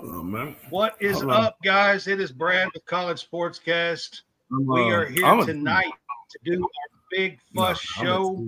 Hold 0.00 0.14
on, 0.14 0.30
man. 0.30 0.56
What 0.70 0.96
is 1.00 1.20
Hold 1.20 1.32
up, 1.32 1.56
guys? 1.64 2.06
It 2.06 2.20
is 2.20 2.30
Brad 2.30 2.68
with 2.72 2.84
College 2.86 3.28
Sportscast. 3.28 4.22
I'm, 4.52 4.66
We 4.66 4.80
uh, 4.80 4.84
are 4.84 5.06
here 5.06 5.24
I'm 5.24 5.40
a- 5.40 5.46
tonight 5.46 5.92
to 6.30 6.38
do 6.44 6.62
our 6.62 7.00
big 7.10 7.38
No, 7.52 7.62
fuss 7.62 7.84
I'm 7.98 8.06
a 8.06 8.08
show. 8.08 8.46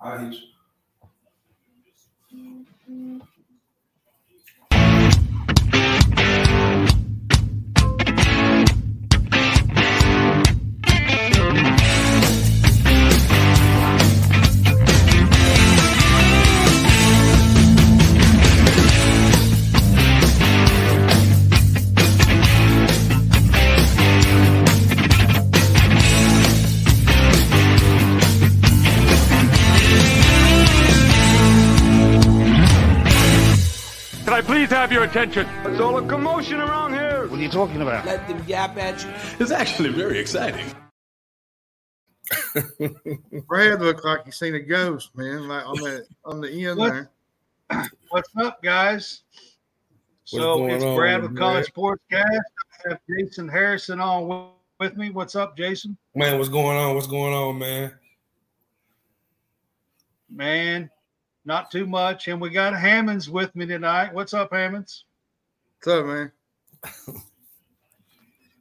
I 0.00 0.18
hate 0.30 0.40
you. 2.32 3.20
I 34.40 34.42
please 34.42 34.70
have 34.70 34.90
your 34.90 35.04
attention? 35.04 35.46
It's 35.66 35.82
all 35.82 35.98
a 35.98 36.08
commotion 36.08 36.62
around 36.62 36.94
here. 36.94 37.26
What 37.26 37.38
are 37.38 37.42
you 37.42 37.50
talking 37.50 37.82
about? 37.82 38.06
let 38.06 38.26
them 38.26 38.42
yap 38.46 38.74
at 38.78 39.04
you. 39.04 39.10
It's 39.38 39.50
actually 39.50 39.90
very 39.90 40.18
exciting. 40.18 40.64
Brad 43.46 43.82
looked 43.82 44.02
like 44.02 44.24
he 44.24 44.30
seen 44.30 44.54
a 44.54 44.60
ghost, 44.60 45.14
man. 45.14 45.46
Like 45.46 45.66
on 45.66 45.76
the 45.76 46.06
on 46.24 46.40
the 46.40 46.50
end 46.66 46.78
What? 46.78 46.88
there. 47.68 47.90
What's 48.08 48.30
up, 48.38 48.62
guys? 48.62 49.24
So 50.24 50.56
going 50.56 50.70
it's 50.70 50.84
on, 50.84 50.96
Brad 50.96 51.20
with 51.20 51.36
College 51.36 51.66
Sports 51.66 52.02
Cast. 52.10 52.26
I 52.86 52.88
have 52.88 53.00
Jason 53.10 53.46
Harrison 53.46 54.00
on 54.00 54.26
with, 54.26 54.46
with 54.78 54.96
me. 54.96 55.10
What's 55.10 55.36
up, 55.36 55.54
Jason? 55.54 55.98
Man, 56.14 56.38
what's 56.38 56.48
going 56.48 56.78
on? 56.78 56.94
What's 56.94 57.08
going 57.08 57.34
on, 57.34 57.58
man? 57.58 57.92
Man, 60.30 60.90
not 61.44 61.70
too 61.70 61.86
much. 61.86 62.28
And 62.28 62.40
we 62.40 62.50
got 62.50 62.74
Hammonds 62.74 63.30
with 63.30 63.54
me 63.54 63.66
tonight. 63.66 64.12
What's 64.12 64.34
up, 64.34 64.52
Hammonds? 64.52 65.04
What's 65.82 65.98
up, 65.98 66.06
man? 66.06 66.32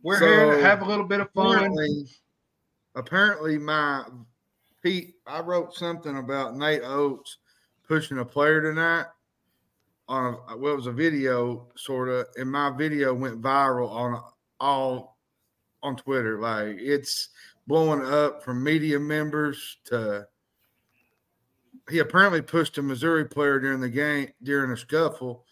We're 0.03 0.19
here 0.19 0.55
to 0.55 0.61
have 0.61 0.81
a 0.81 0.85
little 0.85 1.05
bit 1.05 1.19
of 1.19 1.29
fun. 1.31 1.55
Apparently, 1.55 2.07
apparently, 2.95 3.57
my 3.57 4.05
Pete, 4.81 5.15
I 5.27 5.41
wrote 5.41 5.75
something 5.75 6.17
about 6.17 6.55
Nate 6.55 6.83
Oats 6.83 7.37
pushing 7.85 8.19
a 8.19 8.25
player 8.25 8.61
tonight 8.61 9.07
on 10.07 10.37
a 10.47 10.57
well, 10.57 10.73
it 10.73 10.77
was 10.77 10.87
a 10.87 10.91
video 10.91 11.67
sort 11.75 12.07
of, 12.07 12.27
and 12.37 12.49
my 12.49 12.69
video 12.69 13.13
went 13.13 13.41
viral 13.41 13.89
on 13.91 14.23
all 14.59 15.17
on 15.83 15.97
Twitter. 15.97 16.39
Like 16.39 16.77
it's 16.79 17.29
blowing 17.67 18.01
up 18.01 18.43
from 18.43 18.63
media 18.63 18.99
members 18.99 19.77
to. 19.85 20.27
He 21.89 21.99
apparently 21.99 22.41
pushed 22.41 22.77
a 22.77 22.81
Missouri 22.81 23.25
player 23.25 23.59
during 23.59 23.79
the 23.79 23.89
game 23.89 24.29
during 24.43 24.71
a 24.71 24.77
scuffle, 24.77 25.45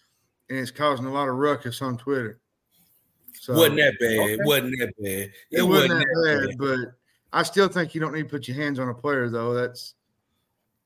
and 0.50 0.58
it's 0.60 0.72
causing 0.72 1.06
a 1.06 1.12
lot 1.14 1.28
of 1.30 1.36
ruckus 1.36 1.82
on 1.82 1.98
Twitter. 1.98 2.40
So 3.40 3.54
wasn't 3.54 3.78
that 3.78 3.94
bad? 4.00 4.20
Okay. 4.20 4.38
Wasn't 4.44 4.80
that 4.80 4.94
bad? 5.02 5.32
it 5.52 5.62
wasn't 5.62 6.00
that 6.00 6.48
bad, 6.50 6.58
but 6.58 6.80
I 7.34 7.44
still 7.44 7.68
think 7.68 7.94
you 7.94 8.02
don't 8.02 8.14
need 8.14 8.24
to 8.24 8.30
put 8.30 8.48
your 8.48 8.58
hands 8.58 8.80
on 8.80 8.90
a 8.90 8.94
player, 8.94 9.30
though. 9.30 9.54
That's, 9.54 9.94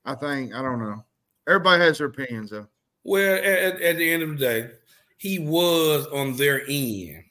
I 0.06 0.16
think, 0.16 0.54
I 0.54 0.62
don't 0.62 0.80
know. 0.80 1.04
Everybody 1.48 1.82
has 1.84 1.98
their 2.00 2.08
opinions, 2.08 2.50
though. 2.52 2.68
Well, 3.04 3.36
at, 3.38 3.44
at- 3.44 3.82
at 3.82 3.98
the 3.98 4.12
end 4.12 4.24
of 4.24 4.30
the 4.30 4.36
day, 4.38 4.70
he 5.18 5.40
was 5.40 6.08
on 6.08 6.36
their 6.36 6.62
end, 6.68 7.24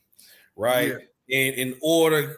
right? 0.56 0.92
And 1.32 1.54
in 1.54 1.76
order, 1.82 2.36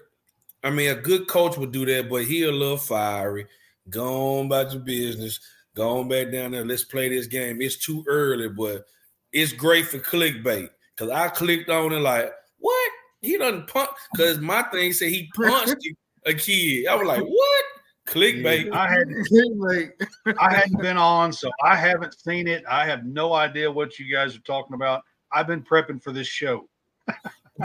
I 0.64 0.70
mean, 0.70 0.90
a 0.90 0.94
good 0.94 1.28
coach 1.28 1.56
would 1.56 1.72
do 1.72 1.84
that, 1.86 2.08
but 2.08 2.24
he 2.24 2.44
a 2.44 2.50
little 2.52 2.76
fiery. 2.76 3.46
Go 3.90 4.38
on 4.40 4.46
about 4.46 4.72
your 4.72 4.80
business. 4.82 5.40
Go 5.74 5.98
on 5.98 6.08
back 6.08 6.30
down 6.30 6.50
there. 6.50 6.64
Let's 6.64 6.84
play 6.84 7.08
this 7.08 7.26
game. 7.26 7.62
It's 7.62 7.78
too 7.78 8.04
early, 8.06 8.48
but 8.48 8.84
it's 9.32 9.52
great 9.52 9.86
for 9.86 9.98
clickbait. 9.98 10.68
Cause 10.96 11.08
I 11.08 11.28
clicked 11.28 11.70
on 11.70 11.92
it 11.92 12.00
like, 12.00 12.30
what? 12.58 12.90
He 13.22 13.38
doesn't 13.38 13.66
punch. 13.68 13.88
Cause 14.16 14.38
my 14.38 14.62
thing 14.64 14.92
said 14.92 15.08
he 15.08 15.30
punched 15.34 15.76
a 16.26 16.34
kid. 16.34 16.86
I 16.86 16.94
was 16.94 17.06
like, 17.06 17.22
what? 17.22 17.64
Clickbait. 18.06 18.70
I 18.72 18.90
had 18.90 19.08
like, 19.56 19.98
I 20.38 20.54
hadn't 20.54 20.80
been 20.82 20.98
on, 20.98 21.32
so 21.32 21.50
I 21.64 21.74
haven't 21.76 22.18
seen 22.20 22.46
it. 22.46 22.64
I 22.68 22.84
have 22.84 23.04
no 23.06 23.32
idea 23.32 23.70
what 23.70 23.98
you 23.98 24.12
guys 24.12 24.36
are 24.36 24.40
talking 24.40 24.74
about. 24.74 25.02
I've 25.32 25.46
been 25.46 25.62
prepping 25.62 26.02
for 26.02 26.12
this 26.12 26.26
show. 26.26 26.68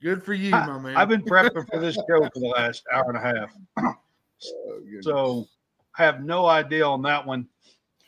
good 0.00 0.22
for 0.22 0.34
you, 0.34 0.50
my 0.50 0.78
man. 0.78 0.96
I've 0.96 1.08
been 1.08 1.24
prepping 1.24 1.68
for 1.68 1.80
this 1.80 1.96
show 1.96 2.22
for 2.32 2.40
the 2.40 2.52
last 2.54 2.84
hour 2.92 3.06
and 3.08 3.16
a 3.16 3.20
half. 3.20 3.52
Oh. 3.78 3.94
So 5.00 5.48
I 5.98 6.04
have 6.04 6.22
no 6.22 6.46
idea 6.46 6.86
on 6.86 7.02
that 7.02 7.26
one. 7.26 7.48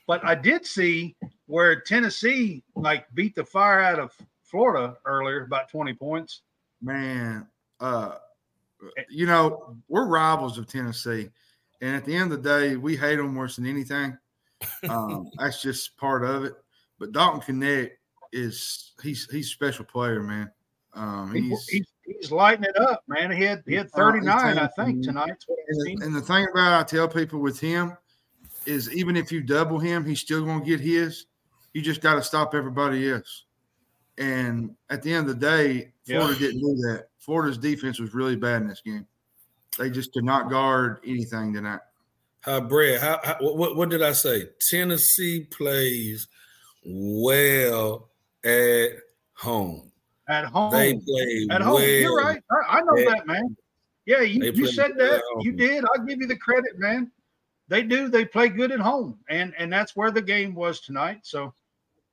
But 0.06 0.24
I 0.24 0.34
did 0.34 0.64
see 0.64 1.16
where 1.46 1.80
Tennessee 1.80 2.62
like 2.74 3.06
beat 3.14 3.34
the 3.34 3.44
fire 3.44 3.80
out 3.80 3.98
of 3.98 4.12
Florida 4.42 4.96
earlier, 5.04 5.44
about 5.44 5.68
20 5.68 5.94
points. 5.94 6.42
man, 6.80 7.46
uh, 7.80 8.12
you 9.08 9.26
know, 9.26 9.76
we're 9.88 10.06
rivals 10.06 10.58
of 10.58 10.68
Tennessee, 10.68 11.28
and 11.80 11.96
at 11.96 12.04
the 12.04 12.14
end 12.14 12.32
of 12.32 12.42
the 12.42 12.48
day, 12.48 12.76
we 12.76 12.96
hate 12.96 13.16
them 13.16 13.34
worse 13.34 13.56
than 13.56 13.66
anything. 13.66 14.16
Um, 14.88 15.30
that's 15.38 15.60
just 15.60 15.98
part 15.98 16.24
of 16.24 16.44
it. 16.44 16.54
But 16.98 17.12
Dalton 17.12 17.60
Knecht 17.60 17.90
is 18.32 18.92
he's 19.02 19.28
he's 19.30 19.48
a 19.48 19.50
special 19.50 19.84
player, 19.84 20.22
man. 20.22 20.50
Um, 20.94 21.34
he's 21.34 21.68
he's, 21.68 21.86
he's 22.06 22.30
lighting 22.30 22.64
it 22.64 22.76
up, 22.78 23.02
man. 23.08 23.30
He 23.30 23.42
had 23.44 23.62
he 23.66 23.74
had 23.74 23.90
39, 23.90 24.58
I 24.58 24.66
think, 24.68 25.04
tonight. 25.04 25.28
That's 25.28 25.48
what 25.48 25.58
I've 25.58 25.76
And 25.86 26.00
the, 26.00 26.06
and 26.06 26.16
the 26.16 26.20
thing 26.20 26.46
about 26.52 26.72
it, 26.72 26.80
I 26.80 26.82
tell 26.84 27.08
people 27.08 27.40
with 27.40 27.58
him 27.60 27.96
is 28.64 28.92
even 28.92 29.16
if 29.16 29.30
you 29.30 29.40
double 29.40 29.78
him, 29.78 30.04
he's 30.04 30.20
still 30.20 30.44
going 30.44 30.60
to 30.60 30.66
get 30.66 30.80
his. 30.80 31.26
You 31.72 31.82
just 31.82 32.00
got 32.00 32.14
to 32.14 32.22
stop 32.22 32.54
everybody 32.54 33.10
else. 33.10 33.44
And 34.18 34.74
at 34.90 35.02
the 35.02 35.12
end 35.12 35.28
of 35.28 35.38
the 35.38 35.46
day, 35.46 35.92
Florida 36.06 36.32
Yeah. 36.32 36.38
didn't 36.38 36.60
do 36.60 36.74
that. 36.88 37.08
Florida's 37.18 37.58
defense 37.58 37.98
was 37.98 38.14
really 38.14 38.36
bad 38.36 38.62
in 38.62 38.68
this 38.68 38.80
game. 38.80 39.06
They 39.78 39.90
just 39.90 40.12
could 40.12 40.24
not 40.24 40.48
guard 40.48 41.00
anything 41.06 41.52
tonight. 41.52 41.80
How 42.40 42.60
Brad? 42.60 43.00
How, 43.00 43.20
how 43.22 43.36
what, 43.40 43.76
what 43.76 43.88
did 43.90 44.02
I 44.02 44.12
say? 44.12 44.48
Tennessee 44.70 45.40
plays 45.50 46.28
well 46.84 48.08
at 48.44 48.90
home. 49.34 49.85
At 50.28 50.44
home. 50.46 50.72
They 50.72 50.94
play 50.94 51.46
At 51.50 51.60
home, 51.62 51.74
well. 51.74 51.84
you're 51.84 52.16
right. 52.16 52.42
I, 52.50 52.78
I 52.78 52.80
know 52.82 52.96
Yeah. 52.96 53.10
that, 53.10 53.26
man. 53.26 53.56
Yeah, 54.06 54.20
you, 54.20 54.50
you 54.52 54.66
said 54.68 54.92
that. 54.96 55.14
at 55.14 55.22
You 55.44 55.52
did. 55.52 55.84
I'll 55.84 56.04
give 56.04 56.20
you 56.20 56.26
the 56.26 56.36
credit, 56.36 56.78
man. 56.78 57.10
They 57.68 57.82
do. 57.82 58.08
They 58.08 58.24
play 58.24 58.48
good 58.48 58.70
at 58.70 58.78
home, 58.80 59.18
and 59.28 59.52
and 59.58 59.72
that's 59.72 59.96
where 59.96 60.10
the 60.12 60.22
game 60.22 60.54
was 60.54 60.80
tonight. 60.80 61.20
So, 61.22 61.52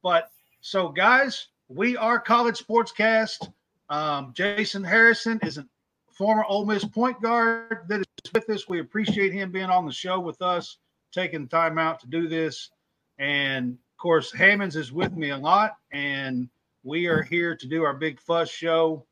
but 0.01 0.31
so 0.61 0.89
guys, 0.89 1.47
we 1.67 1.95
are 1.97 2.19
College 2.19 2.65
Sportscast. 2.65 3.51
Um, 3.89 4.31
Jason 4.35 4.83
Harrison 4.83 5.39
is 5.43 5.59
a 5.59 5.65
former 6.11 6.43
Ole 6.45 6.65
Miss 6.65 6.83
point 6.83 7.21
guard 7.21 7.85
that 7.87 7.99
is 7.99 8.31
with 8.33 8.49
us. 8.49 8.67
We 8.67 8.79
appreciate 8.79 9.31
him 9.33 9.51
being 9.51 9.69
on 9.69 9.85
the 9.85 9.91
show 9.91 10.19
with 10.19 10.41
us, 10.41 10.77
taking 11.11 11.47
time 11.47 11.77
out 11.77 11.99
to 11.99 12.07
do 12.07 12.27
this, 12.27 12.71
and 13.19 13.73
of 13.73 13.97
course, 13.97 14.31
Hammonds 14.31 14.75
is 14.75 14.91
with 14.91 15.15
me 15.15 15.29
a 15.29 15.37
lot, 15.37 15.77
and 15.91 16.49
we 16.83 17.07
are 17.07 17.21
here 17.21 17.55
to 17.55 17.67
do 17.67 17.83
our 17.83 17.93
big 17.93 18.19
fuss 18.19 18.49
show. 18.49 19.05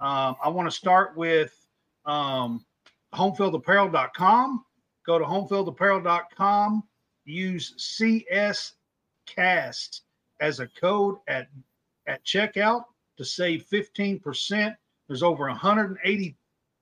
Um, 0.00 0.36
I 0.42 0.48
want 0.48 0.68
to 0.68 0.76
start 0.76 1.16
with 1.16 1.54
um, 2.06 2.64
homefieldapparel.com. 3.14 4.64
Go 5.04 5.18
to 5.18 5.24
homefieldapparel.com. 5.24 6.84
Use 7.24 7.74
CS 7.76 8.74
Cast 9.26 10.02
as 10.40 10.60
a 10.60 10.66
code 10.66 11.16
at 11.28 11.48
at 12.08 12.24
checkout 12.24 12.84
to 13.16 13.24
save 13.24 13.64
15%. 13.70 14.76
There's 15.06 15.22
over 15.22 15.46
180 15.46 16.36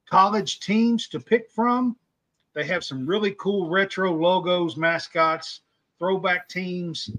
college 0.09 0.61
teams 0.61 1.09
to 1.09 1.21
pick 1.21 1.51
from. 1.51 1.97
They 2.55 2.65
have 2.65 2.85
some 2.85 3.07
really 3.07 3.35
cool 3.39 3.69
retro 3.69 4.13
logos, 4.13 4.77
mascots, 4.77 5.61
throwback 5.99 6.49
teams, 6.49 7.11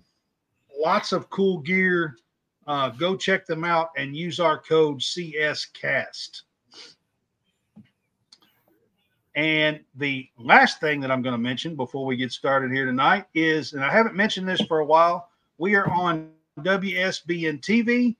lots 0.78 1.12
of 1.12 1.30
cool 1.30 1.60
gear. 1.60 2.16
Uh, 2.68 2.90
go 2.90 3.16
check 3.16 3.46
them 3.46 3.64
out 3.64 3.90
and 3.98 4.16
use 4.16 4.40
our 4.40 4.60
code 4.60 5.00
CSCast. 5.00 6.44
And 9.36 9.80
the 9.96 10.30
last 10.38 10.80
thing 10.80 11.00
that 11.02 11.12
I'm 11.12 11.22
going 11.22 11.34
to 11.34 11.40
mention 11.40 11.76
before 11.76 12.06
we 12.06 12.18
get 12.18 12.32
started 12.32 12.72
here 12.72 12.86
tonight 12.86 13.26
is, 13.34 13.74
and 13.74 13.84
I 13.84 13.92
haven't 13.92 14.16
mentioned 14.16 14.48
this 14.48 14.62
for 14.62 14.80
a 14.80 14.86
while, 14.86 15.30
we 15.58 15.76
are 15.76 15.90
on 15.90 16.32
WSBN 16.60 17.62
TV, 17.62 18.16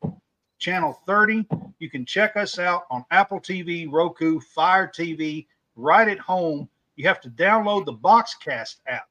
channel 0.58 0.98
30. 1.06 1.46
You 1.80 1.90
can 1.90 2.06
check 2.06 2.38
us 2.38 2.60
out 2.60 2.84
on 2.90 3.04
Apple 3.12 3.42
TV, 3.42 3.92
Roku, 3.92 4.40
Fire 4.40 4.88
TV, 4.88 5.48
right 5.76 6.08
at 6.08 6.20
home. 6.20 6.70
You 6.96 7.08
have 7.08 7.20
to 7.22 7.30
download 7.30 7.86
the 7.86 7.94
Boxcast 7.94 8.78
app. 8.88 9.11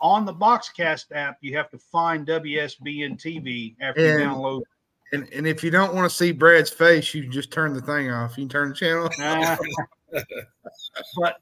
On 0.00 0.24
the 0.24 0.34
Boxcast 0.34 1.06
app, 1.12 1.38
you 1.40 1.56
have 1.56 1.70
to 1.70 1.78
find 1.78 2.26
WSBN 2.26 3.18
TV 3.20 3.74
after 3.80 4.00
you 4.00 4.12
And- 4.12 4.20
download. 4.32 4.62
And 5.12 5.28
and 5.32 5.46
if 5.46 5.62
you 5.62 5.70
don't 5.70 5.94
want 5.94 6.10
to 6.10 6.14
see 6.14 6.32
Brad's 6.32 6.68
face, 6.68 7.14
you 7.14 7.22
can 7.22 7.30
just 7.30 7.52
turn 7.52 7.72
the 7.72 7.80
thing 7.80 8.10
off. 8.10 8.36
You 8.36 8.42
can 8.42 8.48
turn 8.48 8.68
the 8.70 8.74
channel. 8.74 9.08
Uh, 10.14 10.20
but 11.16 11.40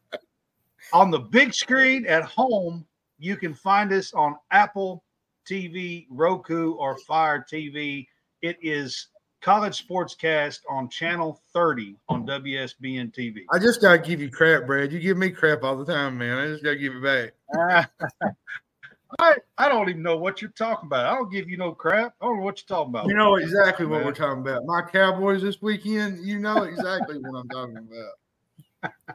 on 0.93 1.11
the 1.11 1.19
big 1.19 1.53
screen 1.53 2.07
at 2.07 2.25
home, 2.25 2.85
you 3.19 3.37
can 3.37 3.55
find 3.55 3.93
us 3.93 4.13
on 4.15 4.37
Apple 4.51 5.05
TV, 5.47 6.07
Roku, 6.11 6.73
or 6.73 6.97
Fire 6.99 7.45
TV. 7.51 8.07
It 8.43 8.57
is 8.63 9.09
College 9.45 9.87
Sportscast 9.87 10.61
on 10.71 10.89
channel 10.89 11.39
30 11.53 11.97
on 12.09 12.27
WSBN 12.27 13.13
TV. 13.15 13.45
I 13.53 13.59
just 13.59 13.83
gotta 13.83 13.99
give 13.99 14.19
you 14.19 14.31
crap, 14.31 14.65
Brad. 14.65 14.91
You 14.91 14.99
give 14.99 15.19
me 15.19 15.29
crap 15.29 15.63
all 15.63 15.77
the 15.77 15.85
time, 15.85 16.17
man. 16.17 16.39
I 16.39 16.47
just 16.47 16.65
gotta 16.65 16.77
give 16.77 16.95
it 16.95 17.03
back. 17.03 17.91
I, 19.21 19.37
I 19.59 19.69
don't 19.69 19.91
even 19.91 20.03
know 20.03 20.17
what 20.17 20.41
you're 20.41 20.51
talking 20.53 20.87
about. 20.87 21.05
I 21.05 21.15
don't 21.15 21.31
give 21.31 21.51
you 21.51 21.59
no 21.59 21.73
crap. 21.73 22.15
I 22.23 22.25
don't 22.25 22.39
know 22.39 22.43
what 22.43 22.59
you're 22.59 22.75
talking 22.75 22.89
about. 22.91 23.07
You 23.07 23.15
know 23.15 23.35
exactly 23.37 23.85
what 23.85 23.99
Man. 23.99 24.07
we're 24.07 24.15
talking 24.15 24.41
about. 24.41 24.65
My 24.65 24.81
Cowboys 24.81 25.43
this 25.43 25.61
weekend. 25.61 26.25
You 26.27 26.39
know 26.39 26.63
exactly 26.63 27.19
what 27.19 27.39
I'm 27.39 27.49
talking 27.51 27.77
about. 27.77 28.93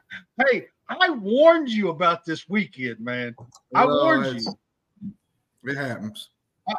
Hey, 0.49 0.67
I 0.87 1.09
warned 1.09 1.69
you 1.69 1.89
about 1.89 2.23
this 2.23 2.47
weekend, 2.47 2.99
man. 2.99 3.35
I 3.75 3.85
Well, 3.85 4.03
warned 4.03 4.41
you. 4.41 4.57
It 5.65 5.75
happens. 5.75 6.29
I- 6.67 6.75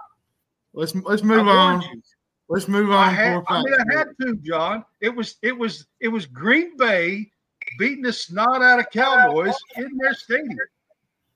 Let's 0.72 0.94
let's 0.94 1.22
move 1.24 1.46
on. 1.48 1.82
you. 1.82 2.02
Let's 2.50 2.66
move 2.66 2.90
on. 2.90 3.08
I 3.08 3.12
had, 3.12 3.42
I 3.46 3.62
mean, 3.62 3.74
I 3.74 3.96
had 3.96 4.08
to, 4.20 4.34
John. 4.42 4.84
It 5.00 5.14
was, 5.14 5.36
it 5.40 5.56
was, 5.56 5.86
it 6.00 6.08
was 6.08 6.26
Green 6.26 6.76
Bay 6.76 7.30
beating 7.78 8.02
the 8.02 8.12
snot 8.12 8.60
out 8.60 8.80
of 8.80 8.90
Cowboys 8.90 9.54
in 9.76 9.96
their 9.96 10.14
stadium. 10.14 10.58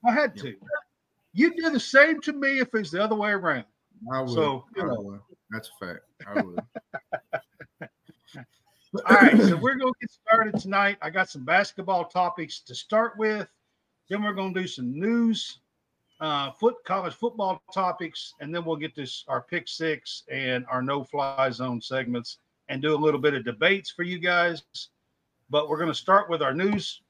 I 0.04 0.12
had 0.12 0.36
to. 0.38 0.56
You'd 1.32 1.54
do 1.54 1.70
the 1.70 1.78
same 1.78 2.20
to 2.22 2.32
me 2.32 2.58
if 2.58 2.74
it's 2.74 2.90
the 2.90 3.00
other 3.00 3.14
way 3.14 3.30
around. 3.30 3.64
I 4.12 4.22
would. 4.22 4.30
So, 4.30 4.64
you 4.74 4.84
know. 4.84 5.00
would. 5.00 5.20
That's 5.50 5.70
a 5.80 5.86
fact. 5.86 6.00
I 6.26 6.42
would. 6.42 6.58
All 9.08 9.16
right, 9.16 9.40
so 9.40 9.56
we're 9.56 9.76
going 9.76 9.92
to 9.92 10.00
get 10.00 10.10
started 10.10 10.60
tonight. 10.60 10.98
I 11.00 11.10
got 11.10 11.30
some 11.30 11.44
basketball 11.44 12.06
topics 12.06 12.58
to 12.62 12.74
start 12.74 13.12
with. 13.18 13.46
Then 14.10 14.24
we're 14.24 14.34
going 14.34 14.52
to 14.52 14.60
do 14.62 14.66
some 14.66 14.98
news, 14.98 15.60
uh, 16.24 16.50
foot 16.52 16.76
college 16.86 17.12
football 17.12 17.62
topics, 17.72 18.32
and 18.40 18.54
then 18.54 18.64
we'll 18.64 18.76
get 18.76 18.94
this 18.94 19.24
our 19.28 19.42
pick 19.42 19.68
six 19.68 20.22
and 20.32 20.64
our 20.70 20.80
no 20.80 21.04
fly 21.04 21.50
zone 21.50 21.82
segments 21.82 22.38
and 22.70 22.80
do 22.80 22.94
a 22.94 22.96
little 22.96 23.20
bit 23.20 23.34
of 23.34 23.44
debates 23.44 23.90
for 23.90 24.04
you 24.04 24.18
guys. 24.18 24.62
But 25.50 25.68
we're 25.68 25.76
going 25.76 25.90
to 25.90 25.94
start 25.94 26.30
with 26.30 26.40
our 26.40 26.54
news. 26.54 27.02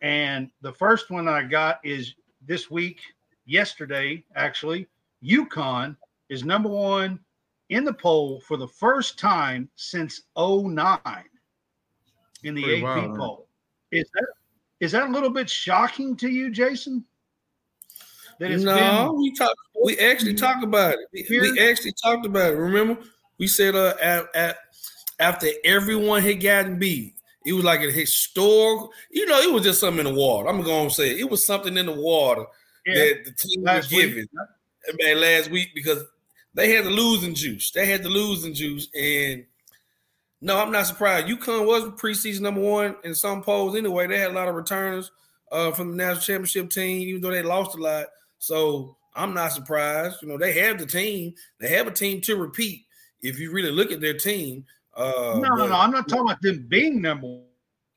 And 0.00 0.50
the 0.62 0.72
first 0.72 1.10
one 1.10 1.28
I 1.28 1.42
got 1.42 1.78
is 1.84 2.14
this 2.46 2.70
week, 2.70 3.00
yesterday, 3.44 4.24
actually. 4.34 4.86
UConn 5.22 5.94
is 6.30 6.42
number 6.42 6.70
one 6.70 7.20
in 7.68 7.84
the 7.84 7.92
poll 7.92 8.40
for 8.40 8.56
the 8.56 8.68
first 8.68 9.18
time 9.18 9.68
since 9.76 10.22
09 10.38 10.98
in 12.44 12.54
the 12.54 12.62
Pretty 12.62 12.78
AP 12.78 12.82
wild, 12.82 13.18
poll. 13.18 13.48
Is 13.92 14.08
that 14.14 14.26
is 14.80 14.92
that 14.92 15.08
a 15.08 15.12
little 15.12 15.30
bit 15.30 15.50
shocking 15.50 16.16
to 16.16 16.28
you, 16.28 16.50
Jason? 16.50 17.04
That 18.38 18.50
it's 18.50 18.64
no, 18.64 19.10
been 19.10 19.18
we 19.18 19.34
talked. 19.34 19.56
We 19.84 19.98
actually 19.98 20.34
talked 20.34 20.64
about 20.64 20.94
it. 20.94 21.26
We, 21.30 21.40
we 21.40 21.60
actually 21.60 21.92
talked 21.92 22.26
about 22.26 22.52
it. 22.52 22.56
Remember, 22.56 23.00
we 23.38 23.46
said 23.46 23.74
uh, 23.74 23.94
at, 24.00 24.26
at 24.34 24.58
after 25.18 25.48
everyone 25.64 26.22
had 26.22 26.42
gotten 26.42 26.78
beat, 26.78 27.14
it 27.44 27.52
was 27.52 27.64
like 27.64 27.80
a 27.80 27.90
historical. 27.90 28.90
You 29.10 29.26
know, 29.26 29.38
it 29.40 29.52
was 29.52 29.62
just 29.62 29.80
something 29.80 30.06
in 30.06 30.12
the 30.12 30.18
water. 30.18 30.48
I'm 30.48 30.62
going 30.62 30.88
to 30.88 30.94
say 30.94 31.12
it. 31.12 31.20
it 31.20 31.30
was 31.30 31.46
something 31.46 31.76
in 31.76 31.86
the 31.86 31.92
water 31.92 32.44
yeah, 32.84 32.94
that 32.94 33.24
the 33.24 33.32
team 33.32 33.62
was 33.62 33.66
last 33.66 33.90
week. 33.90 34.00
giving. 34.00 34.26
Man, 35.00 35.20
last 35.20 35.50
week 35.50 35.70
because 35.74 36.04
they 36.54 36.70
had 36.70 36.84
the 36.84 36.90
losing 36.90 37.34
juice. 37.34 37.70
They 37.72 37.86
had 37.86 38.02
the 38.02 38.08
losing 38.08 38.54
juice, 38.54 38.88
and 38.94 39.44
no, 40.40 40.58
I'm 40.58 40.70
not 40.70 40.86
surprised. 40.86 41.26
UConn 41.26 41.66
was 41.66 41.84
preseason 42.00 42.42
number 42.42 42.60
one 42.60 42.96
in 43.04 43.14
some 43.14 43.42
polls 43.42 43.74
anyway. 43.74 44.06
They 44.06 44.18
had 44.18 44.30
a 44.30 44.34
lot 44.34 44.48
of 44.48 44.54
returners 44.54 45.10
uh, 45.50 45.72
from 45.72 45.90
the 45.90 45.96
national 45.96 46.22
championship 46.22 46.70
team, 46.70 47.08
even 47.08 47.20
though 47.20 47.30
they 47.30 47.42
lost 47.42 47.76
a 47.76 47.80
lot. 47.80 48.06
So 48.38 48.96
I'm 49.14 49.32
not 49.34 49.52
surprised. 49.52 50.22
You 50.22 50.28
know, 50.28 50.38
they 50.38 50.52
have 50.60 50.78
the 50.78 50.86
team. 50.86 51.34
They 51.60 51.68
have 51.68 51.86
a 51.86 51.90
team 51.92 52.20
to 52.22 52.36
repeat. 52.36 52.84
If 53.22 53.38
you 53.38 53.50
really 53.50 53.70
look 53.72 53.90
at 53.92 54.00
their 54.00 54.16
team, 54.16 54.64
uh, 54.96 55.38
No, 55.42 55.54
no, 55.54 55.66
no. 55.66 55.74
I'm 55.74 55.90
not 55.90 56.08
talking 56.08 56.26
about 56.26 56.42
them 56.42 56.66
being 56.68 57.00
number 57.00 57.40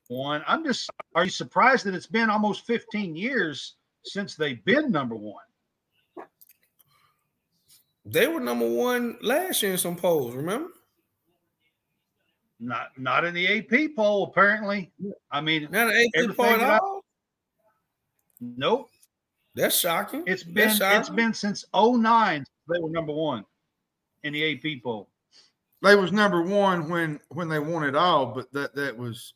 one. 0.08 0.42
I'm 0.46 0.64
just 0.64 0.90
are 1.14 1.24
you 1.24 1.30
surprised 1.30 1.84
that 1.86 1.94
it's 1.94 2.06
been 2.06 2.30
almost 2.30 2.66
15 2.66 3.14
years 3.14 3.76
since 4.04 4.34
they've 4.34 4.64
been 4.64 4.90
number 4.90 5.14
one? 5.14 5.44
They 8.06 8.26
were 8.26 8.40
number 8.40 8.68
one 8.68 9.18
last 9.20 9.62
year 9.62 9.72
in 9.72 9.78
some 9.78 9.94
polls. 9.96 10.34
Remember? 10.34 10.70
Not 12.58 12.88
not 12.98 13.24
in 13.24 13.34
the 13.34 13.46
AP 13.58 13.94
poll, 13.94 14.24
apparently. 14.24 14.90
I 15.30 15.40
mean, 15.40 15.68
Not 15.70 15.88
an 15.94 16.08
AP 16.14 16.36
poll 16.36 16.46
at 16.46 16.60
that 16.60 16.70
I- 16.70 16.78
all. 16.78 17.04
nope. 18.40 18.90
That's 19.54 19.78
shocking. 19.78 20.22
It's 20.26 20.42
That's 20.44 20.54
been 20.54 20.68
it's 20.68 20.78
shocking. 20.78 21.16
been 21.16 21.34
since 21.34 21.64
09 21.74 22.44
they 22.68 22.78
were 22.78 22.90
number 22.90 23.12
one 23.12 23.44
in 24.22 24.32
the 24.32 24.54
AP 24.54 24.82
poll. 24.82 25.08
they 25.82 25.96
was 25.96 26.12
number 26.12 26.42
one 26.42 26.88
when 26.88 27.18
when 27.30 27.48
they 27.48 27.58
won 27.58 27.84
it 27.84 27.96
all, 27.96 28.26
but 28.26 28.52
that 28.52 28.74
that 28.76 28.96
was 28.96 29.34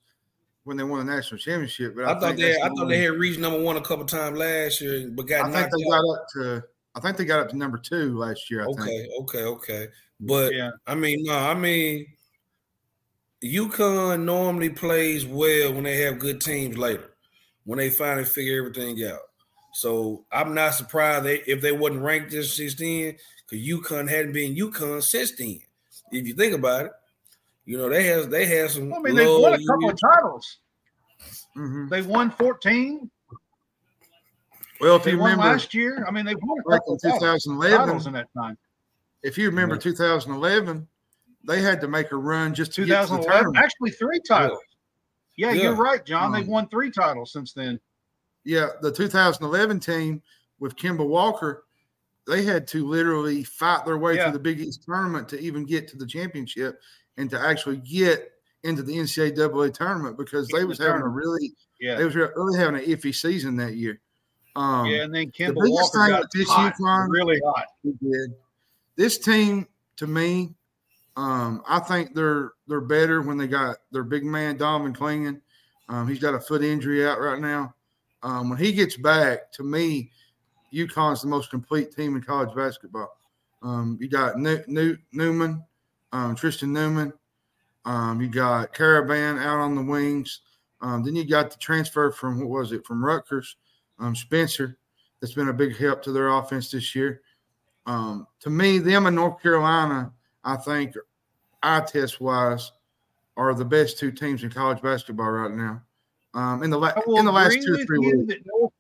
when 0.63 0.77
they 0.77 0.85
won 0.85 1.05
the 1.05 1.13
national 1.13 1.39
championship. 1.39 1.95
But 1.97 2.05
I, 2.05 2.13
I 2.13 2.21
thought 2.21 2.37
they 2.37 2.53
that's 2.53 2.63
I 2.63 2.69
the 2.69 2.75
thought 2.77 2.89
they 2.89 3.03
had 3.03 3.15
reached 3.15 3.41
number 3.41 3.61
one 3.61 3.77
a 3.77 3.81
couple 3.81 4.05
times 4.07 4.39
last 4.39 4.81
year, 4.81 5.11
but 5.13 5.27
got 5.27 5.47
I 5.47 5.53
think 5.53 5.73
they 5.73 5.85
out. 5.95 6.03
got 6.03 6.15
up 6.15 6.27
to. 6.35 6.65
I 6.97 7.01
think 7.01 7.17
they 7.17 7.25
got 7.25 7.41
up 7.41 7.49
to 7.51 7.57
number 7.57 7.77
two 7.77 8.17
last 8.17 8.49
year. 8.51 8.63
I 8.63 8.67
think. 8.67 8.79
Okay, 8.81 9.09
okay, 9.21 9.43
okay. 9.45 9.89
But 10.21 10.55
Yeah. 10.55 10.71
I 10.87 10.95
mean, 10.95 11.25
no, 11.25 11.37
I 11.37 11.53
mean, 11.55 12.07
UConn 13.43 14.23
normally 14.25 14.71
plays 14.71 15.27
well 15.27 15.73
when 15.75 15.83
they 15.85 15.99
have 15.99 16.19
good 16.19 16.41
teams 16.41 16.79
later, 16.79 17.11
when 17.65 17.79
they 17.79 17.91
finally 17.91 18.25
figure 18.25 18.59
everything 18.59 19.05
out. 19.05 19.19
So 19.75 20.25
I'm 20.33 20.55
not 20.55 20.75
surprised 20.75 21.25
they, 21.25 21.41
if 21.47 21.61
they 21.61 21.73
wasn't 21.73 22.03
ranked 22.03 22.31
this 22.31 22.57
since 22.57 22.75
then, 22.77 23.17
because 23.49 23.67
UConn 23.67 24.09
hadn't 24.09 24.33
been 24.33 24.55
UConn 24.55 25.03
since 25.03 25.33
then. 25.33 25.61
If 26.13 26.27
you 26.27 26.35
think 26.35 26.55
about 26.55 26.87
it, 26.87 26.93
you 27.67 27.77
know 27.77 27.89
they 27.89 28.05
have 28.05 28.31
they 28.31 28.47
have 28.47 28.71
some. 28.71 28.93
I 28.95 28.99
mean, 29.01 29.15
they 29.17 29.27
low 29.27 29.41
won 29.41 29.55
a 29.55 29.65
couple 29.67 29.83
years. 29.83 29.93
of 29.93 30.01
titles. 30.15 30.59
Mhm. 31.57 31.89
They 31.91 32.03
won 32.03 32.31
14. 32.31 33.11
Well, 34.81 34.97
if 34.97 35.05
They 35.05 35.13
you 35.13 35.19
won 35.19 35.31
remember, 35.33 35.53
last 35.53 35.73
year. 35.75 36.05
I 36.07 36.11
mean, 36.11 36.25
they 36.27 36.35
won 36.35 36.59
a 36.65 36.69
back 36.69 36.81
couple 36.81 36.95
in 36.95 37.11
2011, 37.13 37.79
titles 37.87 38.07
in 38.07 38.13
that 38.13 38.29
time. 38.37 38.59
if 39.23 39.39
you 39.39 39.47
remember 39.49 39.77
2011, 39.77 40.87
they 41.47 41.63
had 41.63 41.81
to 41.81 41.89
make 41.89 42.13
a 42.13 42.17
run 42.17 42.55
just 42.55 42.73
to 42.75 42.85
get 42.85 43.07
to 43.07 43.13
the 43.13 43.17
2011, 43.23 43.57
actually 43.57 43.91
three 43.93 44.21
titles. 44.29 44.61
Yeah, 45.37 45.53
Yeah. 45.53 45.63
you're 45.63 45.75
right, 45.77 46.05
John. 46.05 46.33
They've 46.33 46.43
Um, 46.45 46.49
won 46.51 46.69
three 46.69 46.91
titles 46.91 47.33
since 47.33 47.53
then. 47.55 47.81
Yeah, 48.45 48.69
the 48.83 48.93
2011 48.93 49.81
team 49.81 50.23
with 50.59 50.77
Kemba 50.77 51.07
Walker, 51.07 51.65
they 52.27 52.43
had 52.43 52.67
to 52.69 52.87
literally 52.87 53.43
fight 53.45 53.85
their 53.85 53.99
way 53.99 54.17
Yeah. 54.17 54.25
through 54.25 54.33
the 54.35 54.39
Big 54.39 54.61
East 54.61 54.85
tournament 54.85 55.29
to 55.31 55.41
even 55.41 55.65
get 55.65 55.89
to 55.89 55.97
the 55.97 56.07
championship 56.07 56.81
and 57.17 57.31
to 57.31 57.39
actually 57.41 57.79
get 57.79 58.33
into 58.63 58.83
the 58.83 58.97
NCAA 58.99 59.71
tournament 59.71 60.17
because 60.17 60.49
they 60.49 60.65
was 60.65 60.79
the 60.79 60.87
having 60.87 61.03
a 61.03 61.09
really 61.09 61.55
Yeah, 61.81 61.97
they 61.97 62.05
was 62.05 62.15
re- 62.17 62.29
really 62.35 62.59
having 62.59 62.77
an 62.81 62.87
iffy 62.87 63.15
season 63.15 63.57
that 63.57 63.75
year. 63.75 64.01
Um, 64.57 64.87
yeah, 64.87 65.03
and 65.03 65.15
then 65.15 65.31
Kemba 65.33 65.55
biggest 65.55 65.71
Walker 65.71 65.99
thing 65.99 66.09
got 66.11 66.31
this 66.33 66.49
hot, 66.49 66.75
UConn- 66.79 67.09
really 67.11 67.41
hot. 67.45 67.67
He 67.83 67.93
did. 68.01 68.35
This 68.97 69.19
team, 69.19 69.67
to 69.97 70.07
me, 70.07 70.55
um, 71.17 71.63
I 71.69 71.81
think 71.81 72.15
they're 72.15 72.53
they're 72.69 72.81
better 72.81 73.21
when 73.21 73.37
they 73.37 73.49
got 73.49 73.79
their 73.91 74.05
big 74.05 74.25
man 74.25 74.57
Donovan 74.57 74.95
Clingan. 74.95 75.41
Um, 75.89 76.09
he's 76.09 76.21
got 76.21 76.35
a 76.35 76.41
foot 76.41 76.63
injury 76.63 77.07
out 77.07 77.21
right 77.21 77.41
now. 77.41 77.75
Um, 78.25 78.49
when 78.49 78.59
he 78.59 78.73
gets 78.73 78.97
back, 78.97 79.53
to 79.53 79.63
me, 79.63 80.11
UConn's 80.73 81.21
the 81.21 81.29
most 81.29 81.51
complete 81.51 81.95
team 81.95 82.17
in 82.17 82.23
college 82.23 82.55
basketball. 82.57 83.17
Um, 83.63 83.99
you 84.01 84.09
got 84.09 84.39
New, 84.39 84.61
New, 84.67 84.97
Newman, 85.13 85.63
um, 86.13 86.35
Tristan 86.35 86.73
Newman. 86.73 87.13
Um, 87.85 88.23
you 88.23 88.29
got 88.29 88.73
Karaban 88.73 89.39
out 89.39 89.59
on 89.59 89.75
the 89.75 89.83
wings. 89.83 90.41
Um, 90.81 91.05
then 91.05 91.15
you 91.15 91.29
got 91.29 91.51
the 91.51 91.59
transfer 91.59 92.11
from 92.11 92.41
what 92.41 92.49
was 92.49 92.73
it 92.73 92.87
from 92.87 93.05
Rutgers, 93.05 93.57
um, 93.99 94.17
Spencer. 94.17 94.79
That's 95.21 95.35
been 95.35 95.49
a 95.49 95.53
big 95.53 95.77
help 95.77 96.03
to 96.03 96.13
their 96.13 96.29
offense 96.29 96.71
this 96.71 96.95
year. 96.95 97.21
To 97.87 98.27
me, 98.47 98.79
them 98.79 99.07
and 99.07 99.17
North 99.17 99.43
Carolina, 99.43 100.13
I 100.43 100.57
think, 100.57 100.95
eye 101.63 101.81
test 101.81 102.21
wise, 102.21 102.73
are 103.37 103.55
the 103.55 103.65
best 103.65 103.99
two 103.99 104.13
teams 104.13 104.43
in 104.43 104.51
college 104.51 104.81
basketball 104.81 105.31
right 105.31 105.51
now. 105.51 105.83
Um, 106.35 106.63
in 106.63 106.71
the 106.71 106.79
la- 106.79 106.93
in 107.17 107.25
the 107.25 107.33
last 107.33 107.59
two 107.65 107.75
or 107.75 107.87
three 107.87 107.99
weeks, 107.99 108.35
North, 108.45 108.73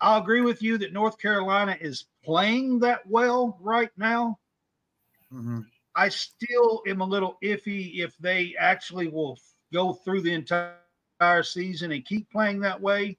I'll 0.00 0.20
agree 0.20 0.40
with 0.40 0.62
you 0.62 0.78
that 0.78 0.92
North 0.92 1.18
Carolina 1.18 1.76
is 1.80 2.06
playing 2.24 2.78
that 2.80 3.06
well 3.06 3.58
right 3.60 3.90
now. 3.96 4.38
Mhm. 5.32 5.66
I 5.96 6.08
still 6.08 6.82
am 6.86 7.00
a 7.00 7.04
little 7.04 7.38
iffy 7.42 7.98
if 7.98 8.16
they 8.18 8.54
actually 8.58 9.08
will 9.08 9.38
go 9.72 9.94
through 9.94 10.20
the 10.20 10.32
entire 10.32 11.42
season 11.42 11.92
and 11.92 12.04
keep 12.04 12.30
playing 12.30 12.60
that 12.60 12.80
way. 12.80 13.18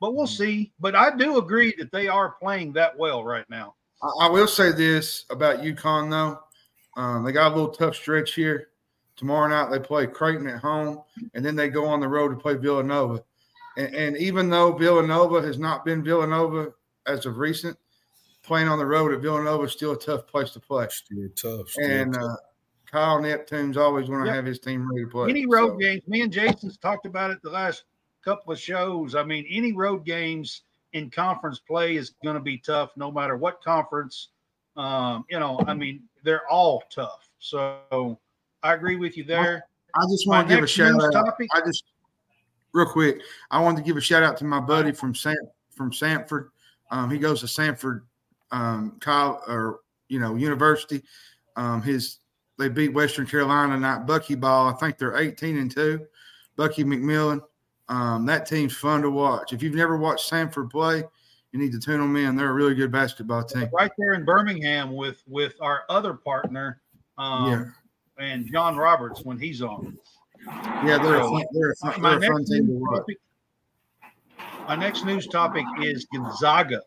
but 0.00 0.14
we'll 0.16 0.26
see. 0.26 0.72
But 0.80 0.96
I 0.96 1.16
do 1.16 1.38
agree 1.38 1.74
that 1.78 1.92
they 1.92 2.08
are 2.08 2.30
playing 2.32 2.72
that 2.72 2.98
well 2.98 3.22
right 3.22 3.48
now. 3.48 3.76
I, 4.02 4.26
I 4.26 4.28
will 4.28 4.48
say 4.48 4.72
this 4.72 5.24
about 5.30 5.60
UConn 5.60 6.10
though. 6.10 6.40
Um, 7.00 7.22
they 7.22 7.30
got 7.30 7.52
a 7.52 7.54
little 7.54 7.70
tough 7.70 7.94
stretch 7.94 8.34
here. 8.34 8.70
Tomorrow 9.16 9.48
night 9.48 9.70
they 9.70 9.78
play 9.78 10.06
Creighton 10.06 10.46
at 10.46 10.60
home, 10.60 11.02
and 11.34 11.44
then 11.44 11.54
they 11.54 11.68
go 11.68 11.86
on 11.86 12.00
the 12.00 12.08
road 12.08 12.28
to 12.30 12.36
play 12.36 12.54
Villanova. 12.54 13.22
And, 13.76 13.94
and 13.94 14.16
even 14.16 14.50
though 14.50 14.72
Villanova 14.72 15.42
has 15.42 15.58
not 15.58 15.84
been 15.84 16.02
Villanova 16.02 16.72
as 17.06 17.26
of 17.26 17.38
recent, 17.38 17.76
playing 18.42 18.68
on 18.68 18.78
the 18.78 18.86
road 18.86 19.12
at 19.12 19.20
Villanova 19.20 19.64
is 19.64 19.72
still 19.72 19.92
a 19.92 19.98
tough 19.98 20.26
place 20.26 20.50
to 20.50 20.60
play. 20.60 20.86
Still 20.90 21.28
tough. 21.36 21.68
Still 21.68 21.90
And 21.90 22.14
tough. 22.14 22.22
uh, 22.22 22.36
Kyle 22.86 23.22
Neptune's 23.22 23.76
always 23.76 24.08
going 24.08 24.20
to 24.20 24.26
Yep. 24.26 24.34
have 24.34 24.44
his 24.46 24.58
team 24.58 24.90
ready 24.90 25.04
to 25.04 25.10
play. 25.10 25.30
Any 25.30 25.46
road 25.46 25.72
So, 25.72 25.76
games, 25.76 26.02
me 26.08 26.22
and 26.22 26.32
Jason's 26.32 26.76
talked 26.76 27.06
about 27.06 27.30
it 27.30 27.40
the 27.42 27.50
last 27.50 27.84
couple 28.24 28.52
of 28.52 28.58
shows. 28.58 29.14
I 29.14 29.22
mean, 29.22 29.46
any 29.48 29.72
road 29.72 30.04
games 30.04 30.62
in 30.92 31.10
conference 31.10 31.58
play 31.58 31.96
is 31.96 32.10
going 32.22 32.34
to 32.34 32.42
be 32.42 32.58
tough, 32.58 32.90
no 32.96 33.10
matter 33.10 33.36
what 33.36 33.62
conference. 33.62 34.28
Um, 34.76 35.24
you 35.30 35.38
know, 35.38 35.58
I 35.66 35.74
mean, 35.74 36.02
they're 36.22 36.46
all 36.48 36.82
tough. 36.90 37.30
So 37.38 38.18
I 38.62 38.74
agree 38.74 38.96
with 38.96 39.16
you 39.16 39.24
there. 39.24 39.64
I 39.94 40.04
just 40.10 40.26
want 40.26 40.48
to 40.48 40.54
give 40.54 40.64
a 40.64 40.66
shout 40.66 41.02
out. 41.02 41.12
topic- 41.12 41.48
I 41.54 41.60
just 41.60 41.84
real 42.72 42.86
quick. 42.86 43.20
I 43.50 43.60
wanted 43.60 43.78
to 43.78 43.82
give 43.82 43.96
a 43.96 44.00
shout 44.00 44.22
out 44.22 44.36
to 44.38 44.44
my 44.44 44.60
buddy 44.60 44.92
from 44.92 45.14
Sam 45.14 45.36
from 45.70 45.90
Samford. 45.90 46.48
Um, 46.90 47.10
he 47.10 47.18
goes 47.18 47.40
to 47.40 47.46
Samford, 47.46 48.02
um, 48.50 48.96
Kyle 49.00 49.42
or 49.46 49.80
you 50.08 50.18
know 50.20 50.34
University. 50.36 51.02
Um, 51.56 51.82
his 51.82 52.18
they 52.58 52.68
beat 52.68 52.90
Western 52.94 53.26
Carolina 53.26 53.74
tonight. 53.74 54.06
Bucky 54.06 54.34
ball. 54.34 54.68
I 54.68 54.72
think 54.74 54.98
they're 54.98 55.16
eighteen 55.16 55.58
and 55.58 55.70
two. 55.70 56.06
Bucky 56.56 56.84
McMillan. 56.84 57.40
Um, 57.88 58.24
that 58.26 58.46
team's 58.46 58.74
fun 58.76 59.02
to 59.02 59.10
watch. 59.10 59.52
If 59.52 59.62
you've 59.62 59.74
never 59.74 59.96
watched 59.98 60.30
Samford 60.30 60.70
play, 60.70 61.02
you 61.50 61.58
need 61.58 61.72
to 61.72 61.80
tune 61.80 62.00
them 62.00 62.16
in. 62.16 62.36
They're 62.36 62.50
a 62.50 62.54
really 62.54 62.74
good 62.74 62.92
basketball 62.92 63.44
team. 63.44 63.68
Right 63.72 63.90
there 63.98 64.12
in 64.14 64.24
Birmingham 64.24 64.94
with 64.94 65.22
with 65.26 65.54
our 65.60 65.82
other 65.90 66.14
partner, 66.14 66.80
um, 67.18 67.50
Yeah. 67.50 67.64
And 68.18 68.50
John 68.50 68.76
Roberts 68.76 69.22
when 69.24 69.38
he's 69.38 69.62
on. 69.62 69.96
Yeah, 70.46 70.98
they're 70.98 71.16
a 71.16 71.24
fun, 71.28 71.44
they're 71.52 71.70
a 71.70 71.98
My 72.00 72.16
they're 72.18 72.18
a 72.18 72.32
fun 72.32 72.38
next, 72.40 72.50
team 72.50 72.66
to 72.66 72.72
news 72.72 72.82
watch. 72.82 72.98
topic, 73.00 73.18
my 74.68 74.74
next 74.76 75.04
news 75.04 75.26
topic 75.26 75.64
is 75.80 76.06
Gonzaga. 76.12 76.82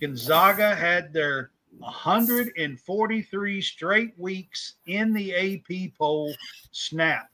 Gonzaga 0.00 0.74
had 0.74 1.12
their 1.12 1.50
143 1.78 3.60
straight 3.60 4.18
weeks 4.18 4.74
in 4.86 5.12
the 5.12 5.34
AP 5.34 5.92
poll 5.98 6.32
snapped. 6.72 7.30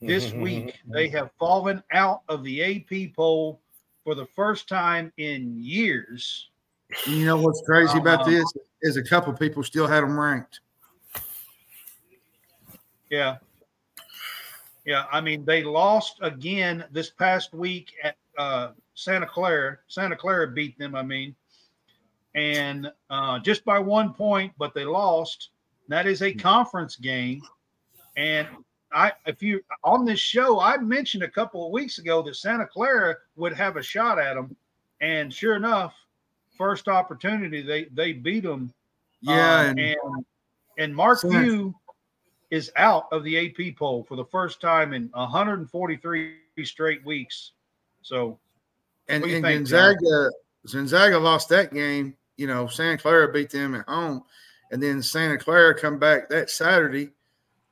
This 0.00 0.32
week, 0.34 0.74
they 0.86 1.08
have 1.08 1.30
fallen 1.38 1.82
out 1.92 2.22
of 2.28 2.44
the 2.44 2.62
AP 2.62 3.14
poll 3.14 3.60
for 4.04 4.14
the 4.14 4.26
first 4.26 4.68
time 4.68 5.12
in 5.16 5.54
years. 5.58 6.50
And 7.06 7.16
you 7.16 7.24
know 7.26 7.38
what's 7.38 7.62
crazy 7.64 7.98
about 7.98 8.20
Uh-huh. 8.22 8.30
this 8.30 8.52
is 8.82 8.96
a 8.98 9.02
couple 9.02 9.32
people 9.32 9.62
still 9.62 9.86
had 9.86 10.02
them 10.02 10.18
ranked. 10.18 10.60
Yeah. 13.10 13.36
Yeah. 14.84 15.04
I 15.12 15.20
mean, 15.20 15.44
they 15.44 15.62
lost 15.62 16.18
again 16.22 16.84
this 16.90 17.10
past 17.10 17.54
week 17.54 17.92
at 18.02 18.16
uh, 18.38 18.70
Santa 18.94 19.26
Clara. 19.26 19.78
Santa 19.88 20.16
Clara 20.16 20.48
beat 20.48 20.78
them, 20.78 20.94
I 20.94 21.02
mean, 21.02 21.34
and 22.34 22.90
uh, 23.10 23.38
just 23.38 23.64
by 23.64 23.78
one 23.78 24.12
point, 24.12 24.52
but 24.58 24.74
they 24.74 24.84
lost. 24.84 25.50
That 25.88 26.06
is 26.06 26.22
a 26.22 26.32
conference 26.32 26.96
game. 26.96 27.42
And 28.16 28.48
I, 28.92 29.12
if 29.26 29.42
you 29.42 29.60
on 29.82 30.04
this 30.04 30.20
show, 30.20 30.60
I 30.60 30.76
mentioned 30.78 31.22
a 31.24 31.28
couple 31.28 31.66
of 31.66 31.72
weeks 31.72 31.98
ago 31.98 32.22
that 32.22 32.36
Santa 32.36 32.66
Clara 32.66 33.16
would 33.36 33.52
have 33.52 33.76
a 33.76 33.82
shot 33.82 34.18
at 34.18 34.34
them. 34.34 34.56
And 35.00 35.32
sure 35.32 35.56
enough, 35.56 35.94
first 36.56 36.88
opportunity, 36.88 37.60
they, 37.60 37.86
they 37.86 38.12
beat 38.12 38.44
them 38.44 38.72
Yeah, 39.20 39.60
um, 39.60 39.66
and, 39.70 39.78
and 39.78 40.24
and 40.78 40.94
Mark 40.94 41.20
Few 41.20 41.74
is 42.54 42.70
out 42.76 43.08
of 43.10 43.24
the 43.24 43.48
AP 43.48 43.76
poll 43.76 44.04
for 44.04 44.14
the 44.14 44.24
first 44.24 44.60
time 44.60 44.92
in 44.92 45.10
143 45.12 46.34
straight 46.62 47.04
weeks. 47.04 47.50
So 48.02 48.38
and, 49.08 49.22
what 49.22 49.26
do 49.26 49.30
you 49.32 49.36
and 49.38 49.44
think, 49.44 49.66
John? 49.66 49.96
Gonzaga 49.96 50.30
Gonzaga 50.72 51.18
lost 51.18 51.48
that 51.48 51.74
game. 51.74 52.16
You 52.36 52.46
know, 52.46 52.68
Santa 52.68 52.96
Clara 52.96 53.32
beat 53.32 53.50
them 53.50 53.74
at 53.74 53.88
home, 53.88 54.22
and 54.70 54.80
then 54.80 55.02
Santa 55.02 55.36
Clara 55.36 55.74
come 55.74 55.98
back 55.98 56.28
that 56.28 56.48
Saturday 56.48 57.10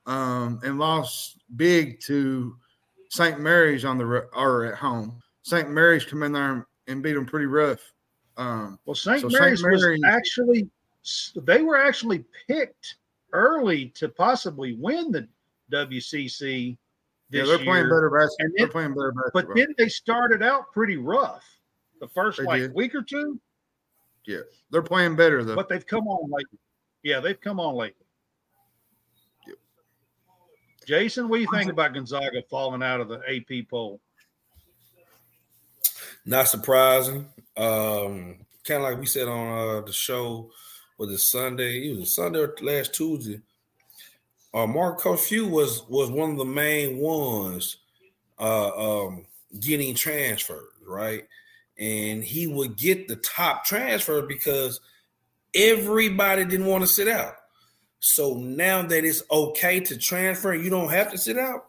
um, 0.05 0.59
and 0.63 0.79
lost 0.79 1.37
big 1.55 2.01
to 2.01 2.57
St. 3.09 3.39
Mary's 3.39 3.85
on 3.85 3.97
the 3.97 4.05
or 4.35 4.65
at 4.65 4.75
home. 4.75 5.21
St. 5.43 5.69
Mary's 5.69 6.03
come 6.03 6.23
in 6.23 6.33
there 6.33 6.51
and, 6.51 6.65
and 6.87 7.01
beat 7.01 7.13
them 7.13 7.25
pretty 7.25 7.45
rough. 7.45 7.93
Um, 8.35 8.77
well, 8.85 8.95
St. 8.95 9.21
So 9.21 9.29
Mary's 9.29 9.63
Mary's- 9.63 9.81
was 9.81 10.01
actually 10.05 10.69
they 11.35 11.61
were 11.61 11.77
actually 11.77 12.25
picked 12.47 12.95
early 13.33 13.89
to 13.95 14.07
possibly 14.09 14.75
win 14.79 15.11
the 15.11 15.27
WCC 15.71 16.77
yeah, 17.29 17.43
they're 17.45 17.55
year. 17.55 17.65
playing 17.65 17.85
better 17.85 18.09
basketball. 18.11 18.45
And 18.45 18.53
They're 18.57 18.67
playing 18.67 18.93
better 18.93 19.11
basketball. 19.11 19.41
But 19.41 19.55
then 19.55 19.73
they 19.77 19.89
started 19.89 20.43
out 20.43 20.71
pretty 20.71 20.97
rough 20.97 21.43
the 21.99 22.07
first 22.09 22.37
They 22.39 22.45
like 22.45 22.61
did. 22.61 22.73
week 22.75 22.93
or 22.93 23.01
two, 23.01 23.39
Yeah, 24.25 24.39
they're 24.69 24.81
playing 24.83 25.15
better 25.15 25.43
though. 25.43 25.55
but 25.55 25.67
they've 25.67 25.85
come 25.85 26.07
on 26.07 26.29
lately. 26.29 26.59
Yeah, 27.01 27.19
they've 27.19 27.39
come 27.39 27.59
on 27.59 27.75
lately. 27.75 28.05
Yep. 29.47 29.57
Jason, 30.85 31.27
what 31.27 31.37
do 31.37 31.41
you 31.41 31.49
think 31.51 31.71
about 31.71 31.93
Gonzaga 31.93 32.43
falling 32.49 32.83
out 32.83 33.01
of 33.01 33.07
the 33.09 33.19
AP 33.27 33.67
poll? 33.69 33.99
Not 36.25 36.47
surprising. 36.47 37.27
Um, 37.57 38.37
kind 38.63 38.77
of 38.77 38.83
like 38.83 38.99
we 38.99 39.05
said 39.05 39.27
on 39.27 39.57
uh, 39.77 39.81
the 39.81 39.91
show 39.93 40.51
was 40.97 41.09
it 41.11 41.19
Sunday? 41.19 41.89
It 41.89 41.99
was 41.99 42.15
Sunday 42.15 42.39
or 42.39 42.55
last 42.61 42.93
Tuesday. 42.93 43.41
Uh, 44.53 44.67
Marco 44.67 45.15
Few 45.17 45.47
was 45.47 45.83
was 45.89 46.09
one 46.11 46.31
of 46.31 46.37
the 46.37 46.45
main 46.45 46.97
ones 46.99 47.77
uh, 48.39 48.69
um, 49.05 49.25
getting 49.59 49.95
transferred, 49.95 50.69
right? 50.87 51.23
And 51.79 52.23
he 52.23 52.45
would 52.45 52.77
get 52.77 53.07
the 53.07 53.15
top 53.15 53.65
transfer 53.65 54.21
because 54.21 54.79
everybody 55.55 56.45
didn't 56.45 56.67
want 56.67 56.83
to 56.83 56.87
sit 56.87 57.07
out. 57.07 57.33
So 57.99 58.35
now 58.35 58.81
that 58.83 59.05
it's 59.05 59.23
okay 59.31 59.79
to 59.79 59.97
transfer, 59.97 60.53
you 60.53 60.69
don't 60.69 60.91
have 60.91 61.11
to 61.11 61.17
sit 61.17 61.37
out. 61.37 61.65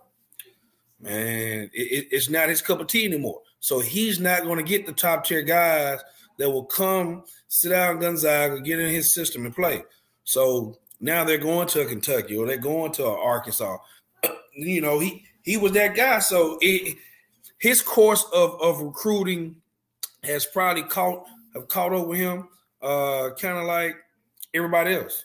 Man, 1.01 1.71
it- 1.73 2.09
it's 2.11 2.29
not 2.29 2.49
his 2.49 2.61
cup 2.63 2.81
of 2.81 2.87
tea 2.87 3.05
anymore. 3.07 3.43
So 3.61 3.81
he's 3.81 4.21
not 4.21 4.43
going 4.43 4.59
to 4.59 4.65
get 4.69 4.85
the 4.85 4.93
top 4.93 5.25
tier 5.25 5.43
guys 5.43 6.01
that 6.39 6.51
will 6.51 6.65
come 6.65 7.25
sit 7.49 7.71
down 7.71 8.01
Gonzaga, 8.01 8.61
get 8.61 8.81
in 8.81 8.89
his 8.91 9.15
system 9.15 9.45
and 9.47 9.55
play. 9.55 9.83
So 10.25 10.79
now 11.01 11.25
they're 11.25 11.39
going 11.39 11.69
to 11.69 11.85
Kentucky 11.85 12.37
or 12.37 12.47
they're 12.47 12.57
going 12.57 12.93
to 12.93 13.07
Arkansas. 13.07 13.79
You 14.57 14.81
know, 14.81 15.01
he 15.01 15.25
he 15.43 15.57
was 15.57 15.73
that 15.73 15.97
guy. 15.97 16.21
So 16.21 16.59
it, 16.61 16.97
his 17.59 17.83
course 17.83 18.25
of, 18.33 18.61
of 18.63 18.81
recruiting 18.81 19.57
has 20.23 20.47
probably 20.47 20.85
caught 20.85 21.25
have 21.55 21.67
caught 21.67 21.93
over 21.93 22.15
him, 22.15 22.49
uh, 22.81 23.31
kind 23.37 23.59
of 23.59 23.65
like 23.65 23.97
everybody 24.55 24.95
else. 24.95 25.25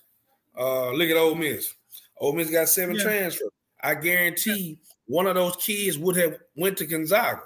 Uh, 0.58 0.90
look 0.94 1.10
at 1.12 1.16
Ole 1.16 1.36
Miss. 1.36 1.72
Ole 2.20 2.34
Miss 2.34 2.50
got 2.50 2.70
seven 2.70 2.96
Yeah. 2.96 3.04
transfers. 3.04 3.50
I 3.84 3.94
guarantee 3.94 4.80
one 5.06 5.28
of 5.28 5.36
those 5.36 5.56
kids 5.58 5.98
would 6.00 6.16
have 6.18 6.38
went 6.56 6.78
to 6.80 6.86
Gonzaga. 6.88 7.44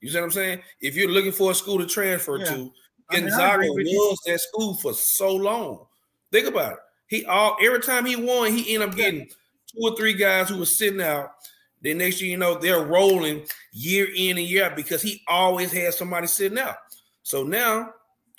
You 0.00 0.10
see 0.10 0.18
what 0.18 0.24
I'm 0.24 0.30
saying? 0.32 0.60
If 0.80 0.96
you're 0.96 1.08
looking 1.08 1.30
for 1.30 1.52
a 1.52 1.54
school 1.54 1.78
to 1.78 1.86
transfer 1.86 2.36
Yeah. 2.38 2.44
to, 2.46 2.52
I 2.52 2.56
mean, 2.56 2.68
I 2.68 2.72
Gonzaga 3.12 3.66
was 3.68 4.20
that 4.26 4.40
school 4.40 4.74
for 4.74 4.92
so 4.94 5.34
long. 5.34 5.86
Think 6.30 6.46
about 6.48 6.72
it. 6.74 6.78
He 7.08 7.24
all 7.26 7.56
every 7.62 7.80
time 7.80 8.06
he 8.06 8.16
won, 8.16 8.52
he 8.52 8.74
ended 8.74 8.88
up 8.90 8.96
getting 8.96 9.26
two 9.26 9.78
or 9.82 9.94
three 9.96 10.14
guys 10.14 10.48
who 10.48 10.58
were 10.58 10.66
sitting 10.66 11.00
out. 11.02 11.30
Then 11.82 11.98
next 11.98 12.20
year, 12.20 12.30
you 12.30 12.36
know, 12.36 12.54
they're 12.56 12.84
rolling 12.84 13.44
year 13.72 14.06
in 14.14 14.38
and 14.38 14.46
year 14.46 14.64
out 14.66 14.76
because 14.76 15.02
he 15.02 15.22
always 15.26 15.72
had 15.72 15.92
somebody 15.94 16.26
sitting 16.28 16.58
out. 16.58 16.76
So 17.22 17.42
now 17.42 17.92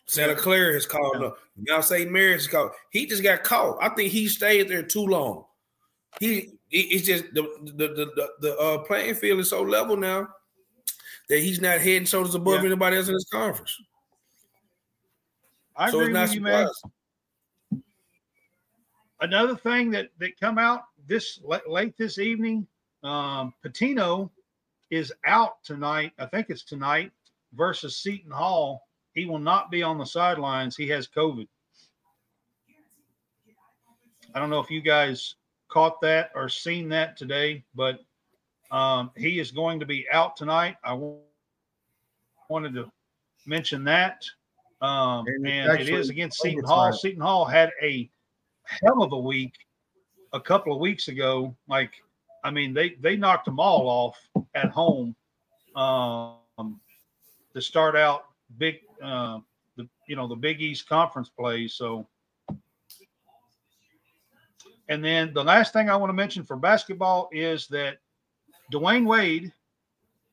Santa 0.05 0.35
Clara 0.35 0.73
has 0.73 0.85
called 0.85 1.17
Yeah. 1.19 1.27
up. 1.27 1.37
Now 1.57 1.81
St. 1.81 2.09
Mary's 2.09 2.43
is 2.43 2.47
called. 2.47 2.71
He 2.91 3.05
just 3.05 3.21
got 3.23 3.43
caught. 3.43 3.77
I 3.81 3.89
think 3.89 4.11
he 4.11 4.27
stayed 4.27 4.69
there 4.69 4.83
too 4.83 5.05
long. 5.05 5.45
He 6.19 6.37
it- 6.71 6.87
it's 6.91 7.05
just 7.05 7.25
the 7.33 7.43
the 7.63 7.87
the, 7.89 8.05
the, 8.15 8.29
the 8.39 8.57
uh, 8.57 8.77
playing 8.79 9.15
field 9.15 9.39
is 9.41 9.49
so 9.49 9.61
level 9.61 9.97
now 9.97 10.27
that 11.29 11.39
he's 11.39 11.61
not 11.61 11.79
head 11.79 11.97
and 11.97 12.07
shoulders 12.09 12.35
above 12.35 12.61
Yeah. 12.61 12.67
anybody 12.67 12.97
else 12.97 13.07
in 13.07 13.13
his 13.13 13.27
conference. 13.31 13.77
I 15.75 15.89
so 15.91 15.99
agree 16.01 16.13
with 16.13 16.33
you, 16.33 16.41
man. 16.41 16.67
Another 19.21 19.55
thing 19.55 19.91
that 19.91 20.09
that 20.19 20.39
come 20.39 20.57
out 20.57 20.83
this 21.07 21.39
la- 21.43 21.59
late 21.67 21.97
this 21.97 22.19
evening, 22.19 22.67
um, 23.03 23.53
Pitino 23.63 24.29
is 24.91 25.13
out 25.25 25.63
tonight. 25.63 26.11
I 26.19 26.25
think 26.25 26.49
it's 26.49 26.63
tonight 26.63 27.11
versus 27.53 27.97
Seton 27.97 28.31
Hall. 28.31 28.87
He 29.13 29.25
will 29.25 29.39
not 29.39 29.71
be 29.71 29.83
on 29.83 29.97
the 29.97 30.05
sidelines. 30.05 30.75
He 30.75 30.87
has 30.89 31.07
COVID. 31.07 31.47
I 34.35 34.39
don't 34.39 34.49
know 34.49 34.59
if 34.59 34.71
you 34.71 34.81
guys 34.81 35.35
caught 35.69 36.01
that 36.01 36.31
or 36.35 36.49
seen 36.49 36.89
that 36.89 37.17
today, 37.17 37.63
but 37.75 37.99
um, 38.71 39.11
he 39.15 39.39
is 39.39 39.51
going 39.51 39.79
to 39.79 39.85
be 39.85 40.07
out 40.11 40.35
tonight. 40.35 40.77
I 40.83 40.99
wanted 42.49 42.73
to 42.73 42.91
mention 43.45 43.83
that. 43.85 44.25
Um, 44.83 45.25
And 45.27 45.47
and, 45.47 45.79
it 45.79 45.89
is 45.89 46.09
against 46.09 46.41
Seton. 46.41 46.65
Hall. 46.65 46.91
Seton 46.91 47.21
Hall 47.21 47.45
had 47.45 47.71
a 47.81 48.09
hell 48.65 49.01
of 49.01 49.13
a 49.13 49.19
week 49.19 49.53
a 50.33 50.39
couple 50.41 50.73
of 50.73 50.79
weeks 50.79 51.07
ago. 51.07 51.55
Like, 51.69 51.93
I 52.43 52.51
mean, 52.51 52.73
they 52.73 52.95
they 52.99 53.15
knocked 53.15 53.45
them 53.45 53.59
all 53.59 53.87
off 53.87 54.19
at 54.53 54.71
home 54.71 55.15
um, 55.77 56.79
to 57.53 57.61
start 57.61 57.95
out 57.95 58.25
big. 58.57 58.81
Uh, 59.01 59.39
the 59.77 59.87
you 60.07 60.17
know 60.17 60.27
the 60.27 60.35
Big 60.35 60.61
East 60.61 60.89
conference 60.89 61.29
play. 61.29 61.69
So, 61.69 62.05
and 64.89 65.03
then 65.03 65.33
the 65.33 65.43
last 65.43 65.71
thing 65.71 65.89
I 65.89 65.95
want 65.95 66.09
to 66.09 66.13
mention 66.13 66.43
for 66.43 66.57
basketball 66.57 67.29
is 67.31 67.67
that 67.67 67.99
Dwyane 68.71 69.05
Wade 69.05 69.53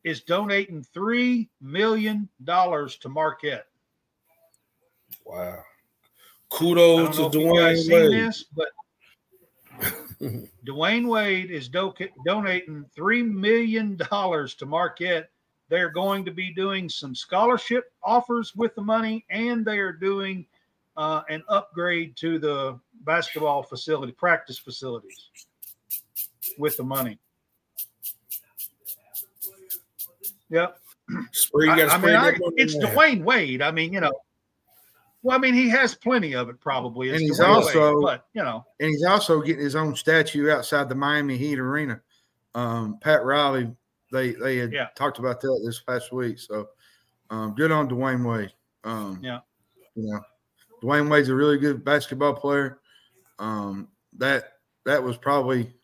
is 0.03 0.23
donating 0.23 0.83
three 0.83 1.49
million 1.61 2.29
dollars 2.43 2.97
to 2.97 3.09
Marquette. 3.09 3.70
Wow. 5.25 5.63
Kudos 6.51 7.17
to 7.17 7.23
know 7.23 7.29
if 7.29 7.35
you 7.35 7.57
guys 7.57 7.89
Dwyane 7.89 8.11
Wade. 8.11 8.13
this, 8.13 8.45
but 8.57 8.69
Dwyane 10.67 11.09
Wade 11.09 11.51
is 11.51 11.69
do- 11.69 11.95
donating 12.27 12.85
three 12.95 13.23
million 13.23 13.97
dollars 14.11 14.55
to 14.57 14.67
Marquette. 14.67 15.31
They're 15.69 15.91
going 15.91 16.25
to 16.25 16.33
be 16.33 16.53
doing 16.53 16.89
some 16.89 17.15
scholarship 17.15 17.93
offers 18.03 18.55
with 18.57 18.75
the 18.75 18.83
money, 18.83 19.25
and 19.31 19.65
they 19.65 19.79
are 19.79 19.93
doing 19.93 20.45
uh, 20.97 21.23
an 21.29 21.45
upgrade 21.49 22.17
to 22.17 22.41
the 22.41 22.79
basketball 23.05 23.63
facility, 23.63 24.13
practice 24.13 24.59
facilities, 24.59 25.29
with 26.59 26.77
the 26.77 26.83
money. 26.83 27.19
Yep. 30.51 30.81
Spring, 31.33 31.71
I, 31.71 31.87
I 31.87 31.99
mean, 31.99 32.17
I, 32.17 32.35
it's. 32.57 32.77
Dwyane 32.77 33.23
Wade. 33.23 33.63
I 33.63 33.71
mean, 33.71 33.93
you 33.93 34.01
know. 34.01 34.13
Well, 35.23 35.37
I 35.37 35.41
mean, 35.41 35.55
he 35.55 35.69
has 35.69 35.95
plenty 35.95 36.35
of 36.35 36.49
it, 36.49 36.61
probably. 36.61 37.11
And 37.11 37.21
he's 37.21 37.41
also- 37.41 37.95
Wade, 37.97 38.03
but 38.03 38.27
you 38.35 38.43
know, 38.43 38.65
and 38.81 38.89
he's 38.91 39.05
also 39.05 39.41
getting 39.43 39.63
his 39.63 39.77
own 39.77 39.95
statue 39.95 40.51
outside 40.51 40.89
the 40.89 40.95
Miami 40.95 41.37
Heat 41.37 41.59
arena. 41.59 42.01
Um, 42.55 42.99
Pat 43.01 43.25
Riley, 43.25 43.71
they 44.13 44.33
they 44.33 44.57
had 44.57 44.73
Yeah. 44.73 44.89
talked 44.97 45.19
about 45.19 45.41
that 45.41 45.63
this 45.65 45.81
past 45.81 46.13
week. 46.13 46.39
So 46.39 46.71
um, 47.31 47.55
good 47.55 47.71
on 47.71 47.89
Dwyane 47.89 48.25
Wade. 48.29 48.53
Um, 48.85 49.21
Yeah. 49.23 49.41
you 49.95 50.11
know, 50.11 50.21
Dwyane 50.83 51.11
Wade's 51.11 51.29
a 51.29 51.35
really 51.35 51.59
good 51.59 51.85
basketball 51.85 52.35
player. 52.35 52.81
Um, 53.39 53.89
that 54.19 54.55
that 54.85 55.03
was 55.03 55.17
probably 55.19 55.75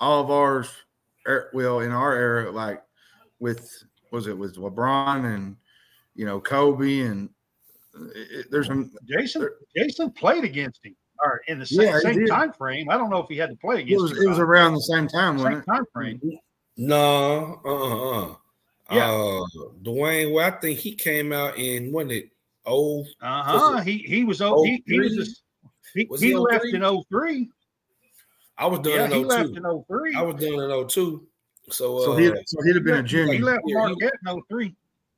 all 0.00 0.22
of 0.22 0.30
ours. 0.30 0.70
er, 1.26 1.50
Well, 1.52 1.80
in 1.80 1.90
our 1.90 2.14
era, 2.14 2.50
like 2.50 2.82
with 3.40 3.82
was 4.12 4.26
it 4.28 4.38
with 4.38 4.56
LeBron 4.56 5.34
and 5.34 5.56
you 6.14 6.24
know 6.24 6.40
Kobe 6.40 7.00
and 7.00 7.28
it, 7.94 8.30
it- 8.30 8.50
there's 8.50 8.66
some 8.66 8.90
Jason 9.08 9.48
Jason 9.76 10.10
played 10.12 10.44
against 10.44 10.84
him 10.84 10.94
or 11.24 11.40
in 11.48 11.58
the 11.58 11.66
same, 11.66 11.80
Yeah, 11.88 11.98
same 12.00 12.26
time 12.26 12.52
frame. 12.52 12.88
I 12.90 12.96
don't 12.96 13.10
know 13.10 13.18
if 13.18 13.28
he 13.28 13.36
had 13.36 13.50
to 13.50 13.56
play 13.56 13.78
it 13.78 13.80
against 13.82 14.02
was 14.02 14.12
him. 14.12 14.22
it 14.24 14.28
was 14.28 14.38
around 14.38 14.74
the 14.74 14.80
same 14.82 15.08
time, 15.08 15.36
not. 15.36 15.44
wasn't 15.44 15.64
same 15.66 15.74
it? 15.74 15.76
time 15.76 15.84
frame. 15.92 16.20
No, 16.76 17.60
uh, 17.64 18.20
uh, 18.22 18.34
Yeah. 18.94 19.10
uh, 19.10 19.44
Dwyane. 19.82 20.32
Well, 20.32 20.46
I 20.46 20.50
think 20.60 20.78
he 20.78 20.94
came 20.94 21.32
out 21.32 21.58
in 21.58 21.90
when 21.92 22.10
it 22.10 22.30
oh 22.66 23.00
Uh 23.20 23.42
huh. 23.42 23.80
He 23.80 23.98
he 23.98 24.22
was 24.24 24.40
oh, 24.42 24.62
he, 24.62 24.82
he 24.86 24.98
was 25.00 25.08
03? 25.10 25.16
just, 25.18 25.42
he, 25.94 26.06
Was 26.08 26.20
he 26.20 26.28
he 26.28 26.34
left 26.36 26.62
03? 26.70 26.74
in 26.74 27.02
03. 27.10 27.48
I 28.58 28.66
was 28.66 28.80
done 28.80 28.92
Yeah, 28.92 29.04
in 29.06 29.10
he 29.12 29.24
left 29.24 29.56
in 29.56 29.62
03. 29.88 30.14
I 30.14 30.22
was 30.22 30.34
done 30.36 30.70
in 30.70 30.88
02. 30.88 31.26
So, 31.70 31.98
So 32.04 32.12
uh, 32.12 32.16
he'd, 32.16 32.32
so 32.46 32.62
he'd 32.62 32.76
have 32.76 32.84
been 32.84 32.94
a 32.98 33.02
he 33.02 33.08
junior. 33.08 33.40
left 33.44 33.60
he- 33.66 33.74
Marquette 33.74 34.12
in 34.26 34.42
03. 34.48 34.74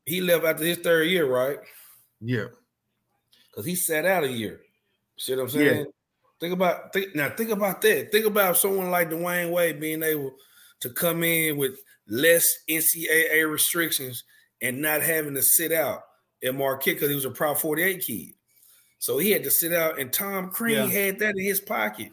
he 0.07 0.21
left 0.23 0.45
after 0.45 0.65
his 0.65 0.79
third 0.79 1.09
year, 1.09 1.27
right? 1.31 1.59
Yeah. 2.23 2.47
Because 3.51 3.67
he 3.67 3.75
sat 3.75 4.07
out 4.07 4.25
a 4.25 4.31
year. 4.31 4.61
See 5.19 5.35
what 5.35 5.43
I'm 5.43 5.49
saying? 5.51 5.79
Yeah. 5.79 5.85
Think 6.41 6.55
about 6.55 6.93
think 6.93 7.15
now. 7.15 7.29
Think 7.31 7.51
about 7.51 7.83
that. 7.83 8.11
Think 8.11 8.25
about 8.25 8.57
someone 8.57 8.91
like 8.91 9.11
Dwyane 9.11 9.51
Wade 9.51 9.81
being 9.81 10.03
able 10.03 10.35
to 10.81 10.91
come 10.91 11.23
in 11.23 11.59
with 11.59 11.79
less 12.09 12.49
NCAA 12.69 13.51
restrictions 13.51 14.25
and 14.63 14.81
not 14.81 15.03
having 15.03 15.35
to 15.35 15.43
sit 15.43 15.73
out 15.73 16.01
at 16.43 16.55
Marquette 16.55 16.97
because 16.97 17.11
he 17.11 17.15
was 17.15 17.27
a 17.27 17.31
Prop 17.31 17.59
48 17.59 18.01
kid. 18.03 18.29
So 18.99 19.19
he 19.19 19.31
had 19.31 19.45
to 19.45 19.51
sit 19.51 19.73
out, 19.73 19.99
and 19.99 20.13
Tom 20.13 20.51
Crean 20.51 20.89
Yeah. 20.91 21.07
had 21.07 21.19
that 21.21 21.35
in 21.37 21.45
his 21.45 21.61
pocket. 21.61 22.13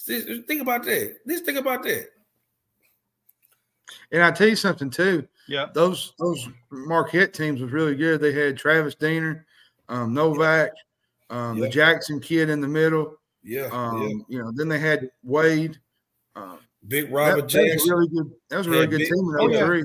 Think 0.00 0.62
about 0.62 0.84
that. 0.84 1.16
Just 1.28 1.44
think 1.44 1.58
about 1.58 1.82
that. 1.84 2.08
And 4.12 4.22
I 4.22 4.30
tell 4.30 4.48
you 4.48 4.56
something 4.56 4.90
too. 4.90 5.26
Yeah. 5.46 5.66
Those 5.74 6.12
those 6.18 6.48
Marquette 6.70 7.34
teams 7.34 7.60
was 7.60 7.72
really 7.72 7.94
good. 7.94 8.20
They 8.20 8.32
had 8.32 8.56
Travis 8.56 8.94
Diener, 8.94 9.46
um, 9.88 10.12
Novak, 10.14 10.70
um, 11.30 11.58
the 11.58 11.68
Jackson 11.68 12.20
kid 12.20 12.50
in 12.50 12.60
the 12.60 12.68
middle. 12.68 13.16
Yeah, 13.42 13.68
Um, 13.72 14.02
yeah. 14.02 14.08
You 14.28 14.42
know, 14.42 14.52
then 14.54 14.68
they 14.68 14.78
had 14.78 15.10
Wade. 15.22 15.78
Um, 16.36 16.58
Big 16.86 17.06
that, 17.06 17.12
Robert 17.12 17.36
that 17.36 17.44
was 17.44 17.52
Jackson 17.52 17.92
a 17.92 17.96
really 17.96 18.08
good. 18.08 18.32
That 18.50 18.56
was 18.58 18.66
a 18.66 18.70
really 18.70 18.82
Yeah, 18.82 18.86
good 18.90 18.98
big- 18.98 19.08
team 19.08 19.18
in 19.28 19.36
oh, 19.40 19.48
yeah. 19.48 19.58
03. 19.66 19.82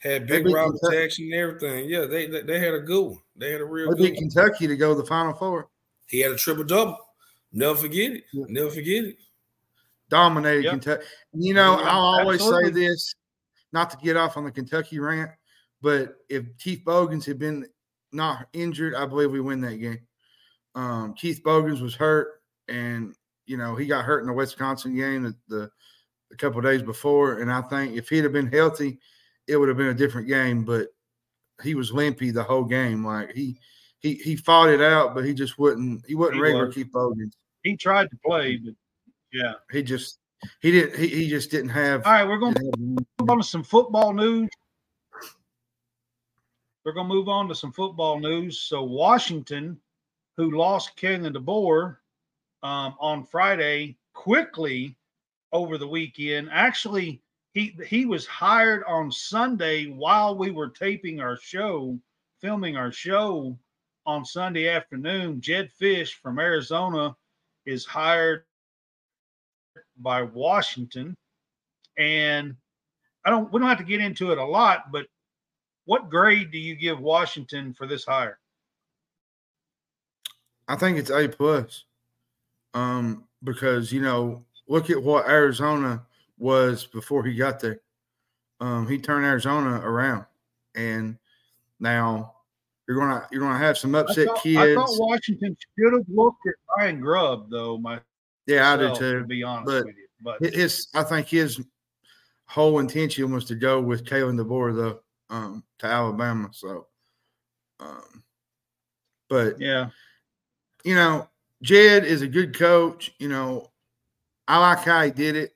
had 0.00 0.26
Big 0.26 0.44
beat 0.44 0.54
Robert 0.54 0.78
Kentucky. 0.80 0.96
Jackson 1.02 1.24
and 1.24 1.34
everything. 1.34 1.88
Yeah, 1.88 2.04
they, 2.06 2.26
they 2.26 2.42
they 2.42 2.58
had 2.60 2.74
a 2.74 2.80
good 2.80 3.02
one. 3.04 3.18
They 3.36 3.52
had 3.52 3.60
a 3.60 3.64
real 3.64 3.90
They 3.90 3.96
good. 3.96 4.02
beat 4.02 4.14
one. 4.22 4.30
Kentucky 4.30 4.66
to 4.66 4.76
go 4.76 4.94
to 4.94 5.00
the 5.00 5.06
Final 5.06 5.32
Four. 5.34 5.68
He 6.08 6.20
had 6.20 6.32
a 6.32 6.36
triple 6.36 6.64
double. 6.64 6.98
Never 7.52 7.74
forget 7.76 8.12
it. 8.12 8.24
Yeah. 8.32 8.44
Never 8.48 8.70
forget 8.70 9.04
it. 9.04 9.18
Dominated 10.08 10.64
Yep. 10.64 10.70
Kentucky. 10.72 11.04
You 11.34 11.54
know, 11.54 11.78
Yeah, 11.80 11.90
I'll 11.90 12.00
always 12.20 12.40
absolutely. 12.40 12.72
say 12.82 12.88
this, 12.88 13.14
not 13.72 13.90
to 13.90 13.96
get 13.98 14.16
off 14.16 14.36
on 14.36 14.44
the 14.44 14.50
Kentucky 14.52 14.98
rant, 14.98 15.30
but 15.82 16.16
if 16.28 16.44
Keith 16.58 16.82
Bogans 16.84 17.24
had 17.26 17.38
been 17.38 17.66
not 18.16 18.48
injured, 18.52 18.94
I 18.94 19.06
believe 19.06 19.30
we 19.30 19.40
win 19.40 19.60
that 19.60 19.76
game. 19.76 20.00
Um, 20.74 21.14
Keith 21.14 21.42
Bogans 21.44 21.80
was 21.80 21.94
hurt, 21.94 22.42
and 22.68 23.14
you 23.46 23.56
know 23.56 23.76
he 23.76 23.86
got 23.86 24.04
hurt 24.04 24.20
in 24.20 24.26
the 24.26 24.32
Wisconsin 24.32 24.96
game 24.96 25.22
the, 25.22 25.36
the 25.48 25.70
a 26.32 26.36
couple 26.36 26.60
days 26.60 26.82
before, 26.82 27.38
and 27.38 27.52
I 27.52 27.62
think 27.62 27.96
if 27.96 28.08
he'd 28.08 28.24
have 28.24 28.32
been 28.32 28.50
healthy, 28.50 28.98
it 29.46 29.56
would 29.56 29.68
have 29.68 29.78
been 29.78 29.86
a 29.86 29.94
different 29.94 30.28
game. 30.28 30.64
But 30.64 30.88
he 31.62 31.74
was 31.74 31.92
limpy 31.92 32.30
the 32.30 32.42
whole 32.42 32.64
game. 32.64 33.04
Like 33.04 33.32
he 33.32 33.58
he 34.00 34.14
he 34.14 34.36
fought 34.36 34.68
it 34.68 34.80
out, 34.80 35.14
but 35.14 35.24
he 35.24 35.32
just 35.32 35.58
wouldn't. 35.58 36.04
He 36.06 36.14
wasn't 36.14 36.36
He 36.36 36.42
regular 36.42 36.66
was. 36.66 36.74
Keith 36.74 36.92
Bogans. 36.92 37.36
He 37.62 37.76
tried 37.76 38.10
to 38.10 38.16
play, 38.24 38.56
but 38.56 38.74
yeah. 39.32 39.54
He 39.70 39.82
just 39.82 40.18
he 40.60 40.70
didn't. 40.70 40.98
He, 40.98 41.08
he 41.08 41.28
just 41.28 41.50
didn't 41.50 41.70
have. 41.70 42.06
All 42.06 42.12
right, 42.12 42.26
we're 42.26 42.38
going 42.38 42.54
to 42.54 42.72
move 42.78 43.30
on 43.30 43.38
to 43.38 43.44
some 43.44 43.64
football 43.64 44.12
news. 44.12 44.48
We're 46.86 46.92
going 46.92 47.08
to 47.08 47.14
move 47.14 47.28
on 47.28 47.48
to 47.48 47.54
some 47.56 47.72
football 47.72 48.20
news. 48.20 48.60
So 48.60 48.84
Washington, 48.84 49.76
who 50.36 50.56
lost 50.56 50.96
Kalen 50.96 51.34
DeBoer 51.34 51.96
um, 52.62 52.94
on 53.00 53.24
Friday, 53.24 53.96
quickly 54.14 54.96
over 55.52 55.78
the 55.78 55.88
weekend. 55.88 56.48
Actually, 56.52 57.20
he 57.54 57.76
he 57.84 58.06
was 58.06 58.24
hired 58.24 58.84
on 58.84 59.10
Sunday 59.10 59.86
while 59.86 60.38
we 60.38 60.52
were 60.52 60.68
taping 60.68 61.18
our 61.20 61.36
show, 61.36 61.98
filming 62.40 62.76
our 62.76 62.92
show 62.92 63.58
on 64.06 64.24
Sunday 64.24 64.68
afternoon. 64.68 65.40
Jedd 65.40 65.72
Fisch 65.80 66.12
from 66.12 66.38
Arizona 66.38 67.16
is 67.64 67.84
hired 67.84 68.44
by 69.96 70.22
Washington, 70.22 71.16
and 71.98 72.54
I 73.24 73.30
don't. 73.30 73.52
We 73.52 73.58
don't 73.58 73.68
have 73.68 73.78
to 73.78 73.84
get 73.84 74.00
into 74.00 74.30
it 74.30 74.38
a 74.38 74.44
lot, 74.44 74.92
but 74.92 75.08
what 75.86 76.10
grade 76.10 76.50
do 76.50 76.58
you 76.58 76.76
give 76.76 77.00
Washington 77.00 77.72
for 77.72 77.86
this 77.86 78.04
hire? 78.04 78.38
I 80.68 80.76
think 80.76 80.98
it's 80.98 81.10
A 81.10 81.28
plus. 81.28 81.84
Um, 82.74 83.24
because 83.42 83.92
you 83.92 84.02
know, 84.02 84.44
look 84.68 84.90
at 84.90 85.02
what 85.02 85.28
Arizona 85.28 86.04
was 86.38 86.84
before 86.84 87.24
he 87.24 87.34
got 87.34 87.60
there. 87.60 87.80
Um, 88.60 88.86
he 88.88 88.98
turned 88.98 89.24
Arizona 89.24 89.80
around, 89.82 90.26
and 90.74 91.16
now 91.80 92.34
you're 92.86 92.98
gonna 92.98 93.26
you're 93.30 93.40
gonna 93.40 93.58
have 93.58 93.78
some 93.78 93.94
I 93.94 94.00
upset 94.00 94.26
thought, 94.26 94.42
kids. 94.42 94.58
I 94.58 94.74
thought 94.74 94.90
Washington 94.98 95.56
should 95.78 95.92
have 95.92 96.04
looked 96.08 96.46
at 96.46 96.54
Ryan 96.76 97.00
Grubb, 97.00 97.50
though. 97.50 97.78
My 97.78 98.00
yeah, 98.46 98.72
I 98.72 98.76
do 98.76 98.94
To 98.94 99.24
be 99.24 99.42
honest 99.42 99.66
but 99.66 99.84
with 99.86 99.94
you, 99.96 100.06
but 100.22 100.54
His 100.54 100.88
I 100.94 101.02
think 101.02 101.28
his 101.28 101.60
whole 102.46 102.78
intention 102.78 103.32
was 103.32 103.44
to 103.46 103.54
go 103.54 103.80
with 103.80 104.04
Kalen 104.04 104.40
DeBoer 104.40 104.74
though, 104.74 105.00
um, 105.30 105.64
to 105.78 105.86
Alabama. 105.86 106.48
So, 106.52 106.86
um, 107.80 108.22
but 109.28 109.60
yeah, 109.60 109.90
you 110.84 110.94
know, 110.94 111.28
Jedd 111.62 112.04
is 112.04 112.22
a 112.22 112.28
good 112.28 112.56
coach. 112.56 113.12
You 113.18 113.28
know, 113.28 113.70
I 114.48 114.58
like 114.58 114.84
how 114.84 115.02
he 115.02 115.10
did 115.10 115.36
it. 115.36 115.54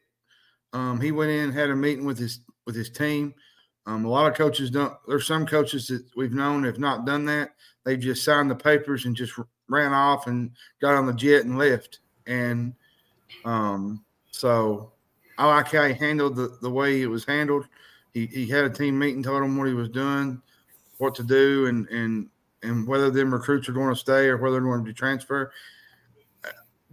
Um, 0.73 1.01
he 1.01 1.13
went 1.13 1.31
in, 1.31 1.53
had 1.53 1.71
a 1.71 1.77
meeting 1.77 2.05
with 2.05 2.19
his 2.19 2.41
with 2.67 2.75
his 2.75 2.91
team. 2.91 3.35
Um, 3.87 4.05
a 4.05 4.09
lot 4.09 4.31
of 4.31 4.37
coaches 4.37 4.71
don't. 4.71 4.95
There's 5.09 5.27
some 5.27 5.47
coaches 5.47 5.89
that 5.89 6.05
we've 6.17 6.33
known 6.33 6.65
have 6.65 6.79
not 6.79 7.07
done 7.07 7.25
that. 7.27 7.51
They've 7.85 7.99
just 7.99 8.25
signed 8.25 8.51
the 8.51 8.55
papers 8.55 9.07
and 9.07 9.17
just 9.17 9.33
ran 9.69 9.93
off 9.93 10.27
and 10.27 10.51
got 10.81 10.95
on 10.95 11.07
the 11.07 11.15
jet 11.15 11.45
and 11.45 11.59
left. 11.59 12.01
And 12.27 12.75
um, 13.45 14.05
so 14.31 14.93
I 15.39 15.47
like 15.47 15.69
how 15.69 15.87
he 15.87 15.95
handled 15.95 16.37
the, 16.37 16.59
the 16.61 16.71
way 16.71 17.03
it 17.03 17.07
was 17.07 17.25
handled. 17.25 17.67
He, 18.15 18.27
he 18.27 18.47
had 18.47 18.65
a 18.65 18.71
team 18.71 18.99
meeting, 18.99 19.23
told 19.23 19.43
him 19.43 19.57
what 19.57 19.69
he 19.69 19.75
was 19.75 19.89
doing. 19.89 20.41
what 20.99 21.15
to 21.15 21.23
do 21.23 21.67
and 21.67 21.89
and 21.89 22.29
and 22.63 22.87
whether 22.87 23.11
them 23.11 23.33
recruits 23.33 23.69
are 23.69 23.73
going 23.73 23.89
to 23.89 23.99
stay 23.99 24.27
or 24.27 24.37
whether 24.37 24.55
they're 24.55 24.63
going 24.63 24.85
to 24.85 24.93
transfer. 24.93 25.53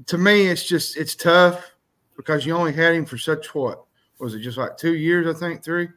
To 0.06 0.18
me, 0.18 0.48
it's 0.48 0.66
just 0.66 0.96
it's 0.96 1.16
tough 1.16 1.72
because 2.16 2.46
you 2.46 2.56
only 2.56 2.74
had 2.74 2.96
him 2.96 3.06
for 3.06 3.18
such 3.18 3.54
what 3.54 3.84
was 4.20 4.34
it 4.34 4.40
just 4.40 4.58
like 4.58 4.78
two 4.78 4.96
years? 4.96 5.28
I 5.28 5.38
think 5.38 5.64
three. 5.64 5.90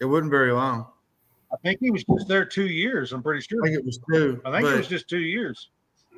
It 0.00 0.04
wasn't 0.04 0.30
very 0.30 0.52
long. 0.52 0.86
I 1.52 1.56
think 1.62 1.80
he 1.80 1.90
was 1.90 2.04
just 2.04 2.28
there 2.28 2.44
two 2.44 2.68
years. 2.68 3.12
I'm 3.12 3.22
pretty 3.22 3.42
sure. 3.42 3.62
I 3.62 3.68
think 3.68 3.78
it 3.78 3.84
was 3.84 4.00
two. 4.12 4.40
I 4.44 4.50
think 4.50 4.68
it 4.68 4.76
was 4.76 4.88
just 4.88 5.08
two 5.08 5.20
years. 5.20 5.70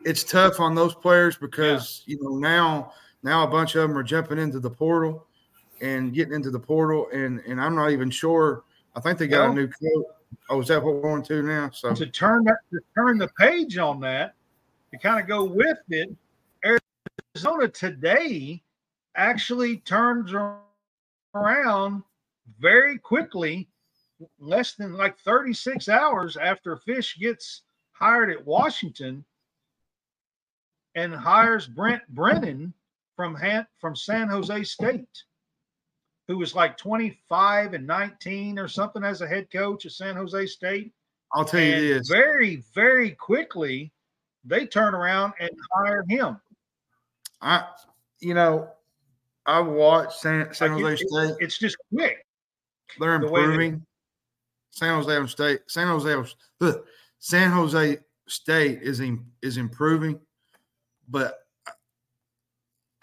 It's 0.05 0.25
tough 0.25 0.61
on 0.61 0.75
those 0.75 0.95
players 0.95 1.37
because 1.37 2.03
yeah. 2.07 2.17
you 2.17 2.23
know 2.23 2.39
now 2.39 2.93
now 3.23 3.45
a 3.45 3.47
bunch 3.47 3.75
of 3.75 3.83
them 3.83 3.97
are 3.99 4.03
jumping 4.03 4.39
into 4.39 4.61
the 4.61 4.71
portal 4.71 5.27
and 5.85 6.15
getting 6.15 6.33
into 6.33 6.51
the 6.51 6.59
portal, 6.59 7.09
and 7.13 7.41
and 7.41 7.61
I'm 7.61 7.75
not 7.75 7.91
even 7.91 8.11
sure. 8.11 8.65
I 8.97 9.01
think 9.01 9.19
they 9.19 9.29
got 9.29 9.43
well, 9.43 9.53
a 9.53 9.55
new 9.55 9.67
coach. 9.67 10.07
Oh, 10.49 10.61
is 10.61 10.69
that 10.69 10.83
what 10.83 10.95
we're 10.95 11.03
going 11.03 11.23
to 11.23 11.43
now? 11.43 11.71
So 11.73 11.95
to 11.95 12.07
turn 12.07 12.45
that 12.45 12.59
to 12.73 12.81
turn 12.95 13.19
the 13.19 13.29
page 13.39 13.77
on 13.77 14.01
that, 14.01 14.35
to 14.91 14.99
kind 14.99 15.21
of 15.21 15.29
go 15.29 15.45
with 15.45 15.79
it, 15.91 16.11
Arizona 16.65 17.69
today 17.69 18.63
actually 19.17 19.79
turns 19.79 20.33
around 21.35 22.03
very 22.59 22.99
quickly, 22.99 23.69
less 24.39 24.75
than 24.75 24.95
like 24.95 25.19
36 25.19 25.89
hours 25.89 26.37
after 26.37 26.77
Fisch 26.77 27.19
gets 27.19 27.63
hired 27.93 28.31
at 28.31 28.45
Washington 28.45 29.25
and 30.95 31.15
hires 31.15 31.67
Brent 31.67 32.03
Brennan 32.09 32.73
from 33.17 33.35
Han- 33.35 33.67
from 33.79 33.95
San 33.95 34.29
Jose 34.29 34.65
State, 34.65 35.25
who 36.29 36.39
was 36.39 36.55
like 36.55 36.77
25 36.77 37.75
and 37.75 37.87
19 37.87 38.59
or 38.59 38.69
something 38.69 39.05
as 39.05 39.21
a 39.21 39.27
head 39.27 39.51
coach 39.51 39.87
at 39.87 39.93
San 39.93 40.17
Jose 40.17 40.47
State. 40.47 40.93
I'll 41.33 41.45
tell 41.45 41.61
and 41.61 41.83
you 41.83 41.95
this 41.95 42.09
very, 42.09 42.63
very 42.75 43.11
quickly, 43.11 43.93
they 44.45 44.67
turn 44.67 44.95
around 44.95 45.35
and 45.41 45.51
hire 45.73 46.05
him. 46.09 46.41
I, 47.41 47.65
you 48.21 48.35
know, 48.35 48.69
I 49.45 49.61
watched 49.61 50.21
San, 50.21 50.53
San 50.55 50.73
Jose 50.73 50.85
like 50.85 51.01
it, 51.01 51.09
State. 51.09 51.35
It's 51.41 51.59
just 51.59 51.77
quick. 51.93 52.25
They're 52.99 53.17
improving. 53.17 53.73
The 53.73 53.81
San 54.71 55.03
Jose 55.03 55.27
State, 55.27 55.61
San 55.67 55.89
Jose, 55.89 56.35
San 57.19 57.51
Jose 57.51 57.99
State 58.29 58.83
is 58.83 59.01
in, 59.01 59.25
is 59.43 59.57
improving, 59.57 60.19
but 61.09 61.44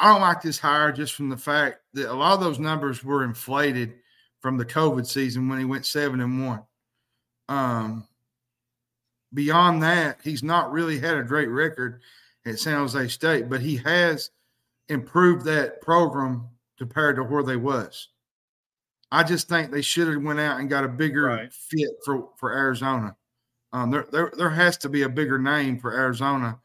I 0.02 0.12
don't 0.12 0.22
like 0.22 0.42
this 0.42 0.58
hire 0.58 0.92
just 0.92 1.14
from 1.14 1.30
the 1.30 1.38
fact 1.38 1.82
that 1.94 2.12
a 2.12 2.14
lot 2.14 2.34
of 2.34 2.40
those 2.40 2.58
numbers 2.58 3.04
were 3.04 3.24
inflated 3.24 3.94
from 4.40 4.58
the 4.58 4.66
COVID 4.66 5.06
season 5.06 5.48
when 5.48 5.60
he 5.60 5.66
went 5.66 5.86
seven 5.86 6.22
and 6.22 6.44
one. 6.46 6.64
Um, 7.48 8.08
beyond 9.32 9.84
that, 9.84 10.18
he's 10.24 10.42
not 10.42 10.72
really 10.72 10.98
had 10.98 11.18
a 11.18 11.24
great 11.24 11.50
record 11.50 12.02
at 12.48 12.58
San 12.58 12.78
Jose 12.78 13.10
State, 13.10 13.48
but 13.48 13.62
he 13.62 13.78
has 13.78 14.32
improved 14.90 15.46
that 15.46 15.82
program 15.82 16.50
compared 16.80 17.18
to 17.18 17.24
where 17.24 17.44
they 17.44 17.58
was. 17.58 18.10
I 19.12 19.22
just 19.24 19.50
think 19.50 19.70
they 19.70 19.84
should 19.84 20.08
have 20.08 20.24
went 20.24 20.40
out 20.40 20.60
and 20.60 20.70
got 20.70 20.84
a 20.84 20.88
bigger 20.88 21.26
right. 21.26 21.54
fit 21.54 21.90
for 22.04 22.30
for 22.38 22.54
Arizona. 22.54 23.16
Um, 23.72 23.92
there, 23.92 24.08
there 24.12 24.32
there 24.36 24.50
has 24.50 24.78
to 24.80 24.90
be 24.90 25.04
a 25.04 25.10
bigger 25.10 25.38
name 25.38 25.78
for 25.78 25.94
Arizona 25.94 26.60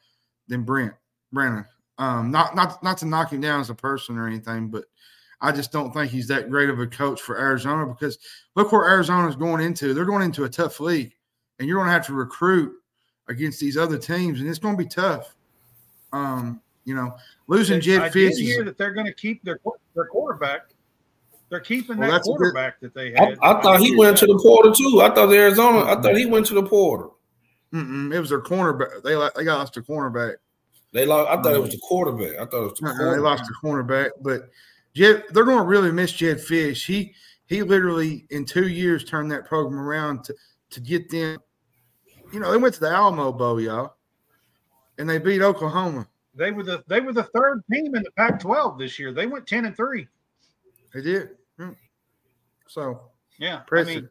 than 0.49 0.63
Brent 0.63 0.95
Brennan. 1.33 1.67
Um, 1.99 2.31
not 2.31 2.55
not 2.55 2.83
not 2.83 2.99
to 2.99 3.07
knock 3.07 3.33
him 3.33 3.41
down 3.41 3.61
as 3.61 3.71
a 3.71 3.75
person 3.75 4.19
or 4.19 4.27
anything, 4.27 4.69
but 4.69 4.85
I 5.41 5.53
just 5.53 5.73
don't 5.73 5.93
think 5.93 6.11
he's 6.11 6.29
that 6.29 6.51
great 6.51 6.69
of 6.69 6.79
a 6.79 6.87
coach 6.87 7.21
for 7.21 7.39
Arizona 7.39 7.87
because 7.87 8.19
look 8.55 8.73
where 8.73 8.89
Arizona's 8.89 9.37
going 9.37 9.65
into. 9.65 9.95
They're 9.95 10.05
going 10.05 10.23
into 10.23 10.45
a 10.45 10.49
tough 10.49 10.81
league, 10.81 11.15
and 11.59 11.69
you're 11.69 11.79
going 11.79 11.89
to 11.89 11.93
have 11.93 12.07
to 12.07 12.15
recruit 12.15 12.73
against 13.29 13.61
these 13.61 13.77
other 13.77 13.99
teams, 13.99 14.41
and 14.41 14.49
it's 14.49 14.59
going 14.59 14.77
to 14.77 14.83
be 14.83 14.89
tough. 14.89 15.35
Um, 16.13 16.61
you 16.85 16.95
know, 16.95 17.17
losing 17.49 17.81
Jedd 17.81 18.03
I 18.03 18.11
Fisch. 18.11 18.39
I 18.39 18.43
hear 18.43 18.65
that 18.65 18.79
they're 18.79 18.95
going 18.95 19.07
to 19.07 19.15
keep 19.15 19.43
their 19.43 19.59
their 19.95 20.07
quarterback. 20.07 20.71
They're 21.49 21.61
keeping 21.61 21.99
well, 21.99 22.11
that 22.11 22.23
quarterback 22.23 22.81
that 22.81 22.95
they 22.95 23.13
had. 23.13 23.39
I, 23.43 23.53
I 23.53 23.63
thought 23.63 23.81
he 23.81 23.95
went 23.97 24.19
that. 24.19 24.27
to 24.27 24.33
the 24.33 24.39
portal 24.39 24.73
too. 24.73 25.01
I 25.03 25.15
thought 25.15 25.33
Arizona. 25.33 25.85
I 25.85 26.01
thought 26.01 26.17
he 26.17 26.27
went 26.27 26.47
to 26.47 26.55
the 26.55 26.63
portal. 26.63 27.17
Mm-mm, 27.73 28.15
it 28.15 28.21
was 28.21 28.31
their 28.31 28.41
cornerback. 28.41 29.03
They 29.03 29.15
they 29.15 29.45
got 29.45 29.59
lost 29.59 29.75
their 29.75 29.83
cornerback. 29.83 30.37
They 30.97 31.05
lost. 31.05 31.29
I 31.29 31.43
thought 31.43 31.55
it 31.55 31.61
was 31.61 31.73
the 31.73 31.79
quarterback. 31.79 32.37
I 32.37 32.47
thought 32.47 32.63
it 32.63 32.71
was 32.71 32.81
the 32.81 32.87
uh-uh, 32.87 33.13
They 33.13 33.19
lost 33.19 33.45
the 33.45 33.55
cornerback, 33.63 34.13
but 34.23 34.49
Jedd, 34.95 35.25
they're 35.29 35.45
going 35.45 35.59
to 35.59 35.65
really 35.65 35.93
miss 35.93 36.11
Jedd 36.11 36.39
Fisch. 36.39 36.87
He 36.87 37.15
he 37.45 37.63
literally 37.63 38.25
in 38.31 38.47
two 38.47 38.69
years 38.69 39.05
turned 39.05 39.31
that 39.31 39.45
program 39.45 39.79
around 39.79 40.25
to 40.25 40.35
to 40.71 40.81
get 40.81 41.11
them. 41.11 41.39
You 42.33 42.41
know, 42.41 42.51
they 42.51 42.57
went 42.57 42.73
to 42.77 42.81
the 42.81 42.89
Alamo 42.89 43.31
Bowl, 43.31 43.61
y'all, 43.61 43.97
and 44.97 45.07
they 45.07 45.19
beat 45.19 45.43
Oklahoma. 45.43 46.09
They 46.35 46.51
were 46.51 46.63
the 46.63 46.83
they 46.87 47.01
were 47.01 47.13
the 47.13 47.25
third 47.25 47.63
team 47.71 47.95
in 47.95 48.03
the 48.03 48.11
Pac-12 48.13 48.79
this 48.79 48.99
year. 48.99 49.13
They 49.13 49.27
went 49.27 49.47
ten 49.47 49.67
and 49.67 49.77
three. 49.77 50.09
They 50.95 51.03
did. 51.03 51.29
Hmm. 51.59 51.73
So 52.69 53.03
yeah, 53.39 53.61
impressive. 53.61 53.91
I 53.91 53.97
mean, 53.97 54.09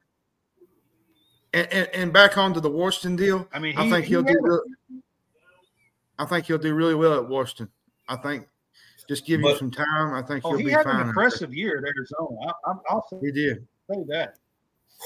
and, 1.52 1.74
and, 1.74 1.90
and 1.96 2.14
back 2.14 2.38
onto 2.38 2.60
the 2.60 2.70
Washington 2.70 3.16
deal. 3.16 3.48
I 3.52 3.58
mean, 3.58 3.76
he, 3.76 3.82
I 3.82 3.90
think 3.90 4.06
he'll 4.06 4.22
do. 4.22 4.38
Real, 4.40 4.62
I 6.18 6.26
think 6.26 6.46
he'll 6.46 6.58
do 6.58 6.74
really 6.74 6.96
well 6.96 7.16
at 7.16 7.28
Washington. 7.28 7.70
I 8.08 8.16
think 8.18 8.48
just 9.08 9.26
give 9.26 9.42
but, 9.42 9.50
you 9.50 9.58
some 9.58 9.72
time. 9.72 10.14
I 10.14 10.22
think 10.22 10.44
oh, 10.46 10.50
he'll 10.50 10.60
he 10.60 10.66
be 10.66 10.72
had 10.72 10.84
fine. 10.84 11.02
an 11.02 11.08
impressive 11.10 11.54
year 11.54 11.78
at 11.78 11.84
Arizona. 11.84 12.54
I, 12.66 12.94
will 12.94 13.06
say, 13.10 13.18
he 13.22 13.32
did. 13.32 13.68
Say 13.92 14.04
that. 14.08 14.36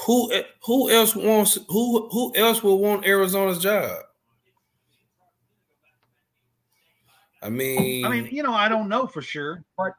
Who 0.06 0.32
who 0.62 0.90
else 0.90 1.16
wants 1.16 1.58
who 1.68 2.08
who 2.10 2.32
else 2.36 2.62
will 2.62 2.78
want 2.78 3.04
Arizona's 3.04 3.58
job? 3.58 4.02
I 7.42 7.48
mean, 7.48 8.04
I 8.04 8.08
mean, 8.08 8.28
you 8.30 8.42
know, 8.42 8.52
I 8.52 8.68
don't 8.68 8.88
know 8.88 9.06
for 9.06 9.22
sure, 9.22 9.64
but 9.76 9.92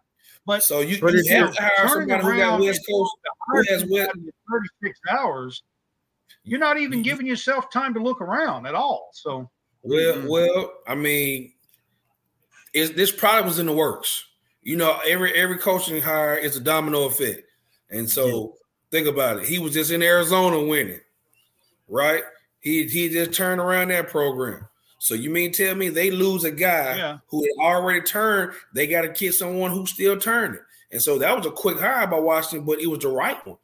but 0.46 0.64
so 0.64 0.80
you, 0.80 1.00
but 1.02 1.14
you 1.14 1.24
have 1.30 1.54
to 1.54 1.62
hire 1.62 1.88
somebody 1.88 2.24
who 2.24 2.38
got 2.38 2.60
West 2.60 2.82
Coast 2.90 3.12
who 3.48 3.64
has 3.70 3.86
West 3.86 4.12
36 4.50 5.00
hours. 5.10 5.64
You're 6.44 6.60
not 6.60 6.80
even 6.80 7.02
giving 7.04 7.28
yourself 7.28 7.70
time 7.70 7.94
to 7.94 8.00
look 8.00 8.22
around 8.22 8.66
at 8.66 8.74
all. 8.74 9.10
So 9.14 9.50
well, 9.84 10.14
mm-hmm. 10.16 10.28
well, 10.28 10.74
I 10.88 10.96
mean, 10.96 11.54
is 12.74 12.94
this 12.94 13.12
probably 13.12 13.48
was 13.48 13.60
in 13.60 13.66
the 13.66 13.74
works. 13.74 14.26
You 14.62 14.78
know, 14.78 15.00
every 15.08 15.34
every 15.34 15.58
coaching 15.58 16.02
hire 16.02 16.36
is 16.36 16.56
a 16.56 16.60
domino 16.60 17.06
effect, 17.06 17.42
and 17.90 18.10
so 18.10 18.28
yeah. 18.28 18.46
think 18.92 19.08
about 19.08 19.40
it. 19.40 19.46
He 19.46 19.60
was 19.60 19.74
just 19.74 19.92
in 19.92 20.04
Arizona 20.04 20.64
winning, 20.64 21.00
right? 21.88 22.24
He 22.60 22.88
he 22.88 23.10
just 23.10 23.34
turned 23.34 23.60
around 23.60 23.90
that 23.90 24.10
program. 24.10 24.68
So 25.00 25.16
you 25.16 25.32
mean 25.32 25.52
tell 25.52 25.74
me 25.74 25.90
they 25.90 26.12
lose 26.12 26.44
a 26.44 26.52
guy 26.52 26.96
yeah. 26.96 27.18
who 27.28 27.44
had 27.44 27.66
already 27.66 28.02
turned? 28.02 28.54
They 28.76 28.86
got 28.86 29.02
to 29.02 29.10
get 29.10 29.34
someone 29.34 29.72
who's 29.72 29.90
still 29.90 30.18
turning, 30.20 30.62
and 30.92 31.02
so 31.02 31.18
that 31.18 31.36
was 31.36 31.48
a 31.48 31.52
quick 31.52 31.80
hire 31.80 32.06
by 32.06 32.20
Washington, 32.20 32.68
but 32.68 32.80
it 32.80 32.88
was 32.88 33.00
the 33.00 33.10
right 33.10 33.46
one 33.48 33.58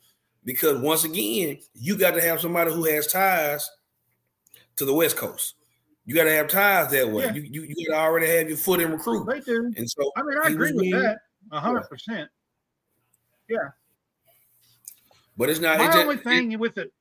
because 0.47 0.79
once 0.79 1.03
again, 1.03 1.59
you 1.75 1.97
got 1.97 2.11
to 2.11 2.21
have 2.21 2.39
somebody 2.39 2.71
who 2.71 2.85
has 2.85 3.05
ties 3.05 3.69
to 4.77 4.85
the 4.85 4.93
West 4.93 5.17
Coast. 5.17 5.55
You 6.07 6.15
got 6.15 6.23
to 6.23 6.31
have 6.31 6.47
ties 6.47 6.89
that 6.91 7.11
way. 7.11 7.25
Yeah. 7.25 7.33
You, 7.33 7.41
you 7.41 7.75
you 7.75 7.89
got 7.89 7.95
to 7.95 7.99
already 7.99 8.27
have 8.27 8.47
your 8.47 8.57
foot 8.57 8.79
in 8.79 8.93
recruit. 8.93 9.27
They 9.27 9.41
do. 9.41 9.73
And 9.75 9.89
so 9.89 10.09
I 10.15 10.23
mean, 10.23 10.37
I 10.41 10.47
agree 10.47 10.71
with 10.71 10.91
that 10.91 11.19
hundred 11.51 11.83
percent. 11.89 12.29
Yeah. 13.49 13.57
But 15.35 15.49
it's 15.49 15.59
not. 15.59 15.79
My 15.79 15.87
it's 15.87 15.95
only 15.97 16.15
just, 16.15 16.25
thing 16.25 16.53
it, 16.53 16.59
with 16.61 16.77
it. 16.77 16.93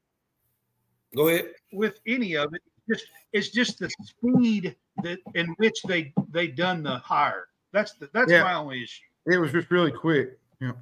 Go 1.15 1.29
ahead. 1.29 1.53
With 1.73 2.01
any 2.05 2.37
of 2.37 2.53
it, 2.53 2.63
just 2.91 3.07
it's 3.33 3.51
just 3.51 3.79
the 3.79 3.89
speed 4.03 4.75
that 5.05 5.21
in 5.37 5.55
which 5.59 5.81
they 5.85 6.13
they 6.31 6.49
done 6.49 6.83
the 6.83 6.99
hire. 6.99 7.47
That's 7.73 7.93
the 7.93 8.11
that's 8.13 8.31
yeah. 8.31 8.43
my 8.43 8.55
only 8.55 8.83
issue. 8.83 9.05
It 9.27 9.39
was 9.39 9.53
just 9.53 9.71
really 9.71 9.93
quick. 9.93 10.37
Yeah. 10.61 10.73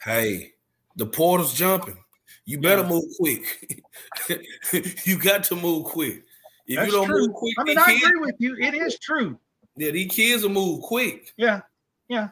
Hey, 0.00 0.52
the 0.94 1.06
portal's 1.06 1.54
jumping. 1.54 1.98
You 2.44 2.60
better 2.60 2.82
yeah. 2.82 2.88
move 2.88 3.04
quick. 3.18 3.82
you 5.04 5.18
got 5.18 5.42
to 5.44 5.56
move 5.56 5.86
quick. 5.86 6.22
If 6.66 6.76
That's 6.76 6.86
you 6.86 6.92
don't 6.92 7.06
true. 7.06 7.26
move 7.26 7.34
quick, 7.34 7.54
I 7.58 7.64
mean, 7.64 7.78
I 7.78 7.92
agree 7.92 8.20
with 8.20 8.36
you. 8.38 8.56
It 8.58 8.74
is 8.74 8.98
true. 8.98 9.38
Yeah, 9.76 9.90
these 9.90 10.10
kids 10.12 10.42
will 10.42 10.50
move 10.50 10.82
quick. 10.82 11.32
Yeah, 11.36 11.60
yeah. 12.08 12.28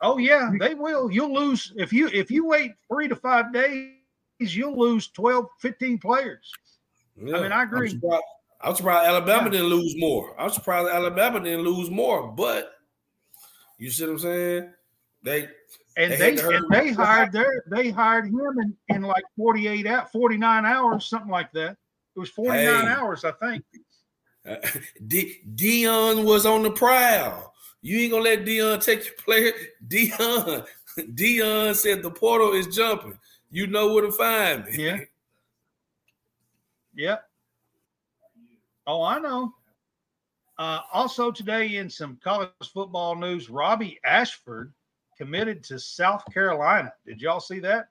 Oh 0.00 0.18
yeah, 0.18 0.50
they 0.58 0.74
will. 0.74 1.10
You'll 1.10 1.34
lose 1.34 1.72
if 1.76 1.92
you 1.92 2.08
if 2.08 2.30
you 2.30 2.46
wait 2.46 2.72
three 2.90 3.08
to 3.08 3.16
five 3.16 3.52
days, 3.52 3.92
you'll 4.38 4.78
lose 4.78 5.08
12, 5.08 5.46
15 5.58 5.98
players. 5.98 6.52
Yeah, 7.20 7.36
I 7.36 7.42
mean, 7.42 7.52
I 7.52 7.64
agree. 7.64 7.90
I'm 7.90 8.00
surprised, 8.00 8.22
I'm 8.60 8.74
surprised 8.74 9.08
Alabama 9.08 9.44
yeah. 9.46 9.50
didn't 9.50 9.66
lose 9.66 9.94
more. 9.98 10.40
I'm 10.40 10.50
surprised 10.50 10.88
Alabama 10.88 11.40
didn't 11.40 11.64
lose 11.64 11.90
more, 11.90 12.30
but 12.30 12.72
you 13.78 13.90
see 13.90 14.04
what 14.04 14.12
I'm 14.12 14.18
saying? 14.20 14.70
They 15.24 15.48
and 15.96 16.12
they, 16.12 16.36
they 16.36 16.54
and 16.54 16.64
they 16.70 16.92
hired 16.92 17.32
their 17.32 17.64
they 17.68 17.90
hired 17.90 18.26
him 18.26 18.58
in, 18.60 18.76
in 18.88 19.02
like 19.02 19.24
48 19.36 19.86
out 19.86 20.12
49 20.12 20.64
hours, 20.64 21.06
something 21.06 21.30
like 21.30 21.50
that. 21.52 21.76
It 22.18 22.22
was 22.22 22.30
49 22.30 22.58
hey. 22.58 22.88
hours, 22.88 23.24
I 23.24 23.30
think. 23.30 23.64
Uh, 24.44 24.56
De- 25.06 25.40
Deion 25.54 26.24
was 26.24 26.46
on 26.46 26.64
the 26.64 26.70
prowl. 26.72 27.54
You 27.80 28.00
ain't 28.00 28.10
gonna 28.10 28.24
let 28.24 28.44
Deion 28.44 28.84
take 28.84 29.04
your 29.04 29.14
player. 29.14 29.52
Deion, 29.86 30.66
Deion 30.98 31.76
said 31.76 32.02
the 32.02 32.10
portal 32.10 32.54
is 32.54 32.74
jumping. 32.74 33.16
You 33.52 33.68
know 33.68 33.94
where 33.94 34.04
to 34.04 34.10
find 34.10 34.64
me. 34.64 34.84
Yeah. 34.84 34.98
Yep. 36.96 37.24
Oh, 38.88 39.02
I 39.02 39.20
know. 39.20 39.54
Uh, 40.58 40.80
also 40.92 41.30
today 41.30 41.76
in 41.76 41.88
some 41.88 42.18
college 42.20 42.50
football 42.74 43.14
news, 43.14 43.48
Robbie 43.48 44.00
Ashford 44.04 44.72
committed 45.16 45.62
to 45.64 45.78
South 45.78 46.24
Carolina. 46.34 46.92
Did 47.06 47.20
y'all 47.20 47.38
see 47.38 47.60
that? 47.60 47.90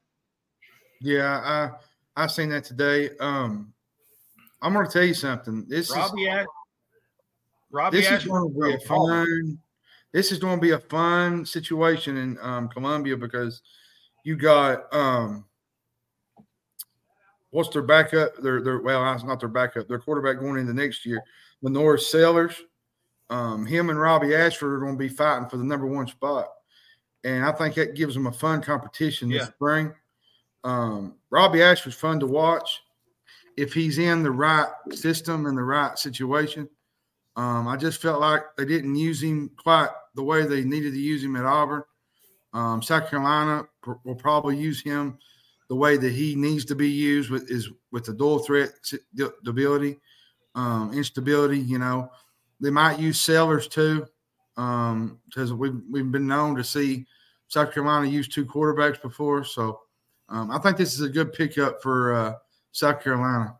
Yeah, 0.99 1.71
I 2.17 2.21
I 2.21 2.27
seen 2.27 2.49
that 2.49 2.65
today. 2.65 3.11
Um, 3.21 3.73
I'm 4.61 4.73
going 4.73 4.85
to 4.85 4.91
tell 4.91 5.03
you 5.03 5.13
something. 5.13 5.65
This 5.67 5.91
Robbie, 5.95 6.23
is 6.23 6.27
Ash- 6.29 6.45
Robbie 7.71 7.97
this 7.97 8.11
is 8.11 8.25
going 8.25 8.53
to 8.53 8.59
be 8.59 8.73
a 8.73 8.79
fun. 8.87 9.59
This 10.13 10.31
is 10.31 10.39
going 10.39 10.57
to 10.57 10.61
be 10.61 10.71
a 10.71 10.79
fun 10.79 11.45
situation 11.45 12.17
in 12.17 12.37
um, 12.41 12.69
Columbia 12.69 13.17
because 13.17 13.61
you 14.23 14.35
got 14.35 14.91
um, 14.93 15.45
what's 17.51 17.69
their 17.69 17.81
backup? 17.81 18.35
Their 18.37 18.61
their 18.61 18.79
well, 18.81 19.13
it's 19.13 19.23
not 19.23 19.39
their 19.39 19.49
backup. 19.49 19.87
Their 19.87 19.99
quarterback 19.99 20.39
going 20.39 20.59
into 20.59 20.73
next 20.73 21.05
year, 21.05 21.21
LaNorris 21.63 22.01
Sellers. 22.01 22.55
Um, 23.29 23.65
him 23.65 23.89
and 23.89 23.99
Robbie 23.99 24.33
Ashford 24.35 24.73
are 24.73 24.79
going 24.79 24.93
to 24.93 24.97
be 24.97 25.09
fighting 25.09 25.49
for 25.49 25.57
the 25.57 25.63
number 25.63 25.85
one 25.85 26.07
spot, 26.07 26.47
and 27.23 27.43
I 27.43 27.51
think 27.51 27.75
that 27.75 27.93
gives 27.95 28.13
them 28.13 28.27
a 28.27 28.31
fun 28.31 28.61
competition 28.61 29.29
this 29.29 29.41
Yeah. 29.43 29.47
spring. 29.49 29.93
Um, 30.63 31.15
Robbie 31.29 31.61
Ashford's 31.61 31.97
fun 31.97 32.19
to 32.21 32.27
watch 32.27 32.81
if 33.57 33.73
he's 33.73 33.97
in 33.97 34.23
the 34.23 34.31
right 34.31 34.67
system 34.91 35.47
and 35.47 35.57
the 35.57 35.63
right 35.63 35.97
situation. 35.97 36.69
Um, 37.35 37.67
I 37.67 37.77
just 37.77 38.01
felt 38.01 38.21
like 38.21 38.43
they 38.57 38.65
didn't 38.65 38.95
use 38.95 39.21
him 39.21 39.51
quite 39.57 39.89
the 40.15 40.23
way 40.23 40.45
they 40.45 40.63
needed 40.63 40.93
to 40.93 40.99
use 40.99 41.23
him 41.23 41.35
at 41.35 41.45
Auburn. 41.45 41.83
Um, 42.53 42.81
South 42.81 43.09
Carolina 43.09 43.67
pr- 43.81 43.93
will 44.03 44.15
probably 44.15 44.57
use 44.57 44.81
him 44.81 45.17
the 45.69 45.75
way 45.75 45.97
that 45.97 46.13
he 46.13 46.35
needs 46.35 46.65
to 46.65 46.75
be 46.75 46.89
used 46.89 47.29
with 47.29 47.51
is 47.51 47.69
with 47.91 48.05
the 48.05 48.13
dual 48.13 48.39
threat 48.39 48.71
si- 48.81 48.99
d- 49.13 49.27
ability, 49.45 49.99
um, 50.55 50.93
instability. 50.93 51.59
You 51.59 51.77
know, 51.79 52.09
they 52.59 52.69
might 52.69 52.99
use 52.99 53.19
Sellers 53.19 53.67
too 53.67 54.07
because 54.55 55.53
we've 55.53 55.79
we've 55.91 56.11
been 56.11 56.25
known 56.25 56.55
to 56.55 56.63
see 56.63 57.05
South 57.47 57.73
Carolina 57.73 58.07
use 58.07 58.27
two 58.27 58.45
quarterbacks 58.45 59.01
before. 59.01 59.43
So 59.43 59.81
um, 60.29 60.49
I 60.49 60.57
think 60.57 60.77
this 60.77 60.93
is 60.93 61.01
a 61.01 61.09
good 61.09 61.33
pickup 61.33 61.81
for 61.81 62.13
uh, 62.13 62.33
South 62.77 63.03
Carolina. 63.03 63.57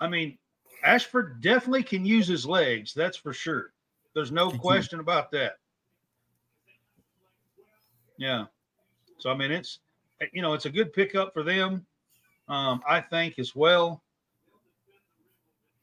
I 0.00 0.08
mean, 0.08 0.38
Ashford 0.82 1.42
definitely 1.42 1.82
can 1.82 2.06
use 2.06 2.26
his 2.26 2.46
legs. 2.46 2.94
That's 2.94 3.18
for 3.18 3.34
sure. 3.34 3.74
There's 4.14 4.32
no 4.32 4.50
question 4.50 4.98
about 4.98 5.30
that. 5.32 5.56
Yeah. 8.16 8.46
So 9.18 9.30
I 9.30 9.36
mean, 9.36 9.52
it's 9.52 9.80
you 10.32 10.40
know, 10.40 10.54
it's 10.54 10.64
a 10.64 10.70
good 10.70 10.94
pickup 10.94 11.34
for 11.34 11.42
them. 11.42 11.84
Um, 12.48 12.80
I 12.88 13.02
think 13.02 13.38
as 13.38 13.54
well. 13.54 14.02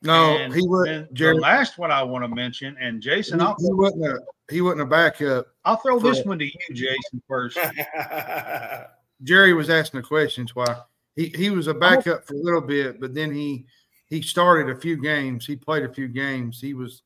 No, 0.01 0.35
And 0.35 0.51
he 0.51 0.65
would. 0.65 1.13
Jerry, 1.13 1.35
The 1.35 1.41
last 1.41 1.77
one 1.77 1.91
I 1.91 2.01
want 2.01 2.23
to 2.23 2.27
mention, 2.27 2.75
and 2.81 3.01
Jason, 3.03 3.39
he, 3.39 3.45
I'll, 3.45 3.55
he 3.59 3.67
a 3.69 4.17
he 4.49 4.61
wasn't 4.61 4.81
a 4.81 4.85
backup. 4.85 5.47
I'll 5.65 5.77
throw 5.77 5.99
this 5.99 6.23
one 6.25 6.39
to 6.39 6.45
you, 6.45 6.51
Jason, 6.73 7.21
first. 7.27 7.57
Jerry 9.23 9.53
was 9.53 9.69
asking 9.69 10.01
the 10.01 10.07
questions 10.07 10.55
why 10.55 10.77
he 11.15 11.27
he 11.35 11.49
was 11.49 11.67
a 11.67 11.73
backup 11.73 12.25
for 12.25 12.35
a 12.35 12.41
little 12.41 12.61
bit, 12.61 12.99
but 12.99 13.13
then 13.13 13.33
he 13.33 13.65
he 14.07 14.21
started 14.21 14.69
a 14.75 14.79
few 14.79 14.95
games. 15.01 15.45
He 15.45 15.55
played 15.55 15.83
a 15.83 15.93
few 15.93 16.07
games. 16.07 16.61
He 16.61 16.73
was 16.73 17.01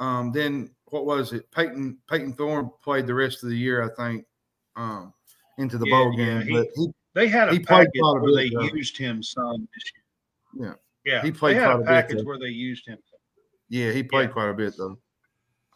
um 0.00 0.32
then 0.32 0.70
what 0.86 1.06
was 1.06 1.32
it? 1.32 1.50
Peyton 1.52 1.98
Payton 2.10 2.34
Thorne 2.34 2.70
played 2.82 3.06
the 3.06 3.14
rest 3.14 3.42
of 3.44 3.50
the 3.50 3.56
year, 3.56 3.82
I 3.82 3.94
think, 3.94 4.26
um 4.76 5.14
into 5.58 5.78
the 5.78 5.86
Yeah, 5.86 5.90
bowl 5.96 6.14
yeah, 6.18 6.24
game. 6.40 6.46
he- 6.48 6.52
but 6.54 6.66
he 6.74 6.88
They 7.14 7.28
had 7.28 7.48
a 7.48 7.52
He 7.52 7.58
played 7.60 7.86
package 7.86 8.00
quite 8.00 8.18
a 8.18 8.20
where 8.20 8.30
bit, 8.32 8.36
they 8.36 8.48
though. 8.50 8.74
used 8.74 8.96
him 8.98 9.22
some 9.22 9.68
this 9.72 9.92
year. 9.94 10.66
Yeah. 11.04 11.12
Yeah. 11.12 11.22
He 11.22 11.30
played 11.30 11.56
they 11.56 11.60
had 11.60 11.66
quite 11.66 11.74
a 11.74 11.76
a 11.76 11.78
bit, 11.78 11.86
package 11.86 12.16
though. 12.18 12.24
where 12.24 12.38
they 12.40 12.46
used 12.48 12.88
him. 12.88 12.98
yeah, 13.68 13.92
he 13.92 14.02
played 14.02 14.30
Yeah. 14.30 14.32
quite 14.32 14.48
a 14.48 14.54
bit 14.54 14.74
though. 14.76 14.98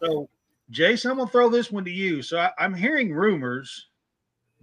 So, 0.02 0.28
Jason, 0.70 1.10
I'm 1.10 1.16
going 1.16 1.28
to 1.28 1.32
throw 1.32 1.48
this 1.48 1.70
one 1.70 1.84
to 1.84 1.90
you. 1.90 2.22
So, 2.22 2.38
I, 2.38 2.50
I'm 2.58 2.74
hearing 2.74 3.12
rumors 3.12 3.88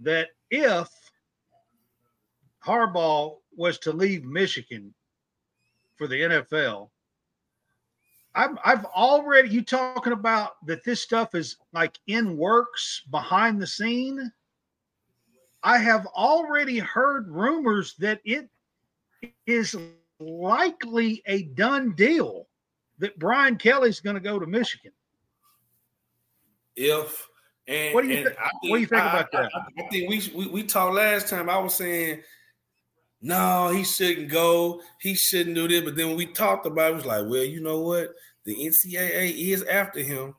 that 0.00 0.28
if 0.50 0.88
Harbaugh 2.64 3.36
was 3.56 3.78
to 3.80 3.92
leave 3.92 4.24
Michigan 4.24 4.94
for 5.96 6.06
the 6.06 6.20
NFL, 6.20 6.90
I'm, 8.34 8.58
I've 8.64 8.84
already, 8.84 9.48
you 9.48 9.62
talking 9.62 10.12
about 10.12 10.64
that 10.66 10.84
this 10.84 11.00
stuff 11.00 11.34
is 11.34 11.56
like 11.72 11.98
in 12.06 12.36
works 12.36 13.02
behind 13.10 13.60
the 13.60 13.66
scene. 13.66 14.30
I 15.62 15.78
have 15.78 16.06
already 16.06 16.78
heard 16.78 17.28
rumors 17.28 17.94
that 17.94 18.20
it 18.24 18.48
is 19.46 19.74
likely 20.20 21.22
a 21.26 21.44
done 21.44 21.92
deal 21.92 22.46
that 22.98 23.18
Brian 23.18 23.56
Kelly's 23.56 24.00
going 24.00 24.14
to 24.14 24.20
go 24.20 24.38
to 24.38 24.46
Michigan. 24.46 24.92
If 26.76 27.28
and 27.68 27.94
What 27.94 28.02
do 28.04 28.08
you 28.10 28.18
and 28.18 28.26
thi- 28.28 28.34
I 28.38 28.48
what 28.68 28.76
do 28.76 28.80
you 28.80 28.86
think 28.86 29.02
I- 29.02 29.10
about 29.18 29.32
that? 29.32 29.50
I, 29.54 29.58
I 29.82 29.88
think 29.88 30.08
we, 30.08 30.30
we 30.34 30.46
we 30.48 30.62
talked 30.62 30.94
last 30.94 31.28
time. 31.28 31.50
I 31.50 31.58
was 31.58 31.74
saying, 31.74 32.20
no, 33.22 33.70
he 33.70 33.82
shouldn't 33.84 34.28
go. 34.30 34.80
He 35.00 35.14
shouldn't 35.14 35.56
do 35.56 35.66
this. 35.66 35.82
But 35.82 35.96
then 35.96 36.08
when 36.08 36.16
we 36.16 36.26
talked 36.26 36.66
about, 36.66 36.88
it, 36.90 36.92
it 36.92 36.96
was 36.96 37.06
like, 37.06 37.22
well, 37.26 37.44
you 37.44 37.60
know 37.60 37.80
what? 37.80 38.10
The 38.44 38.54
NCAA 38.54 39.34
is 39.52 39.62
after 39.64 40.00
him. 40.00 40.34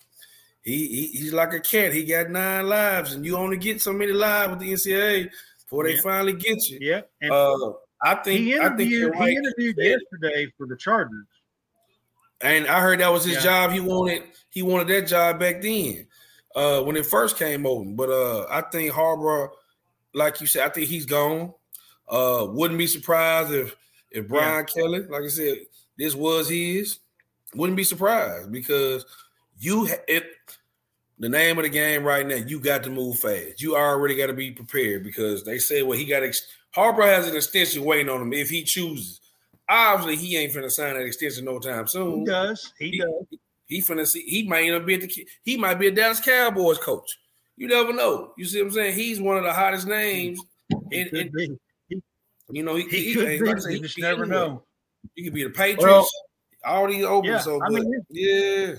He, 0.62 0.88
he 0.88 1.08
he's 1.08 1.34
like 1.34 1.54
a 1.54 1.60
cat. 1.60 1.94
He 1.94 2.04
got 2.04 2.30
nine 2.30 2.68
lives, 2.70 3.14
and 3.14 3.26
you 3.26 3.36
only 3.38 3.58
get 3.58 3.82
so 3.82 3.92
many 3.94 4.12
lives 4.14 4.52
with 4.52 4.60
the 4.60 4.72
NCAA 4.74 5.30
before 5.64 5.84
they 5.86 5.96
Yeah. 5.96 6.02
finally 6.02 6.34
get 6.34 6.58
you. 6.70 6.78
Yeah, 6.82 7.02
and 7.22 7.32
Uh, 7.32 7.72
I 8.02 8.16
think 8.16 8.42
he 8.42 8.60
I 8.60 8.70
think 8.76 8.80
right. 9.16 9.30
he 9.30 9.36
interviewed 9.36 9.78
yesterday 9.78 10.48
for 10.58 10.68
the 10.68 10.78
Chargers. 10.78 11.26
And 12.42 12.68
I 12.68 12.80
heard 12.82 13.00
that 13.00 13.12
was 13.12 13.24
his 13.26 13.36
Yeah. 13.36 13.44
job. 13.44 13.72
He 13.72 13.80
wanted 13.80 14.24
he 14.50 14.62
wanted 14.62 14.88
that 14.90 15.08
job 15.08 15.40
back 15.40 15.62
then, 15.62 16.08
uh, 16.58 16.82
when 16.84 16.96
it 16.98 17.06
first 17.06 17.38
came 17.38 17.66
open. 17.66 17.96
But 17.96 18.10
uh, 18.10 18.48
I 18.50 18.62
think 18.62 18.92
Harbaugh, 18.92 19.50
like 20.14 20.42
you 20.42 20.48
said, 20.48 20.66
I 20.66 20.70
think 20.70 20.88
he's 20.88 21.06
gone. 21.06 21.54
Uh, 22.10 22.48
wouldn't 22.50 22.78
be 22.78 22.88
surprised 22.88 23.52
if 23.52 23.76
if 24.12 24.28
Brian 24.28 24.66
Kelly, 24.66 25.02
like 25.08 25.24
I 25.24 25.28
said, 25.28 25.58
this 25.98 26.16
was 26.16 26.50
his. 26.50 27.00
Wouldn't 27.56 27.78
be 27.78 27.84
surprised 27.84 28.52
because 28.52 29.06
you 29.60 29.86
ha- 29.88 30.04
it. 30.08 30.26
The 31.20 31.30
name 31.30 31.58
of 31.58 31.64
the 31.64 31.70
game 31.70 32.04
right 32.04 32.28
now, 32.28 32.36
you 32.36 32.60
got 32.60 32.84
to 32.84 32.92
move 32.92 33.18
fast. 33.20 33.60
You 33.60 33.76
already 33.76 34.16
got 34.16 34.28
to 34.28 34.34
be 34.34 34.52
prepared 34.52 35.04
because 35.04 35.44
they 35.44 35.58
say, 35.58 35.82
well, 35.82 35.98
he 35.98 36.06
got 36.06 36.22
ex- 36.22 36.46
Harbaugh 36.76 37.08
has 37.08 37.28
an 37.28 37.36
extension 37.36 37.84
waiting 37.84 38.08
on 38.08 38.22
him 38.22 38.34
if 38.34 38.52
he 38.52 38.64
chooses. 38.64 39.20
Obviously, 39.68 40.16
he 40.16 40.38
ain't 40.38 40.54
finna 40.54 40.70
sign 40.70 40.94
that 40.94 41.06
extension 41.06 41.46
no 41.46 41.58
time 41.58 41.88
soon. 41.88 42.20
He 42.20 42.26
does. 42.26 42.74
He, 42.78 42.90
He- 42.92 42.98
does. 43.00 43.40
He 43.68 43.82
finna 43.82 44.08
see. 44.08 44.22
He 44.24 44.48
might 44.48 44.64
end 44.66 44.76
up 44.76 44.86
being 44.86 45.02
the. 45.02 45.28
He 45.44 45.58
might 45.58 45.76
be 45.76 45.88
a 45.88 45.92
Dallas 45.92 46.20
Cowboys 46.20 46.78
coach. 46.78 47.18
You 47.58 47.68
never 47.68 47.92
know. 47.94 48.34
You 48.38 48.46
see 48.46 48.62
what 48.62 48.68
I'm 48.70 48.74
saying? 48.74 48.96
He's 48.96 49.20
one 49.22 49.38
of 49.38 49.44
the 49.44 49.54
hottest 49.54 49.88
names. 49.88 50.40
He 50.92 51.02
And, 51.02 51.10
could 51.12 51.20
and 51.20 51.32
be. 51.90 52.02
you 52.52 52.64
know, 52.64 52.76
he, 52.76 52.84
He 52.84 53.04
he, 53.06 53.14
could 53.16 53.28
he- 53.30 53.40
be. 53.40 53.46
like 53.46 53.58
I 53.66 53.70
You 53.70 53.76
he 53.76 53.82
just 53.82 53.98
never 54.00 54.24
anywhere. 54.24 54.40
know. 54.48 54.64
He 55.16 55.24
could 55.24 55.34
be 55.34 55.44
the 55.44 55.50
Patriots. 55.50 55.84
Well- 55.84 56.10
all 56.66 56.88
these 56.88 57.06
open. 57.06 57.30
Yeah, 57.32 57.38
so 57.40 57.62
I 57.64 57.70
mean, 57.70 57.90
yeah. 58.10 58.74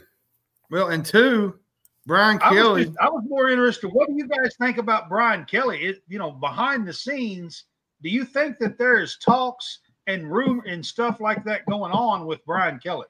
Well, 0.70 0.88
and 0.88 1.05
two, 1.07 1.59
Brian 2.07 2.38
I 2.42 2.51
was, 2.51 2.59
Kelly. 2.59 2.85
just, 2.87 2.98
I 3.01 3.09
was 3.09 3.24
more 3.27 3.48
interested. 3.48 3.88
What 3.88 4.09
do 4.09 4.14
you 4.14 4.27
guys 4.29 4.55
think 4.61 4.77
about 4.79 5.09
Brian 5.09 5.44
Kelly? 5.46 5.81
It, 5.83 6.03
you 6.09 6.18
know, 6.18 6.33
behind 6.33 6.87
the 6.87 6.92
scenes, 6.92 7.64
do 8.03 8.11
you 8.11 8.24
think 8.24 8.59
that 8.59 8.77
there 8.79 9.01
is 9.01 9.16
talks 9.24 9.79
and 10.07 10.31
room 10.31 10.61
and 10.66 10.85
stuff 10.85 11.18
like 11.20 11.44
that 11.44 11.64
going 11.66 11.92
on 11.92 12.27
with 12.27 12.44
Brian 12.44 12.79
Kelly? 12.79 13.07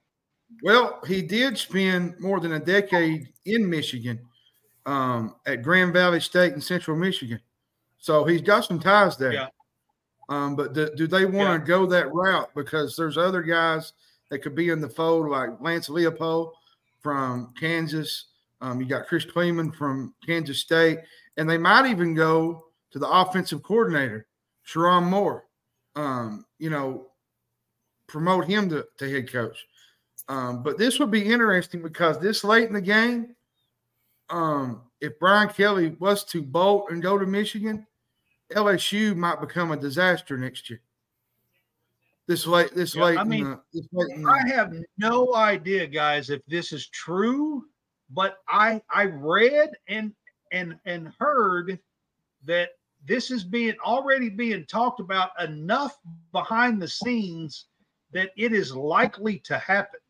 Well, 0.62 1.00
he 1.06 1.22
did 1.22 1.58
spend 1.58 2.18
more 2.18 2.40
than 2.40 2.52
a 2.52 2.60
decade 2.60 3.28
in 3.44 3.68
Michigan 3.68 4.18
um, 4.86 5.36
at 5.46 5.62
Grand 5.62 5.92
Valley 5.92 6.20
State 6.20 6.54
in 6.54 6.60
Central 6.60 6.96
Michigan. 6.96 7.40
So 7.98 8.24
he's 8.24 8.42
got 8.42 8.64
some 8.64 8.80
ties 8.80 9.16
there. 9.16 9.32
Yeah. 9.32 9.48
Um, 10.28 10.56
but 10.56 10.72
do, 10.72 10.90
do 10.96 11.06
they 11.06 11.24
want 11.24 11.60
to 11.60 11.66
go 11.66 11.86
that 11.86 12.12
route? 12.12 12.50
Because 12.54 12.96
there's 12.96 13.16
other 13.16 13.42
guys 13.42 13.92
that 14.30 14.40
could 14.40 14.54
be 14.54 14.70
in 14.70 14.80
the 14.80 14.88
fold, 14.88 15.28
like 15.28 15.50
Lance 15.60 15.88
Leipold 15.88 16.52
from 17.00 17.52
Kansas. 17.58 18.26
Um, 18.60 18.80
you 18.80 18.86
got 18.86 19.06
Chris 19.06 19.24
Klieman 19.24 19.74
from 19.74 20.14
Kansas 20.26 20.58
State. 20.58 20.98
And 21.36 21.48
they 21.48 21.58
might 21.58 21.86
even 21.86 22.14
go 22.14 22.64
to 22.90 22.98
the 22.98 23.08
offensive 23.08 23.62
coordinator, 23.62 24.26
Sherrone 24.66 25.08
Moore. 25.08 25.44
Um, 25.96 26.44
you 26.58 26.70
know, 26.70 27.08
promote 28.06 28.46
him 28.46 28.68
to, 28.70 28.86
to 28.98 29.10
head 29.10 29.30
coach. 29.30 29.66
Um, 30.28 30.62
but 30.62 30.76
this 30.76 30.98
would 30.98 31.10
be 31.10 31.24
interesting 31.24 31.82
because 31.82 32.18
this 32.18 32.44
late 32.44 32.68
in 32.68 32.74
the 32.74 32.80
game, 32.82 33.34
um, 34.28 34.82
if 35.00 35.18
Brian 35.18 35.48
Kelly 35.48 35.96
was 35.98 36.24
to 36.26 36.42
bolt 36.42 36.90
and 36.90 37.02
go 37.02 37.16
to 37.16 37.26
Michigan, 37.26 37.86
LSU 38.52 39.16
might 39.16 39.40
become 39.40 39.72
a 39.72 39.76
disaster 39.76 40.36
next 40.36 40.68
year. 40.68 40.80
This 42.26 42.46
late, 42.46 42.74
this 42.74 42.94
Yeah, 42.94 43.04
late, 43.04 43.18
I 43.18 43.22
in 43.22 43.28
mean, 43.28 43.44
the, 43.44 43.60
this 43.72 43.88
late 43.92 44.26
I 44.26 44.42
the, 44.46 44.54
have 44.54 44.74
no 44.98 45.34
idea, 45.34 45.86
guys, 45.86 46.28
if 46.28 46.42
this 46.46 46.72
is 46.72 46.88
true, 46.88 47.64
but 48.10 48.38
I 48.48 48.82
I 48.92 49.04
read 49.04 49.70
and 49.88 50.12
and 50.52 50.76
and 50.84 51.12
heard 51.18 51.78
that 52.44 52.70
this 53.06 53.30
is 53.30 53.44
being 53.44 53.76
already 53.84 54.28
being 54.28 54.66
talked 54.66 55.00
about 55.00 55.30
enough 55.42 55.98
behind 56.32 56.82
the 56.82 56.88
scenes 56.88 57.66
that 58.12 58.30
it 58.36 58.52
is 58.52 58.74
likely 58.74 59.38
to 59.40 59.56
happen. 59.58 60.00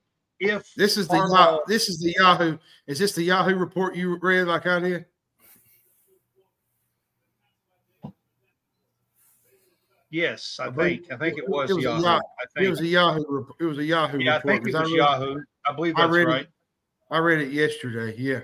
If 0.40 0.72
This 0.74 0.96
is 0.96 1.08
the 1.08 1.14
Harbaugh- 1.14 1.56
Yah- 1.58 1.64
this 1.66 1.88
is 1.88 1.98
the 1.98 2.12
Yahoo. 2.16 2.58
Is 2.86 2.98
this 2.98 3.12
the 3.12 3.22
Yahoo 3.24 3.56
report 3.56 3.96
you 3.96 4.16
read 4.18 4.46
like 4.46 4.66
I 4.66 4.78
did? 4.78 5.06
yes, 10.10 10.58
I 10.60 10.66
I 10.66 10.70
believe- 10.70 11.00
think 11.06 11.12
I 11.12 11.16
think 11.16 11.38
it 11.38 11.48
was, 11.48 11.70
it 11.70 11.74
was 11.74 11.84
a 11.84 11.88
Yahoo. 11.88 12.02
Yah- 12.02 12.20
I 12.58 12.62
It 12.64 12.68
was 12.70 12.80
a 12.80 12.86
Yahoo. 12.86 13.24
rep- 13.28 13.56
It 13.60 13.64
was 13.64 13.78
a 13.78 13.84
Yahoo 13.84 14.18
yeah, 14.18 14.36
I 14.36 14.40
think 14.40 14.66
it 14.66 14.72
'cause 14.72 14.82
was 14.82 14.90
read- 14.90 14.96
Yahoo. 14.98 15.40
I 15.66 15.72
believe 15.72 15.96
I 15.96 16.02
that's 16.02 16.12
read 16.12 16.22
it. 16.28 16.30
right. 16.30 16.48
I 17.10 17.18
read 17.18 17.40
it 17.40 17.52
yesterday. 17.52 18.14
Yeah, 18.16 18.40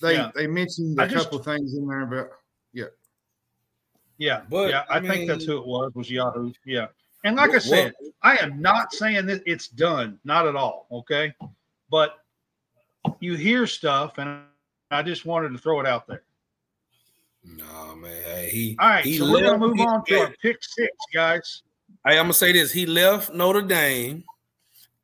they 0.00 0.14
Yeah. 0.14 0.30
they 0.34 0.46
mentioned 0.46 1.00
I 1.00 1.04
a 1.04 1.08
just- 1.08 1.24
couple 1.24 1.40
things 1.40 1.74
in 1.74 1.86
there, 1.86 2.06
but 2.06 2.32
Yeah, 2.74 2.86
yeah, 4.16 4.44
But, 4.48 4.70
yeah, 4.70 4.84
I, 4.88 4.96
I 4.96 5.00
think 5.06 5.28
that's 5.28 5.44
who 5.44 5.58
it 5.58 5.66
was. 5.66 5.92
Was 5.94 6.10
Yahoo? 6.10 6.52
Yeah, 6.64 6.88
and 7.24 7.36
like 7.36 7.54
I 7.54 7.58
said, 7.58 7.94
I 8.22 8.36
am 8.36 8.60
not 8.60 8.92
saying 8.92 9.26
that 9.26 9.42
it's 9.46 9.68
done, 9.68 10.18
not 10.24 10.46
at 10.46 10.56
all. 10.56 10.86
Okay, 10.90 11.32
but 11.90 12.18
you 13.20 13.34
hear 13.34 13.66
stuff, 13.66 14.18
and 14.18 14.42
I 14.90 15.02
just 15.02 15.24
wanted 15.24 15.50
to 15.50 15.58
throw 15.58 15.80
it 15.80 15.86
out 15.86 16.06
there. 16.06 16.22
No 17.44 17.94
man, 17.96 18.22
hey, 18.24 18.48
he. 18.50 18.76
All 18.78 18.88
right, 18.88 19.04
he 19.04 19.18
so 19.18 19.30
we're 19.30 19.42
gonna 19.42 19.58
move 19.58 19.76
he- 19.76 19.84
on 19.84 20.04
to 20.06 20.20
our 20.20 20.34
pick 20.42 20.58
six, 20.62 20.90
guys. 21.12 21.62
Hey, 22.06 22.18
I'm 22.18 22.24
gonna 22.24 22.34
say 22.34 22.52
this: 22.52 22.72
he 22.72 22.86
left 22.86 23.32
Notre 23.32 23.62
Dame 23.62 24.24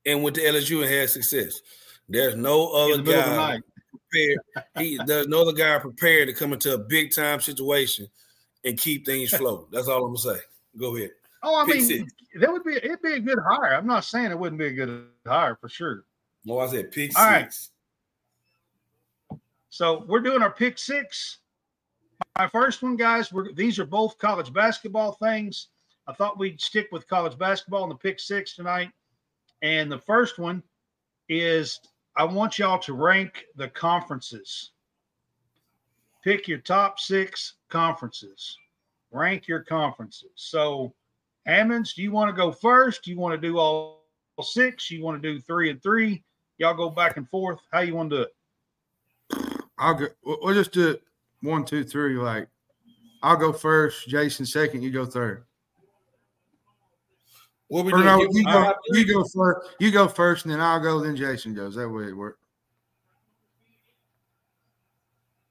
and 0.06 0.22
went 0.22 0.36
to 0.36 0.42
LSU 0.42 0.82
and 0.82 0.90
had 0.90 1.10
success. 1.10 1.60
There's 2.08 2.34
no 2.34 2.72
other 2.72 2.96
the 2.96 3.02
middle 3.02 3.20
of 3.20 3.26
the 3.26 3.36
guy 3.36 3.60
prepared. 3.90 4.38
He 4.78 5.00
there's 5.06 5.28
no 5.28 5.42
other 5.42 5.52
guy 5.52 5.78
prepared 5.78 6.28
to 6.28 6.34
come 6.34 6.52
into 6.52 6.74
a 6.74 6.78
big 6.78 7.14
time 7.14 7.40
situation 7.40 8.08
and 8.64 8.78
keep 8.78 9.04
things 9.04 9.30
flow. 9.36 9.68
That's 9.70 9.88
all 9.88 10.04
I'm 10.04 10.14
gonna 10.14 10.36
say. 10.36 10.42
Go 10.78 10.96
ahead. 10.96 11.10
Oh, 11.42 11.60
I 11.60 11.64
mean, 11.66 11.82
six. 11.82 12.12
that 12.40 12.52
would 12.52 12.64
be 12.64 12.76
it'd 12.76 13.02
be 13.02 13.14
a 13.14 13.20
good 13.20 13.38
hire. 13.48 13.74
I'm 13.74 13.86
not 13.86 14.04
saying 14.04 14.30
it 14.30 14.38
wouldn't 14.38 14.58
be 14.58 14.66
a 14.66 14.72
good 14.72 15.06
hire 15.26 15.56
for 15.56 15.68
sure. 15.68 16.04
No, 16.44 16.58
I 16.58 16.66
said 16.68 16.90
pick 16.90 17.16
All 17.18 17.26
right. 17.26 17.44
six. 17.44 17.70
So 19.70 20.04
we're 20.08 20.20
doing 20.20 20.42
our 20.42 20.50
pick 20.50 20.78
six. 20.78 21.38
My 22.36 22.48
first 22.48 22.82
one, 22.82 22.96
guys. 22.96 23.32
We're 23.32 23.52
these 23.52 23.78
are 23.78 23.86
both 23.86 24.18
college 24.18 24.52
basketball 24.52 25.12
things. 25.12 25.68
I 26.06 26.14
thought 26.14 26.38
we'd 26.38 26.60
stick 26.60 26.88
with 26.90 27.06
college 27.08 27.38
basketball 27.38 27.84
in 27.84 27.90
the 27.90 27.94
pick 27.94 28.18
six 28.18 28.56
tonight. 28.56 28.90
And 29.62 29.90
the 29.92 29.98
first 29.98 30.38
one 30.38 30.62
is 31.28 31.80
I 32.16 32.24
want 32.24 32.58
y'all 32.58 32.78
to 32.80 32.94
rank 32.94 33.44
the 33.56 33.68
conferences. 33.68 34.72
Pick 36.24 36.48
your 36.48 36.58
top 36.58 36.98
six 36.98 37.54
conferences. 37.68 38.56
Rank 39.12 39.46
your 39.46 39.60
conferences. 39.60 40.30
So, 40.34 40.92
Hammonds, 41.46 41.94
do 41.94 42.02
you 42.02 42.10
want 42.12 42.28
to 42.28 42.36
go 42.36 42.52
first? 42.52 43.04
Do 43.04 43.10
you 43.10 43.18
want 43.18 43.40
to 43.40 43.48
do 43.48 43.58
all 43.58 44.02
six? 44.42 44.90
You 44.90 45.02
want 45.02 45.22
to 45.22 45.32
do 45.34 45.40
three 45.40 45.70
and 45.70 45.82
three? 45.82 46.22
Y'all 46.58 46.74
go 46.74 46.90
back 46.90 47.16
and 47.16 47.28
forth. 47.28 47.60
How 47.72 47.80
you 47.80 47.94
want 47.94 48.10
to 48.10 48.16
do 48.16 48.22
it? 48.22 48.32
I'll 49.78 49.94
go. 49.94 50.06
We'll 50.24 50.38
we'll 50.42 50.54
just 50.54 50.72
do 50.72 50.90
it 50.90 51.02
one, 51.42 51.64
two, 51.64 51.84
three. 51.84 52.16
Like 52.16 52.48
I'll 53.22 53.36
go 53.36 53.52
first. 53.52 54.08
Jason 54.08 54.44
second. 54.44 54.82
You 54.82 54.90
go 54.90 55.06
third. 55.06 55.44
What 57.68 57.84
we 57.84 57.92
Or 57.92 57.96
doing? 57.96 58.06
no, 58.06 58.26
you 58.30 58.44
go. 58.44 58.60
right, 58.60 58.74
You 58.88 59.06
go 59.06 59.24
first. 59.24 59.76
You 59.78 59.90
go 59.90 60.08
first, 60.08 60.44
and 60.44 60.52
then 60.52 60.60
I'll 60.60 60.80
go. 60.80 61.00
Then 61.00 61.16
Jason 61.16 61.54
goes. 61.54 61.74
That 61.76 61.88
way 61.88 62.04
it 62.04 62.16
works. 62.16 62.38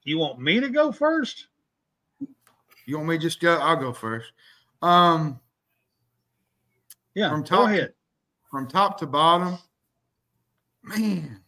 You 0.04 0.18
want 0.20 0.40
me 0.40 0.60
to 0.60 0.70
go 0.70 0.92
first? 0.92 1.48
You 2.86 2.98
want 2.98 3.10
me 3.10 3.18
to 3.18 3.22
just 3.22 3.40
go? 3.42 3.56
I'll 3.58 3.76
go 3.76 3.92
first. 3.92 4.32
Um, 4.82 5.40
Yeah, 7.18 7.30
From 7.32 7.42
go 7.42 7.64
ahead. 7.66 7.94
from 8.52 8.68
top 8.68 9.00
to 9.00 9.08
bottom, 9.08 9.58
man, 10.84 11.40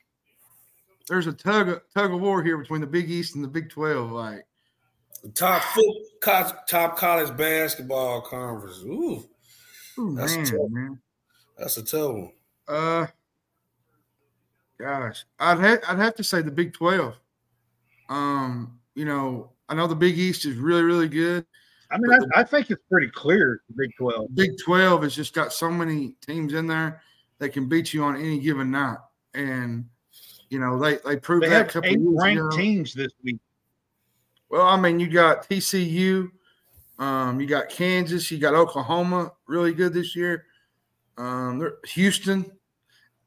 there's 1.08 1.28
a 1.28 1.32
tug 1.32 1.70
of, 1.70 1.82
tug 1.96 2.12
of 2.12 2.20
war 2.20 2.42
here 2.44 2.58
between 2.58 2.82
the 2.82 2.88
Big 2.88 3.08
East 3.08 3.36
and 3.36 3.44
the 3.44 3.48
Big 3.48 3.70
Twelve. 3.70 4.12
Like, 4.12 4.48
top 5.36 5.62
foot, 5.62 5.86
co- 6.24 6.52
top 6.68 6.98
college 6.98 7.38
basketball 7.38 8.22
conference. 8.22 8.80
Ooh, 8.84 9.24
ooh, 10.00 10.16
That's 10.16 10.36
man, 10.36 10.46
tough. 10.46 10.70
man. 10.72 11.00
that's 11.56 11.78
a 11.78 11.84
tough 11.84 12.14
one. 12.16 12.32
Uh, 12.68 13.06
gosh, 14.80 15.24
I'd 15.40 15.60
ha- 15.60 15.88
I'd 15.88 16.00
have 16.00 16.16
to 16.16 16.24
say 16.24 16.42
the 16.42 16.50
Big 16.50 16.74
Twelve. 16.74 17.14
Um, 18.10 18.80
you 18.96 19.06
know, 19.06 19.52
I 19.70 19.76
know 19.76 19.86
the 19.86 19.94
Big 19.94 20.18
East 20.18 20.46
is 20.46 20.56
really 20.56 20.82
really 20.82 21.10
good. 21.10 21.46
I 21.92 21.98
mean, 21.98 22.12
I, 22.12 22.42
I 22.42 22.44
think 22.44 22.70
it's 22.70 22.84
pretty 22.90 23.10
clear. 23.10 23.62
Big 23.76 23.92
Twelve. 23.98 24.34
Big 24.36 24.52
Twelve 24.64 25.04
has 25.04 25.16
just 25.16 25.34
got 25.34 25.52
so 25.54 25.70
many 25.72 26.14
teams 26.26 26.54
in 26.54 26.68
there 26.68 27.02
that 27.40 27.50
can 27.50 27.68
beat 27.68 27.94
you 27.94 28.04
on 28.04 28.16
any 28.16 28.40
given 28.40 28.70
night, 28.72 28.98
and 29.34 29.86
you 30.50 30.60
know 30.60 30.78
they 30.78 30.98
they 31.06 31.18
proved 31.18 31.44
They 31.46 31.50
that 31.50 31.56
a 31.56 31.64
have 31.64 31.68
couple 31.74 31.90
eight 31.90 31.98
of 31.98 32.04
ranked 32.06 32.40
ago. 32.40 32.50
teams 32.58 32.94
this 32.94 33.12
week. 33.24 33.40
Well, 34.50 34.66
I 34.66 34.80
mean, 34.80 35.00
you 35.00 35.08
got 35.08 35.48
TCU, 35.50 36.30
um, 37.00 37.40
you 37.40 37.48
got 37.48 37.70
Kansas, 37.70 38.30
you 38.32 38.40
got 38.40 38.56
Oklahoma, 38.56 39.32
really 39.48 39.74
good 39.74 39.94
this 39.94 40.16
year. 40.16 40.46
Um, 41.18 41.60
they're, 41.60 41.76
Houston, 41.86 42.52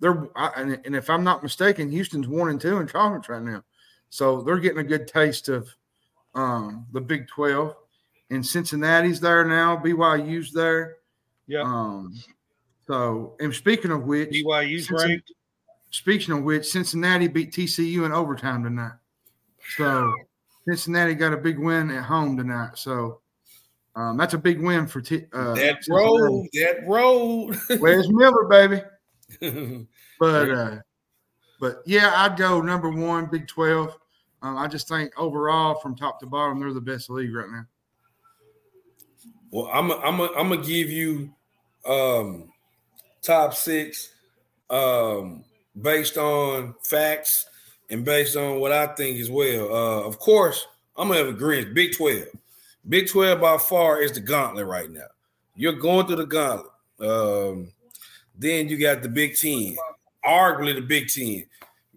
they're 0.00 0.28
I, 0.36 0.50
and, 0.56 0.80
and 0.84 0.96
if 0.96 1.10
I'm 1.10 1.24
not 1.24 1.42
mistaken, 1.42 1.90
Houston's 1.90 2.28
one 2.28 2.48
and 2.48 2.60
two 2.60 2.78
in 2.78 2.86
conference 2.86 3.28
right 3.28 3.42
now, 3.42 3.64
so 4.10 4.42
they're 4.42 4.58
getting 4.58 4.78
a 4.78 4.84
good 4.84 5.06
taste 5.08 5.48
of 5.48 5.68
um, 6.34 6.86
the 6.92 7.00
Big 7.00 7.26
Twelve. 7.28 7.74
And 8.32 8.44
Cincinnati's 8.44 9.20
there 9.20 9.44
now, 9.44 9.76
BYU's 9.76 10.52
there. 10.52 10.96
Yeah. 11.46 11.62
Um, 11.62 12.14
so, 12.86 13.36
and 13.40 13.54
speaking 13.54 13.90
of 13.90 14.04
which, 14.04 14.30
BYU's 14.30 14.86
Cincinnati- 14.86 15.12
ranked. 15.12 15.32
Speaking 15.90 16.38
of 16.38 16.42
which, 16.42 16.64
Cincinnati 16.66 17.28
beat 17.28 17.52
TCU 17.52 18.06
in 18.06 18.12
overtime 18.12 18.64
tonight. 18.64 18.92
So 19.76 20.10
Cincinnati 20.66 21.14
got 21.14 21.34
a 21.34 21.36
big 21.36 21.58
win 21.58 21.90
at 21.90 22.04
home 22.04 22.34
tonight. 22.38 22.78
So 22.78 23.20
um, 23.94 24.16
that's 24.16 24.32
a 24.32 24.38
big 24.38 24.62
win 24.62 24.86
for 24.86 25.02
T- 25.02 25.26
uh, 25.34 25.52
that 25.54 25.80
road, 25.90 26.46
that 26.54 26.86
road. 26.88 27.58
Where's 27.78 28.08
Miller, 28.10 28.44
baby? 28.48 28.82
But 30.18 30.50
uh, 30.50 30.76
but 31.60 31.82
yeah, 31.84 32.12
I'd 32.16 32.36
go 32.38 32.60
number 32.60 32.88
one, 32.88 33.26
Big 33.26 33.48
Twelve. 33.48 33.98
Um, 34.40 34.56
I 34.56 34.68
just 34.68 34.88
think 34.88 35.12
overall, 35.18 35.74
from 35.74 35.96
top 35.96 36.20
to 36.20 36.26
bottom, 36.26 36.60
they're 36.60 36.72
the 36.72 36.80
best 36.80 37.10
league 37.10 37.34
right 37.34 37.50
now. 37.50 37.64
Well, 39.52 39.70
I'm 39.72 39.90
a, 39.90 39.96
I'm 39.98 40.18
a, 40.18 40.24
I'm 40.36 40.48
gonna 40.48 40.62
give 40.62 40.90
you 40.90 41.30
um 41.86 42.50
top 43.22 43.54
six 43.54 44.10
um 44.70 45.44
based 45.80 46.16
on 46.16 46.74
facts 46.84 47.46
and 47.90 48.04
based 48.04 48.36
on 48.36 48.58
what 48.60 48.72
I 48.72 48.86
think 48.94 49.20
as 49.20 49.30
well. 49.30 49.66
Uh 49.72 50.06
of 50.06 50.18
course, 50.18 50.66
I'm 50.96 51.08
gonna 51.08 51.18
have 51.18 51.28
a 51.28 51.30
agreement. 51.30 51.74
Big 51.74 51.94
12. 51.96 52.24
Big 52.88 53.08
12 53.08 53.40
by 53.40 53.58
far 53.58 54.00
is 54.00 54.12
the 54.12 54.20
gauntlet 54.20 54.66
right 54.66 54.90
now. 54.90 55.06
You're 55.54 55.74
going 55.74 56.06
through 56.06 56.16
the 56.16 56.26
gauntlet. 56.26 56.72
Um 57.00 57.72
then 58.38 58.68
you 58.70 58.78
got 58.78 59.02
the 59.02 59.08
Big 59.10 59.36
10, 59.36 59.76
arguably 60.24 60.74
the 60.74 60.80
Big 60.80 61.08
10. 61.08 61.44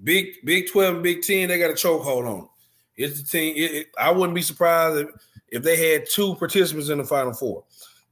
Big 0.04 0.44
Big 0.44 0.70
12 0.70 0.96
and 0.96 1.04
Big 1.04 1.22
10, 1.22 1.48
they 1.48 1.58
got 1.58 1.72
a 1.72 1.74
chokehold 1.74 2.28
on. 2.30 2.50
it. 2.98 3.06
It's 3.06 3.22
the 3.22 3.28
team. 3.28 3.54
It, 3.56 3.72
it- 3.74 3.88
I 3.98 4.12
wouldn't 4.12 4.36
be 4.36 4.42
surprised 4.42 4.98
if 4.98 5.08
if 5.56 5.64
they 5.64 5.92
had 5.94 6.06
two 6.10 6.36
participants 6.36 6.90
in 6.90 6.98
the 6.98 7.06
final 7.06 7.34
four. 7.34 7.64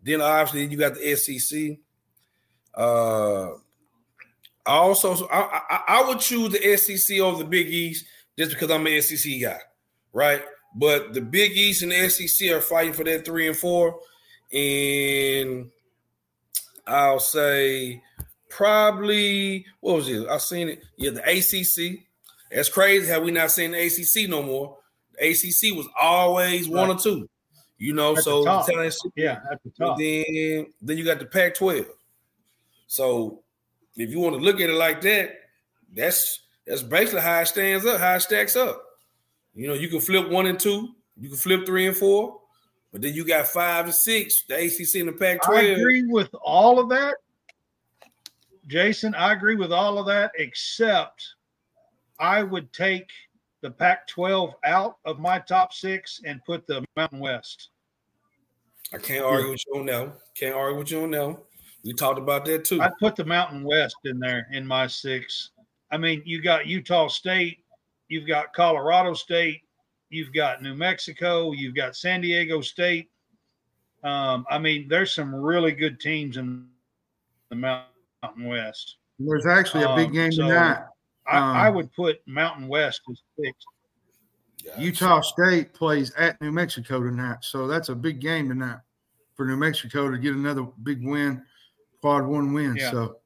Then 0.02 0.22
obviously 0.22 0.66
you 0.66 0.78
got 0.78 0.96
the 0.96 1.16
SEC. 1.16 1.78
Uh, 2.74 3.52
I 4.66 4.76
also 4.78 5.28
I, 5.28 5.62
I, 5.70 5.84
I 5.88 6.08
would 6.08 6.20
choose 6.20 6.54
the 6.54 6.78
SEC 6.78 7.20
over 7.20 7.44
the 7.44 7.50
Big 7.50 7.68
East 7.68 8.06
just 8.38 8.52
because 8.52 8.72
I'm 8.72 8.88
an 8.88 9.02
SEC 9.02 9.42
guy, 9.42 9.60
right? 10.14 10.42
But 10.76 11.14
the 11.14 11.22
Big 11.22 11.52
East 11.52 11.84
and 11.84 11.92
the 11.92 12.10
SEC 12.10 12.50
are 12.50 12.62
fighting 12.62 12.94
for 12.94 13.04
that 13.04 13.26
three 13.26 13.48
and 13.48 13.58
four, 13.58 14.00
and 14.52 15.70
I'll 16.88 17.20
say 17.20 18.02
probably 18.50 19.66
what 19.82 19.98
was 19.98 20.08
it? 20.10 20.28
I've 20.28 20.42
seen 20.42 20.70
it. 20.70 20.84
Yeah, 20.98 21.12
the 21.12 21.30
ACC. 21.30 22.06
That's 22.52 22.70
crazy 22.70 23.12
how 23.12 23.20
we 23.20 23.32
not 23.32 23.52
seeing 23.52 23.72
the 23.72 23.86
ACC 23.86 24.30
no 24.30 24.44
more. 24.44 24.78
The 25.20 25.30
ACC 25.30 25.76
was 25.76 25.88
always 26.00 26.70
one 26.70 26.90
or 26.90 26.98
two, 26.98 27.30
you 27.78 27.94
know. 27.94 28.16
At 28.16 28.24
so 28.24 28.44
Yeah, 29.16 29.40
at 29.52 29.62
the 29.64 29.70
top. 29.72 29.98
then 29.98 30.68
then 30.82 30.98
you 30.98 31.06
got 31.06 31.20
the 31.20 31.26
Pac-12. 31.26 31.86
So 32.88 33.44
if 33.96 34.10
you 34.10 34.20
want 34.20 34.36
to 34.36 34.42
look 34.42 34.62
at 34.62 34.70
it 34.70 34.76
like 34.76 35.02
that, 35.02 35.32
that's 35.94 36.42
that's 36.66 36.82
basically 36.82 37.22
how 37.22 37.42
it 37.42 37.48
stands 37.48 37.86
up, 37.86 38.00
how 38.00 38.16
it 38.16 38.22
stacks 38.22 38.56
up. 38.56 38.84
You 39.54 39.68
know, 39.68 39.74
you 39.74 39.88
can 39.88 40.02
flip 40.02 40.30
one 40.30 40.48
and 40.48 40.60
two, 40.60 40.90
you 41.20 41.30
can 41.30 41.38
flip 41.38 41.66
three 41.66 41.88
and 41.88 41.96
four, 41.96 42.40
but 42.92 43.02
then 43.02 43.14
you 43.14 43.26
got 43.26 43.48
five 43.48 43.86
and 43.86 43.94
six, 43.94 44.44
the 44.48 44.56
ACC 44.56 44.96
and 44.96 45.10
the 45.10 45.14
I 45.14 45.38
Pac-12. 45.38 45.56
I 45.56 45.62
agree 45.62 46.04
with 46.08 46.34
all 46.44 46.80
of 46.80 46.90
that, 46.90 47.16
Jason. 48.68 49.14
I 49.16 49.34
agree 49.34 49.56
with 49.56 49.72
all 49.72 50.00
of 50.00 50.06
that, 50.08 50.32
except 50.38 51.24
I 52.20 52.44
would 52.44 52.72
take 52.74 53.10
the 53.64 53.72
Pac-12 53.72 54.54
out 54.66 54.98
of 55.06 55.20
my 55.20 55.40
top 55.40 55.74
six 55.74 56.22
and 56.26 56.44
put 56.46 56.68
the 56.68 56.84
Mountain 56.98 57.20
West 57.20 57.70
I 58.94 58.98
can't 59.00 59.26
argue 59.26 59.50
with 59.52 59.64
you 59.66 59.80
on 59.80 59.86
that. 59.88 60.14
Can't 60.36 60.54
argue 60.54 60.78
with 60.78 60.92
you 60.92 61.02
on 61.02 61.12
that. 61.12 61.38
We 61.84 61.94
talked 61.94 62.20
about 62.20 62.46
that 62.46 62.64
too. 62.64 62.80
I 62.80 62.92
put 63.00 63.16
the 63.16 63.26
Mountain 63.26 63.64
West 63.64 63.96
in 64.06 64.20
there 64.20 64.48
in 64.52 64.68
my 64.68 64.86
six. 64.86 65.50
I 65.90 65.98
mean, 65.98 66.22
you 66.26 66.42
got 66.44 66.68
Utah 66.68 67.08
State, 67.08 67.64
you've 68.08 68.28
got 68.28 68.54
Colorado 68.54 69.16
State, 69.16 69.62
you've 70.10 70.32
got 70.34 70.62
New 70.62 70.76
Mexico, 70.76 71.54
you've 71.54 71.74
got 71.76 71.96
San 71.96 72.22
Diego 72.22 72.62
State. 72.62 73.10
Um, 74.04 74.46
I 74.50 74.60
mean, 74.60 74.88
there's 74.88 75.16
some 75.16 75.34
really 75.34 75.72
good 75.72 76.00
teams 76.00 76.38
in 76.38 76.68
the 77.50 77.56
Mountain 77.56 78.46
West. 78.46 78.98
There's 79.18 79.48
actually 79.48 79.86
a 79.86 79.96
big 79.96 80.08
Um, 80.08 80.14
game 80.14 80.32
so- 80.34 80.44
tonight. 80.44 80.84
I, 81.26 81.38
I 81.38 81.68
Um, 81.70 81.76
would 81.76 81.94
put 81.94 82.26
Mountain 82.28 82.68
West 82.68 83.02
as 83.10 83.22
six. 83.40 83.58
Utah 84.78 85.22
State 85.22 85.74
plays 85.74 86.14
at 86.16 86.40
New 86.42 86.52
Mexico 86.52 87.02
tonight, 87.02 87.38
so 87.42 87.68
that's 87.68 87.90
a 87.90 87.96
big 87.96 88.20
game 88.22 88.48
tonight 88.50 88.80
for 89.36 89.46
New 89.46 89.58
Mexico 89.58 90.10
to 90.10 90.18
get 90.18 90.34
another 90.36 90.64
big 90.84 91.06
win, 91.06 91.44
quad 92.02 92.26
one 92.26 92.54
win. 92.54 92.76
Yeah. 92.78 92.92
So 92.92 93.18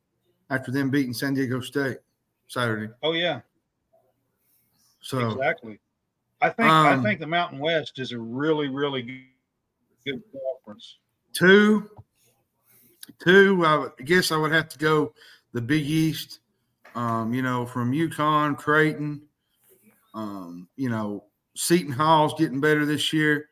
after 0.50 0.72
them 0.72 0.90
beating 0.90 1.14
San 1.14 1.34
Diego 1.36 1.60
State 1.60 1.98
Saturday, 2.48 2.92
Oh 3.04 3.12
yeah, 3.14 3.42
so 5.02 5.32
exactly. 5.32 5.80
I 6.42 6.50
think 6.50 6.70
I 6.70 6.94
Um, 6.94 7.04
think 7.04 7.20
the 7.20 7.28
Mountain 7.28 7.60
West 7.60 8.00
is 8.00 8.12
a 8.14 8.20
really 8.20 8.68
really 8.68 9.02
good, 9.04 9.26
good 10.06 10.24
conference. 10.32 10.98
two, 11.34 11.90
two. 13.20 13.64
I 13.66 13.76
would- 13.78 13.94
I 14.00 14.04
guess 14.04 14.32
I 14.32 14.38
would 14.38 14.52
have 14.52 14.70
to 14.70 14.78
go 14.80 15.14
the 15.54 15.62
Big 15.62 15.86
East. 15.86 16.40
Um, 16.96 17.34
you 17.34 17.42
know, 17.42 17.66
from 17.66 17.92
UConn, 17.92 18.58
Creighton. 18.58 19.22
Um, 20.14 20.68
you 20.76 20.90
know, 20.90 21.26
Seton 21.56 21.92
Hall's 21.92 22.34
getting 22.34 22.60
better 22.60 22.86
this 22.86 23.14
year. 23.14 23.50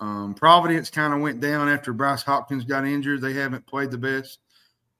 Um, 0.00 0.34
Providence 0.34 0.90
kind 0.90 1.14
of 1.14 1.20
went 1.20 1.40
down 1.40 1.68
after 1.68 1.92
Bryce 1.92 2.22
Hopkins 2.22 2.64
got 2.64 2.84
injured. 2.86 3.20
They 3.20 3.32
haven't 3.32 3.66
played 3.66 3.90
the 3.90 3.98
best. 3.98 4.40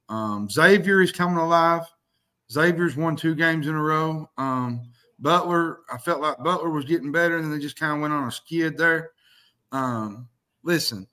Um, 0.09 0.49
Xavier 0.49 1.01
is 1.01 1.11
coming 1.11 1.37
alive. 1.37 1.83
Xavier's 2.51 2.95
won 2.95 3.15
two 3.15 3.35
games 3.35 3.67
in 3.67 3.75
a 3.75 3.81
row. 3.81 4.29
Um, 4.37 4.89
Butler, 5.19 5.79
I 5.91 5.97
felt 5.97 6.21
like 6.21 6.37
Butler 6.43 6.69
was 6.69 6.85
getting 6.85 7.11
better, 7.11 7.35
and 7.35 7.43
then 7.45 7.51
they 7.51 7.59
just 7.59 7.79
kind 7.79 7.93
of 7.93 8.01
went 8.01 8.13
on 8.13 8.27
a 8.27 8.31
skid 8.31 8.77
there. 8.77 9.11
Um, 9.71 10.27
listen, 10.63 11.07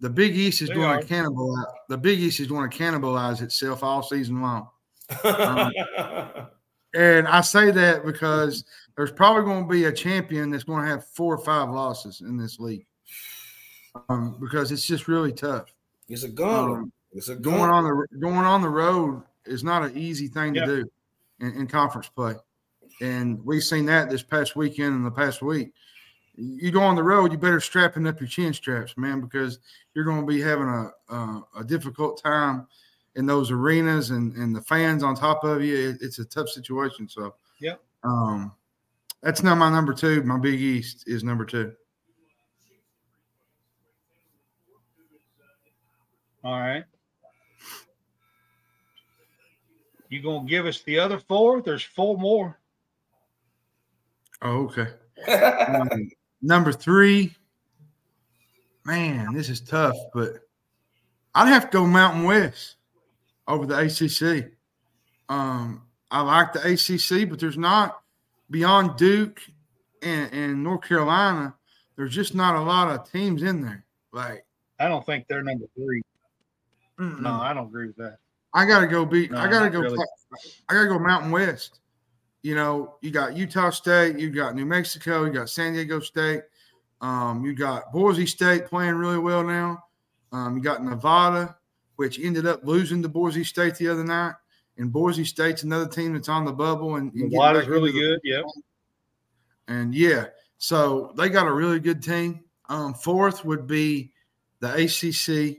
the 0.00 0.10
Big 0.10 0.36
East 0.36 0.62
is 0.62 0.68
They 0.68 0.74
going 0.74 0.86
are. 0.86 1.00
to 1.00 1.06
cannibalize. 1.06 1.72
The 1.88 1.98
Big 1.98 2.18
East 2.18 2.40
is 2.40 2.46
going 2.48 2.68
to 2.68 2.76
cannibalize 2.76 3.40
itself 3.42 3.82
all 3.82 4.02
season 4.02 4.42
long. 4.42 4.68
And 6.96 7.26
I 7.26 7.40
say 7.40 7.72
that 7.72 8.06
because 8.06 8.64
there's 8.96 9.10
probably 9.10 9.42
going 9.42 9.64
to 9.64 9.68
be 9.68 9.86
a 9.86 9.92
champion 9.92 10.50
that's 10.50 10.62
going 10.62 10.84
to 10.84 10.88
have 10.90 11.04
four 11.04 11.34
or 11.34 11.38
five 11.44 11.68
losses 11.68 12.20
in 12.20 12.36
this 12.36 12.60
league 12.60 12.86
um, 14.08 14.36
because 14.40 14.70
it's 14.70 14.86
just 14.86 15.08
really 15.08 15.32
tough. 15.32 15.74
it's 16.08 16.22
a 16.22 16.28
gun. 16.28 16.70
Um, 16.70 16.92
it's 17.10 17.28
a 17.30 17.34
going 17.34 17.70
on 17.70 17.82
the 17.84 18.18
going 18.20 18.36
on 18.36 18.62
the 18.62 18.68
road 18.68 19.22
is 19.44 19.64
not 19.64 19.82
an 19.84 19.96
easy 19.96 20.28
thing 20.28 20.54
Yeah. 20.54 20.66
to 20.66 20.82
do 20.82 20.90
in, 21.40 21.52
in 21.62 21.66
conference 21.66 22.08
play, 22.08 22.34
and 23.00 23.44
we've 23.44 23.64
seen 23.64 23.86
that 23.86 24.08
this 24.08 24.22
past 24.22 24.54
weekend 24.54 24.94
and 24.94 25.04
the 25.04 25.10
past 25.10 25.42
week. 25.42 25.72
You 26.36 26.70
go 26.70 26.80
on 26.82 26.94
the 26.94 27.02
road, 27.02 27.32
you 27.32 27.38
better 27.38 27.60
strapping 27.60 28.06
up 28.06 28.20
your 28.20 28.28
chin 28.28 28.52
straps, 28.52 28.96
man, 28.96 29.20
because 29.20 29.58
you're 29.94 30.04
going 30.04 30.20
to 30.20 30.26
be 30.26 30.40
having 30.40 30.68
a 30.68 30.90
a, 31.12 31.42
a 31.60 31.64
difficult 31.64 32.22
time 32.22 32.68
in 33.16 33.26
those 33.26 33.50
arenas 33.50 34.10
and 34.10 34.34
and 34.36 34.54
the 34.54 34.60
fans 34.60 35.02
on 35.02 35.14
top 35.14 35.44
of 35.44 35.62
you. 35.62 35.90
It, 35.90 35.98
it's 36.00 36.18
a 36.18 36.24
tough 36.24 36.48
situation. 36.48 37.08
So, 37.08 37.34
yeah, 37.60 37.74
um, 38.02 38.52
that's 39.22 39.42
not 39.42 39.58
my 39.58 39.70
number 39.70 39.94
two. 39.94 40.22
My 40.22 40.38
Big 40.38 40.60
East 40.60 41.04
is 41.06 41.24
number 41.24 41.44
two. 41.44 41.72
All 46.42 46.60
right. 46.60 46.84
You 50.10 50.22
gonna 50.22 50.46
give 50.46 50.66
us 50.66 50.82
the 50.82 50.98
other 50.98 51.18
four? 51.18 51.62
There's 51.62 51.82
four 51.82 52.18
more. 52.18 52.58
Oh, 54.42 54.64
okay. 54.66 54.88
Um, 55.26 56.10
number 56.42 56.70
three, 56.70 57.34
man, 58.84 59.32
this 59.32 59.48
is 59.48 59.60
tough, 59.60 59.96
but 60.12 60.40
I'd 61.34 61.48
have 61.48 61.70
to 61.70 61.78
go 61.78 61.86
Mountain 61.86 62.24
West 62.24 62.76
over 63.48 63.66
the 63.66 63.78
ACC. 63.78 64.52
Um, 65.28 65.82
I 66.10 66.20
like 66.20 66.52
the 66.52 66.60
ACC, 66.60 67.28
but 67.28 67.40
there's 67.40 67.58
not 67.58 68.00
beyond 68.50 68.96
Duke 68.96 69.42
and, 70.02 70.32
and 70.32 70.62
North 70.62 70.82
Carolina. 70.82 71.54
There's 71.96 72.14
just 72.14 72.34
not 72.34 72.56
a 72.56 72.60
lot 72.60 72.88
of 72.88 73.10
teams 73.10 73.42
in 73.42 73.60
there. 73.60 73.84
Like, 74.12 74.44
I 74.78 74.88
don't 74.88 75.04
think 75.04 75.26
they're 75.28 75.42
number 75.42 75.66
three. 75.76 76.02
mm-mm. 76.98 77.20
No, 77.20 77.32
I 77.32 77.52
don't 77.52 77.66
agree 77.66 77.86
with 77.86 77.96
that. 77.96 78.18
I 78.52 78.64
gotta 78.66 78.86
go 78.86 79.04
beat. 79.04 79.32
No, 79.32 79.38
I 79.38 79.48
gotta 79.48 79.70
go. 79.70 79.80
really. 79.80 79.98
I 80.68 80.74
gotta 80.74 80.88
go 80.88 80.98
Mountain 80.98 81.30
West. 81.30 81.80
You 82.42 82.54
know, 82.54 82.96
you 83.00 83.10
got 83.10 83.36
Utah 83.36 83.70
State, 83.70 84.18
you 84.18 84.30
got 84.30 84.54
New 84.54 84.66
Mexico, 84.66 85.24
you 85.24 85.32
got 85.32 85.48
San 85.48 85.72
Diego 85.72 85.98
State, 85.98 86.42
um, 87.00 87.44
you 87.44 87.54
got 87.54 87.90
Boise 87.90 88.26
State 88.26 88.66
playing 88.66 88.94
really 88.94 89.18
well 89.18 89.42
now. 89.42 89.82
Um, 90.30 90.56
you 90.56 90.62
got 90.62 90.84
Nevada, 90.84 91.56
which 91.96 92.18
ended 92.18 92.46
up 92.46 92.64
losing 92.64 93.02
to 93.02 93.08
Boise 93.08 93.44
State 93.44 93.76
the 93.76 93.88
other 93.88 94.04
night. 94.04 94.34
And 94.76 94.92
Boise 94.92 95.24
State's 95.24 95.62
another 95.62 95.86
team 95.86 96.14
that's 96.14 96.28
on 96.28 96.44
the 96.44 96.52
bubble 96.52 96.96
and, 96.96 97.12
and 97.12 97.30
Nevada's 97.30 97.68
really 97.68 97.92
good. 97.92 98.18
Yep. 98.24 98.44
and 99.68 99.94
yeah, 99.94 100.26
so 100.58 101.12
they 101.16 101.28
got 101.28 101.46
a 101.46 101.52
really 101.52 101.78
good 101.78 102.02
team. 102.02 102.40
Um, 102.68 102.94
fourth 102.94 103.44
would 103.44 103.66
be 103.66 104.12
the 104.60 104.72
ACC. 104.72 105.58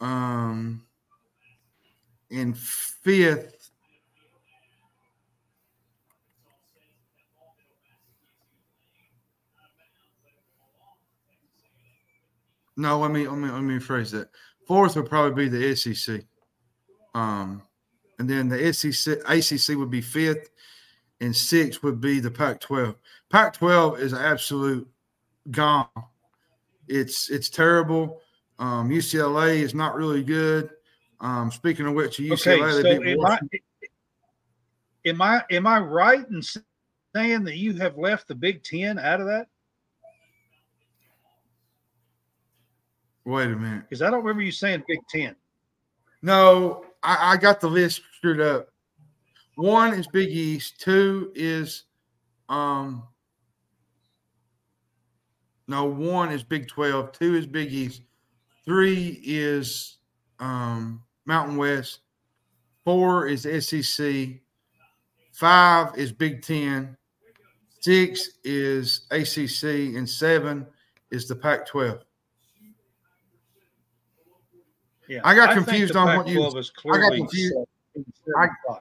Um, 0.00 0.86
and 2.30 2.56
fifth, 2.56 3.59
no, 12.80 12.98
let 12.98 13.10
me 13.10 13.28
let 13.28 13.38
me 13.38 13.50
let 13.50 13.62
me 13.62 13.78
rephrase 13.78 14.10
that. 14.12 14.30
Fourth 14.66 14.96
would 14.96 15.08
probably 15.08 15.48
be 15.48 15.58
the 15.58 15.76
SEC. 15.76 16.22
Um, 17.14 17.62
and 18.18 18.28
then 18.28 18.48
the 18.48 18.72
SEC 18.72 19.18
ACC 19.28 19.76
would 19.76 19.90
be 19.90 20.00
fifth, 20.00 20.50
and 21.20 21.34
six 21.34 21.82
would 21.82 22.00
be 22.00 22.20
the 22.20 22.30
Pac-12. 22.30 22.94
Pac-12 23.30 23.98
is 23.98 24.14
absolute 24.14 24.88
gone. 25.50 25.88
It's 26.88 27.30
it's 27.30 27.50
terrible. 27.50 28.20
Um, 28.58 28.90
UCLA 28.90 29.56
is 29.56 29.74
not 29.74 29.94
really 29.94 30.22
good. 30.22 30.70
Um, 31.20 31.50
speaking 31.50 31.86
of 31.86 31.94
which, 31.94 32.18
UCLA 32.18 32.80
Okay, 32.80 33.14
so 33.14 33.20
am 33.20 33.26
I, 33.26 33.38
am 35.06 35.22
I 35.22 35.42
am 35.50 35.66
I 35.66 35.80
right 35.80 36.26
in 36.30 36.42
saying 36.42 37.44
that 37.44 37.56
you 37.56 37.74
have 37.74 37.98
left 37.98 38.28
the 38.28 38.34
Big 38.34 38.62
Ten 38.62 38.98
out 38.98 39.20
of 39.20 39.26
that? 39.26 39.48
Wait 43.24 43.46
a 43.50 43.56
minute. 43.56 43.84
Because 43.88 44.02
I 44.02 44.10
don't 44.10 44.22
remember 44.22 44.42
you 44.42 44.52
saying 44.52 44.84
Big 44.88 45.00
Ten. 45.08 45.36
No, 46.22 46.84
I, 47.02 47.32
I 47.32 47.36
got 47.36 47.60
the 47.60 47.68
list 47.68 48.02
screwed 48.16 48.40
up. 48.40 48.68
One 49.56 49.94
is 49.94 50.06
Big 50.06 50.30
East. 50.30 50.80
Two 50.80 51.32
is 51.34 51.84
um 52.48 53.04
no, 55.70 55.84
one 55.84 56.32
is 56.32 56.42
Big 56.42 56.66
12, 56.66 57.12
two 57.12 57.36
is 57.36 57.46
Big 57.46 57.72
East, 57.72 58.02
three 58.64 59.20
is 59.24 59.98
um 60.40 61.00
Mountain 61.26 61.56
West, 61.56 62.00
four 62.84 63.28
is 63.28 63.42
SEC, 63.42 64.40
five 65.32 65.96
is 65.96 66.10
Big 66.10 66.42
Ten, 66.42 66.96
six 67.78 68.30
is 68.42 69.06
ACC, 69.12 69.94
and 69.96 70.08
seven 70.08 70.66
is 71.12 71.28
the 71.28 71.36
Pac 71.36 71.68
12. 71.68 72.00
Yeah, 75.10 75.20
I 75.24 75.34
got 75.34 75.52
think 75.54 75.66
confused 75.66 75.96
on 75.96 76.16
what 76.16 76.28
you- 76.28 76.38
Pac-12 76.40 76.58
is 76.58 76.72
I 76.86 76.98
got 76.98 77.12
confused. 77.12 77.54
set 77.54 77.68
in 77.96 78.04
the 78.26 78.34
I- 78.38 78.78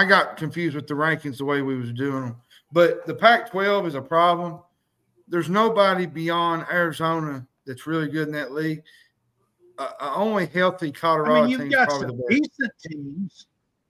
I 0.00 0.04
got 0.04 0.36
confused 0.36 0.76
with 0.76 0.86
the 0.86 0.94
rankings 0.94 1.38
the 1.38 1.44
way 1.44 1.60
we 1.62 1.76
was 1.76 1.92
doing 1.92 2.22
them. 2.22 2.36
But 2.72 3.04
the 3.06 3.14
Pac-12 3.14 3.86
is 3.88 3.94
a 3.96 4.00
problem. 4.02 4.60
There's 5.26 5.48
nobody 5.48 6.06
beyond 6.06 6.66
Arizona 6.70 7.46
that's 7.66 7.86
really 7.86 8.08
good 8.08 8.28
in 8.28 8.34
that 8.34 8.52
league. 8.52 8.82
Uh, 9.78 9.90
only 10.14 10.46
healthy 10.46 10.92
Colorado 10.92 11.34
I 11.34 11.40
mean, 11.46 11.50
you've 11.62 11.72
got 11.72 11.90
some 11.90 12.02
the 12.06 12.12
best. 12.12 12.28
decent 12.28 12.72
teams, 12.86 13.46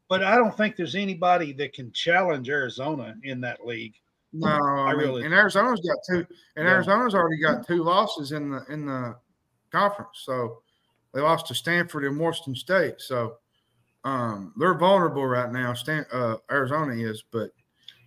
but 0.08 0.22
I 0.22 0.36
don't 0.36 0.56
think 0.56 0.76
there's 0.76 0.94
anybody 0.94 1.52
that 1.54 1.74
can 1.74 1.92
challenge 1.92 2.48
Arizona 2.48 3.16
in 3.22 3.42
that 3.42 3.66
league. 3.66 3.94
No, 4.32 4.48
I, 4.48 4.92
mean, 4.92 4.96
really- 4.98 5.24
and 5.26 5.34
Arizona's 5.34 5.80
got 5.80 5.98
two, 6.08 6.26
and 6.56 6.66
Yeah. 6.66 6.72
Arizona's 6.74 7.14
already 7.14 7.38
got 7.40 7.66
two 7.66 7.82
losses 7.82 8.32
in 8.32 8.50
the 8.50 8.64
in 8.70 8.86
the 8.86 9.16
conference. 9.70 10.20
So 10.24 10.62
they 11.14 11.20
lost 11.20 11.46
to 11.46 11.54
Stanford 11.54 12.04
and 12.04 12.18
Washington 12.18 12.54
State. 12.56 13.00
So 13.00 13.36
um, 14.04 14.52
they're 14.58 14.74
vulnerable 14.76 15.24
right 15.26 15.50
now. 15.50 15.72
Stan, 15.72 16.04
uh, 16.12 16.36
Arizona 16.50 16.92
is, 16.94 17.24
but 17.30 17.50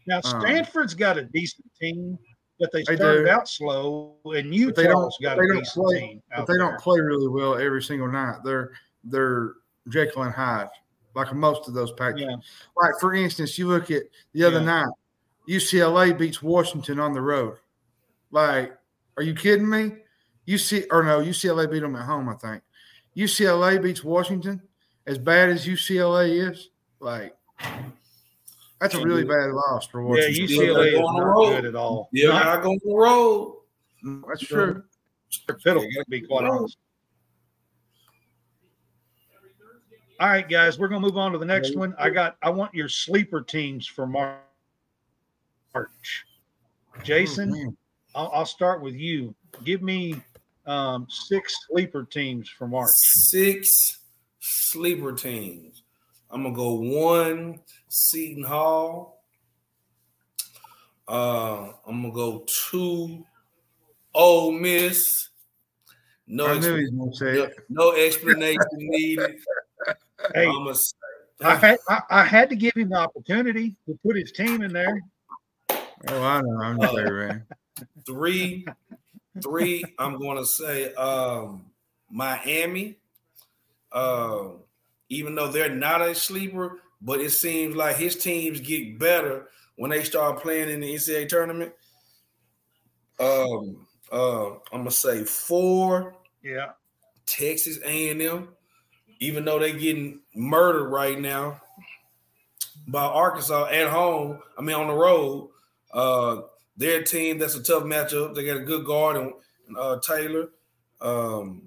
Now 0.05 0.21
Um, 0.23 0.41
Stanford's 0.41 0.93
got 0.93 1.17
a 1.17 1.23
decent 1.23 1.65
team, 1.81 2.17
but 2.59 2.71
they 2.71 2.83
They 2.87 2.95
started 2.95 3.23
do. 3.25 3.29
out 3.29 3.47
slow, 3.49 4.15
and 4.25 4.51
But 4.65 4.75
they 4.75 4.83
don't. 4.83 5.01
Utah's 5.03 5.17
got 5.21 5.39
a 5.39 5.41
decent 5.53 5.85
play. 5.85 5.99
team. 5.99 6.21
But 6.29 6.45
they 6.47 6.53
there. 6.53 6.59
don't 6.59 6.79
play 6.79 6.99
really 7.01 7.27
well 7.27 7.55
every 7.55 7.81
single 7.81 8.07
night. 8.07 8.37
They're 8.43 8.71
they're 9.03 9.53
Jekyll 9.89 10.23
and 10.23 10.33
Hyde, 10.33 10.67
like 11.15 11.33
most 11.33 11.67
of 11.67 11.73
those 11.73 11.91
packages. 11.93 12.27
Yeah. 12.29 12.35
Like 12.81 12.93
for 12.99 13.13
instance, 13.15 13.57
you 13.57 13.67
look 13.67 13.89
at 13.89 14.03
the 14.33 14.43
other 14.43 14.59
Yeah. 14.59 14.65
night, 14.65 14.89
UCLA 15.47 16.11
beats 16.17 16.41
Washington 16.43 16.99
on 16.99 17.13
the 17.13 17.21
road. 17.21 17.57
Like, 18.31 18.77
are 19.15 19.23
you 19.23 19.33
kidding 19.33 19.69
me? 19.69 19.91
UC 20.47 20.87
or 20.91 21.03
no, 21.03 21.19
UCLA 21.21 21.67
beat 21.69 21.79
them 21.79 21.95
at 21.95 22.05
home. 22.05 22.27
I 22.29 22.35
think 22.35 22.61
UCLA 23.17 23.81
beats 23.81 24.03
Washington. 24.03 24.61
As 25.07 25.17
bad 25.17 25.49
as 25.49 25.65
UCLA 25.65 26.51
is, 26.51 26.69
like 26.99 27.35
that's 28.79 28.93
a 28.93 29.01
really 29.01 29.23
bad 29.23 29.51
loss 29.51 29.87
for 29.87 30.03
Washington. 30.03 30.33
Yeah, 30.35 30.57
Washington. 30.57 30.75
UCLA 30.75 30.93
is 30.93 30.99
on 30.99 31.15
the 31.15 31.21
not 31.21 31.25
road. 31.25 31.49
good 31.49 31.65
at 31.65 31.75
all. 31.75 32.09
Yeah, 32.11 32.27
Not 32.27 32.47
I 32.47 32.61
go 32.61 32.71
on 32.71 32.79
the 32.83 32.95
road. 32.95 33.57
That's 34.27 34.41
true. 34.41 34.83
fiddle, 35.63 35.81
to 35.81 36.05
be 36.09 36.21
quite 36.21 36.45
honest. 36.45 36.77
All 40.19 40.29
right, 40.29 40.47
guys, 40.47 40.79
we're 40.79 40.87
gonna 40.87 40.99
move 40.99 41.17
on 41.17 41.31
to 41.31 41.37
the 41.37 41.45
next 41.45 41.75
one. 41.75 41.95
I 41.97 42.09
got. 42.09 42.37
I 42.41 42.49
want 42.49 42.73
your 42.73 42.89
sleeper 42.89 43.41
teams 43.41 43.85
for 43.87 44.07
Mar- 44.07 44.41
March. 45.73 46.25
Oh, 46.95 47.01
Jason, 47.03 47.51
Man. 47.51 47.77
I'll, 48.15 48.31
I'll 48.33 48.45
start 48.45 48.81
with 48.81 48.95
you. 48.95 49.35
Give 49.63 49.81
me 49.83 50.15
um, 50.67 51.07
six 51.09 51.55
sleeper 51.67 52.03
teams 52.03 52.49
for 52.49 52.67
March. 52.67 52.91
Six 52.93 53.99
sleeper 54.39 55.13
teams. 55.13 55.83
I'm 56.29 56.43
gonna 56.43 56.55
go 56.55 56.73
one 56.73 57.59
Seton 57.87 58.43
Hall. 58.43 59.23
Uh, 61.07 61.71
I'm 61.87 62.01
gonna 62.01 62.11
go 62.11 62.45
two 62.69 63.25
Ole 64.13 64.51
Miss. 64.51 65.29
No, 66.27 66.47
I 66.47 66.59
knew 66.59 66.75
he 66.75 66.89
was 66.91 67.17
say 67.17 67.33
no, 67.33 67.49
no 67.69 67.95
explanation 67.95 68.65
needed. 68.73 69.35
Hey, 70.33 70.47
I'm 70.47 70.67
a, 70.67 70.75
I 71.45 71.55
had 71.55 71.77
I, 71.87 72.01
I 72.09 72.23
had 72.23 72.49
to 72.49 72.55
give 72.55 72.73
him 72.73 72.89
the 72.89 72.97
opportunity 72.97 73.75
to 73.87 73.97
put 74.03 74.17
his 74.17 74.31
team 74.31 74.63
in 74.63 74.73
there. 74.73 74.99
Oh, 75.69 76.23
I 76.23 76.41
know. 76.41 76.59
I'm 76.61 76.81
just 76.81 76.93
saying, 76.95 77.15
man. 77.15 77.45
three, 78.05 78.65
three. 79.41 79.83
I'm 79.99 80.17
going 80.19 80.37
to 80.37 80.45
say 80.45 80.93
um, 80.93 81.65
Miami. 82.09 82.97
Uh, 83.91 84.49
even 85.09 85.35
though 85.35 85.47
they're 85.47 85.73
not 85.73 86.01
a 86.01 86.13
sleeper, 86.13 86.79
but 87.01 87.19
it 87.19 87.31
seems 87.31 87.75
like 87.75 87.95
his 87.95 88.15
teams 88.15 88.59
get 88.59 88.99
better 88.99 89.49
when 89.75 89.91
they 89.91 90.03
start 90.03 90.41
playing 90.41 90.69
in 90.69 90.81
the 90.81 90.93
NCAA 90.93 91.29
tournament. 91.29 91.71
Um, 93.19 93.87
uh, 94.11 94.49
I'm 94.51 94.79
gonna 94.79 94.91
say 94.91 95.23
four. 95.23 96.15
Yeah, 96.43 96.71
Texas 97.25 97.79
A&M, 97.83 98.49
even 99.19 99.45
though 99.45 99.59
they're 99.59 99.77
getting 99.77 100.21
murdered 100.35 100.89
right 100.89 101.19
now 101.19 101.61
by 102.87 103.03
Arkansas 103.03 103.67
at 103.67 103.89
home, 103.89 104.39
I 104.57 104.61
mean 104.61 104.75
on 104.75 104.87
the 104.87 104.93
road, 104.93 105.49
uh, 105.93 106.41
their 106.77 107.03
team 107.03 107.39
that's 107.39 107.55
a 107.55 107.63
tough 107.63 107.83
matchup. 107.83 108.35
They 108.35 108.45
got 108.45 108.57
a 108.57 108.61
good 108.61 108.85
guard 108.85 109.17
and 109.17 109.33
uh, 109.77 109.99
Taylor. 109.99 110.49
Um, 111.01 111.63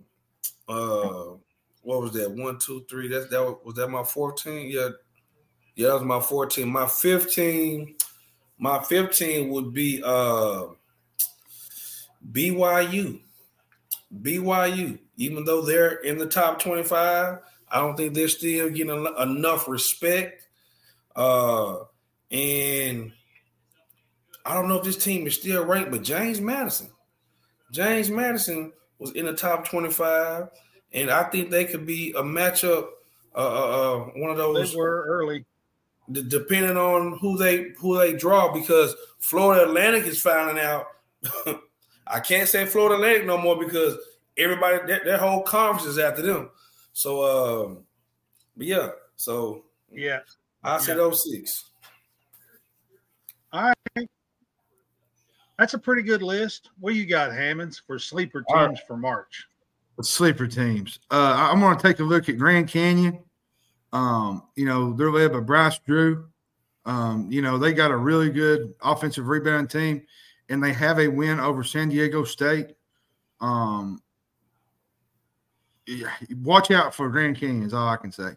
uh, 0.69 1.35
what 1.83 2.03
was 2.03 2.13
that? 2.13 2.31
One, 2.31 2.59
two, 2.59 2.85
three. 2.89 3.09
That's 3.09 3.29
that 3.31 3.59
was, 3.65 3.75
that 3.75 3.89
my 3.89 4.05
14? 4.05 4.71
Yeah, 4.71 4.91
yeah, 5.75 5.89
that 5.89 5.95
was 5.95 6.03
my 6.03 6.21
14. 6.21 6.69
My 6.69 6.87
15, 6.87 7.97
my 8.59 8.83
15 8.83 9.51
would 9.51 9.75
be 9.75 10.03
uh 10.05 10.67
BYU. 12.31 13.21
BYU, 14.23 14.99
even 15.17 15.45
though 15.45 15.63
they're 15.63 15.95
in 16.03 16.19
the 16.19 16.27
top 16.27 16.59
25, 16.59 17.39
I 17.71 17.79
don't 17.79 17.97
think 17.97 18.15
they're 18.15 18.29
still 18.29 18.69
getting 18.71 19.07
enough 19.19 19.69
respect. 19.69 20.49
Uh, 21.15 21.77
and 22.31 23.13
I 24.51 24.55
don't 24.55 24.67
know 24.69 24.79
if 24.79 24.83
this 24.85 24.97
team 24.97 25.29
is 25.29 25.37
still 25.37 25.65
ranked, 25.65 25.93
but 25.93 26.03
James 26.03 26.41
Madison, 26.41 26.91
James 27.71 28.11
Madison 28.11 28.73
was 28.99 29.13
in 29.13 29.27
the 29.27 29.33
top 29.33 29.69
25, 29.69 30.49
and 30.93 31.09
I 31.09 31.23
think 31.31 31.51
they 31.51 31.65
could 31.65 31.87
be 31.87 32.11
a 32.17 32.23
matchup. 32.23 32.89
Uh, 33.33 33.39
uh, 33.39 33.43
uh 33.43 33.99
one 34.17 34.29
of 34.29 34.37
those 34.37 34.73
they 34.73 34.77
were 34.77 35.05
early. 35.07 35.45
d- 36.11 36.25
depending 36.27 36.77
on 36.77 37.17
who 37.21 37.39
they 37.39 37.69
who 37.79 37.97
they 37.97 38.13
draw 38.13 38.53
because 38.53 38.97
Florida 39.21 39.67
Atlantic 39.67 40.05
is 40.07 40.21
finding 40.21 40.59
out. 40.61 40.87
I 42.09 42.19
can't 42.19 42.49
say 42.49 42.67
Florida 42.67 42.97
Atlantic 42.97 43.27
no 43.27 43.39
more 43.39 43.57
because 43.57 43.97
everybody 44.37 44.85
their, 44.85 45.01
their 45.05 45.17
whole 45.19 45.43
conference 45.45 45.87
is 45.87 45.99
after 45.99 46.23
them. 46.23 46.51
So 46.93 47.67
um 47.69 47.85
but 48.57 48.67
yeah, 48.67 48.89
so 49.15 49.67
Yeah, 49.93 50.19
I 50.65 50.79
said 50.79 50.97
Yeah. 50.97 51.05
those 51.05 51.31
six. 51.31 51.71
That's 55.61 55.75
a 55.75 55.79
pretty 55.79 56.01
good 56.03 56.23
list. 56.23 56.71
What 56.81 56.95
you 56.95 57.05
got, 57.05 57.33
Hammonds, 57.33 57.83
for 57.87 57.99
sleeper 57.99 58.43
All 58.49 58.57
right. 58.57 58.67
teams 58.69 58.81
for 58.87 58.97
March? 58.97 59.47
The 59.99 60.05
sleeper 60.05 60.47
teams. 60.47 60.99
Uh, 61.11 61.35
I- 61.37 61.51
I'm 61.53 61.61
going 61.61 61.77
to 61.77 61.83
take 61.83 62.01
a 62.01 62.03
look 62.03 62.31
at 62.31 62.39
Grand 62.39 62.67
Canyon. 62.67 63.23
Um, 63.93 64.45
you 64.57 64.65
know, 64.65 64.95
they're 64.95 65.11
led 65.13 65.33
by 65.33 65.41
Bryce 65.41 65.79
Drew. 65.81 66.29
Um, 66.87 67.31
you 67.31 67.43
know, 67.43 67.59
they 67.59 67.75
got 67.75 67.91
a 67.91 67.97
really 67.97 68.31
good 68.31 68.73
offensive 68.83 69.29
rebound 69.29 69.69
team, 69.69 70.03
and 70.49 70.65
they 70.65 70.73
have 70.73 70.99
a 70.99 71.09
win 71.09 71.39
over 71.39 71.63
San 71.63 71.91
Diego 71.91 72.25
State. 72.25 72.69
Um, 73.43 74.01
yeah, 75.87 76.11
watch 76.43 76.71
out 76.71 76.95
for 76.95 77.11
Grand 77.11 77.37
Canyon 77.39 77.65
is 77.65 77.75
all 77.75 77.87
I 77.87 77.97
can 77.97 78.13
say. 78.13 78.31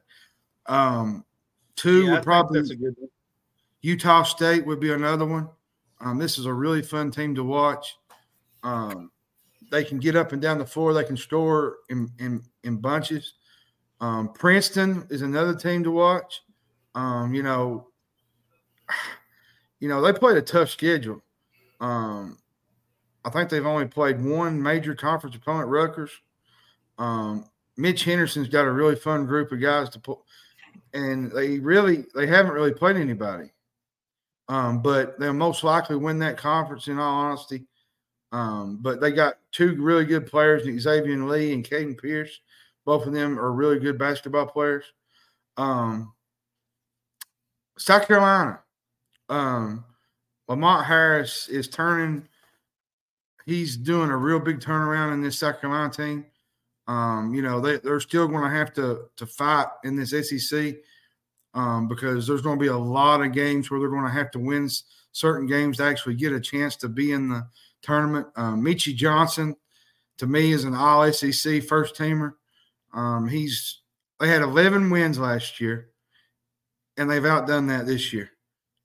Um, 0.65 1.23
two 1.77 2.03
Yeah, 2.03 2.13
would 2.15 2.23
probably 2.23 2.59
that's 2.59 2.71
a 2.71 2.75
good 2.75 2.95
one. 2.97 3.09
Utah 3.81 4.23
State 4.23 4.65
would 4.65 4.81
be 4.81 4.91
another 4.91 5.25
one. 5.25 5.47
Um, 6.03 6.17
this 6.17 6.37
is 6.37 6.45
a 6.45 6.53
really 6.53 6.81
fun 6.81 7.11
team 7.11 7.33
to 7.35 7.43
watch. 7.43 7.95
Um, 8.61 9.09
they 9.71 9.83
can 9.83 9.99
get 9.99 10.15
up 10.15 10.33
and 10.33 10.41
down 10.41 10.57
the 10.57 10.65
floor. 10.65 10.93
They 10.93 11.05
can 11.05 11.17
score 11.17 11.77
in 11.89 12.09
in, 12.19 12.43
in 12.63 12.77
bunches. 12.77 13.33
Um, 14.01 14.33
Princeton 14.33 15.07
is 15.09 15.21
another 15.21 15.55
team 15.55 15.83
to 15.85 15.91
watch. 15.91 16.41
Um, 16.93 17.33
you 17.33 17.41
know, 17.41 17.87
you 19.79 19.87
know 19.87 20.01
they 20.01 20.11
played 20.11 20.37
a 20.37 20.41
tough 20.41 20.69
schedule. 20.69 21.23
Um, 21.79 22.37
I 23.23 23.29
think 23.29 23.49
they've 23.49 23.65
only 23.65 23.87
played 23.87 24.21
one 24.21 24.61
major 24.61 24.95
conference 24.95 25.37
opponent, 25.37 25.69
Rutgers. 25.69 26.11
Um, 26.99 27.45
Mitch 27.77 28.03
Henderson's 28.03 28.49
got 28.49 28.65
a 28.65 28.71
really 28.71 28.97
fun 28.97 29.25
group 29.25 29.53
of 29.53 29.61
guys 29.61 29.89
to 29.91 29.99
pull, 29.99 30.25
and 30.93 31.31
they 31.31 31.59
really 31.59 32.05
they 32.13 32.27
haven't 32.27 32.51
really 32.51 32.73
played 32.73 32.97
anybody. 32.97 33.52
Um, 34.49 34.81
but 34.81 35.19
they'll 35.19 35.33
most 35.33 35.63
likely 35.63 35.95
win 35.95 36.19
that 36.19 36.37
conference 36.37 36.87
in 36.87 36.99
all 36.99 37.25
honesty. 37.25 37.65
Um, 38.31 38.79
but 38.81 38.99
they 38.99 39.11
got 39.11 39.35
two 39.51 39.75
really 39.81 40.05
good 40.05 40.25
players, 40.25 40.63
Xaivian 40.63 41.29
Lee 41.29 41.53
and 41.53 41.67
Caden 41.67 41.99
Pierce. 41.99 42.41
Both 42.85 43.05
of 43.05 43.13
them 43.13 43.39
are 43.39 43.51
really 43.51 43.79
good 43.79 43.97
basketball 43.97 44.47
players. 44.47 44.85
Um, 45.55 46.13
South 47.77 48.07
Carolina, 48.07 48.59
um, 49.29 49.85
Lamont 50.47 50.85
Paris 50.85 51.47
is 51.47 51.67
turning. 51.67 52.27
He's 53.45 53.77
doing 53.77 54.09
a 54.09 54.17
real 54.17 54.39
big 54.39 54.59
turnaround 54.59 55.13
in 55.13 55.21
this 55.21 55.39
South 55.39 55.61
Carolina 55.61 55.91
team. 55.91 56.25
Um, 56.87 57.33
you 57.33 57.41
know, 57.41 57.61
they, 57.61 57.77
they're 57.77 57.99
still 57.99 58.27
going 58.27 58.43
to 58.43 58.49
have 58.49 58.73
to 58.73 59.05
to 59.15 59.25
fight 59.25 59.67
in 59.83 59.95
this 59.95 60.09
SEC 60.09 60.75
um, 61.53 61.87
because 61.87 62.27
there's 62.27 62.41
going 62.41 62.57
to 62.57 62.63
be 62.63 62.69
a 62.69 62.77
lot 62.77 63.21
of 63.21 63.31
games 63.31 63.69
where 63.69 63.79
they're 63.79 63.89
going 63.89 64.05
to 64.05 64.09
have 64.09 64.31
to 64.31 64.39
win 64.39 64.69
certain 65.11 65.47
games 65.47 65.77
to 65.77 65.83
actually 65.83 66.15
get 66.15 66.33
a 66.33 66.39
chance 66.39 66.75
to 66.77 66.89
be 66.89 67.11
in 67.11 67.29
the 67.29 67.47
tournament. 67.81 68.27
Um, 68.35 68.63
Meechie 68.63 68.95
Johnson, 68.95 69.55
to 70.17 70.27
me, 70.27 70.51
is 70.51 70.63
an 70.63 70.73
All 70.73 71.11
SEC 71.11 71.63
first 71.63 71.95
teamer. 71.95 72.33
Um, 72.93 73.27
he's 73.27 73.81
they 74.19 74.27
had 74.27 74.41
11 74.41 74.89
wins 74.89 75.19
last 75.19 75.59
year, 75.59 75.89
and 76.97 77.09
they've 77.09 77.25
outdone 77.25 77.67
that 77.67 77.85
this 77.85 78.13
year. 78.13 78.29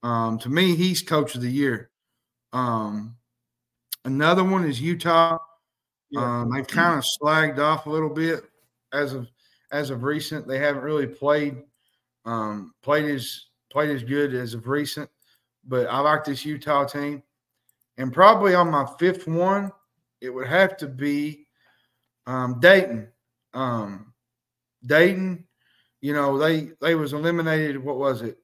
Um, 0.03 0.39
to 0.41 0.49
me, 0.49 0.75
he's 0.75 1.03
coach 1.03 1.35
of 1.35 1.43
the 1.43 1.51
year. 1.51 1.91
Um, 2.53 3.17
another 4.05 4.45
one 4.45 4.65
is 4.65 4.81
Utah. 4.81 5.39
Yeah. 6.11 6.41
Um, 6.41 6.51
they've 6.51 6.67
kind 6.67 6.99
of 6.99 7.05
slagged 7.05 7.59
off 7.59 7.87
a 7.87 7.91
little 7.91 8.09
bit 8.11 8.45
as 8.93 9.13
of 9.13 9.29
as 9.71 9.91
of 9.91 10.03
recent. 10.03 10.49
They 10.49 10.59
haven't 10.59 10.83
really 10.83 11.07
played 11.07 11.63
um, 12.25 12.75
played 12.83 13.07
as 13.07 13.47
played 13.71 13.91
as 13.91 14.03
good 14.03 14.35
as 14.35 14.55
of 14.55 14.69
recent. 14.69 15.09
But 15.67 15.87
I 15.89 16.01
like 16.01 16.25
this 16.25 16.45
Utah 16.45 16.85
team, 16.85 17.23
and 17.97 18.13
probably 18.13 18.55
on 18.55 18.71
my 18.71 18.87
fifth 18.99 19.27
one, 19.27 19.73
it 20.21 20.31
would 20.31 20.47
have 20.47 20.77
to 20.79 20.87
be 20.89 21.47
um, 22.27 22.61
Dayton. 22.61 23.09
Um, 23.55 24.13
Dayton, 24.87 25.45
you 26.01 26.13
know 26.13 26.39
they 26.39 26.71
they 26.81 26.95
was 26.95 27.13
eliminated. 27.13 27.83
What 27.83 27.99
was 27.99 28.23
it? 28.23 28.39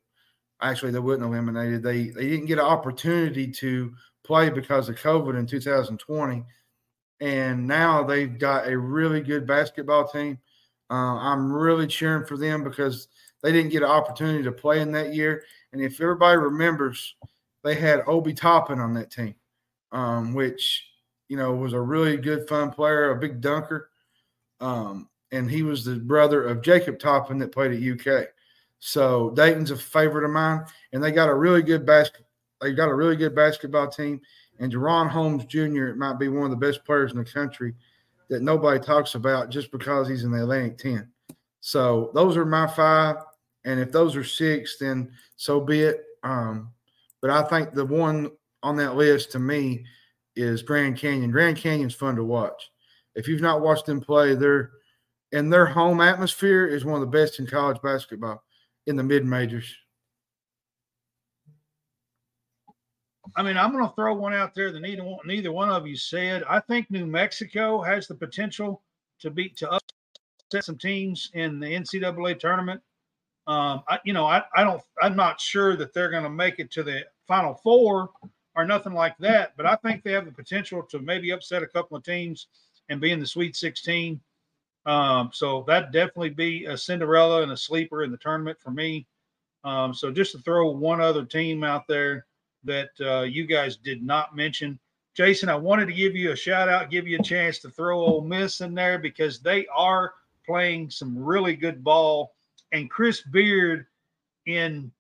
Actually, 0.61 0.93
they 0.93 0.99
wasn't 0.99 1.25
eliminated. 1.25 1.83
They 1.83 2.09
they 2.09 2.29
didn't 2.29 2.47
get 2.47 2.59
an 2.59 2.65
opportunity 2.65 3.51
to 3.53 3.95
play 4.25 4.51
because 4.51 4.89
of 4.89 4.97
COVID 4.97 5.39
in 5.39 5.47
2020. 5.47 6.45
And 7.21 7.67
now 7.67 8.03
they've 8.03 8.39
got 8.39 8.67
a 8.67 8.77
really 8.77 9.21
good 9.21 9.47
basketball 9.47 10.09
team. 10.09 10.39
Uh, 10.91 11.17
I'm 11.17 11.53
really 11.53 11.87
cheering 11.87 12.27
for 12.27 12.37
them 12.37 12.65
because 12.65 13.09
they 13.45 13.53
didn't 13.53 13.73
get 13.73 13.83
an 13.83 13.91
opportunity 13.91 14.43
to 14.43 14.51
play 14.51 14.81
in 14.81 14.91
that 14.93 15.13
year. 15.13 15.45
And 15.73 15.83
if 15.83 16.01
everybody 16.01 16.39
remembers, 16.39 17.15
they 17.63 17.75
had 17.75 18.03
Obi 18.07 18.33
Toppin 18.33 18.81
on 18.81 18.95
that 18.95 19.11
team, 19.11 19.35
um, 19.93 20.33
which 20.33 20.83
you 21.29 21.37
know 21.37 21.53
was 21.55 21.75
a 21.75 21.81
really 21.81 22.17
good, 22.17 22.49
fun 22.49 22.71
player, 22.71 23.11
a 23.11 23.19
big 23.19 23.43
dunker. 23.43 23.91
Um, 24.61 25.11
and 25.31 25.51
he 25.51 25.63
was 25.63 25.85
the 25.85 25.97
brother 25.97 26.47
of 26.47 26.63
Jacob 26.63 26.99
Toppin 26.99 27.37
that 27.39 27.53
played 27.53 27.73
at 27.73 27.83
UK. 27.83 28.29
So 28.79 29.31
Dayton's 29.31 29.71
a 29.71 29.77
favorite 29.77 30.25
of 30.25 30.31
mine, 30.31 30.65
and 30.95 31.05
they 31.05 31.11
got 31.11 31.29
a 31.29 31.35
really 31.35 31.63
good 31.63 31.85
basket. 31.85 32.25
They 32.63 32.73
got 32.73 32.89
a 32.89 32.95
really 32.95 33.17
good 33.17 33.35
basketball 33.35 33.89
team, 33.89 34.23
and 34.59 34.73
DaRon 34.73 35.11
Holmes 35.11 35.45
Jr. 35.45 35.93
might 35.97 36.19
be 36.19 36.29
one 36.29 36.45
of 36.45 36.51
the 36.51 36.67
best 36.67 36.83
players 36.87 37.13
in 37.13 37.19
the 37.19 37.25
country 37.27 37.75
that 38.31 38.41
nobody 38.41 38.81
talks 38.81 39.17
about 39.17 39.51
just 39.51 39.71
because 39.71 40.09
he's 40.09 40.25
in 40.25 40.31
the 40.31 40.43
Atlantic 40.43 40.79
10. 40.79 41.11
So 41.61 42.11
those 42.15 42.39
are 42.39 42.47
my 42.47 42.67
five. 42.67 43.17
And 43.65 43.81
if 43.81 43.93
those 43.93 44.17
are 44.17 44.25
six, 44.25 44.79
then 44.79 45.13
so 45.37 45.61
be 45.61 45.83
it. 45.83 46.05
Um, 46.23 46.71
but 47.21 47.31
I 47.31 47.43
think 47.43 47.73
the 47.73 47.85
one 47.85 48.31
on 48.63 48.77
that 48.77 48.97
list 48.97 49.33
to 49.33 49.39
me 49.39 49.85
is 50.37 50.63
Grand 50.63 50.99
Canyon. 50.99 51.31
Grand 51.31 51.57
Canyon's 51.57 51.95
fun 51.95 52.17
to 52.17 52.25
watch. 52.25 52.71
If 53.15 53.29
you've 53.29 53.41
not 53.41 53.61
watched 53.61 53.87
them 53.87 54.01
play, 54.01 54.35
they're 54.35 54.71
and 55.33 55.53
their 55.53 55.67
home 55.67 56.01
atmosphere 56.01 56.67
is 56.67 56.85
one 56.85 56.95
of 56.95 57.01
the 57.01 57.19
best 57.19 57.41
in 57.41 57.47
college 57.47 57.81
basketball 57.83 58.43
in 58.87 58.95
the 58.95 59.03
mid 59.03 59.25
majors. 59.25 59.75
I 63.37 63.43
mean, 63.43 63.57
I'm 63.57 63.73
going 63.73 63.85
to 63.85 63.95
throw 63.95 64.15
one 64.15 64.33
out 64.33 64.55
there 64.55 64.71
that 64.71 64.81
neither 64.81 65.03
one, 65.03 65.19
neither 65.25 65.51
one 65.51 65.71
of 65.71 65.89
you 65.89 65.97
said. 65.97 66.45
I 66.49 66.61
think 66.61 66.91
New 66.91 67.07
Mexico 67.07 67.83
has 67.83 68.07
the 68.07 68.15
potential 68.15 68.83
to 69.21 69.31
beat 69.31 69.57
to 69.57 69.71
upset 69.71 70.65
some 70.65 70.79
teams 70.79 71.31
in 71.35 71.59
the 71.59 71.67
NCAA 71.67 72.39
tournament. 72.39 72.81
Um, 73.47 73.83
I, 73.89 73.99
you 74.05 74.13
know, 74.13 74.27
I, 74.27 74.43
I 74.57 74.65
don't, 74.65 74.83
I'm 75.03 75.17
not 75.17 75.41
sure 75.41 75.77
that 75.77 75.93
they're 75.93 76.11
going 76.11 76.25
to 76.25 76.31
make 76.31 76.59
it 76.59 76.71
to 76.73 76.83
the 76.83 77.05
Final 77.27 77.55
Four 77.55 78.11
or 78.57 78.65
nothing 78.65 78.95
like 78.95 79.19
that, 79.19 79.53
but 79.57 79.67
I 79.67 79.77
think 79.77 80.03
they 80.03 80.13
have 80.13 80.25
the 80.25 80.33
potential 80.33 80.83
to 80.83 80.99
maybe 81.01 81.31
upset 81.31 81.63
a 81.63 81.67
couple 81.67 81.97
of 81.97 82.05
teams 82.05 82.47
and 82.89 83.01
be 83.01 83.11
in 83.11 83.21
the 83.21 83.27
Sweet 83.27 83.57
16. 83.57 84.21
Um, 84.87 85.31
so 85.33 85.65
that 85.67 85.93
definitely 85.93 86.31
be 86.31 86.67
a 86.67 86.77
Cinderella 86.77 87.43
and 87.43 87.53
a 87.53 87.57
sleeper 87.57 88.03
in 88.03 88.11
the 88.11 88.19
tournament 88.19 88.59
for 88.61 88.71
me. 88.71 89.07
Um, 89.65 89.95
so 89.95 90.11
just 90.11 90.33
to 90.33 90.39
throw 90.39 90.71
one 90.71 91.01
other 91.01 91.25
team 91.25 91.65
out 91.65 91.89
there 91.89 92.27
that 92.65 92.91
uh, 93.01 93.23
you 93.23 93.47
guys 93.47 93.77
did 93.77 94.03
not 94.03 94.37
mention. 94.37 94.79
Jason, 95.15 95.49
I 95.49 95.55
wanted 95.55 95.87
to 95.87 95.93
give 95.93 96.15
you 96.15 96.33
a 96.33 96.37
shout 96.37 96.69
out, 96.69 96.91
give 96.91 97.07
you 97.07 97.19
a 97.19 97.23
chance 97.23 97.59
to 97.61 97.71
throw 97.71 98.01
Ole 98.01 98.23
Miss 98.23 98.61
in 98.61 98.75
there 98.75 98.99
because 98.99 99.41
they 99.41 99.67
are 99.75 100.13
playing 100.45 100.91
some 100.91 101.17
really 101.17 101.55
good 101.55 101.83
ball. 101.83 102.35
And 102.75 102.91
Chris 102.91 103.23
Beard, 103.23 103.87
in 104.45 104.93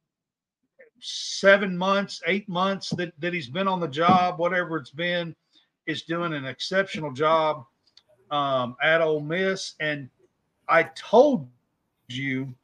seven 1.00 1.76
months, 1.76 2.22
eight 2.26 2.48
months 2.48 2.88
that, 2.96 3.12
that 3.20 3.34
he's 3.34 3.50
been 3.50 3.68
on 3.68 3.80
the 3.80 3.88
job, 3.88 4.38
whatever 4.38 4.78
it's 4.78 4.90
been, 4.90 5.36
is 5.86 6.02
doing 6.02 6.32
an 6.32 6.46
exceptional 6.46 7.12
job 7.12 7.66
um, 8.30 8.74
at 8.82 9.02
Ole 9.02 9.20
Miss. 9.20 9.74
And 9.80 10.08
I 10.66 10.84
told 10.94 11.46
you 12.08 12.54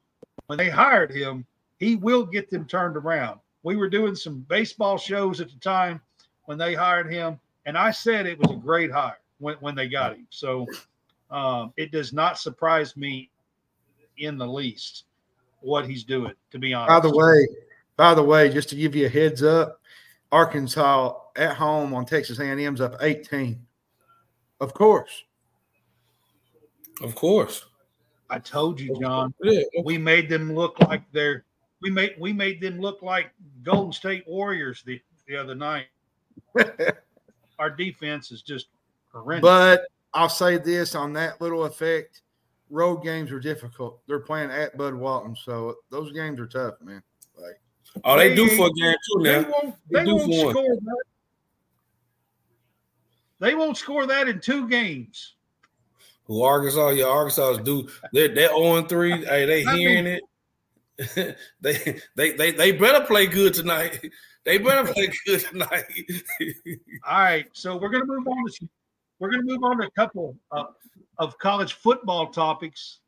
when 0.46 0.56
they 0.56 0.70
hired 0.70 1.12
him, 1.12 1.44
he 1.78 1.96
will 1.96 2.24
get 2.24 2.48
them 2.48 2.64
turned 2.64 2.96
around 2.96 3.40
we 3.62 3.76
were 3.76 3.88
doing 3.88 4.14
some 4.14 4.40
baseball 4.48 4.98
shows 4.98 5.40
at 5.40 5.50
the 5.50 5.58
time 5.58 6.00
when 6.44 6.58
they 6.58 6.74
hired 6.74 7.12
him, 7.12 7.38
and 7.66 7.76
I 7.76 7.90
said 7.90 8.26
it 8.26 8.38
was 8.38 8.50
a 8.50 8.58
great 8.58 8.90
hire 8.90 9.18
when, 9.38 9.56
when 9.56 9.74
they 9.74 9.88
got 9.88 10.14
him. 10.14 10.26
So 10.30 10.66
um, 11.30 11.72
it 11.76 11.92
does 11.92 12.12
not 12.12 12.38
surprise 12.38 12.96
me 12.96 13.30
in 14.20 14.38
the 14.38 14.46
least 14.46 15.04
what 15.60 15.86
he's 15.86 16.04
doing. 16.04 16.34
To 16.52 16.58
be 16.58 16.72
honest. 16.74 16.88
By 16.88 17.08
the 17.08 17.16
way, 17.16 17.48
by 17.96 18.14
the 18.14 18.22
way, 18.22 18.48
just 18.48 18.68
to 18.70 18.76
give 18.76 18.94
you 18.94 19.06
a 19.06 19.08
heads 19.08 19.42
up, 19.42 19.80
Arkansas 20.32 21.14
at 21.36 21.56
home 21.56 21.92
on 21.94 22.06
Texas 22.06 22.38
A&M's 22.38 22.80
up 22.80 22.96
18. 23.00 23.60
Of 24.60 24.74
course. 24.74 25.24
Of 27.02 27.14
course. 27.14 27.66
I 28.28 28.38
told 28.38 28.80
you, 28.80 28.96
John. 29.00 29.34
We 29.84 29.98
made 29.98 30.28
them 30.28 30.54
look 30.54 30.78
like 30.80 31.02
they're 31.12 31.44
we 31.82 31.90
made 31.90 32.14
we 32.18 32.32
made 32.32 32.60
them 32.60 32.78
look 32.78 33.02
like 33.02 33.32
Golden 33.62 33.92
State 33.92 34.24
Warriors 34.26 34.82
the, 34.84 35.00
the 35.26 35.36
other 35.36 35.54
night. 35.54 35.86
Our 37.58 37.70
defense 37.70 38.30
is 38.30 38.42
just 38.42 38.68
horrendous. 39.12 39.42
But 39.42 39.82
I'll 40.14 40.28
say 40.28 40.58
this 40.58 40.94
on 40.94 41.12
that 41.14 41.40
little 41.40 41.64
effect: 41.64 42.22
road 42.70 43.02
games 43.02 43.30
are 43.30 43.40
difficult. 43.40 44.00
They're 44.06 44.20
playing 44.20 44.50
at 44.50 44.76
Bud 44.76 44.94
Walton, 44.94 45.36
so 45.36 45.76
those 45.90 46.12
games 46.12 46.40
are 46.40 46.46
tough, 46.46 46.74
man. 46.82 47.02
Like, 47.36 47.60
oh, 48.04 48.16
they, 48.16 48.30
they 48.30 48.34
do 48.34 48.48
for 48.48 48.68
a 48.68 48.72
game 48.72 48.94
too 48.94 49.22
now. 49.22 49.42
They 49.42 49.50
won't, 49.50 49.74
they 49.90 50.04
they 50.04 50.12
won't 50.12 50.32
score 50.32 50.76
that. 50.76 51.04
They 53.40 53.54
won't 53.54 53.76
score 53.76 54.06
that 54.06 54.28
in 54.28 54.40
two 54.40 54.68
games. 54.68 55.34
Who 56.24 56.42
Arkansas? 56.42 56.90
Yeah, 56.90 57.06
Arkansas 57.06 57.56
do. 57.58 57.88
They're 58.12 58.28
they're 58.28 58.52
oh 58.52 58.76
on 58.76 58.86
three. 58.86 59.24
Hey, 59.24 59.46
they 59.46 59.62
hearing 59.76 60.06
it. 60.06 60.22
they 61.60 62.00
they 62.14 62.32
they 62.32 62.52
they 62.52 62.72
better 62.72 63.04
play 63.04 63.26
good 63.26 63.54
tonight. 63.54 64.00
They 64.42 64.56
better 64.56 64.90
play 64.90 65.12
good 65.26 65.40
tonight. 65.40 65.84
All 67.06 67.18
right, 67.18 67.44
so 67.52 67.76
we're 67.76 67.90
gonna 67.90 68.06
move 68.06 68.26
on 68.26 68.46
to 68.46 68.68
we're 69.20 69.30
gonna 69.30 69.44
move 69.44 69.62
on 69.62 69.78
to 69.78 69.86
a 69.86 69.90
couple 69.90 70.36
of, 70.50 70.74
of 71.18 71.38
college 71.38 71.74
football 71.74 72.26
topics, 72.26 72.98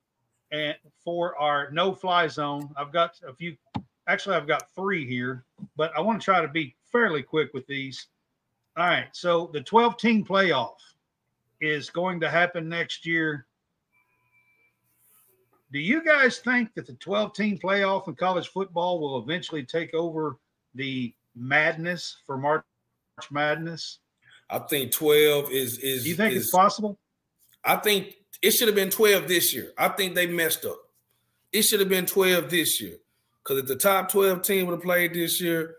and 0.52 0.76
for 1.04 1.36
our 1.38 1.70
no 1.72 1.92
fly 1.92 2.28
zone, 2.28 2.70
I've 2.76 2.92
got 2.92 3.18
a 3.26 3.34
few. 3.34 3.56
Actually, 4.06 4.36
I've 4.36 4.48
got 4.48 4.72
three 4.74 5.06
here, 5.06 5.44
but 5.76 5.92
I 5.96 6.00
want 6.00 6.20
to 6.20 6.24
try 6.24 6.40
to 6.40 6.48
be 6.48 6.76
fairly 6.90 7.22
quick 7.22 7.54
with 7.54 7.66
these. 7.66 8.06
All 8.76 8.86
right, 8.86 9.08
so 9.12 9.50
the 9.52 9.60
12 9.60 9.96
team 9.96 10.24
playoff 10.24 10.76
is 11.60 11.90
going 11.90 12.20
to 12.20 12.28
happen 12.28 12.68
next 12.68 13.04
year 13.04 13.46
do 15.72 15.78
you 15.78 16.04
guys 16.04 16.38
think 16.38 16.74
that 16.74 16.86
the 16.86 16.92
12 16.94 17.32
team 17.32 17.58
playoff 17.58 18.06
in 18.06 18.14
college 18.14 18.48
football 18.48 19.00
will 19.00 19.18
eventually 19.18 19.64
take 19.64 19.94
over 19.94 20.36
the 20.74 21.14
madness 21.34 22.18
for 22.26 22.36
March 22.36 22.62
Madness? 23.30 24.00
I 24.52 24.58
think 24.58 24.92
12 24.92 25.50
is 25.50 25.78
is 25.78 26.06
you 26.06 26.14
think 26.14 26.34
is, 26.34 26.44
it's 26.44 26.52
possible? 26.52 26.98
I 27.64 27.76
think 27.76 28.14
it 28.42 28.50
should 28.50 28.68
have 28.68 28.74
been 28.74 28.90
12 28.90 29.26
this 29.26 29.54
year. 29.54 29.72
I 29.78 29.88
think 29.88 30.14
they 30.14 30.26
messed 30.26 30.66
up. 30.66 30.76
It 31.52 31.62
should 31.62 31.80
have 31.80 31.88
been 31.88 32.06
12 32.06 32.50
this 32.50 32.80
year. 32.80 32.96
Because 33.42 33.60
if 33.60 33.66
the 33.66 33.76
top 33.76 34.10
12 34.10 34.42
team 34.42 34.66
would 34.66 34.74
have 34.74 34.82
played 34.82 35.14
this 35.14 35.40
year, 35.40 35.76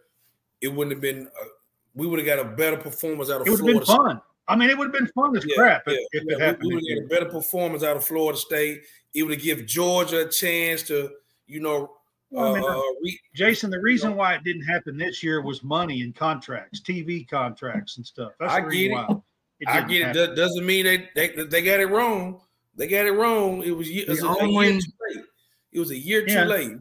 it 0.60 0.68
wouldn't 0.70 0.92
have 0.92 1.02
been 1.02 1.28
uh, 1.28 1.46
we 1.94 2.08
would 2.08 2.20
have 2.20 2.26
got 2.26 2.40
a 2.40 2.50
better 2.56 2.78
performance 2.78 3.30
out 3.30 3.42
of 3.42 3.48
it 3.48 3.52
would 3.52 3.60
Florida. 3.60 3.80
have 3.80 3.88
been 3.88 3.96
fun. 3.96 4.22
I 4.48 4.56
mean, 4.56 4.70
it 4.70 4.78
would 4.78 4.86
have 4.88 4.94
been 4.94 5.08
fun 5.14 5.38
as 5.38 5.46
yeah, 5.46 5.56
crap 5.56 5.84
yeah, 5.88 5.96
if, 6.12 6.24
yeah. 6.26 6.36
it 6.36 6.42
happened. 6.42 6.68
We 6.68 6.76
would 6.76 6.84
get 6.84 6.98
a 7.04 7.08
better 7.08 7.30
performance 7.30 7.84
out 7.84 7.96
of 7.96 8.04
Florida 8.04 8.38
State. 8.38 8.84
It 9.14 9.24
would 9.24 9.34
have 9.34 9.42
give 9.42 9.66
Georgia 9.66 10.28
a 10.28 10.30
chance 10.30 10.84
to, 10.84 11.12
you 11.48 11.62
know, 11.62 11.92
well, 12.34 12.56
I 12.56 12.60
mean, 12.60 12.70
uh, 12.70 12.82
re- 13.02 13.20
Jason, 13.36 13.70
the 13.70 13.80
reason 13.80 14.16
why 14.16 14.34
it 14.34 14.44
didn't 14.44 14.64
happen 14.64 14.98
this 14.98 15.22
year 15.22 15.42
was 15.42 15.64
money 15.64 16.02
and 16.02 16.16
contracts, 16.16 16.82
TV 16.82 17.28
contracts 17.30 17.98
and 17.98 18.06
stuff. 18.06 18.32
That's 18.40 18.52
I 18.52 18.62
get 18.62 18.92
it. 18.92 19.18
it 19.60 19.68
I 19.68 19.82
get 19.82 20.08
happen. 20.08 20.22
it. 20.22 20.36
Doesn't 20.36 20.66
mean 20.66 20.86
they, 20.86 21.10
they 21.16 21.44
they 21.46 21.62
got 21.62 21.80
it 21.80 21.88
wrong. 21.88 22.42
They 22.76 22.88
got 22.88 23.06
it 23.06 23.12
wrong. 23.12 23.62
It 23.64 23.72
was, 23.72 23.88
it 23.88 24.08
was 24.08 24.24
a, 24.24 24.28
a, 24.28 24.48
year 24.48 24.72
too 24.80 24.92
late. 25.14 25.24
It 25.72 25.80
was 25.80 25.92
a 25.92 25.98
year 25.98 26.26
too 26.26 26.40
late. 26.40 26.72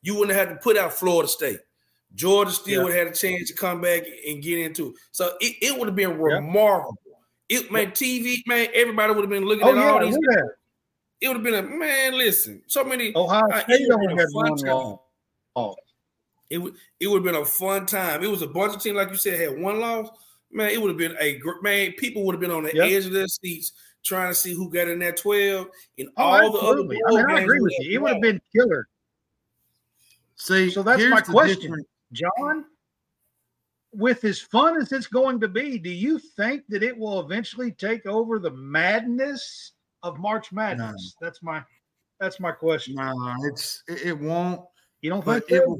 You 0.00 0.14
wouldn't 0.14 0.36
have 0.36 0.48
had 0.48 0.54
to 0.54 0.60
put 0.62 0.78
out 0.78 0.94
Florida 0.94 1.28
State. 1.28 1.60
Georgia 2.14 2.52
still 2.52 2.78
yeah. 2.78 2.82
would 2.84 2.94
have 2.94 3.06
had 3.06 3.14
a 3.14 3.16
chance 3.16 3.48
to 3.50 3.54
come 3.54 3.82
back 3.82 4.02
and 4.26 4.42
get 4.42 4.58
into 4.60 4.88
it. 4.88 4.94
So 5.10 5.32
it, 5.40 5.56
it 5.60 5.78
would 5.78 5.88
have 5.88 5.96
been 5.96 6.18
remarkable. 6.18 6.96
Yeah. 7.48 7.58
It 7.58 7.70
man, 7.70 7.90
TV, 7.90 8.38
man, 8.46 8.68
everybody 8.74 9.12
would 9.12 9.22
have 9.22 9.30
been 9.30 9.44
looking 9.44 9.66
oh, 9.66 9.70
at 9.70 9.76
yeah, 9.76 9.90
all 9.90 10.00
these. 10.00 10.18
It 11.20 11.28
would 11.28 11.36
have 11.38 11.44
been 11.44 11.54
a 11.54 11.62
man. 11.62 12.16
Listen, 12.16 12.62
so 12.66 12.84
many. 12.84 13.12
Ohio 13.16 13.48
uh, 13.50 13.62
State 13.62 13.88
only 13.90 14.14
had 14.14 14.26
one 14.32 14.56
loss. 14.56 14.98
Oh. 15.54 15.76
It 16.48 16.58
would 16.58 16.74
it 17.00 17.08
would 17.08 17.24
have 17.24 17.32
been 17.32 17.42
a 17.42 17.44
fun 17.44 17.86
time. 17.86 18.22
It 18.22 18.30
was 18.30 18.42
a 18.42 18.46
bunch 18.46 18.74
of 18.74 18.82
teams, 18.82 18.96
like 18.96 19.10
you 19.10 19.16
said, 19.16 19.40
had 19.40 19.58
one 19.58 19.80
loss. 19.80 20.08
Man, 20.52 20.70
it 20.70 20.80
would 20.80 20.88
have 20.88 20.98
been 20.98 21.16
a 21.18 21.38
group. 21.38 21.62
man. 21.62 21.92
People 21.92 22.24
would 22.24 22.34
have 22.34 22.40
been 22.40 22.52
on 22.52 22.64
the 22.64 22.74
yep. 22.74 22.86
edge 22.86 23.06
of 23.06 23.12
their 23.12 23.26
seats 23.26 23.72
trying 24.04 24.30
to 24.30 24.34
see 24.34 24.54
who 24.54 24.70
got 24.70 24.88
in 24.88 25.00
that 25.00 25.16
twelve, 25.16 25.68
and 25.98 26.08
oh, 26.16 26.22
all 26.22 26.56
absolutely. 26.56 26.96
the 26.96 27.04
other. 27.08 27.18
I, 27.18 27.26
mean, 27.26 27.36
I 27.36 27.40
agree 27.40 27.60
with 27.60 27.74
you. 27.80 27.94
It 27.94 28.02
would 28.02 28.12
have 28.12 28.22
been 28.22 28.40
killer. 28.54 28.88
See, 30.36 30.70
so 30.70 30.82
that's 30.82 31.02
my 31.08 31.20
question. 31.20 31.84
John, 32.12 32.66
with 33.92 34.22
as 34.24 34.38
fun 34.38 34.80
as 34.80 34.92
it's 34.92 35.08
going 35.08 35.40
to 35.40 35.48
be, 35.48 35.78
do 35.78 35.90
you 35.90 36.18
think 36.18 36.62
that 36.68 36.82
it 36.82 36.96
will 36.96 37.20
eventually 37.20 37.72
take 37.72 38.06
over 38.06 38.38
the 38.38 38.52
madness 38.52 39.72
of 40.06 40.18
March 40.18 40.52
Madness? 40.52 41.16
No. 41.20 41.26
That's 41.26 41.42
my 41.42 41.62
that's 42.20 42.40
my 42.40 42.52
question. 42.52 42.94
No, 42.94 43.34
it's 43.44 43.82
it, 43.88 44.06
it 44.06 44.18
won't. 44.18 44.60
You 45.02 45.10
don't 45.10 45.24
think 45.24 45.44
it 45.50 45.66
will 45.66 45.78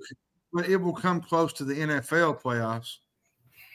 but 0.53 0.69
it 0.69 0.77
will 0.77 0.95
come 0.95 1.21
close 1.21 1.53
to 1.55 1.65
the 1.65 1.75
NFL 1.75 2.41
playoffs. 2.41 2.97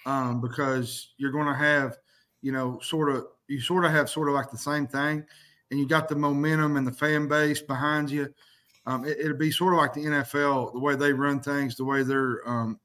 um, 0.06 0.42
because 0.42 1.10
you're 1.18 1.32
going 1.32 1.46
to 1.46 1.54
have, 1.54 1.98
you 2.42 2.52
know, 2.52 2.80
sort 2.82 3.10
of 3.10 3.28
you 3.48 3.62
sort 3.62 3.86
of 3.86 3.92
have 3.92 4.10
sort 4.10 4.30
of 4.30 4.34
like 4.34 4.50
the 4.50 4.58
same 4.58 4.88
thing, 4.88 5.24
and 5.70 5.80
you 5.80 5.88
got 5.88 6.10
the 6.10 6.16
momentum 6.16 6.78
and 6.78 6.88
the 6.88 6.92
fan 6.92 7.28
base 7.28 7.62
behind 7.62 8.10
you. 8.10 8.34
Um, 8.88 9.06
it, 9.06 9.24
will 9.24 9.38
be 9.38 9.52
sort 9.52 9.74
of 9.74 9.78
like 9.78 9.94
the 9.94 10.06
NFL, 10.06 10.74
the 10.74 10.80
way 10.80 10.96
they 10.96 11.14
run 11.14 11.40
things, 11.40 11.76
the 11.76 11.86
way 11.86 12.02
they're 12.02 12.42
um, 12.50 12.80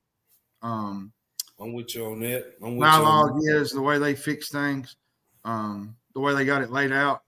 um, 0.62 1.12
I'm 1.58 1.72
with 1.72 1.94
you 1.94 2.04
on 2.04 2.20
that. 2.20 2.54
I'm 2.62 2.76
with 2.76 2.86
dialogue 2.86 3.38
you 3.42 3.56
is 3.56 3.70
the 3.70 3.80
way 3.80 3.98
they 3.98 4.14
fix 4.14 4.50
things, 4.50 4.96
um, 5.44 5.96
the 6.14 6.20
way 6.20 6.34
they 6.34 6.44
got 6.44 6.60
it 6.60 6.70
laid 6.70 6.92
out. 6.92 7.22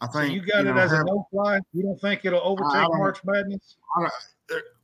I 0.00 0.06
think 0.06 0.26
so 0.26 0.32
you 0.32 0.40
got 0.40 0.64
you 0.64 0.70
it 0.70 0.74
know, 0.74 0.80
as 0.80 0.90
have, 0.92 1.00
a 1.00 1.04
no 1.04 1.26
fly. 1.30 1.60
You 1.72 1.82
don't 1.82 2.00
think 2.00 2.24
it'll 2.24 2.40
overtake 2.40 2.88
March 2.92 3.18
Madness? 3.24 3.76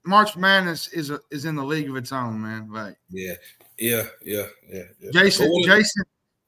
March 0.04 0.36
Madness 0.36 0.88
is 0.88 1.10
a, 1.10 1.20
is 1.30 1.44
in 1.44 1.54
the 1.54 1.64
league 1.64 1.88
of 1.88 1.96
its 1.96 2.12
own, 2.12 2.42
man. 2.42 2.70
Like 2.70 2.96
yeah, 3.10 3.34
yeah, 3.78 4.04
yeah, 4.22 4.46
yeah. 4.68 4.82
yeah. 5.00 5.10
Jason, 5.12 5.52
Jason, 5.64 6.04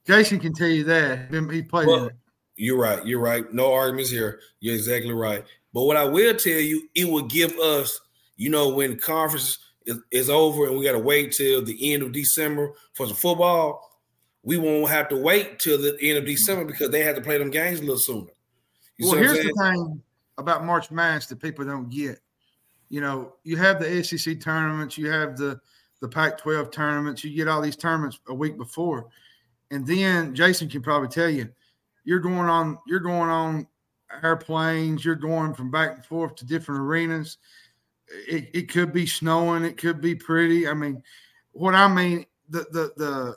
Jason 0.07 0.41
can 0.41 0.53
tell 0.53 0.69
you 0.69 0.85
that 0.85 1.31
he 1.51 1.63
played 1.63 1.87
well, 1.87 2.11
You're 2.57 2.79
right. 2.79 3.05
You're 3.07 3.21
right. 3.21 3.51
No 3.53 3.73
arguments 3.73 4.11
here. 4.11 4.41
You're 4.61 4.75
exactly 4.75 5.13
right. 5.13 5.45
But 5.73 5.85
what 5.85 5.97
I 5.97 6.05
will 6.05 6.35
tell 6.35 6.53
you, 6.53 6.89
it 6.95 7.09
will 7.09 7.27
give 7.27 7.53
us, 7.59 8.01
you 8.37 8.51
know, 8.51 8.71
when 8.71 8.99
conference 8.99 9.59
is, 9.85 9.99
is 10.11 10.31
over 10.31 10.67
and 10.67 10.77
we 10.77 10.85
got 10.85 10.93
to 10.93 10.99
wait 10.99 11.33
till 11.33 11.63
the 11.63 11.93
end 11.93 12.03
of 12.03 12.13
December 12.13 12.73
for 12.95 13.07
some 13.07 13.17
football, 13.17 13.83
we 14.43 14.57
won't 14.59 14.91
have 14.91 15.09
to 15.09 15.17
wait 15.17 15.59
till 15.59 15.77
the 15.77 15.97
end 16.01 16.19
of 16.19 16.25
December 16.25 16.65
because 16.65 16.91
they 16.91 17.03
have 17.03 17.17
to 17.17 17.23
play 17.23 17.37
them 17.39 17.51
games 17.51 17.81
a 17.81 17.83
little 17.83 17.99
sooner. 17.99 18.31
You 18.99 19.09
well, 19.09 19.17
here's 19.17 19.43
the 19.43 19.53
thing 19.53 20.03
about 20.39 20.65
March 20.65 20.91
Madness 20.91 21.27
that 21.27 21.41
people 21.41 21.65
don't 21.65 21.91
get. 21.91 22.21
You 22.89 23.01
know, 23.01 23.35
you 23.45 23.57
have 23.57 23.81
the 23.81 24.03
SEC 24.03 24.41
tournaments, 24.41 24.97
you 24.97 25.11
have 25.11 25.37
the 25.37 25.61
the 26.01 26.09
Pac-12 26.09 26.71
tournaments, 26.71 27.25
you 27.25 27.35
get 27.35 27.49
all 27.49 27.63
these 27.63 27.77
tournaments 27.77 28.21
a 28.29 28.35
week 28.35 28.59
before, 28.59 29.09
and 29.71 29.87
then 29.87 30.35
Jason 30.35 30.69
can 30.69 30.83
probably 30.83 31.09
tell 31.09 31.31
you, 31.31 31.49
you're 32.05 32.21
going 32.21 32.49
on, 32.49 32.79
you're 32.87 33.01
going 33.01 33.31
on 33.31 33.67
airplanes, 34.23 35.05
you're 35.05 35.15
going 35.15 35.55
from 35.55 35.71
back 35.71 35.97
and 35.97 36.05
forth 36.05 36.37
to 36.37 36.47
different 36.47 36.83
arenas. 36.83 37.39
It, 38.29 38.51
it 38.55 38.69
could 38.69 38.93
be 38.93 39.07
snowing, 39.07 39.65
it 39.65 39.79
could 39.79 40.01
be 40.01 40.15
pretty. 40.15 40.69
I 40.69 40.75
mean, 40.75 41.03
what 41.53 41.75
I 41.75 41.89
mean, 41.89 42.27
the 42.49 42.67
the 42.71 42.93
the 42.97 43.37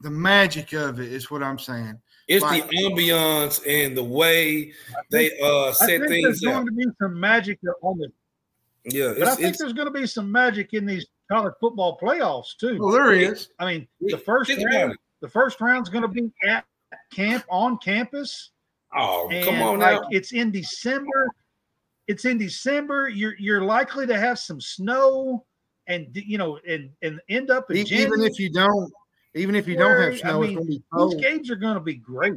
the 0.00 0.10
magic 0.10 0.72
of 0.72 1.00
it 1.00 1.12
is 1.12 1.30
what 1.30 1.42
I'm 1.42 1.58
saying. 1.58 2.00
It's 2.26 2.42
like, 2.42 2.68
the 2.68 2.76
ambiance 2.76 3.60
and 3.66 3.96
the 3.96 4.04
way 4.04 4.72
they 5.10 5.38
uh 5.40 5.72
set 5.72 5.84
I 5.84 5.98
think 5.98 6.08
things 6.08 6.40
there's 6.40 6.44
up. 6.46 6.64
going 6.64 6.66
to 6.66 6.72
be 6.72 6.84
some 7.00 7.20
magic 7.20 7.58
on 7.82 7.98
the 7.98 8.10
yeah, 8.86 9.14
but 9.18 9.28
I 9.28 9.34
think 9.34 9.56
there's 9.56 9.72
going 9.72 9.86
to 9.86 9.98
be 9.98 10.06
some 10.06 10.30
magic 10.30 10.74
in 10.74 10.84
these 10.84 11.06
college 11.30 11.54
football 11.58 11.98
playoffs 11.98 12.56
too. 12.58 12.78
Well, 12.78 12.90
there 12.90 13.12
is. 13.12 13.48
I 13.58 13.66
mean, 13.66 13.88
the 14.00 14.18
first 14.18 14.50
round, 14.50 14.96
the 15.20 15.28
first 15.28 15.60
round's 15.60 15.88
going 15.88 16.02
to 16.02 16.08
be 16.08 16.30
at 16.46 16.64
camp 17.10 17.44
on 17.48 17.78
campus. 17.78 18.50
Oh, 18.94 19.28
come 19.42 19.62
on 19.62 19.78
like, 19.78 20.02
now! 20.02 20.08
It's 20.10 20.32
in 20.32 20.50
December. 20.50 21.30
It's 22.06 22.26
in 22.26 22.36
December. 22.36 23.08
You're 23.08 23.34
you're 23.38 23.62
likely 23.62 24.06
to 24.06 24.18
have 24.18 24.38
some 24.38 24.60
snow, 24.60 25.46
and 25.86 26.08
you 26.12 26.36
know, 26.36 26.58
and 26.68 26.90
and 27.00 27.20
end 27.30 27.50
up 27.50 27.70
in 27.70 27.78
even 27.78 27.88
January. 27.88 28.26
if 28.26 28.38
you 28.38 28.50
don't, 28.50 28.92
even 29.34 29.54
if 29.54 29.66
you 29.66 29.76
don't 29.76 30.00
have 30.00 30.18
snow, 30.18 30.42
I 30.42 30.46
mean, 30.48 30.66
these 30.66 31.14
games 31.20 31.50
are 31.50 31.56
going 31.56 31.74
to 31.74 31.80
be 31.80 31.94
great. 31.94 32.34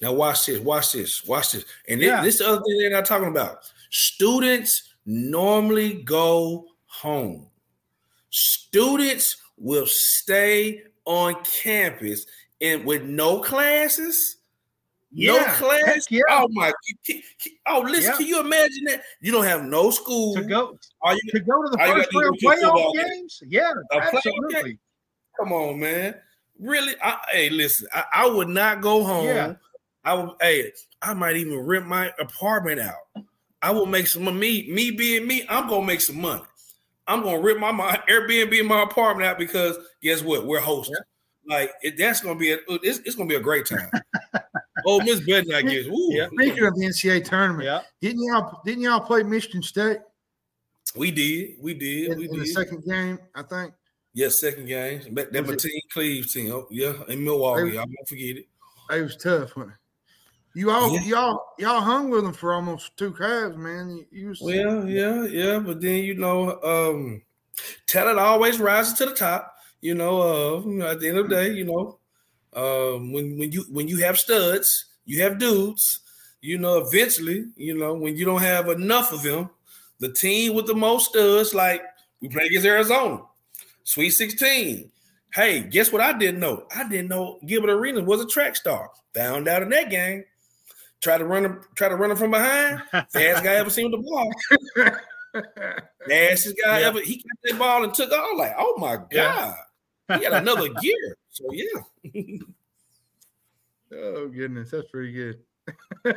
Now 0.00 0.12
watch 0.12 0.46
this, 0.46 0.60
watch 0.60 0.92
this, 0.92 1.24
watch 1.26 1.52
this, 1.52 1.64
and 1.88 2.00
yeah. 2.00 2.22
this, 2.22 2.38
this 2.38 2.46
other 2.46 2.62
thing 2.62 2.78
they're 2.78 2.90
not 2.90 3.04
talking 3.04 3.28
about. 3.28 3.70
Students 3.90 4.94
normally 5.06 6.02
go 6.02 6.66
home. 6.86 7.48
Students 8.30 9.36
will 9.56 9.86
stay 9.86 10.82
on 11.04 11.36
campus 11.62 12.26
and 12.60 12.84
with 12.84 13.02
no 13.02 13.40
classes. 13.40 14.38
Yeah, 15.12 15.32
no 15.32 15.44
class. 15.54 16.06
Yeah. 16.10 16.22
Oh 16.28 16.48
my! 16.50 16.72
Oh, 17.66 17.80
listen. 17.86 18.10
Yeah. 18.10 18.16
Can 18.16 18.26
you 18.26 18.40
imagine 18.40 18.84
that? 18.86 19.02
You 19.20 19.30
don't 19.30 19.44
have 19.44 19.62
no 19.62 19.90
school 19.90 20.34
to 20.34 20.42
go. 20.42 20.76
Are 21.02 21.14
you 21.14 21.20
to 21.30 21.40
go 21.40 21.62
to 21.62 21.68
the 21.68 21.78
first 21.78 22.12
round 22.12 22.38
playoff 22.40 22.94
games? 22.94 23.40
Yeah, 23.46 23.70
absolutely. 23.92 24.62
Game? 24.62 24.78
Come 25.38 25.52
on, 25.52 25.80
man. 25.80 26.14
Really? 26.58 26.94
I, 27.02 27.18
hey, 27.32 27.50
listen. 27.50 27.88
I, 27.92 28.04
I, 28.14 28.28
would 28.28 28.48
not 28.48 28.80
go 28.80 29.02
home. 29.02 29.26
Yeah. 29.26 29.54
I 30.04 30.14
would. 30.14 30.30
Hey, 30.40 30.72
I 31.02 31.14
might 31.14 31.36
even 31.36 31.58
rent 31.58 31.86
my 31.86 32.12
apartment 32.18 32.80
out. 32.80 33.24
I 33.62 33.70
will 33.70 33.86
make 33.86 34.06
some 34.06 34.24
me, 34.38 34.70
me 34.70 34.90
being 34.90 35.26
me, 35.26 35.46
I'm 35.48 35.68
gonna 35.68 35.86
make 35.86 36.02
some 36.02 36.20
money. 36.20 36.42
I'm 37.06 37.22
gonna 37.22 37.40
rip 37.40 37.58
my, 37.58 37.72
my 37.72 37.98
Airbnb 38.10 38.58
in 38.58 38.66
my 38.66 38.82
apartment 38.82 39.26
out 39.26 39.38
because 39.38 39.76
guess 40.02 40.22
what? 40.22 40.46
We're 40.46 40.60
hosting. 40.60 40.94
Yeah. 41.46 41.56
Like 41.56 41.72
it, 41.82 41.96
that's 41.98 42.20
gonna 42.20 42.38
be 42.38 42.52
a 42.52 42.58
it's, 42.68 42.98
it's, 43.00 43.14
gonna 43.14 43.28
be 43.28 43.34
a 43.34 43.40
great 43.40 43.66
time. 43.66 43.90
oh, 44.86 45.00
Miss 45.00 45.20
Bednar, 45.20 45.54
I 45.54 45.62
guess. 45.62 45.86
Yeah. 45.88 46.26
Speaking 46.28 46.64
of 46.66 46.74
the 46.74 46.86
NCAA 46.86 47.24
tournament, 47.24 47.64
yeah. 47.64 47.80
didn't 48.00 48.22
y'all 48.22 48.60
didn't 48.64 48.82
y'all 48.82 49.00
play 49.00 49.22
Michigan 49.22 49.62
State? 49.62 49.98
We 50.94 51.10
did, 51.10 51.56
we 51.60 51.74
did, 51.74 52.12
in, 52.12 52.18
we 52.18 52.24
in 52.26 52.32
did. 52.32 52.42
the 52.42 52.46
second 52.46 52.84
game, 52.84 53.18
I 53.34 53.42
think. 53.42 53.74
Yes, 54.14 54.38
yeah, 54.42 54.50
second 54.50 54.66
game. 54.66 55.14
That, 55.14 55.32
that 55.32 55.46
my 55.46 55.56
team, 55.56 55.80
Cleaves 55.92 56.32
team. 56.32 56.52
Oh, 56.52 56.66
yeah, 56.70 56.94
in 57.08 57.24
Milwaukee. 57.24 57.76
I 57.76 57.82
won't 57.82 58.08
forget 58.08 58.36
it. 58.36 58.48
It 58.90 59.02
was 59.02 59.16
tough. 59.16 59.56
Wasn't? 59.56 59.74
You 60.56 60.70
all 60.70 60.94
yeah. 60.94 61.02
y'all 61.02 61.46
y'all 61.58 61.80
hung 61.80 62.10
with 62.10 62.22
them 62.22 62.32
for 62.32 62.52
almost 62.52 62.96
two 62.96 63.12
calves, 63.12 63.56
man. 63.56 63.90
You, 63.90 64.06
you 64.12 64.28
was, 64.28 64.40
well, 64.40 64.88
yeah, 64.88 65.24
yeah, 65.24 65.58
but 65.58 65.80
then 65.80 66.04
you 66.04 66.14
know, 66.14 66.62
um, 66.62 67.22
talent 67.88 68.20
always 68.20 68.60
rises 68.60 68.94
to 68.98 69.06
the 69.06 69.14
top. 69.14 69.52
You 69.80 69.96
know, 69.96 70.22
uh, 70.22 70.90
at 70.90 71.00
the 71.00 71.08
end 71.08 71.18
of 71.18 71.28
the 71.28 71.34
day, 71.34 71.52
you 71.52 71.64
know, 71.64 71.98
um, 72.54 73.12
when 73.12 73.36
when 73.36 73.50
you 73.50 73.64
when 73.68 73.88
you 73.88 73.96
have 74.04 74.16
studs, 74.16 74.86
you 75.04 75.22
have 75.22 75.38
dudes. 75.38 76.00
You 76.40 76.58
know, 76.58 76.78
eventually, 76.78 77.46
you 77.56 77.76
know, 77.76 77.94
when 77.94 78.16
you 78.16 78.24
don't 78.24 78.42
have 78.42 78.68
enough 78.68 79.12
of 79.12 79.22
them, 79.22 79.50
the 79.98 80.12
team 80.12 80.54
with 80.54 80.66
the 80.66 80.74
most 80.74 81.10
studs, 81.10 81.52
like 81.52 81.82
we 82.20 82.28
played 82.28 82.46
against 82.46 82.66
Arizona, 82.66 83.22
Sweet 83.84 84.10
16. 84.10 84.90
Hey, 85.32 85.60
guess 85.60 85.92
what? 85.92 86.00
I 86.00 86.16
didn't 86.16 86.40
know. 86.40 86.66
I 86.74 86.88
didn't 86.88 87.08
know 87.08 87.38
Gilbert 87.46 87.70
Arenas 87.70 88.04
was 88.04 88.20
a 88.20 88.26
track 88.26 88.56
star. 88.56 88.90
Found 89.14 89.48
out 89.48 89.62
in 89.62 89.68
that 89.70 89.90
game. 89.90 90.24
Try 91.00 91.18
to 91.18 91.24
run 91.24 91.44
him, 91.44 91.60
try 91.74 91.88
to 91.88 91.96
run 91.96 92.10
him 92.10 92.16
from 92.16 92.30
behind. 92.30 92.82
Fastest 92.92 93.44
guy 93.44 93.54
ever 93.54 93.68
seen 93.68 93.90
with 93.90 94.00
the 94.00 94.08
ball. 94.08 94.30
Fastest 96.08 96.56
guy 96.64 96.80
yeah. 96.80 96.86
ever. 96.86 97.00
He 97.00 97.16
got 97.16 97.24
that 97.42 97.58
ball 97.58 97.84
and 97.84 97.92
took 97.92 98.10
off. 98.10 98.38
Like, 98.38 98.54
oh 98.58 98.74
my 98.78 98.96
god, 98.96 99.54
yeah. 100.08 100.16
he 100.16 100.22
got 100.22 100.32
another 100.40 100.68
gear. 100.80 101.16
So 101.28 101.44
yeah. 101.52 101.80
oh 103.92 104.28
goodness, 104.28 104.70
that's 104.70 104.88
pretty 104.90 105.12
good. 105.12 105.40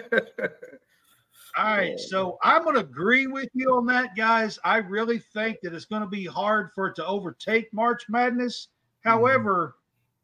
All 1.57 1.77
right, 1.77 1.99
so 1.99 2.37
I'm 2.43 2.63
going 2.63 2.75
to 2.75 2.81
agree 2.81 3.27
with 3.27 3.49
you 3.53 3.75
on 3.75 3.85
that, 3.87 4.15
guys. 4.15 4.59
I 4.63 4.77
really 4.77 5.19
think 5.19 5.59
that 5.61 5.73
it's 5.73 5.85
going 5.85 6.01
to 6.01 6.07
be 6.07 6.25
hard 6.25 6.71
for 6.73 6.87
it 6.87 6.95
to 6.95 7.05
overtake 7.05 7.73
March 7.73 8.05
Madness. 8.09 8.67
Mm-hmm. 9.05 9.09
However, 9.09 9.75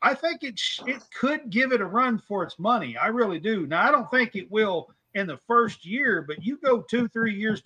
I 0.01 0.13
think 0.13 0.43
it 0.43 0.59
sh- 0.59 0.81
it 0.85 1.01
could 1.17 1.49
give 1.49 1.71
it 1.71 1.81
a 1.81 1.85
run 1.85 2.19
for 2.19 2.43
its 2.43 2.59
money. 2.59 2.97
I 2.97 3.07
really 3.07 3.39
do. 3.39 3.65
Now 3.65 3.87
I 3.87 3.91
don't 3.91 4.11
think 4.11 4.35
it 4.35 4.51
will 4.51 4.89
in 5.13 5.27
the 5.27 5.37
first 5.37 5.85
year, 5.85 6.23
but 6.27 6.43
you 6.43 6.57
go 6.57 6.81
two 6.81 7.07
three 7.07 7.33
years 7.33 7.63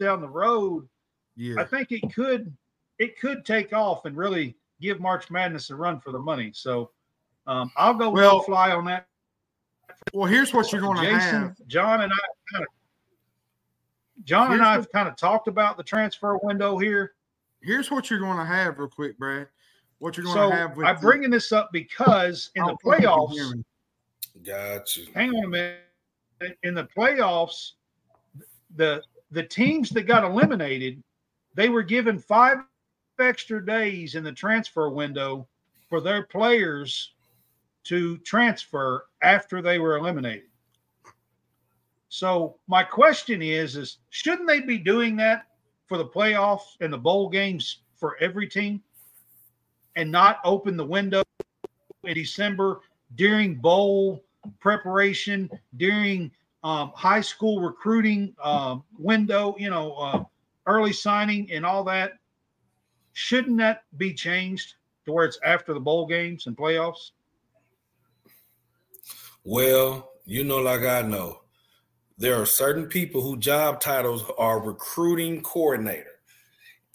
down 0.00 0.20
the 0.20 0.28
road, 0.28 0.88
yeah, 1.36 1.60
I 1.60 1.64
think 1.64 1.92
it 1.92 2.12
could 2.14 2.52
it 2.98 3.20
could 3.20 3.44
take 3.44 3.72
off 3.72 4.06
and 4.06 4.16
really 4.16 4.56
give 4.80 5.00
March 5.00 5.30
Madness 5.30 5.70
a 5.70 5.76
run 5.76 6.00
for 6.00 6.12
the 6.12 6.18
money. 6.18 6.50
So 6.54 6.90
um, 7.46 7.70
I'll 7.76 7.94
go 7.94 8.10
well, 8.10 8.40
fly 8.40 8.70
on 8.72 8.84
that. 8.86 9.06
Well, 10.12 10.26
here's 10.26 10.52
what 10.52 10.72
you're 10.72 10.80
going 10.80 10.98
to 10.98 11.18
have. 11.18 11.56
John 11.66 12.00
and 12.02 12.12
I 12.12 12.52
kind 12.52 12.64
of 12.64 14.24
John 14.24 14.48
here's 14.48 14.60
and 14.60 14.66
I 14.66 14.72
have 14.72 14.90
kind 14.92 15.08
of 15.08 15.16
talked 15.16 15.48
about 15.48 15.76
the 15.76 15.82
transfer 15.82 16.38
window 16.42 16.78
here. 16.78 17.12
Here's 17.62 17.90
what 17.90 18.10
you're 18.10 18.20
going 18.20 18.38
to 18.38 18.44
have, 18.44 18.78
real 18.78 18.88
quick, 18.88 19.18
Brad 19.18 19.48
what 19.98 20.16
you're 20.16 20.24
going 20.24 20.36
so 20.36 20.50
to 20.50 20.56
have. 20.56 20.76
With. 20.76 20.86
I'm 20.86 21.00
bringing 21.00 21.30
this 21.30 21.52
up 21.52 21.70
because 21.72 22.50
in 22.54 22.64
the 22.64 22.76
playoffs, 22.84 23.62
got 24.44 24.96
you. 24.96 25.06
Hang 25.14 25.30
on 25.30 25.44
a 25.44 25.48
minute. 25.48 25.78
In 26.62 26.74
the 26.74 26.84
playoffs, 26.84 27.72
the 28.76 29.02
the 29.30 29.42
teams 29.42 29.90
that 29.90 30.02
got 30.02 30.24
eliminated, 30.24 31.02
they 31.54 31.68
were 31.68 31.82
given 31.82 32.18
five 32.18 32.58
extra 33.18 33.64
days 33.64 34.14
in 34.14 34.22
the 34.22 34.32
transfer 34.32 34.90
window 34.90 35.48
for 35.88 36.00
their 36.00 36.24
players 36.24 37.14
to 37.88 38.18
transfer 38.18 39.06
after 39.22 39.62
they 39.62 39.78
were 39.78 39.96
eliminated. 39.96 40.48
So 42.08 42.56
my 42.68 42.82
question 42.82 43.42
is: 43.42 43.76
is 43.76 43.98
shouldn't 44.10 44.48
they 44.48 44.60
be 44.60 44.78
doing 44.78 45.16
that 45.16 45.46
for 45.86 45.98
the 45.98 46.06
playoffs 46.06 46.76
and 46.80 46.92
the 46.92 46.98
bowl 46.98 47.28
games 47.28 47.82
for 47.96 48.16
every 48.20 48.48
team? 48.48 48.82
and 49.96 50.10
not 50.12 50.40
open 50.44 50.76
the 50.76 50.84
window 50.84 51.22
in 52.04 52.14
December 52.14 52.80
during 53.16 53.56
bowl 53.56 54.22
preparation, 54.60 55.50
during 55.78 56.30
um, 56.62 56.92
high 56.94 57.20
school 57.20 57.60
recruiting 57.60 58.34
uh, 58.42 58.76
window, 58.98 59.56
you 59.58 59.70
know, 59.70 59.94
uh, 59.94 60.24
early 60.66 60.92
signing 60.92 61.50
and 61.50 61.64
all 61.66 61.82
that. 61.82 62.12
shouldn't 63.14 63.56
that 63.56 63.84
be 63.96 64.12
changed 64.12 64.74
to 65.06 65.12
where 65.12 65.24
it's 65.24 65.38
after 65.42 65.72
the 65.72 65.80
bowl 65.80 66.06
games 66.06 66.46
and 66.46 66.56
playoffs? 66.56 67.12
Well, 69.48 70.10
you 70.24 70.42
know, 70.42 70.58
like 70.58 70.82
I 70.82 71.02
know, 71.02 71.42
there 72.18 72.34
are 72.34 72.46
certain 72.46 72.86
people 72.86 73.22
who 73.22 73.36
job 73.36 73.80
titles 73.80 74.24
are 74.36 74.58
recruiting 74.60 75.40
coordinator, 75.40 76.18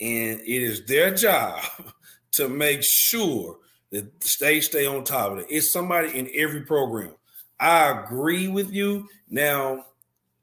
and 0.02 0.42
it 0.42 0.62
is 0.62 0.86
their 0.86 1.16
job 1.16 1.62
to 2.34 2.50
make 2.50 2.82
sure 2.84 3.60
that 3.92 4.20
they 4.42 4.60
stay 4.60 4.86
on 4.86 5.06
top 5.06 5.32
of 5.32 5.38
it. 5.38 5.46
It's 5.50 5.72
somebody 5.72 6.20
in 6.20 6.30
every 6.36 6.64
program. 6.64 7.16
I 7.58 8.02
agree 8.04 8.50
with 8.50 8.70
you. 8.74 9.08
Now, 9.30 9.86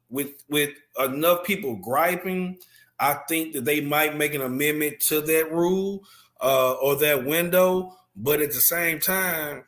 with 0.08 0.30
with 0.48 0.70
enough 0.98 1.44
people 1.44 1.76
griping, 1.76 2.56
I 2.98 3.18
think 3.28 3.52
that 3.52 3.66
they 3.66 3.82
might 3.82 4.16
make 4.16 4.32
an 4.32 4.40
amendment 4.40 5.00
to 5.08 5.20
that 5.20 5.52
rule 5.52 6.04
uh, 6.40 6.72
or 6.72 6.96
that 6.96 7.26
window. 7.26 7.98
But 8.16 8.40
at 8.40 8.52
the 8.52 8.60
same 8.60 8.98
time, 8.98 9.64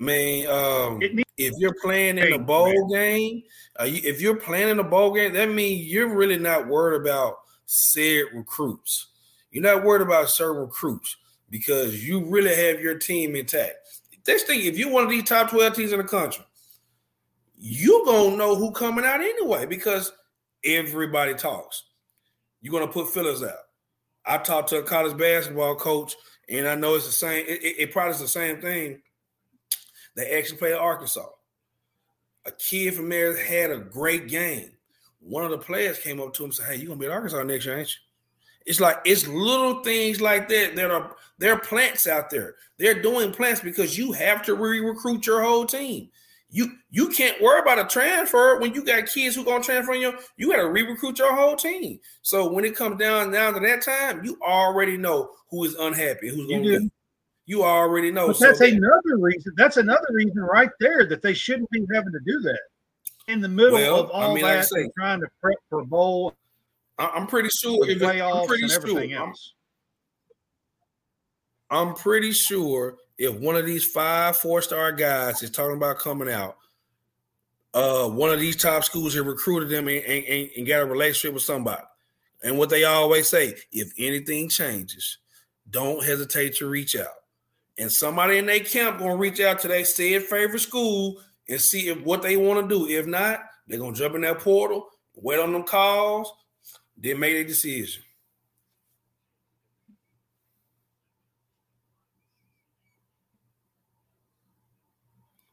man, 0.00 0.48
um, 0.48 0.98
if 1.36 1.52
you're 1.58 1.76
playing 1.80 2.18
in 2.18 2.32
a 2.32 2.38
bowl 2.38 2.88
game, 2.88 3.42
uh, 3.78 3.84
if 3.86 4.20
you're 4.20 4.36
playing 4.36 4.70
in 4.70 4.80
a 4.80 4.84
bowl 4.84 5.12
game, 5.12 5.34
that 5.34 5.50
means 5.50 5.86
you're 5.86 6.14
really 6.14 6.38
not 6.38 6.66
worried 6.66 7.00
about 7.00 7.36
said 7.66 8.24
recruits. 8.32 9.08
You're 9.52 9.62
not 9.62 9.84
worried 9.84 10.02
about 10.02 10.30
certain 10.30 10.62
recruits 10.62 11.16
because 11.50 12.06
you 12.06 12.24
really 12.24 12.54
have 12.54 12.80
your 12.80 12.98
team 12.98 13.36
intact. 13.36 13.74
This 14.24 14.42
thing, 14.42 14.64
if 14.64 14.78
you're 14.78 14.90
one 14.90 15.04
of 15.04 15.10
these 15.10 15.24
top 15.24 15.50
12 15.50 15.74
teams 15.74 15.92
in 15.92 15.98
the 15.98 16.04
country—you're 16.04 18.04
gonna 18.04 18.36
know 18.36 18.56
who 18.56 18.72
coming 18.72 19.04
out 19.04 19.20
anyway 19.20 19.66
because 19.66 20.12
everybody 20.64 21.34
talks. 21.34 21.84
You're 22.60 22.72
gonna 22.72 22.92
put 22.92 23.12
fillers 23.12 23.42
out. 23.42 23.54
I 24.26 24.38
talked 24.38 24.68
to 24.70 24.78
a 24.78 24.82
college 24.82 25.16
basketball 25.16 25.76
coach, 25.76 26.14
and 26.48 26.68
I 26.68 26.74
know 26.74 26.94
it's 26.94 27.06
the 27.06 27.12
same. 27.12 27.46
It, 27.46 27.62
it, 27.62 27.76
it 27.78 27.92
probably 27.92 28.12
is 28.12 28.20
the 28.20 28.28
same 28.28 28.60
thing. 28.60 29.00
They 30.20 30.38
actually 30.38 30.58
played 30.58 30.74
Arkansas. 30.74 31.26
A 32.44 32.50
kid 32.52 32.94
from 32.94 33.08
there 33.08 33.36
had 33.36 33.70
a 33.70 33.78
great 33.78 34.28
game. 34.28 34.70
One 35.20 35.44
of 35.44 35.50
the 35.50 35.58
players 35.58 35.98
came 35.98 36.20
up 36.20 36.34
to 36.34 36.44
him 36.44 36.48
and 36.48 36.54
said, 36.54 36.66
"Hey, 36.66 36.76
you're 36.76 36.88
gonna 36.88 37.00
be 37.00 37.06
at 37.06 37.12
Arkansas 37.12 37.42
next 37.42 37.64
year, 37.64 37.78
ain't 37.78 37.88
you?" 37.88 38.00
It's 38.66 38.80
like 38.80 38.98
it's 39.04 39.26
little 39.26 39.82
things 39.82 40.20
like 40.20 40.48
that 40.48 40.76
that 40.76 40.90
are 40.90 41.16
there 41.38 41.54
are 41.54 41.60
plants 41.60 42.06
out 42.06 42.28
there. 42.28 42.56
They're 42.76 43.00
doing 43.00 43.32
plants 43.32 43.60
because 43.60 43.96
you 43.96 44.12
have 44.12 44.44
to 44.44 44.54
re-recruit 44.54 45.26
your 45.26 45.42
whole 45.42 45.64
team. 45.64 46.10
You 46.50 46.72
you 46.90 47.08
can't 47.08 47.40
worry 47.40 47.60
about 47.60 47.78
a 47.78 47.88
transfer 47.88 48.58
when 48.58 48.74
you 48.74 48.84
got 48.84 49.06
kids 49.06 49.36
who 49.36 49.44
gonna 49.44 49.64
transfer 49.64 49.94
you. 49.94 50.18
You 50.36 50.50
got 50.50 50.56
to 50.56 50.68
re-recruit 50.68 51.18
your 51.18 51.34
whole 51.34 51.56
team. 51.56 52.00
So 52.22 52.52
when 52.52 52.64
it 52.64 52.76
comes 52.76 52.98
down 52.98 53.30
down 53.30 53.54
to 53.54 53.60
that 53.60 53.82
time, 53.82 54.24
you 54.24 54.36
already 54.42 54.96
know 54.96 55.30
who 55.50 55.64
is 55.64 55.74
unhappy, 55.76 56.28
who's 56.28 56.50
gonna 56.50 56.90
you, 57.50 57.64
already 57.64 58.10
know. 58.10 58.28
But 58.28 58.36
so 58.36 58.46
that's 58.46 58.60
another 58.60 59.18
reason. 59.18 59.52
That's 59.56 59.76
another 59.76 60.06
reason 60.10 60.40
right 60.40 60.70
there 60.80 61.06
that 61.06 61.22
they 61.22 61.34
shouldn't 61.34 61.70
be 61.70 61.84
having 61.92 62.12
to 62.12 62.20
do 62.24 62.40
that 62.40 62.60
in 63.28 63.40
the 63.40 63.48
middle 63.48 63.72
well, 63.72 64.00
of 64.00 64.10
all 64.10 64.30
I 64.30 64.34
mean, 64.34 64.44
that, 64.44 64.56
like 64.56 64.64
say, 64.64 64.90
trying 64.96 65.20
to 65.20 65.26
prep 65.40 65.56
for 65.68 65.84
bowl. 65.84 66.34
I'm 66.98 67.26
pretty 67.26 67.48
sure. 67.48 67.88
If 67.88 68.02
I'm 68.02 68.46
pretty 68.46 68.68
sure. 68.68 69.00
I'm, 69.00 69.34
I'm 71.70 71.94
pretty 71.94 72.32
sure 72.32 72.96
if 73.16 73.34
one 73.34 73.56
of 73.56 73.66
these 73.66 73.84
five 73.84 74.36
four 74.36 74.60
star 74.62 74.92
guys 74.92 75.42
is 75.42 75.50
talking 75.50 75.76
about 75.76 75.98
coming 75.98 76.30
out, 76.30 76.56
uh, 77.72 78.08
one 78.08 78.30
of 78.30 78.40
these 78.40 78.56
top 78.56 78.84
schools 78.84 79.14
have 79.14 79.26
recruited 79.26 79.70
them 79.70 79.88
and, 79.88 80.04
and, 80.04 80.50
and 80.56 80.66
got 80.66 80.82
a 80.82 80.86
relationship 80.86 81.34
with 81.34 81.42
somebody. 81.42 81.82
And 82.42 82.58
what 82.58 82.70
they 82.70 82.84
always 82.84 83.28
say, 83.28 83.54
if 83.70 83.92
anything 83.98 84.48
changes, 84.48 85.18
don't 85.68 86.04
hesitate 86.04 86.56
to 86.56 86.66
reach 86.66 86.96
out. 86.96 87.06
And 87.80 87.90
somebody 87.90 88.36
in 88.36 88.44
their 88.44 88.60
camp 88.60 88.98
gonna 88.98 89.16
reach 89.16 89.40
out 89.40 89.58
to 89.60 89.68
their 89.68 89.86
said 89.86 90.24
favorite 90.24 90.60
school 90.60 91.18
and 91.48 91.58
see 91.58 91.88
if 91.88 91.98
what 92.02 92.20
they 92.20 92.36
want 92.36 92.60
to 92.60 92.68
do. 92.68 92.86
If 92.86 93.06
not, 93.06 93.40
they're 93.66 93.78
gonna 93.78 93.96
jump 93.96 94.16
in 94.16 94.20
that 94.20 94.40
portal, 94.40 94.86
wait 95.14 95.40
on 95.40 95.54
them 95.54 95.62
calls, 95.62 96.30
then 96.98 97.18
make 97.18 97.36
a 97.36 97.44
decision. 97.44 98.02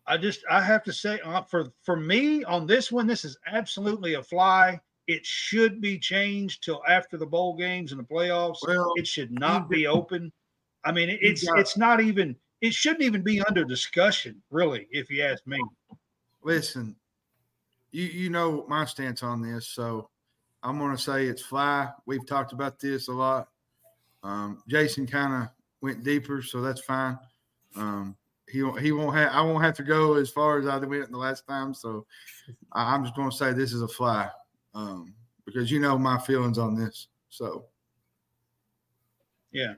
I 0.05 0.17
just 0.17 0.41
I 0.51 0.61
have 0.61 0.83
to 0.83 0.91
say 0.91 1.21
uh, 1.23 1.43
for 1.43 1.71
for 1.81 1.95
me 1.95 2.43
on 2.43 2.67
this 2.67 2.91
one, 2.91 3.07
this 3.07 3.23
is 3.23 3.37
absolutely 3.47 4.15
a 4.15 4.23
fly. 4.23 4.81
It 5.07 5.25
should 5.25 5.79
be 5.79 5.97
changed 5.97 6.61
till 6.61 6.83
after 6.89 7.15
the 7.15 7.25
bowl 7.25 7.55
games 7.55 7.93
and 7.93 8.01
the 8.01 8.05
playoffs. 8.05 8.67
Well, 8.67 8.91
it 8.97 9.07
should 9.07 9.31
not 9.31 9.69
be 9.69 9.87
open. 9.87 10.33
I 10.87 10.93
mean, 10.93 11.09
it's 11.21 11.45
it's 11.57 11.75
not 11.75 11.99
even 11.99 12.33
it 12.61 12.73
shouldn't 12.73 13.01
even 13.01 13.21
be 13.21 13.41
under 13.41 13.65
discussion, 13.65 14.41
really, 14.49 14.87
if 14.89 15.09
you 15.09 15.21
ask 15.21 15.45
me. 15.45 15.59
Listen, 16.43 16.95
you 17.91 18.05
you 18.05 18.29
know 18.29 18.65
my 18.69 18.85
stance 18.85 19.21
on 19.21 19.41
this, 19.41 19.67
so 19.67 20.09
I'm 20.63 20.79
going 20.79 20.95
to 20.95 21.01
say 21.01 21.25
it's 21.25 21.41
fly. 21.41 21.89
We've 22.05 22.25
talked 22.25 22.53
about 22.53 22.79
this 22.79 23.09
a 23.09 23.11
lot. 23.11 23.49
Um, 24.23 24.63
Jason 24.69 25.05
kind 25.05 25.43
of 25.43 25.49
went 25.81 26.05
deeper, 26.05 26.41
so 26.41 26.61
that's 26.61 26.79
fine. 26.79 27.19
Um, 27.75 28.15
he 28.49 28.59
he 28.79 28.93
won't 28.93 29.13
have 29.13 29.33
I 29.33 29.41
won't 29.41 29.65
have 29.65 29.75
to 29.75 29.83
go 29.83 30.13
as 30.13 30.29
far 30.29 30.57
as 30.57 30.67
I 30.67 30.77
went 30.77 31.11
the 31.11 31.17
last 31.17 31.45
time. 31.45 31.73
So 31.73 32.05
I, 32.71 32.95
am 32.95 33.03
just 33.03 33.17
going 33.17 33.29
to 33.29 33.35
say 33.35 33.51
this 33.51 33.73
is 33.73 33.81
a 33.81 33.89
fly 33.89 34.29
um, 34.73 35.13
because 35.45 35.69
you 35.69 35.81
know 35.81 35.97
my 35.97 36.17
feelings 36.17 36.57
on 36.57 36.75
this. 36.75 37.09
So 37.29 37.65
yeah, 39.51 39.73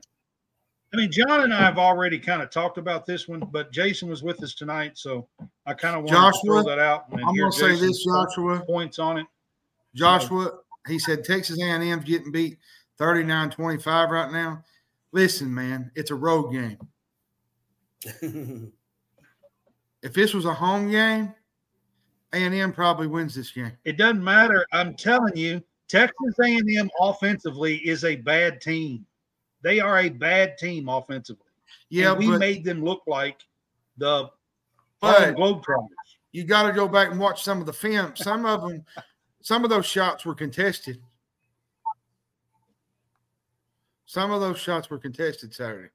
I 0.92 0.96
mean 0.96 1.10
John 1.10 1.42
and 1.42 1.54
I 1.54 1.60
have 1.60 1.78
already 1.78 2.18
kind 2.18 2.42
of 2.42 2.50
talked 2.50 2.78
about 2.78 3.06
this 3.06 3.28
one, 3.28 3.40
but 3.52 3.72
Jason 3.72 4.08
was 4.08 4.22
with 4.22 4.42
us 4.42 4.54
tonight, 4.54 4.98
so 4.98 5.28
I 5.66 5.74
kind 5.74 5.96
of 5.96 6.04
want 6.04 6.34
to 6.34 6.40
throw 6.44 6.62
that 6.64 6.78
out. 6.78 7.04
And 7.10 7.20
I'm 7.20 7.34
going 7.34 7.52
to 7.52 7.56
say 7.56 7.74
this, 7.76 8.04
Joshua 8.04 8.60
points 8.60 8.98
on 8.98 9.18
it. 9.18 9.26
Joshua, 9.94 10.58
he 10.86 10.98
said 10.98 11.24
Texas 11.24 11.60
A&M's 11.60 12.04
getting 12.04 12.32
beat 12.32 12.58
39-25 12.98 14.08
right 14.10 14.32
now. 14.32 14.62
Listen, 15.12 15.52
man, 15.52 15.90
it's 15.94 16.10
a 16.10 16.14
road 16.14 16.52
game. 16.52 16.78
if 20.02 20.12
this 20.14 20.32
was 20.32 20.44
a 20.44 20.54
home 20.54 20.90
game, 20.90 21.34
A&M 22.32 22.72
probably 22.72 23.06
wins 23.06 23.34
this 23.34 23.50
game. 23.50 23.72
It 23.84 23.96
doesn't 23.96 24.22
matter. 24.22 24.66
I'm 24.72 24.94
telling 24.94 25.36
you, 25.36 25.62
Texas 25.88 26.38
A&M 26.44 26.88
offensively 27.00 27.76
is 27.78 28.04
a 28.04 28.16
bad 28.16 28.60
team. 28.60 29.04
They 29.62 29.80
are 29.80 29.98
a 29.98 30.08
bad 30.08 30.58
team 30.58 30.88
offensively. 30.88 31.46
Yeah, 31.88 32.10
and 32.10 32.18
we 32.18 32.28
but, 32.28 32.38
made 32.38 32.64
them 32.64 32.82
look 32.82 33.02
like 33.06 33.40
the 33.98 34.30
Harlem 35.02 35.34
Globetrotters. 35.34 35.88
You 36.32 36.44
got 36.44 36.62
to 36.64 36.72
go 36.72 36.86
back 36.86 37.10
and 37.10 37.18
watch 37.18 37.42
some 37.42 37.60
of 37.60 37.66
the 37.66 37.72
film. 37.72 38.14
Some 38.16 38.46
of 38.46 38.62
them, 38.62 38.84
some 39.42 39.64
of 39.64 39.70
those 39.70 39.86
shots 39.86 40.24
were 40.24 40.34
contested. 40.34 41.00
Some 44.06 44.32
of 44.32 44.40
those 44.40 44.58
shots 44.58 44.90
were 44.90 44.98
contested 44.98 45.54
Saturday. 45.54 45.90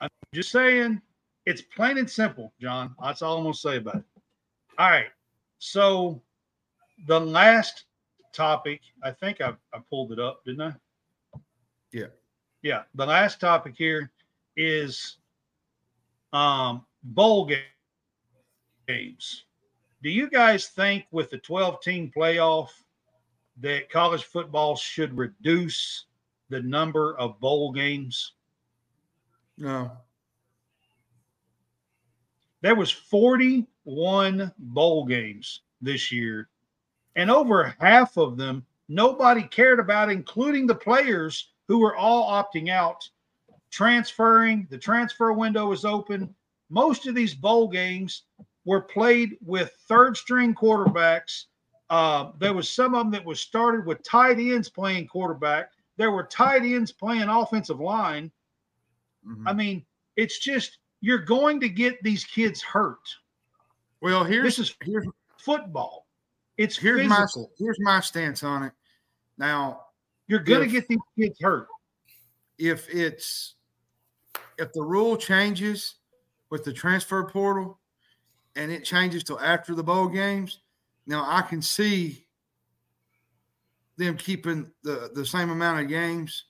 I'm 0.00 0.08
just 0.32 0.50
saying, 0.50 1.00
it's 1.46 1.62
plain 1.62 1.98
and 1.98 2.10
simple, 2.10 2.52
John. 2.60 2.94
That's 3.00 3.22
all 3.22 3.36
I'm 3.36 3.44
going 3.44 3.52
to 3.52 3.58
say 3.58 3.76
about 3.76 3.96
it. 3.96 4.04
All 4.78 4.90
right. 4.90 5.06
So 5.58 6.20
the 7.06 7.20
last 7.20 7.84
topic, 8.32 8.80
I 9.02 9.10
think 9.10 9.40
I, 9.40 9.54
I 9.72 9.78
pulled 9.90 10.12
it 10.12 10.18
up, 10.18 10.44
didn't 10.44 10.62
I? 10.62 10.74
Yeah. 11.92 12.06
Yeah. 12.62 12.82
The 12.94 13.06
last 13.06 13.40
topic 13.40 13.74
here 13.76 14.10
is 14.56 15.16
um, 16.32 16.84
bowl 17.02 17.50
games. 18.88 19.44
Do 20.02 20.10
you 20.10 20.28
guys 20.28 20.68
think 20.68 21.04
with 21.10 21.30
the 21.30 21.38
12 21.38 21.80
team 21.80 22.12
playoff 22.14 22.68
that 23.60 23.90
college 23.90 24.24
football 24.24 24.76
should 24.76 25.16
reduce 25.16 26.06
the 26.48 26.60
number 26.60 27.16
of 27.18 27.38
bowl 27.40 27.72
games? 27.72 28.32
No 29.58 29.92
there 32.62 32.76
was 32.76 32.90
41 32.90 34.52
bowl 34.56 35.04
games 35.04 35.60
this 35.80 36.10
year 36.10 36.48
and 37.16 37.30
over 37.30 37.74
half 37.78 38.16
of 38.16 38.36
them 38.36 38.64
nobody 38.88 39.42
cared 39.42 39.78
about 39.78 40.10
including 40.10 40.66
the 40.66 40.74
players 40.74 41.50
who 41.68 41.78
were 41.78 41.96
all 41.96 42.30
opting 42.30 42.68
out 42.68 43.08
transferring 43.70 44.66
the 44.70 44.78
transfer 44.78 45.32
window 45.32 45.66
was 45.66 45.84
open 45.84 46.34
most 46.70 47.06
of 47.06 47.14
these 47.14 47.34
bowl 47.34 47.68
games 47.68 48.24
were 48.64 48.82
played 48.82 49.36
with 49.44 49.76
third 49.88 50.16
string 50.16 50.54
quarterbacks 50.54 51.44
uh, 51.90 52.30
there 52.38 52.54
was 52.54 52.70
some 52.70 52.94
of 52.94 53.04
them 53.04 53.10
that 53.10 53.24
was 53.24 53.38
started 53.40 53.84
with 53.84 54.02
tight 54.02 54.38
ends 54.38 54.68
playing 54.68 55.06
quarterback 55.06 55.70
there 55.96 56.10
were 56.10 56.24
tight 56.24 56.62
ends 56.62 56.92
playing 56.92 57.28
offensive 57.28 57.80
line 57.80 58.30
mm-hmm. 59.26 59.46
i 59.46 59.52
mean 59.52 59.84
it's 60.16 60.38
just 60.38 60.78
you're 61.00 61.18
going 61.18 61.60
to 61.60 61.68
get 61.68 62.02
these 62.02 62.24
kids 62.24 62.62
hurt. 62.62 63.00
Well, 64.00 64.24
here's 64.24 64.56
this 64.56 64.70
is 64.70 64.76
here's 64.82 65.06
football. 65.36 66.01
It's 66.58 66.76
here's 66.76 67.00
physical. 67.00 67.42
my 67.42 67.64
here's 67.64 67.80
my 67.80 68.00
stance 68.00 68.42
on 68.42 68.64
it. 68.64 68.72
Now, 69.38 69.86
You're 70.28 70.40
going 70.40 70.66
If- 70.66 70.72
get 70.72 70.88
these 70.88 70.98
kids 71.18 71.38
hurt. 71.40 71.68
if 72.58 72.88
it's 72.88 73.54
if 74.58 74.72
the 74.72 74.82
rule 74.82 75.16
changes 75.16 75.96
with 76.50 76.64
the 76.64 76.72
transfer 76.72 77.24
portal 77.24 77.80
and 78.56 78.70
it 78.70 78.84
changes 78.84 79.24
till 79.24 79.40
after 79.40 79.74
the 79.74 79.82
bowl 79.82 80.08
games, 80.08 80.60
now 81.06 81.24
I 81.28 81.42
can 81.42 81.62
see 81.62 82.26
them 83.96 84.16
keeping 84.16 84.70
the 84.82 85.10
the 85.14 85.24
same 85.26 85.50
amount 85.50 85.80
of 85.82 85.88
games. 85.88 86.44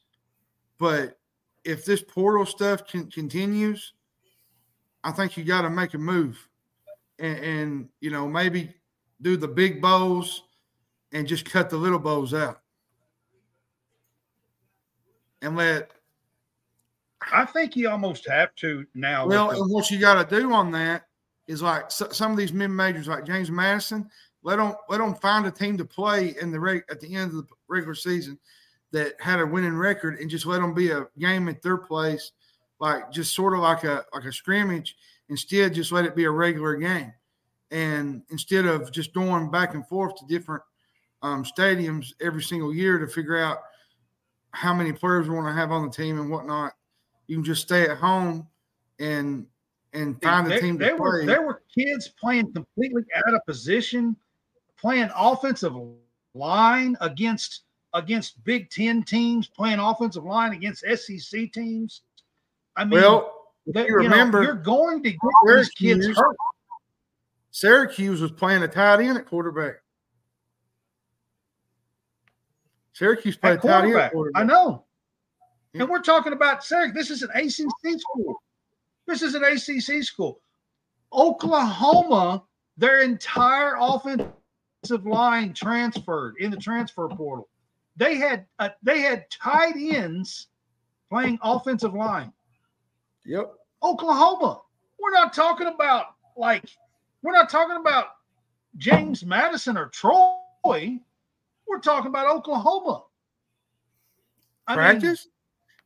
But 0.78 1.18
if 1.64 1.84
this 1.84 2.02
portal 2.02 2.44
stuff 2.44 2.86
can, 2.86 3.08
continues, 3.10 3.92
I 5.04 5.12
think 5.12 5.36
you 5.36 5.44
got 5.44 5.62
to 5.62 5.70
make 5.70 5.94
a 5.94 5.98
move, 5.98 6.48
and, 7.18 7.38
and 7.38 7.88
you 8.00 8.10
know 8.10 8.28
maybe 8.28 8.74
do 9.22 9.36
the 9.36 9.48
big 9.48 9.80
bowls 9.80 10.42
and 11.12 11.26
just 11.26 11.50
cut 11.50 11.70
the 11.70 11.76
little 11.76 11.98
bowls 11.98 12.34
out, 12.34 12.60
and 15.40 15.56
let 15.56 15.92
I 17.30 17.44
think 17.44 17.76
you 17.76 17.88
almost 17.88 18.28
have 18.28 18.54
to 18.56 18.86
now. 18.94 19.26
Well, 19.26 19.50
and 19.50 19.70
what 19.70 19.90
you 19.90 19.98
got 19.98 20.28
to 20.28 20.40
do 20.40 20.52
on 20.52 20.70
that 20.72 21.04
is 21.46 21.62
like 21.62 21.90
so, 21.90 22.08
some 22.10 22.32
of 22.32 22.38
these 22.38 22.52
mid 22.52 22.68
majors, 22.68 23.08
like 23.08 23.24
James 23.24 23.50
Madison, 23.50 24.08
let 24.42 24.56
them 24.56 24.74
let 24.88 24.98
them 24.98 25.14
find 25.14 25.46
a 25.46 25.50
team 25.50 25.76
to 25.78 25.84
play 25.84 26.34
in 26.40 26.50
the 26.50 26.58
reg, 26.58 26.84
at 26.90 27.00
the 27.00 27.14
end 27.14 27.30
of 27.30 27.36
the 27.36 27.46
regular 27.68 27.94
season 27.94 28.38
that 28.90 29.14
had 29.20 29.40
a 29.40 29.46
winning 29.46 29.76
record, 29.76 30.18
and 30.18 30.30
just 30.30 30.46
let 30.46 30.60
them 30.60 30.74
be 30.74 30.90
a 30.90 31.06
game 31.18 31.48
at 31.48 31.62
their 31.62 31.76
place, 31.76 32.32
like 32.80 33.10
just 33.10 33.34
sort 33.34 33.54
of 33.54 33.60
like 33.60 33.84
a 33.84 34.04
like 34.12 34.24
a 34.24 34.32
scrimmage. 34.32 34.96
Instead, 35.28 35.74
just 35.74 35.92
let 35.92 36.04
it 36.04 36.16
be 36.16 36.24
a 36.24 36.30
regular 36.30 36.76
game, 36.76 37.12
and 37.72 38.22
instead 38.30 38.66
of 38.66 38.92
just 38.92 39.14
going 39.14 39.50
back 39.50 39.74
and 39.74 39.86
forth 39.88 40.14
to 40.16 40.26
different 40.26 40.62
um, 41.22 41.42
stadiums 41.42 42.12
every 42.20 42.42
single 42.42 42.72
year 42.72 42.98
to 42.98 43.08
figure 43.08 43.38
out 43.38 43.58
how 44.50 44.74
many 44.74 44.92
players 44.92 45.28
we 45.28 45.34
want 45.34 45.48
to 45.48 45.52
have 45.52 45.72
on 45.72 45.86
the 45.86 45.90
team 45.90 46.20
and 46.20 46.30
whatnot, 46.30 46.74
you 47.26 47.36
can 47.36 47.44
just 47.44 47.62
stay 47.62 47.88
at 47.88 47.96
home 47.96 48.46
and 49.00 49.46
and 49.94 50.20
find 50.22 50.46
a 50.46 50.50
they, 50.50 50.60
team 50.60 50.78
to 50.78 50.84
they 50.84 50.92
were 50.92 51.18
play. 51.18 51.26
there 51.26 51.42
were 51.42 51.62
kids 51.74 52.08
playing 52.20 52.52
completely 52.52 53.02
out 53.16 53.34
of 53.34 53.40
position, 53.46 54.16
playing 54.78 55.10
offensive 55.16 55.74
line 56.34 56.96
against 57.00 57.62
against 57.94 58.42
Big 58.44 58.70
Ten 58.70 59.02
teams, 59.02 59.48
playing 59.48 59.78
offensive 59.78 60.24
line 60.24 60.52
against 60.52 60.84
SEC 60.84 61.52
teams. 61.52 62.02
I 62.76 62.84
mean, 62.84 63.00
well, 63.00 63.32
they- 63.66 63.84
you 63.86 63.90
know, 63.90 63.96
remember, 63.96 64.42
you're 64.42 64.54
going 64.54 65.02
to 65.02 65.10
get 65.10 65.20
these 65.46 65.68
kids 65.70 66.06
hurt. 66.06 66.36
Syracuse 67.52 68.20
was 68.20 68.32
playing 68.32 68.62
a 68.62 68.68
tight 68.68 69.00
end 69.00 69.18
at 69.18 69.26
quarterback. 69.26 69.74
Syracuse 72.94 73.36
played 73.36 73.60
tight 73.60 73.84
end 73.84 73.94
at 73.94 74.12
quarterback. 74.12 74.12
quarterback. 74.12 74.42
I 74.42 74.44
know. 74.44 74.84
Yeah. 75.74 75.82
And 75.82 75.90
we're 75.90 76.00
talking 76.00 76.32
about 76.32 76.64
Syracuse. 76.64 76.94
This 76.94 77.10
is 77.10 77.22
an 77.22 77.30
ACC 77.34 78.00
school. 78.00 78.42
This 79.06 79.22
is 79.22 79.34
an 79.34 79.44
ACC 79.44 80.02
school. 80.02 80.40
Oklahoma, 81.12 82.42
their 82.78 83.02
entire 83.02 83.76
offensive 83.78 84.32
line 85.04 85.52
transferred 85.52 86.36
in 86.38 86.50
the 86.50 86.56
transfer 86.56 87.06
portal. 87.08 87.48
They 87.96 88.16
had 88.16 88.46
uh, 88.58 88.70
they 88.82 89.00
had 89.00 89.30
tight 89.30 89.74
ends 89.76 90.48
playing 91.10 91.38
offensive 91.42 91.92
line. 91.92 92.32
Yep. 93.26 93.52
Oklahoma. 93.82 94.62
We're 94.98 95.10
not 95.10 95.34
talking 95.34 95.66
about 95.66 96.06
like 96.34 96.64
we're 97.22 97.32
not 97.32 97.48
talking 97.50 97.76
about 97.76 98.06
James 98.76 99.24
Madison 99.24 99.76
or 99.76 99.86
Troy. 99.88 100.98
We're 101.66 101.78
talking 101.82 102.08
about 102.08 102.26
Oklahoma. 102.28 103.04
I 104.66 104.72
mean, 104.72 104.76
Practice? 104.78 105.28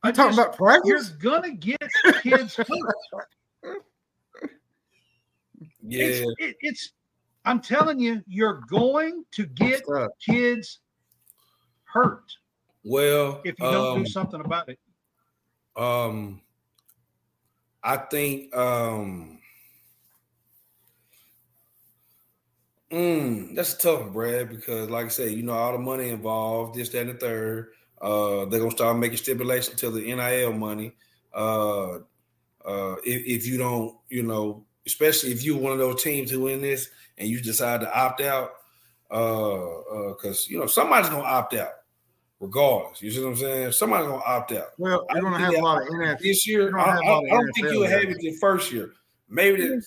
I 0.03 0.09
you 0.09 0.13
talking 0.13 0.35
just- 0.35 0.47
about 0.47 0.57
practice. 0.57 0.87
you're 0.87 0.97
practice? 0.99 1.17
gonna 1.17 1.51
get 1.51 1.81
kids 2.23 2.55
hurt. 2.55 3.77
Yeah, 5.89 6.03
It's, 6.03 6.33
it, 6.39 6.55
it's 6.61 6.91
I'm 7.45 7.61
telling 7.61 7.99
you, 7.99 8.21
you're 8.27 8.61
going 8.69 9.23
to 9.31 9.45
get 9.45 9.83
kids 10.23 10.79
hurt 11.85 12.29
well, 12.83 13.41
if 13.45 13.55
you 13.59 13.65
don't 13.71 13.97
um, 13.97 14.03
do 14.03 14.09
something 14.09 14.41
about 14.41 14.67
it. 14.69 14.79
Um, 15.77 16.41
I 17.83 17.97
think 17.97 18.53
um, 18.55 19.36
mm, 22.91 23.55
that's 23.55 23.73
a 23.73 23.77
tough, 23.77 24.11
Brad, 24.13 24.49
because 24.49 24.89
like 24.89 25.05
I 25.05 25.09
said, 25.09 25.31
you 25.31 25.43
know, 25.43 25.53
all 25.53 25.71
the 25.73 25.77
money 25.79 26.09
involved, 26.09 26.75
this, 26.75 26.89
that, 26.89 27.01
and 27.01 27.09
the 27.11 27.13
third. 27.15 27.69
Uh, 27.99 28.45
they're 28.45 28.59
gonna 28.59 28.69
start 28.71 28.97
making 28.97 29.17
stipulations 29.17 29.79
to 29.79 29.89
the 29.89 30.01
NIL 30.01 30.53
money. 30.53 30.93
Uh, 31.33 31.95
uh, 32.63 32.95
if, 33.03 33.41
if 33.41 33.47
you 33.47 33.57
don't, 33.57 33.95
you 34.09 34.21
know, 34.23 34.65
especially 34.85 35.31
if 35.31 35.43
you're 35.43 35.57
one 35.57 35.71
of 35.71 35.79
those 35.79 36.03
teams 36.03 36.29
who 36.29 36.47
in 36.47 36.61
this 36.61 36.89
and 37.17 37.27
you 37.27 37.41
decide 37.41 37.81
to 37.81 37.97
opt 37.99 38.21
out, 38.21 38.51
uh, 39.09 39.79
uh, 39.79 40.13
because 40.13 40.47
you 40.47 40.59
know 40.59 40.67
somebody's 40.67 41.09
gonna 41.09 41.23
opt 41.23 41.55
out, 41.55 41.71
regardless. 42.39 43.01
You 43.01 43.09
see 43.09 43.23
what 43.23 43.29
I'm 43.29 43.35
saying? 43.37 43.71
Somebody's 43.71 44.07
gonna 44.09 44.21
opt 44.23 44.51
out 44.51 44.67
Well, 44.77 45.05
I 45.09 45.19
to 45.19 45.27
have 45.29 45.53
a 45.55 45.59
lot 45.59 45.81
of 45.81 45.87
NFL. 45.87 46.19
this 46.19 46.47
year. 46.47 46.69
You're 46.69 46.79
I, 46.79 46.85
gonna 46.85 46.91
have 46.91 47.01
a 47.01 47.05
I- 47.05 47.09
lot 47.09 47.23
of 47.23 47.31
I 47.31 47.35
don't 47.37 47.51
think 47.53 47.71
you'll 47.71 47.87
have 47.87 48.03
it 48.03 48.17
the 48.19 48.33
first 48.39 48.71
year. 48.71 48.91
Maybe 49.27 49.67
the, 49.67 49.85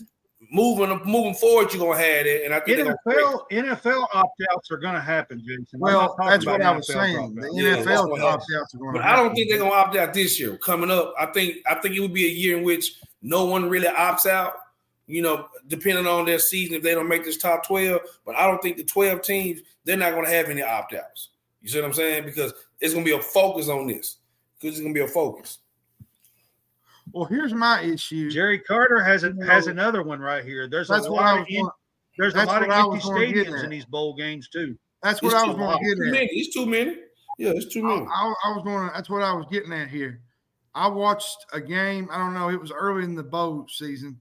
moving 0.51 1.01
moving 1.05 1.35
forward, 1.35 1.73
you're 1.73 1.83
gonna 1.83 2.03
have 2.03 2.27
it, 2.27 2.45
and 2.45 2.53
I 2.53 2.61
think 2.61 2.79
NFL 2.79 3.51
NFL 3.51 4.07
opt 4.13 4.43
outs 4.53 4.71
are 4.71 4.77
going 4.77 4.95
to 4.95 5.01
happen, 5.01 5.41
Jason. 5.41 5.79
Well, 5.79 6.17
that's 6.19 6.45
what 6.45 6.61
I 6.61 6.73
was 6.73 6.89
NFL 6.89 6.93
saying. 6.93 7.35
The 7.37 7.51
Yeah, 7.53 7.77
NFL 7.77 8.21
opt 8.21 8.45
outs 8.57 8.75
are 8.75 8.79
going 8.79 8.93
But 8.95 9.01
to 9.01 9.09
I 9.09 9.17
don't 9.17 9.35
think 9.35 9.49
they're 9.49 9.59
gonna 9.59 9.71
opt 9.71 9.97
out 9.97 10.13
this 10.13 10.39
year. 10.39 10.57
Coming 10.57 10.91
up, 10.91 11.15
I 11.19 11.27
think 11.27 11.59
I 11.69 11.77
think 11.77 11.95
it 11.95 12.01
would 12.01 12.15
be 12.15 12.27
a 12.27 12.31
year 12.31 12.59
in 12.59 12.65
which 12.65 12.95
no 13.23 13.45
one 13.45 13.69
really 13.69 13.89
opts 13.89 14.27
out. 14.27 14.55
You 15.07 15.23
know, 15.23 15.49
depending 15.67 16.07
on 16.07 16.25
their 16.25 16.39
season, 16.39 16.77
if 16.77 16.83
they 16.83 16.95
don't 16.95 17.09
make 17.09 17.25
this 17.25 17.37
top 17.37 17.67
twelve. 17.67 18.01
But 18.27 18.37
I 18.37 18.47
don't 18.47 18.61
think 18.63 18.77
the 18.77 18.85
twelve 18.85 19.23
teams 19.23 19.61
they're 19.85 19.97
not 19.97 20.15
gonna 20.15 20.31
have 20.31 20.49
any 20.49 20.63
opt 20.63 20.95
outs. 20.95 21.29
You 21.63 21.69
see 21.69 21.81
what 21.81 21.87
I'm 21.87 21.95
saying? 21.95 22.25
Because 22.25 22.53
it's 22.81 22.95
gonna 22.95 23.05
be 23.05 23.13
a 23.13 23.21
focus 23.21 23.69
on 23.69 23.87
this. 23.87 24.17
Because 24.59 24.77
it's 24.77 24.83
gonna 24.83 24.95
be 24.95 25.01
a 25.01 25.09
focus. 25.09 25.59
Well, 27.13 27.25
here's 27.25 27.53
my 27.55 27.83
issue. 27.83 28.31
Jerry 28.31 28.59
Carter 28.59 29.03
has 29.03 29.25
a, 29.25 29.29
You 29.33 29.43
has 29.43 29.67
another 29.67 30.03
one 30.03 30.21
right 30.21 30.45
here. 30.45 30.69
There's 30.69 30.91
a 30.91 30.95
That's 30.95 31.09
what 31.09 31.23
I 31.23 31.33
lot 31.33 31.39
was 31.41 31.43
of 31.43 31.49
in, 31.51 31.63
going, 31.63 31.73
there's 32.19 32.35
a 32.35 32.45
lot 32.45 32.63
of 32.63 32.71
empty 32.71 32.89
was 32.91 33.05
gonna 33.05 33.33
get 33.33 33.47
stadiums 33.47 33.65
in 33.65 33.71
these 33.71 33.85
bowl 33.85 34.15
games 34.15 34.49
too. 34.49 34.77
that's 35.03 35.23
what 35.23 35.33
It's 35.33 35.43
I 35.43 35.47
was 35.47 35.55
too, 35.57 35.59
going 35.61 35.79
to 35.79 35.85
too 35.85 35.95
get 35.97 36.07
at. 36.07 36.13
many. 36.13 36.27
It's 36.33 36.55
too 36.55 36.67
many. 36.67 36.97
Yeah, 37.39 37.51
it's 37.55 37.73
too 37.73 37.83
many. 37.83 38.03
I, 38.07 38.35
I 38.45 38.53
was 38.55 38.63
going 38.65 38.89
to, 38.89 38.93
that's 38.95 39.09
what 39.09 39.23
I 39.23 39.33
was 39.33 39.47
getting 39.51 39.73
at 39.73 39.89
here. 39.89 40.21
I 40.75 40.89
watched 40.89 41.39
a 41.53 41.61
game. 41.61 42.09
I 42.13 42.19
don't 42.19 42.35
know. 42.35 42.51
It 42.51 42.61
was 42.61 42.71
early 42.71 43.05
in 43.05 43.15
the 43.15 43.23
bowl 43.23 43.67
season. 43.69 44.21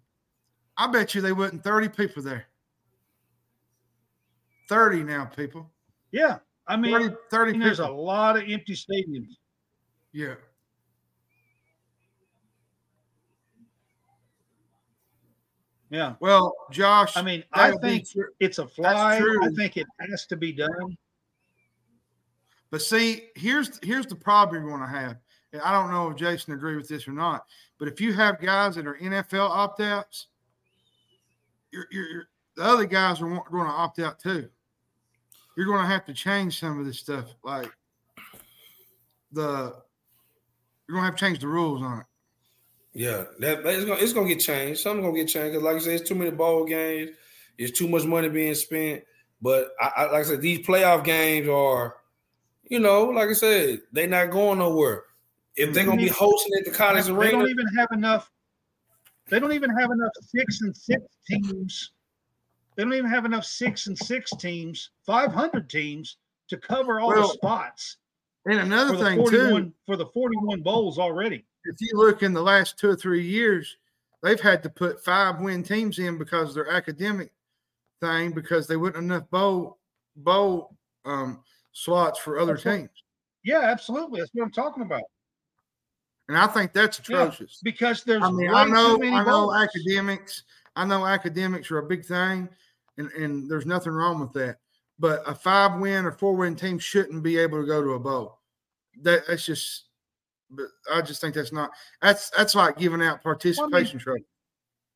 I 0.78 0.88
bet 0.88 1.14
you 1.14 1.22
they 1.22 1.34
wasn't 1.34 1.64
30 1.64 1.90
people 1.90 2.24
there. 2.24 2.46
30 4.70 5.04
now, 5.04 5.26
people. 5.26 5.70
Yeah, 6.12 6.38
I 6.68 6.78
mean, 6.78 6.94
30, 6.94 7.16
30 7.30 7.50
I 7.50 7.52
mean, 7.54 7.62
there's 7.62 7.80
a 7.80 7.88
lot 7.88 8.38
of 8.38 8.44
empty 8.48 8.74
stadiums. 8.74 9.36
Yeah. 10.14 10.36
Yeah, 15.90 16.16
Well, 16.20 16.54
Josh, 16.72 17.18
I 17.18 17.24
mean, 17.24 17.44
I 17.54 17.72
think 17.78 18.08
it's 18.40 18.60
a 18.60 18.68
fly. 18.68 19.16
I 19.16 19.20
true. 19.20 19.56
think 19.56 19.76
it 19.76 19.88
has 20.00 20.28
to 20.28 20.36
be 20.36 20.52
done. 20.52 20.98
But 22.70 22.84
see, 22.84 23.30
here's 23.36 23.80
here's 23.84 24.06
the 24.06 24.16
problem 24.16 24.62
you're 24.62 24.78
going 24.78 24.88
to 24.88 25.00
have. 25.00 25.18
And 25.52 25.62
I 25.64 25.72
don't 25.72 25.92
know 25.92 26.12
if 26.12 26.16
Jason 26.16 26.54
agree 26.54 26.76
with 26.76 26.88
this 26.88 27.08
or 27.08 27.12
not, 27.12 27.46
but 27.80 27.88
if 27.88 28.00
you 28.00 28.14
have 28.14 28.40
guys 28.40 28.76
that 28.76 28.86
are 28.86 28.98
NFL 28.98 29.50
opt 29.50 29.82
outs, 29.82 30.28
you're, 31.72 31.88
you're, 31.92 32.08
you're, 32.08 32.28
the 32.56 32.64
other 32.64 32.86
guys 32.86 33.20
are 33.22 33.28
going 33.28 33.66
to 33.66 33.72
opt 33.72 33.98
out 33.98 34.20
too. 34.20 34.48
You're 35.58 35.66
going 35.66 35.82
to 35.82 35.88
have 35.88 36.06
to 36.06 36.14
change 36.14 36.60
some 36.60 36.80
of 36.80 36.86
this 36.86 37.00
stuff, 37.00 37.34
like 37.44 37.72
the 39.32 39.76
you're 40.88 40.98
going 40.98 41.02
to 41.04 41.06
have 41.06 41.16
to 41.16 41.26
change 41.26 41.40
the 41.40 41.48
rules 41.48 41.82
on 41.82 42.02
it. 42.02 42.06
Yeah, 42.94 43.26
that 43.40 43.64
that- 43.64 43.76
it's 43.76 43.86
gonna 43.86 44.02
it's 44.02 44.14
gonna 44.14 44.28
get 44.28 44.40
changed. 44.40 44.82
Something's 44.82 45.06
gonna 45.06 45.18
get 45.18 45.28
changed 45.28 45.54
because, 45.54 45.64
like 45.64 45.76
I 45.76 45.80
said, 45.80 45.94
it's 46.00 46.10
too 46.10 46.16
many 46.16 46.32
bowl 46.32 46.66
games. 46.66 47.12
It's 47.58 47.78
too 47.78 47.88
much 47.88 48.06
money 48.06 48.30
being 48.30 48.56
spent. 48.56 49.04
But 49.42 49.72
I, 49.80 49.88
I 49.88 50.04
like 50.12 50.22
I 50.22 50.24
said, 50.24 50.42
these 50.42 50.66
playoff 50.66 51.04
games 51.04 51.48
are, 51.48 51.98
you 52.64 52.80
know, 52.80 53.06
like 53.06 53.30
I 53.30 53.34
said, 53.34 53.82
they're 53.92 54.08
not 54.08 54.32
going 54.32 54.60
nowhere. 54.60 55.04
If 55.56 55.74
they're 55.74 55.86
gonna 55.86 55.98
be 55.98 56.06
mm-hmm. 56.06 56.14
hosting 56.14 56.54
at 56.58 56.66
the 56.66 56.72
college 56.72 57.06
They 57.06 57.12
arena, 57.12 57.32
don't 57.32 57.50
even 57.50 57.68
have 57.78 57.90
enough. 57.92 58.32
They 59.30 59.40
don't 59.40 59.54
even 59.54 59.70
have 59.78 59.92
enough 59.92 60.12
six 60.22 60.62
and 60.62 60.76
six 60.76 61.02
teams. 61.30 61.92
They 62.76 62.84
don't 62.84 62.94
even 62.94 63.10
have 63.10 63.26
enough 63.26 63.46
six 63.46 63.88
and 63.88 63.98
six 63.98 64.32
teams, 64.32 64.92
five 65.06 65.32
hundred 65.32 65.70
teams 65.70 66.18
to 66.48 66.58
cover 66.58 67.00
all 67.00 67.10
Well, 67.10 67.28
the 67.28 67.34
spots 67.34 67.98
And 68.46 68.60
another 68.60 68.94
for 68.94 68.98
the 68.98 69.04
thing 69.04 69.30
too, 69.30 69.74
for 69.86 69.98
the 69.98 70.08
forty-one 70.08 70.62
bowls 70.62 70.98
already. 70.98 71.46
If 71.66 71.76
you 71.80 71.92
look 71.94 72.24
in 72.24 72.34
the 72.34 72.42
last 72.42 72.78
two 72.78 72.90
or 72.90 72.96
three 72.96 73.26
years, 73.26 73.78
they've 74.24 74.40
had 74.40 74.64
to 74.64 74.70
put 74.70 75.04
five 75.04 75.40
win 75.40 75.64
teams 75.64 76.00
in 76.00 76.18
because 76.18 76.50
of 76.50 76.56
their 76.56 76.72
academic 76.72 77.32
thing 78.02 78.32
because 78.32 78.68
they 78.68 78.78
wouldn't 78.78 79.04
enough 79.04 79.30
bowl 79.30 79.78
bowl 80.16 80.76
um, 81.06 81.44
slots 81.72 82.20
for 82.20 82.40
other 82.40 82.58
teams. 82.58 82.90
Yeah, 83.44 83.62
absolutely. 83.62 84.20
That's 84.20 84.32
what 84.34 84.44
I'm 84.44 84.52
talking 84.52 84.84
about. 84.84 85.04
And 86.28 86.38
I 86.38 86.48
think 86.48 86.74
that's 86.74 87.00
atrocious. 87.00 87.60
Yeah, 87.64 87.72
because 87.72 88.04
there's 88.04 88.24
I 88.24 88.30
mean, 88.30 88.54
I 88.54 88.66
know, 88.66 89.02
I 89.02 89.24
know 89.24 89.54
academics. 89.54 90.44
I 90.76 90.86
know 90.86 91.06
academics 91.06 91.72
are 91.72 91.80
a 91.80 91.88
big 91.88 92.06
thing, 92.06 92.48
and, 92.98 93.12
and 93.14 93.50
there's 93.50 93.66
nothing 93.66 93.94
wrong 93.94 94.20
with 94.20 94.34
that. 94.34 94.58
But 95.00 95.24
a 95.26 95.34
five 95.34 95.80
win 95.80 96.06
or 96.06 96.12
four 96.12 96.36
win 96.36 96.56
team 96.56 96.78
shouldn't 96.78 97.24
be 97.24 97.38
able 97.38 97.62
to 97.62 97.68
go 97.68 97.82
to 97.82 97.94
a 97.94 98.00
bowl. 98.00 98.40
That 99.02 99.24
that's 99.28 99.46
just. 99.46 99.86
But 100.52 100.68
I 100.92 101.02
just 101.02 101.22
think 101.22 101.36
that's 101.36 101.52
not. 101.52 101.72
That's 102.02 102.30
that's 102.32 102.56
like 102.56 102.78
giving 102.78 103.02
out 103.02 103.24
participation 103.24 103.74
I 103.74 103.80
mean, 103.82 104.00
trophies. 104.00 104.26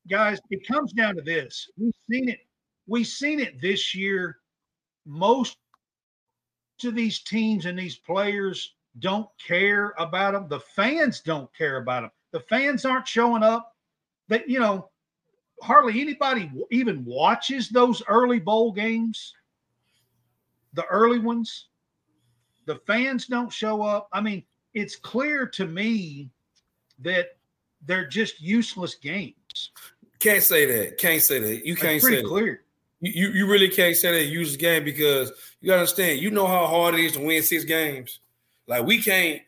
Guys, 0.10 0.39
it 0.49 0.68
comes 0.68 0.93
down 0.93 1.16
to 1.16 1.22
this. 1.22 1.70
We've 1.78 1.93
seen 2.10 2.30
it. 2.30 2.39
We've 2.88 3.08
seen 3.08 3.39
it 3.39 3.62
this 3.62 3.95
year. 3.95 4.38
Most 5.06 5.58
of 6.84 6.95
these 6.95 7.20
teams 7.20 7.66
and 7.66 7.78
these 7.78 7.97
players 7.97 8.76
don't 8.99 9.28
care 9.45 9.93
about 9.97 10.34
them. 10.34 10.47
The 10.49 10.60
fans 10.60 11.22
don't 11.22 11.54
care 11.56 11.78
about 11.78 12.01
them. 12.01 12.12
The 12.32 12.41
fans 12.41 12.84
aren't 12.86 13.08
showing 13.08 13.43
up. 13.43 13.72
That 14.30 14.49
you 14.49 14.60
know, 14.60 14.89
hardly 15.62 16.01
anybody 16.01 16.51
even 16.72 17.06
watches 17.06 17.70
those 17.70 18.01
early 18.08 18.39
bowl 18.39 18.72
games. 18.72 19.34
The 20.74 20.86
early 20.86 21.20
ones. 21.20 21.68
The 22.66 22.78
fans 22.88 23.28
don't 23.28 23.51
show 23.51 23.82
up. 23.82 24.08
I 24.14 24.22
mean, 24.22 24.43
it's 24.74 24.96
clear 24.96 25.46
to 25.48 25.66
me 25.66 26.30
that 27.00 27.38
they're 27.86 28.08
just 28.08 28.42
useless 28.42 28.96
games. 28.96 29.72
Can't 30.20 30.44
say 30.44 30.66
that. 30.66 30.98
Can't 30.98 31.22
say 31.22 31.40
that. 31.40 31.66
You 31.66 31.76
can't 31.76 32.02
say 32.02 32.24
clear. 32.24 32.62
That. 33.02 33.14
You, 33.16 33.30
you 33.30 33.46
really 33.46 33.68
can't 33.68 33.96
say 33.96 34.12
that 34.14 34.32
useless 34.32 34.56
game 34.56 34.86
because 34.86 35.32
you 35.60 35.68
gotta 35.68 35.80
understand. 35.80 36.22
You 36.22 36.32
know 36.32 36.48
how 36.48 36.66
hard 36.66 36.96
it 36.96 37.02
is 37.02 37.14
to 37.14 37.20
win 37.20 37.44
six 37.44 37.66
games. 37.66 38.20
Like 38.68 38.86
we 38.86 39.02
can't. 39.02 39.42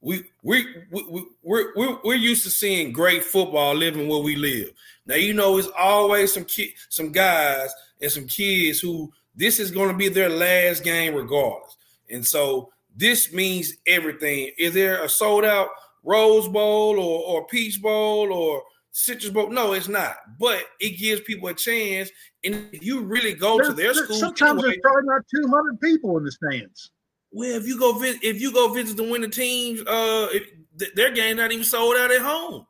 We 0.00 0.24
we 0.42 0.66
we 0.90 1.26
we're, 1.42 1.74
we're 1.74 1.98
we're 2.02 2.14
used 2.14 2.44
to 2.44 2.50
seeing 2.50 2.92
great 2.92 3.24
football 3.24 3.74
living 3.74 4.08
where 4.08 4.22
we 4.22 4.36
live. 4.36 4.70
Now 5.04 5.16
you 5.16 5.34
know 5.34 5.58
it's 5.58 5.68
always 5.78 6.32
some 6.32 6.44
kid, 6.44 6.70
some 6.88 7.12
guys 7.12 7.70
and 8.00 8.10
some 8.10 8.26
kids 8.26 8.80
who 8.80 9.12
this 9.34 9.60
is 9.60 9.70
going 9.70 9.90
to 9.90 9.96
be 9.96 10.08
their 10.08 10.30
last 10.30 10.82
game 10.82 11.14
regardless, 11.14 11.76
and 12.08 12.24
so 12.24 12.72
this 12.96 13.32
means 13.32 13.74
everything. 13.86 14.50
Is 14.58 14.74
there 14.74 15.04
a 15.04 15.08
sold 15.08 15.44
out 15.44 15.68
Rose 16.02 16.48
Bowl 16.48 16.98
or 16.98 17.22
or 17.24 17.46
Peach 17.46 17.80
Bowl 17.80 18.32
or 18.32 18.62
Citrus 18.92 19.30
Bowl? 19.30 19.50
No, 19.50 19.74
it's 19.74 19.88
not. 19.88 20.16
But 20.38 20.64
it 20.80 20.98
gives 20.98 21.20
people 21.22 21.48
a 21.48 21.54
chance. 21.54 22.10
And 22.44 22.68
if 22.72 22.84
you 22.84 23.02
really 23.02 23.34
go 23.34 23.56
there's, 23.56 23.68
to 23.68 23.74
their 23.74 23.94
school, 23.94 24.16
sometimes 24.16 24.62
anyway, 24.62 24.68
there's 24.68 24.80
probably 24.82 25.02
not 25.04 25.22
200 25.34 25.80
people 25.80 26.16
in 26.18 26.24
the 26.24 26.32
stands. 26.32 26.90
Well, 27.32 27.56
if 27.56 27.66
you 27.66 27.78
go 27.78 27.98
visit, 27.98 28.24
if 28.24 28.40
you 28.40 28.52
go 28.52 28.72
visit 28.72 28.96
the 28.96 29.02
winning 29.02 29.30
teams, 29.30 29.80
uh, 29.82 30.28
if, 30.32 30.48
their 30.94 31.10
game 31.10 31.36
not 31.36 31.52
even 31.52 31.64
sold 31.64 31.96
out 31.96 32.10
at 32.10 32.20
home. 32.20 32.66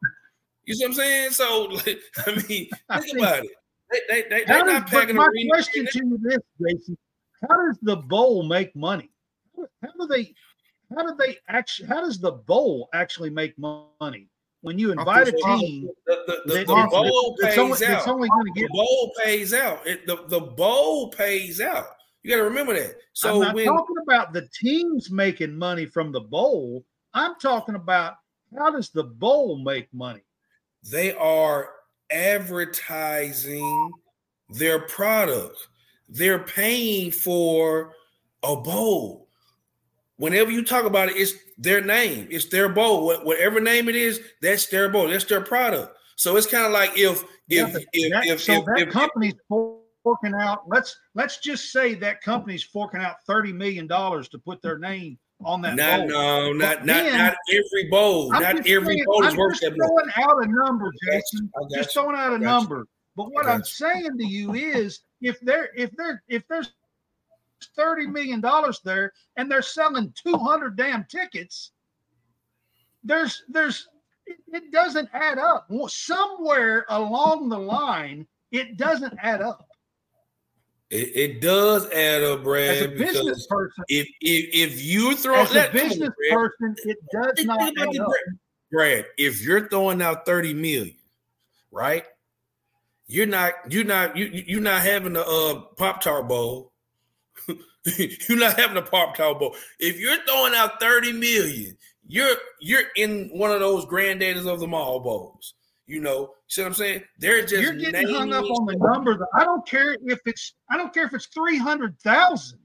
You 0.64 0.74
see 0.74 0.84
what 0.84 0.90
I'm 0.90 0.94
saying? 0.94 1.30
So, 1.30 1.62
like, 1.70 2.00
I 2.26 2.30
mean, 2.30 2.68
think 3.00 3.18
about 3.18 3.44
it. 3.44 3.50
They, 3.90 4.00
they, 4.08 4.28
they, 4.28 4.44
they're 4.44 4.64
not 4.64 4.88
packing. 4.88 5.14
My 5.16 5.28
question 5.48 5.86
to 5.86 5.98
you 5.98 6.18
is, 6.28 6.38
Jason: 6.60 6.98
How 7.48 7.66
does 7.66 7.78
the 7.82 7.96
bowl 7.96 8.42
make 8.42 8.74
money? 8.74 9.10
How 9.82 9.90
do 9.98 10.06
they? 10.06 10.34
How 10.94 11.02
do 11.02 11.16
they 11.18 11.38
actually? 11.48 11.88
How 11.88 12.00
does 12.00 12.18
the 12.18 12.32
bowl 12.32 12.88
actually 12.92 13.30
make 13.30 13.54
money? 13.58 14.28
When 14.62 14.78
you 14.78 14.90
invite 14.90 15.28
a 15.28 15.32
team, 15.32 15.88
the, 16.06 16.42
the, 16.46 16.54
the, 16.54 16.58
the 16.64 16.88
bowl 16.90 17.36
pays 17.40 17.58
only, 17.58 17.86
out. 17.86 18.08
Only 18.08 18.28
the 18.54 18.68
bowl 18.72 19.12
pays 19.22 19.54
out. 19.54 19.86
It, 19.86 20.06
the, 20.06 20.24
the 20.26 20.40
bowl 20.40 21.10
pays 21.10 21.60
out. 21.60 21.86
You 22.22 22.30
got 22.30 22.38
to 22.38 22.42
remember 22.42 22.74
that. 22.74 22.96
So 23.12 23.34
I'm 23.34 23.40
not 23.40 23.54
when, 23.54 23.66
talking 23.66 23.96
about 24.02 24.32
the 24.32 24.48
teams 24.60 25.10
making 25.10 25.56
money 25.56 25.86
from 25.86 26.10
the 26.10 26.22
bowl. 26.22 26.84
I'm 27.14 27.36
talking 27.36 27.76
about 27.76 28.14
how 28.58 28.72
does 28.72 28.90
the 28.90 29.04
bowl 29.04 29.58
make 29.58 29.92
money? 29.94 30.22
They 30.82 31.14
are 31.14 31.70
advertising 32.10 33.92
their 34.48 34.80
product. 34.80 35.68
They're 36.08 36.40
paying 36.40 37.12
for 37.12 37.92
a 38.42 38.56
bowl. 38.56 39.25
Whenever 40.18 40.50
you 40.50 40.64
talk 40.64 40.84
about 40.84 41.08
it, 41.08 41.16
it's 41.16 41.34
their 41.58 41.82
name. 41.82 42.28
It's 42.30 42.46
their 42.46 42.68
bowl. 42.68 43.14
Whatever 43.22 43.60
name 43.60 43.88
it 43.88 43.96
is, 43.96 44.20
that's 44.40 44.66
their 44.66 44.88
bowl. 44.88 45.08
That's 45.08 45.24
their 45.24 45.42
product. 45.42 45.96
So 46.16 46.36
it's 46.36 46.46
kind 46.46 46.64
of 46.64 46.72
like 46.72 46.96
if 46.96 47.22
if 47.22 47.26
yeah, 47.48 47.66
if, 47.92 48.12
that, 48.12 48.26
if, 48.26 48.40
so 48.42 48.54
if, 48.54 48.64
that 48.64 48.78
if, 48.78 48.90
company's 48.90 49.34
forking 49.48 50.34
out. 50.34 50.62
Let's 50.68 50.96
let's 51.14 51.38
just 51.38 51.72
say 51.72 51.94
that 51.94 52.22
company's 52.22 52.62
forking 52.62 53.00
out 53.00 53.16
thirty 53.26 53.52
million 53.52 53.86
dollars 53.86 54.28
to 54.30 54.38
put 54.38 54.62
their 54.62 54.78
name 54.78 55.18
on 55.44 55.60
that. 55.62 55.76
Not, 55.76 56.00
bowl. 56.00 56.08
No, 56.08 56.52
not 56.52 56.86
not 56.86 57.04
not 57.12 57.34
every 57.50 57.90
bowl. 57.90 58.34
I'm 58.34 58.42
not 58.42 58.66
every 58.66 58.94
saying, 58.94 59.04
bowl 59.04 59.24
is 59.26 59.34
I'm 59.34 59.38
worth 59.38 59.60
that. 59.60 59.74
Throwing 59.74 60.10
out 60.16 60.44
a 60.44 60.48
number, 60.48 60.92
Jason. 61.04 61.50
Just 61.74 61.92
throwing 61.92 62.16
out 62.16 62.32
a 62.32 62.38
number. 62.38 62.78
You. 62.78 62.88
But 63.16 63.32
what 63.32 63.46
I'm 63.46 63.64
saying 63.64 64.16
to 64.18 64.26
you 64.26 64.54
is, 64.54 65.00
if 65.20 65.40
there 65.40 65.70
if 65.76 65.90
there 65.96 66.22
if 66.28 66.46
there's 66.48 66.72
thirty 67.76 68.06
million 68.06 68.40
dollars 68.40 68.80
there 68.84 69.12
and 69.36 69.50
they're 69.50 69.62
selling 69.62 70.12
two 70.22 70.36
hundred 70.36 70.76
damn 70.76 71.04
tickets, 71.04 71.72
there's 73.04 73.44
there's 73.48 73.88
it, 74.26 74.72
doesn't 74.72 75.08
add 75.12 75.38
up. 75.38 75.70
Somewhere 75.88 76.84
along 76.88 77.48
the 77.48 77.58
line, 77.58 78.26
it 78.50 78.76
doesn't 78.76 79.16
add 79.22 79.40
up. 79.40 79.68
It, 80.90 81.16
it, 81.16 81.40
does 81.40 81.90
add 81.90 82.22
up, 82.22 82.44
Brad. 82.44 82.76
As 82.76 82.82
a 82.82 82.88
business 82.88 83.46
person, 83.48 83.84
if 83.88 84.06
if, 84.20 84.70
if 84.70 84.84
you 84.84 85.16
throw 85.16 85.40
as 85.40 85.54
a 85.54 85.68
business 85.72 86.10
on, 86.32 86.36
person, 86.36 86.76
it 86.84 86.98
does 87.12 87.44
not 87.44 87.72
add 87.78 87.96
up. 87.98 88.08
Brad, 88.70 89.06
if 89.18 89.42
you're 89.42 89.68
throwing 89.68 90.00
out 90.00 90.24
thirty 90.24 90.54
million, 90.54 90.94
right? 91.70 92.04
You're 93.08 93.26
not 93.26 93.54
you're 93.68 93.84
not 93.84 94.16
you 94.16 94.26
you're 94.46 94.60
not 94.60 94.82
having 94.82 95.16
a 95.16 95.20
uh, 95.20 95.60
pop 95.76 96.02
tart 96.02 96.28
bowl. 96.28 96.72
you're 98.28 98.38
not 98.38 98.58
having 98.58 98.76
a 98.76 98.82
pop 98.82 99.16
bowl. 99.16 99.54
If 99.78 99.98
you're 99.98 100.16
throwing 100.24 100.54
out 100.54 100.80
thirty 100.80 101.12
million, 101.12 101.76
you're 102.06 102.36
you're 102.60 102.84
in 102.96 103.30
one 103.32 103.50
of 103.50 103.60
those 103.60 103.84
granddaddies 103.86 104.46
of 104.46 104.60
the 104.60 104.66
mall 104.66 105.00
bowls. 105.00 105.54
You 105.86 106.00
know, 106.00 106.34
see 106.48 106.62
what 106.62 106.68
I'm 106.68 106.74
saying? 106.74 107.02
They're 107.18 107.42
just 107.42 107.62
you're 107.62 107.74
getting 107.74 108.08
hung 108.08 108.32
up 108.32 108.44
on 108.44 108.66
the 108.66 108.76
number. 108.76 109.26
I 109.34 109.44
don't 109.44 109.66
care 109.66 109.96
if 110.04 110.18
it's 110.26 110.54
I 110.70 110.76
don't 110.76 110.92
care 110.92 111.04
if 111.04 111.14
it's 111.14 111.26
three 111.26 111.58
hundred 111.58 111.98
thousand. 112.00 112.58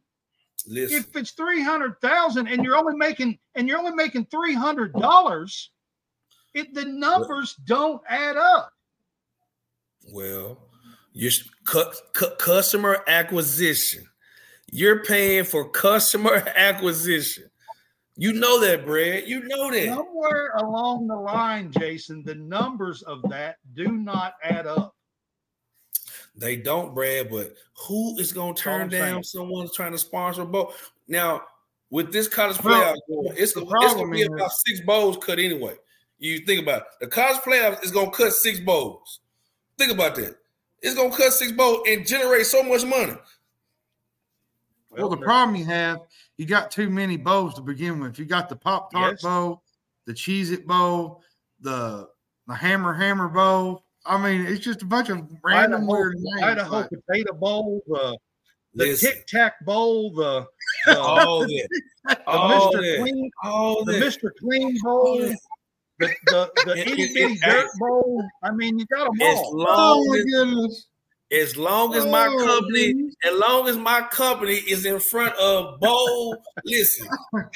If 0.65 1.15
it's 1.15 1.31
three 1.31 1.61
hundred 1.61 1.99
thousand 2.01 2.47
and 2.47 2.63
you're 2.63 2.75
only 2.75 2.95
making 2.95 3.37
and 3.55 3.67
you're 3.67 3.77
only 3.79 3.93
making 3.93 4.25
three 4.25 4.53
hundred 4.53 4.93
dollars, 4.93 5.71
it 6.53 6.73
the 6.73 6.85
numbers 6.85 7.55
don't 7.65 8.01
add 8.09 8.37
up. 8.37 8.71
Well, 10.11 10.57
your 11.13 11.31
cu- 11.65 11.91
cu- 12.13 12.35
customer 12.37 13.03
acquisition. 13.07 14.07
You're 14.71 15.03
paying 15.03 15.43
for 15.43 15.69
customer 15.69 16.43
acquisition. 16.55 17.45
You 18.15 18.33
know 18.33 18.59
that, 18.61 18.85
Brad. 18.85 19.27
You 19.27 19.43
know 19.43 19.71
that. 19.71 19.87
Somewhere 19.87 20.51
along 20.57 21.07
the 21.07 21.15
line, 21.15 21.71
Jason, 21.71 22.23
the 22.23 22.35
numbers 22.35 23.01
of 23.03 23.21
that 23.29 23.57
do 23.73 23.87
not 23.87 24.35
add 24.43 24.67
up. 24.67 24.95
They 26.35 26.55
don't, 26.55 26.93
Brad. 26.95 27.29
But 27.29 27.53
who 27.87 28.17
is 28.17 28.31
going 28.31 28.55
to 28.55 28.61
turn 28.61 28.89
down 28.89 29.23
someone 29.23 29.67
trying 29.73 29.91
to 29.91 29.97
sponsor 29.97 30.43
a 30.43 30.45
bowl? 30.45 30.73
Now, 31.07 31.43
with 31.89 32.13
this 32.13 32.27
college 32.27 32.57
playoff, 32.57 32.95
well, 33.07 33.33
it's, 33.33 33.39
it's 33.39 33.53
going 33.53 33.97
to 33.97 34.11
be 34.11 34.21
about 34.23 34.51
six 34.51 34.81
bowls 34.81 35.17
cut 35.17 35.39
anyway. 35.39 35.75
You 36.19 36.39
think 36.39 36.61
about 36.61 36.83
it. 36.83 36.87
The 37.01 37.07
college 37.07 37.41
playoff 37.41 37.83
is 37.83 37.91
going 37.91 38.11
to 38.11 38.15
cut 38.15 38.31
six 38.33 38.59
bowls. 38.59 39.19
Think 39.77 39.91
about 39.91 40.15
that. 40.15 40.35
It's 40.81 40.95
going 40.95 41.11
to 41.11 41.17
cut 41.17 41.33
six 41.33 41.51
bowls 41.51 41.81
and 41.87 42.05
generate 42.05 42.45
so 42.45 42.63
much 42.63 42.85
money. 42.85 43.15
Well, 44.91 45.09
the 45.09 45.17
problem 45.17 45.55
you 45.55 45.65
have 45.65 45.99
you 46.37 46.45
got 46.45 46.71
too 46.71 46.89
many 46.89 47.17
bowls 47.17 47.53
to 47.55 47.61
begin 47.61 47.99
with. 47.99 48.19
You 48.19 48.25
got 48.25 48.49
the 48.49 48.55
Pop 48.55 48.91
Tart 48.91 49.13
yes. 49.13 49.21
bowl, 49.21 49.63
the 50.05 50.13
Cheez 50.13 50.51
It 50.51 50.67
bowl, 50.67 51.21
the 51.59 52.09
the 52.47 52.55
Hammer 52.55 52.93
Hammer 52.93 53.29
bowl. 53.29 53.85
I 54.05 54.17
mean, 54.21 54.45
it's 54.45 54.63
just 54.65 54.81
a 54.81 54.85
bunch 54.85 55.09
of 55.09 55.27
random 55.43 55.83
Idaho, 55.83 55.91
weird 55.91 56.15
names. 56.17 56.43
Idaho 56.43 56.75
like. 56.77 56.89
potato 56.89 57.33
bowl, 57.33 57.81
the 57.87 58.17
the 58.73 58.95
Tic 58.95 59.27
Tac 59.27 59.63
bowl, 59.65 60.11
the, 60.13 60.45
the 60.85 60.99
all 60.99 61.41
the, 61.45 61.67
all 62.25 62.73
Mr. 62.73 62.99
Clean, 62.99 63.31
all 63.43 63.85
the 63.85 63.93
Mr. 63.93 64.29
Clean 64.39 64.77
bowl. 64.81 65.19
The, 65.99 66.09
the, 66.25 66.51
the 66.65 66.77
itty 66.79 67.13
bitty 67.13 67.37
dirt 67.43 67.69
bowl. 67.77 68.23
I 68.43 68.51
mean, 68.51 68.79
you 68.79 68.87
got 68.87 69.05
them 69.05 69.21
all. 69.21 69.65
oh 69.67 70.05
my 70.07 70.23
goodness. 70.31 70.87
As 71.31 71.55
long 71.55 71.95
as 71.95 72.05
my 72.05 72.27
oh, 72.27 72.45
company, 72.45 73.09
as 73.23 73.39
long 73.39 73.69
as 73.69 73.77
my 73.77 74.01
company 74.11 74.55
is 74.55 74.85
in 74.85 74.99
front 74.99 75.33
of 75.35 75.79
bowl, 75.79 76.43
listen, 76.65 77.07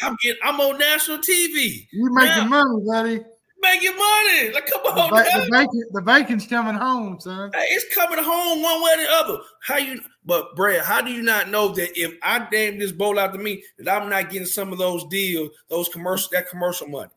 I'm 0.01 0.15
getting, 0.21 0.39
I'm 0.43 0.59
on 0.61 0.77
national 0.77 1.17
TV. 1.17 1.85
You 1.91 2.13
making 2.13 2.49
now, 2.49 2.63
money, 2.63 2.85
buddy. 2.85 3.25
Making 3.61 3.97
money. 3.97 4.51
Like, 4.53 4.67
come 4.67 4.81
The, 4.83 4.89
on, 4.91 5.09
ba- 5.09 5.25
the, 5.33 5.51
bacon, 5.51 5.83
the 5.91 6.01
bacon's 6.01 6.47
coming 6.47 6.75
home, 6.75 7.19
son. 7.19 7.51
Hey, 7.53 7.65
it's 7.71 7.93
coming 7.93 8.23
home 8.23 8.61
one 8.61 8.81
way 8.81 8.91
or 8.93 8.97
the 8.97 9.11
other. 9.11 9.39
How 9.63 9.77
you? 9.77 9.99
But 10.25 10.55
Brad, 10.55 10.85
how 10.85 11.01
do 11.01 11.11
you 11.11 11.21
not 11.21 11.49
know 11.49 11.69
that 11.69 11.99
if 11.99 12.13
I 12.23 12.47
damn 12.49 12.79
this 12.79 12.93
bowl 12.93 13.19
out 13.19 13.33
to 13.33 13.39
me, 13.39 13.61
that 13.79 14.01
I'm 14.01 14.09
not 14.09 14.29
getting 14.29 14.47
some 14.47 14.71
of 14.71 14.77
those 14.77 15.03
deals, 15.07 15.49
those 15.69 15.89
commercial, 15.89 16.29
that 16.31 16.49
commercial 16.49 16.87
money? 16.87 17.11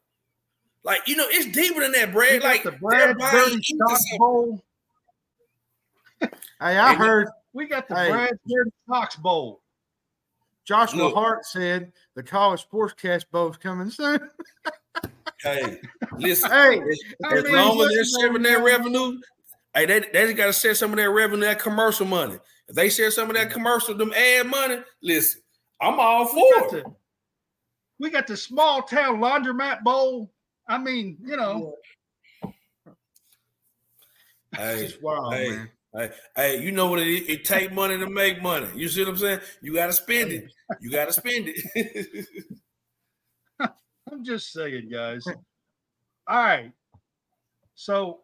Like 0.82 1.06
you 1.06 1.16
know, 1.16 1.26
it's 1.28 1.46
deeper 1.46 1.80
than 1.80 1.92
that, 1.92 2.12
Brad. 2.12 2.42
Like 2.42 2.62
the 2.62 2.70
they're 2.70 3.14
Brad 3.14 3.18
buying 3.18 3.52
into 3.52 3.98
Bowl. 4.18 4.64
Hey, 6.60 6.76
I 6.76 6.90
Hey, 6.90 6.96
heard 6.96 7.28
We 7.52 7.66
got 7.66 7.88
the 7.88 7.94
Hey. 7.94 8.10
Brad 8.10 8.38
Bird 8.46 8.70
Stocks 8.84 9.16
Bowl. 9.16 9.62
Joshua 10.64 11.04
Look. 11.04 11.14
Hart 11.14 11.44
said 11.46 11.92
the 12.14 12.22
college 12.22 12.60
sports 12.60 12.94
sportscast 12.94 13.24
bowl's 13.30 13.56
coming 13.56 13.90
soon. 13.90 14.20
Hey, 15.44 15.80
listen. 16.18 16.50
Hey, 16.50 16.80
I 17.24 17.34
as 17.36 17.44
mean, 17.44 17.52
long 17.54 17.80
as 17.80 17.88
they're 17.88 17.98
listen, 17.98 18.20
sharing 18.20 18.42
their 18.42 18.60
revenue, 18.60 19.20
hey, 19.72 19.86
they, 19.86 20.00
they 20.00 20.24
just 20.24 20.36
got 20.36 20.46
to 20.46 20.52
share 20.52 20.74
some 20.74 20.90
of 20.90 20.96
their 20.96 21.12
revenue, 21.12 21.44
that 21.44 21.60
commercial 21.60 22.06
money. 22.06 22.38
If 22.66 22.74
they 22.74 22.88
share 22.88 23.12
some 23.12 23.30
of 23.30 23.36
that 23.36 23.52
commercial, 23.52 23.94
them 23.94 24.12
ad 24.14 24.48
money, 24.48 24.78
listen, 25.00 25.40
I'm 25.80 26.00
all 26.00 26.26
for 26.26 26.76
it. 26.76 26.86
we 28.00 28.10
got 28.10 28.26
the 28.26 28.36
small 28.36 28.82
town 28.82 29.20
laundromat 29.20 29.84
bowl. 29.84 30.32
I 30.68 30.76
mean, 30.78 31.18
you 31.24 31.36
know, 31.36 31.74
Hey, 34.56 34.86
it's 34.86 35.00
wild, 35.00 35.34
hey, 35.34 35.50
man. 35.50 35.70
Hey, 35.94 36.10
hey, 36.36 36.60
you 36.62 36.72
know 36.72 36.88
what 36.90 37.00
it 37.00 37.08
is? 37.08 37.28
It 37.28 37.44
take 37.44 37.72
money 37.72 37.98
to 37.98 38.08
make 38.08 38.42
money. 38.42 38.68
You 38.74 38.88
see 38.88 39.00
what 39.02 39.10
I'm 39.10 39.16
saying? 39.16 39.40
You 39.62 39.74
got 39.74 39.86
to 39.86 39.92
spend 39.92 40.32
it. 40.32 40.52
You 40.80 40.90
got 40.90 41.06
to 41.06 41.12
spend 41.12 41.52
it. 41.54 42.26
I'm 44.10 44.24
just 44.24 44.52
saying, 44.52 44.88
guys. 44.90 45.24
All 45.26 46.42
right. 46.42 46.72
So 47.74 48.20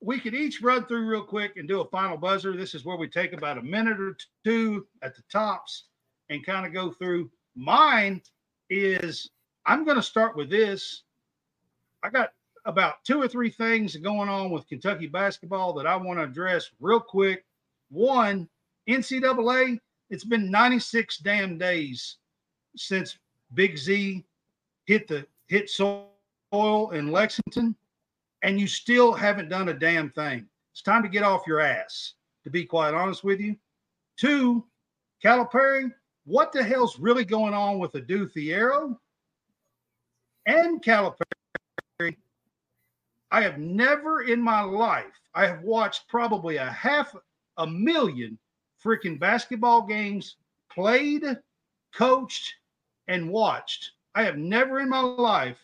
we 0.00 0.18
could 0.18 0.34
each 0.34 0.62
run 0.62 0.86
through 0.86 1.06
real 1.06 1.22
quick 1.22 1.56
and 1.56 1.68
do 1.68 1.80
a 1.80 1.88
final 1.88 2.16
buzzer. 2.16 2.56
This 2.56 2.74
is 2.74 2.84
where 2.84 2.96
we 2.96 3.08
take 3.08 3.32
about 3.32 3.58
a 3.58 3.62
minute 3.62 4.00
or 4.00 4.16
two 4.44 4.86
at 5.02 5.14
the 5.14 5.22
tops 5.30 5.84
and 6.30 6.44
kind 6.44 6.66
of 6.66 6.72
go 6.72 6.90
through. 6.90 7.30
Mine 7.54 8.22
is 8.70 9.30
I'm 9.66 9.84
going 9.84 9.96
to 9.96 10.02
start 10.02 10.36
with 10.36 10.48
this. 10.48 11.02
I 12.02 12.08
got 12.08 12.32
about 12.64 13.04
two 13.04 13.20
or 13.20 13.28
three 13.28 13.50
things 13.50 13.96
going 13.96 14.28
on 14.28 14.50
with 14.50 14.68
Kentucky 14.68 15.06
basketball 15.06 15.72
that 15.74 15.86
I 15.86 15.96
want 15.96 16.18
to 16.18 16.24
address 16.24 16.70
real 16.80 17.00
quick. 17.00 17.44
One, 17.90 18.48
NCAA, 18.88 19.78
it's 20.10 20.24
been 20.24 20.50
96 20.50 21.18
damn 21.18 21.58
days 21.58 22.16
since 22.76 23.18
Big 23.54 23.78
Z 23.78 24.24
hit 24.86 25.08
the 25.08 25.26
hit 25.48 25.70
soil 25.70 26.10
in 26.52 27.10
Lexington, 27.10 27.74
and 28.42 28.60
you 28.60 28.66
still 28.66 29.12
haven't 29.12 29.48
done 29.48 29.68
a 29.68 29.74
damn 29.74 30.10
thing. 30.10 30.46
It's 30.72 30.82
time 30.82 31.02
to 31.02 31.08
get 31.08 31.22
off 31.22 31.46
your 31.46 31.60
ass, 31.60 32.14
to 32.44 32.50
be 32.50 32.64
quite 32.64 32.94
honest 32.94 33.24
with 33.24 33.40
you. 33.40 33.56
Two, 34.16 34.64
Calipari, 35.24 35.92
what 36.24 36.52
the 36.52 36.62
hell's 36.62 36.98
really 36.98 37.24
going 37.24 37.54
on 37.54 37.78
with 37.78 37.92
the 37.92 38.00
Du 38.00 38.26
Thiero 38.26 38.96
and 40.46 40.82
Calipari? 40.82 41.39
I 43.30 43.42
have 43.42 43.58
never 43.58 44.22
in 44.22 44.42
my 44.42 44.62
life, 44.62 45.20
I 45.34 45.46
have 45.46 45.62
watched 45.62 46.08
probably 46.08 46.56
a 46.56 46.70
half 46.70 47.14
a 47.56 47.66
million 47.66 48.38
freaking 48.82 49.18
basketball 49.18 49.82
games 49.82 50.36
played, 50.72 51.24
coached, 51.94 52.54
and 53.06 53.30
watched. 53.30 53.92
I 54.14 54.24
have 54.24 54.36
never 54.36 54.80
in 54.80 54.88
my 54.88 55.00
life 55.00 55.58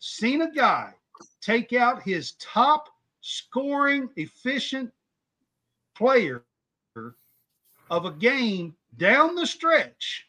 seen 0.00 0.42
a 0.42 0.50
guy 0.50 0.94
take 1.40 1.72
out 1.72 2.02
his 2.02 2.32
top 2.32 2.88
scoring 3.20 4.08
efficient 4.16 4.92
player 5.94 6.42
of 7.90 8.04
a 8.04 8.12
game 8.12 8.74
down 8.96 9.34
the 9.34 9.46
stretch, 9.46 10.26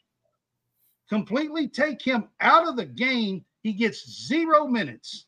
completely 1.08 1.68
take 1.68 2.02
him 2.02 2.30
out 2.42 2.68
of 2.68 2.76
the 2.76 2.86
game. 2.86 3.44
He 3.64 3.74
gets 3.74 4.28
zero 4.28 4.68
minutes 4.68 5.26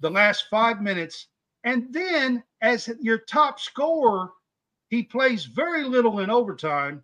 the 0.00 0.10
last 0.10 0.46
five 0.50 0.80
minutes. 0.80 1.28
And 1.64 1.92
then, 1.92 2.42
as 2.62 2.90
your 3.00 3.18
top 3.18 3.60
scorer, 3.60 4.30
he 4.88 5.02
plays 5.02 5.44
very 5.44 5.84
little 5.84 6.20
in 6.20 6.30
overtime 6.30 7.02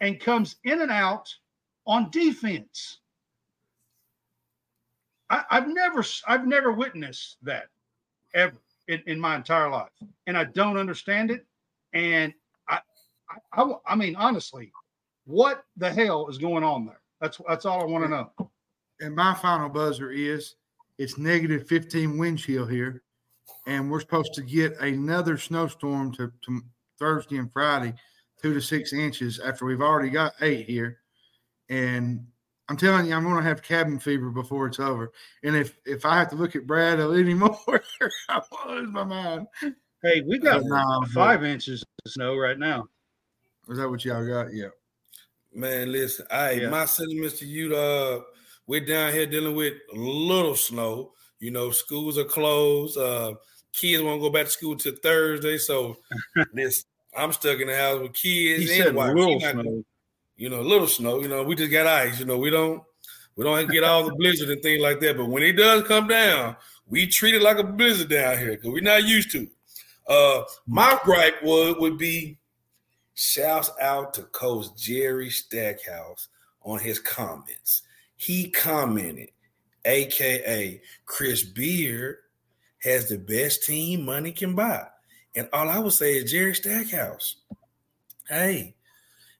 and 0.00 0.20
comes 0.20 0.56
in 0.64 0.82
and 0.82 0.90
out 0.90 1.34
on 1.86 2.10
defense. 2.10 2.98
I, 5.28 5.44
have 5.50 5.68
never, 5.68 6.04
I've 6.28 6.46
never 6.46 6.72
witnessed 6.72 7.38
that 7.42 7.68
ever 8.34 8.56
in, 8.86 9.02
in 9.06 9.18
my 9.18 9.34
entire 9.34 9.68
life, 9.68 9.90
and 10.26 10.36
I 10.36 10.44
don't 10.44 10.76
understand 10.76 11.30
it. 11.30 11.44
And 11.92 12.32
I, 12.68 12.78
I, 13.28 13.62
I, 13.62 13.72
I 13.88 13.96
mean, 13.96 14.14
honestly, 14.14 14.70
what 15.24 15.64
the 15.76 15.92
hell 15.92 16.28
is 16.28 16.38
going 16.38 16.62
on 16.62 16.86
there? 16.86 17.00
That's 17.20 17.40
that's 17.48 17.66
all 17.66 17.80
I 17.80 17.86
want 17.86 18.04
to 18.04 18.10
know. 18.10 18.50
And 19.00 19.16
my 19.16 19.34
final 19.34 19.68
buzzer 19.68 20.10
is 20.10 20.54
it's 20.98 21.18
negative 21.18 21.66
15 21.68 22.18
wind 22.18 22.38
chill 22.38 22.66
here, 22.66 23.02
and 23.66 23.90
we're 23.90 24.00
supposed 24.00 24.34
to 24.34 24.42
get 24.42 24.78
another 24.80 25.36
snowstorm 25.38 26.12
to, 26.12 26.32
to 26.44 26.60
Thursday 26.98 27.36
and 27.38 27.52
Friday, 27.52 27.94
two 28.40 28.54
to 28.54 28.60
six 28.60 28.92
inches 28.92 29.38
after 29.38 29.64
we've 29.66 29.82
already 29.82 30.10
got 30.10 30.32
eight 30.40 30.66
here. 30.66 30.98
And 31.68 32.26
I'm 32.68 32.76
telling 32.76 33.06
you, 33.06 33.14
I'm 33.14 33.24
going 33.24 33.36
to 33.36 33.42
have 33.42 33.62
cabin 33.62 33.98
fever 33.98 34.30
before 34.30 34.66
it's 34.66 34.80
over. 34.80 35.12
And 35.42 35.54
if 35.56 35.78
if 35.84 36.04
I 36.06 36.16
have 36.18 36.30
to 36.30 36.36
look 36.36 36.56
at 36.56 36.66
Brad 36.66 36.98
anymore, 37.00 37.58
I'm 37.68 37.80
going 38.50 38.66
to 38.66 38.68
lose 38.82 38.92
my 38.92 39.04
mind. 39.04 39.46
Hey, 40.02 40.22
we 40.22 40.38
got 40.38 40.62
But 40.62 40.68
nah, 40.68 41.00
but- 41.00 41.08
five 41.10 41.44
inches 41.44 41.82
of 42.04 42.12
snow 42.12 42.36
right 42.36 42.58
now. 42.58 42.86
Is 43.68 43.78
that 43.78 43.88
what 43.88 44.04
y'all 44.04 44.26
got? 44.26 44.54
Yeah. 44.54 44.68
Man, 45.52 45.90
listen, 45.90 46.26
I 46.30 46.52
Yeah. 46.52 46.68
my 46.68 46.84
sentiments 46.84 47.38
to 47.40 47.46
you. 47.46 47.74
Uh, 47.74 48.20
we're 48.66 48.84
down 48.84 49.12
here 49.12 49.26
dealing 49.26 49.54
with 49.54 49.74
a 49.92 49.96
little 49.96 50.56
snow. 50.56 51.12
You 51.38 51.50
know, 51.50 51.70
schools 51.70 52.18
are 52.18 52.24
closed. 52.24 52.96
Uh, 52.98 53.34
kids 53.72 54.02
won't 54.02 54.20
go 54.22 54.30
back 54.30 54.46
to 54.46 54.50
school 54.50 54.76
till 54.76 54.94
Thursday. 55.02 55.58
So, 55.58 55.96
this 56.52 56.84
I'm 57.16 57.32
stuck 57.32 57.60
in 57.60 57.68
the 57.68 57.76
house 57.76 58.00
with 58.00 58.12
kids 58.14 58.64
He 58.70 58.76
and 58.76 58.84
said 58.86 58.94
wife. 58.94 59.14
little 59.14 59.38
not- 59.40 59.52
snow. 59.52 59.84
You 60.38 60.50
know, 60.50 60.60
little 60.60 60.86
snow. 60.86 61.20
You 61.20 61.28
know, 61.28 61.42
we 61.44 61.54
just 61.54 61.70
got 61.72 61.86
ice. 61.86 62.20
You 62.20 62.26
know, 62.26 62.36
we 62.38 62.50
don't 62.50 62.82
we 63.36 63.44
don't 63.44 63.70
get 63.70 63.84
all 63.84 64.04
the 64.04 64.14
blizzard 64.16 64.50
and 64.50 64.62
things 64.62 64.82
like 64.82 65.00
that. 65.00 65.16
But 65.16 65.26
when 65.30 65.42
it 65.42 65.52
does 65.52 65.82
come 65.84 66.08
down, 66.08 66.56
we 66.86 67.06
treat 67.06 67.34
it 67.34 67.40
like 67.42 67.58
a 67.58 67.64
blizzard 67.64 68.10
down 68.10 68.36
here 68.38 68.50
because 68.50 68.70
we're 68.70 68.82
not 68.82 69.04
used 69.04 69.30
to 69.32 69.44
it. 69.44 69.48
Uh, 70.08 70.42
my 70.66 70.98
gripe 71.04 71.42
would 71.42 71.78
would 71.78 71.96
be 71.98 72.36
shouts 73.14 73.70
out 73.80 74.12
to 74.14 74.22
Coach 74.24 74.66
Jerry 74.76 75.30
Stackhouse 75.30 76.28
on 76.62 76.78
his 76.80 76.98
comments. 76.98 77.82
He 78.16 78.50
commented, 78.50 79.30
aka 79.84 80.80
Chris 81.04 81.42
Beard 81.42 82.16
has 82.82 83.08
the 83.08 83.18
best 83.18 83.64
team 83.64 84.04
money 84.04 84.32
can 84.32 84.54
buy. 84.54 84.86
And 85.34 85.48
all 85.52 85.68
I 85.68 85.78
would 85.78 85.92
say 85.92 86.16
is 86.16 86.30
Jerry 86.30 86.54
Stackhouse. 86.54 87.36
Hey, 88.28 88.74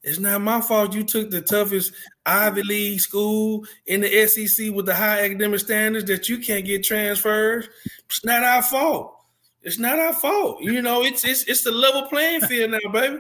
it's 0.02 0.18
not 0.18 0.40
my 0.40 0.60
fault 0.60 0.94
you 0.94 1.02
took 1.02 1.30
the 1.30 1.40
toughest 1.40 1.92
Ivy 2.24 2.62
League 2.62 3.00
school 3.00 3.64
in 3.86 4.02
the 4.02 4.26
SEC 4.28 4.72
with 4.72 4.86
the 4.86 4.94
high 4.94 5.24
academic 5.24 5.58
standards 5.60 6.04
that 6.06 6.28
you 6.28 6.38
can't 6.38 6.64
get 6.64 6.84
transferred. 6.84 7.68
It's 8.04 8.24
not 8.24 8.44
our 8.44 8.62
fault. 8.62 9.14
It's 9.62 9.78
not 9.78 9.98
our 9.98 10.12
fault. 10.12 10.62
You 10.62 10.80
know, 10.80 11.02
it's 11.02 11.24
it's 11.24 11.42
it's 11.44 11.64
the 11.64 11.72
level 11.72 12.02
playing 12.02 12.42
field 12.42 12.70
now, 12.70 12.92
baby. 12.92 13.18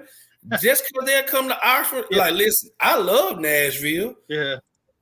Just 0.60 0.84
because 0.86 1.08
they'll 1.08 1.24
come 1.24 1.48
to 1.48 1.68
Oxford, 1.68 2.04
like, 2.12 2.34
listen, 2.34 2.70
I 2.78 2.96
love 2.98 3.40
Nashville, 3.40 4.14
Yeah. 4.28 4.56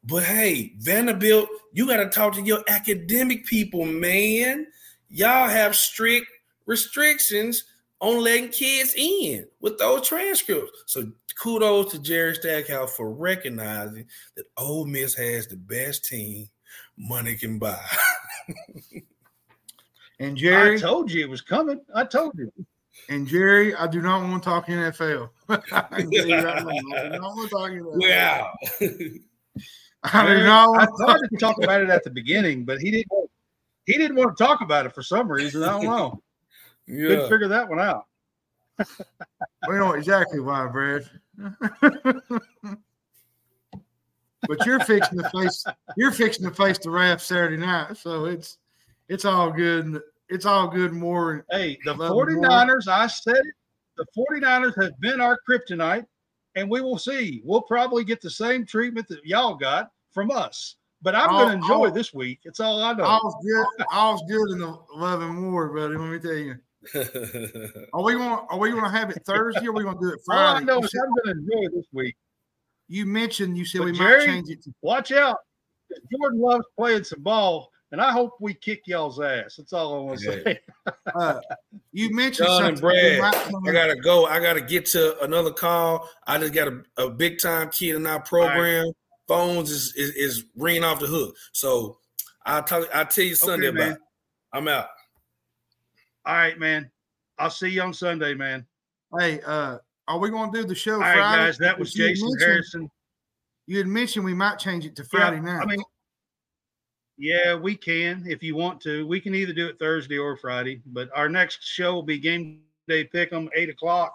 But 0.06 0.22
hey, 0.22 0.74
Vanderbilt, 0.78 1.48
you 1.72 1.86
got 1.86 1.98
to 1.98 2.08
talk 2.08 2.34
to 2.34 2.42
your 2.42 2.62
academic 2.68 3.46
people, 3.46 3.84
man. 3.84 4.66
Y'all 5.08 5.48
have 5.48 5.74
strict 5.74 6.26
restrictions 6.66 7.64
on 8.00 8.22
letting 8.22 8.50
kids 8.50 8.94
in 8.96 9.46
with 9.60 9.78
those 9.78 10.06
transcripts. 10.06 10.84
So 10.86 11.10
kudos 11.40 11.92
to 11.92 11.98
Jerry 11.98 12.34
Stackhouse 12.34 12.94
for 12.96 13.12
recognizing 13.12 14.06
that 14.36 14.44
Ole 14.56 14.86
Miss 14.86 15.14
has 15.14 15.46
the 15.46 15.56
best 15.56 16.04
team 16.04 16.48
money 16.96 17.34
can 17.36 17.58
buy. 17.58 17.80
And 20.20 20.36
Jerry, 20.36 20.76
I 20.76 20.80
told 20.80 21.10
you 21.10 21.24
it 21.24 21.28
was 21.28 21.40
coming. 21.40 21.80
I 21.94 22.04
told 22.04 22.38
you. 22.38 22.52
and 23.08 23.26
Jerry, 23.26 23.74
I 23.74 23.86
do 23.86 24.00
not 24.00 24.22
want 24.22 24.42
to 24.42 24.48
talk 24.48 24.66
NFL. 24.68 25.28
I 25.48 25.56
can 25.58 26.10
tell 26.10 26.26
you 26.26 26.36
right 26.36 26.46
I 26.46 26.60
do 26.60 27.18
not 27.18 27.36
want 27.36 27.50
to 27.50 27.56
talk 27.56 27.70
NFL. 27.70 28.00
We're 28.00 28.14
out. 28.14 28.54
I 30.12 30.26
do 30.26 30.44
not 30.44 30.68
I 30.68 30.86
want 31.02 31.30
to 31.30 31.38
talk 31.38 31.56
about 31.62 31.80
it 31.80 31.88
at 31.88 32.04
the 32.04 32.10
beginning, 32.10 32.64
but 32.64 32.78
he 32.78 32.90
didn't. 32.90 33.30
He 33.86 33.94
didn't 33.94 34.16
want 34.16 34.36
to 34.36 34.44
talk 34.44 34.60
about 34.60 34.86
it 34.86 34.94
for 34.94 35.02
some 35.02 35.30
reason. 35.30 35.62
I 35.62 35.70
don't 35.70 35.84
know. 35.84 36.22
Couldn't 36.86 37.28
figure 37.28 37.48
that 37.48 37.68
one 37.68 37.80
out. 37.80 38.06
We 39.66 39.76
know 39.76 39.92
exactly 39.92 40.40
why, 40.40 40.66
Brad. 40.66 41.08
but 44.46 44.66
you're 44.66 44.80
fixing 44.80 45.18
to 45.18 45.30
face 45.30 45.64
you're 45.96 46.10
fixing 46.10 46.46
to 46.46 46.54
face 46.54 46.76
the 46.76 46.90
Raft 46.90 47.22
Saturday 47.22 47.56
night, 47.56 47.96
so 47.96 48.26
it's 48.26 48.58
It's 49.08 49.24
all 49.24 49.50
good. 49.50 50.02
It's 50.28 50.44
all 50.44 50.68
good. 50.68 50.92
More. 50.92 51.46
Hey, 51.50 51.78
the 51.86 51.94
Love 51.94 52.10
more. 52.10 52.26
49ers, 52.26 52.88
I 52.88 53.06
said 53.06 53.36
it. 53.36 53.54
The 53.96 54.04
49ers 54.18 54.82
have 54.82 55.00
been 55.00 55.20
our 55.20 55.38
kryptonite, 55.48 56.04
and 56.56 56.68
we 56.68 56.82
will 56.82 56.98
see. 56.98 57.40
We'll 57.42 57.62
probably 57.62 58.04
get 58.04 58.20
the 58.20 58.30
same 58.30 58.66
treatment 58.66 59.08
that 59.08 59.24
y'all 59.24 59.54
got 59.54 59.90
from 60.14 60.30
us. 60.30 60.76
But 61.02 61.14
I'm 61.14 61.28
going 61.30 61.48
to 61.48 61.54
enjoy 61.54 61.90
this 61.90 62.14
week. 62.14 62.40
It's 62.44 62.60
all 62.60 62.80
I 62.82 62.94
know. 62.94 63.04
All's 63.04 63.34
good. 63.44 63.66
All's 63.92 64.22
good 64.26 64.50
in 64.52 64.58
the 64.58 64.78
eleven 64.94 65.34
more, 65.34 65.68
buddy. 65.68 65.96
Let 65.98 66.10
me 66.10 66.18
tell 66.18 66.32
you. 66.32 66.54
Are 67.92 68.02
we 68.02 68.14
going? 68.14 68.38
Are 68.48 68.58
we 68.58 68.70
going 68.70 68.84
to 68.84 68.90
have 68.90 69.10
it 69.10 69.22
Thursday? 69.26 69.66
or 69.66 69.70
Are 69.70 69.72
we 69.74 69.82
going 69.82 69.96
to 69.96 70.00
do 70.00 70.08
it 70.14 70.20
all 70.30 70.38
I 70.38 70.52
Friday? 70.52 70.64
know 70.66 70.80
You, 70.80 70.88
said- 70.88 71.00
I'm 71.06 71.14
going 71.24 71.36
to 71.36 71.42
enjoy 71.42 71.76
this 71.76 71.86
week. 71.92 72.16
you 72.88 73.04
mentioned 73.06 73.58
you 73.58 73.66
said 73.66 73.78
But 73.80 73.84
we 73.86 73.92
Jerry- 73.98 74.18
might 74.18 74.26
change 74.26 74.48
it 74.50 74.62
to 74.64 74.72
Watch 74.82 75.12
out. 75.12 75.36
Jordan 76.10 76.40
loves 76.40 76.64
playing 76.78 77.04
some 77.04 77.22
ball, 77.22 77.70
and 77.92 78.00
I 78.00 78.10
hope 78.10 78.36
we 78.40 78.54
kick 78.54 78.82
y'all's 78.86 79.20
ass. 79.20 79.56
That's 79.56 79.72
all 79.74 79.94
I 79.94 80.04
want 80.04 80.20
to 80.20 80.24
Yeah. 80.24 80.42
say. 80.44 80.60
Uh, 81.14 81.38
you 81.92 82.14
mentioned 82.14 82.46
Jon 82.48 82.64
and 82.64 82.78
something 82.78 83.18
Brad, 83.20 83.34
I 83.66 83.72
gotta 83.72 83.96
go. 83.96 84.26
I 84.26 84.40
gotta 84.40 84.60
get 84.60 84.84
to 84.86 85.22
another 85.22 85.52
call. 85.52 86.08
I 86.26 86.38
just 86.38 86.52
got 86.52 86.68
a, 86.68 86.82
a 86.96 87.08
big 87.10 87.38
time 87.38 87.70
kid 87.70 87.94
in 87.96 88.06
our 88.06 88.20
program. 88.20 88.86
Phones 89.28 89.70
is, 89.70 89.94
is 89.96 90.10
is 90.10 90.44
ringing 90.56 90.84
off 90.84 91.00
the 91.00 91.06
hook. 91.06 91.34
So 91.52 91.98
I'll 92.44 92.62
tell 92.62 92.86
I'll 92.92 93.06
tell 93.06 93.24
you 93.24 93.34
Sunday 93.34 93.68
Okay, 93.68 93.76
about. 93.78 93.92
it. 93.92 93.98
I'm 94.52 94.68
out. 94.68 94.88
All 96.26 96.34
right, 96.34 96.58
man. 96.58 96.90
I'll 97.38 97.50
see 97.50 97.68
you 97.68 97.82
on 97.82 97.92
Sunday, 97.94 98.34
man. 98.34 98.66
Hey, 99.18 99.40
uh, 99.46 99.78
are 100.08 100.18
we 100.18 100.30
going 100.30 100.52
to 100.52 100.62
do 100.62 100.68
the 100.68 100.74
show 100.74 100.94
All 100.94 101.00
Friday? 101.00 101.20
right, 101.20 101.36
guys. 101.46 101.58
That 101.58 101.78
was 101.78 101.92
Because 101.92 101.98
you 101.98 102.08
Jason 102.14 102.28
mentioned- 102.28 102.50
Harrison. 102.50 102.90
You 103.66 103.78
had 103.78 103.86
mentioned 103.86 104.24
we 104.26 104.34
might 104.34 104.58
change 104.58 104.84
it 104.84 104.94
to 104.96 105.04
Friday 105.04 105.36
Yeah, 105.36 105.42
night. 105.42 105.62
I 105.62 105.64
mean, 105.66 105.82
yeah, 107.16 107.54
we 107.54 107.74
can 107.76 108.24
if 108.26 108.42
you 108.42 108.54
want 108.56 108.80
to. 108.82 109.06
We 109.06 109.20
can 109.20 109.34
either 109.34 109.52
do 109.54 109.68
it 109.68 109.78
Thursday 109.78 110.18
or 110.18 110.36
Friday, 110.36 110.82
but 110.86 111.08
our 111.14 111.28
next 111.30 111.62
show 111.64 111.94
will 111.94 112.02
be 112.02 112.18
game 112.18 112.60
day 112.88 113.04
pick 113.04 113.32
'em 113.32 113.48
eight 113.54 113.70
o'clock. 113.70 114.14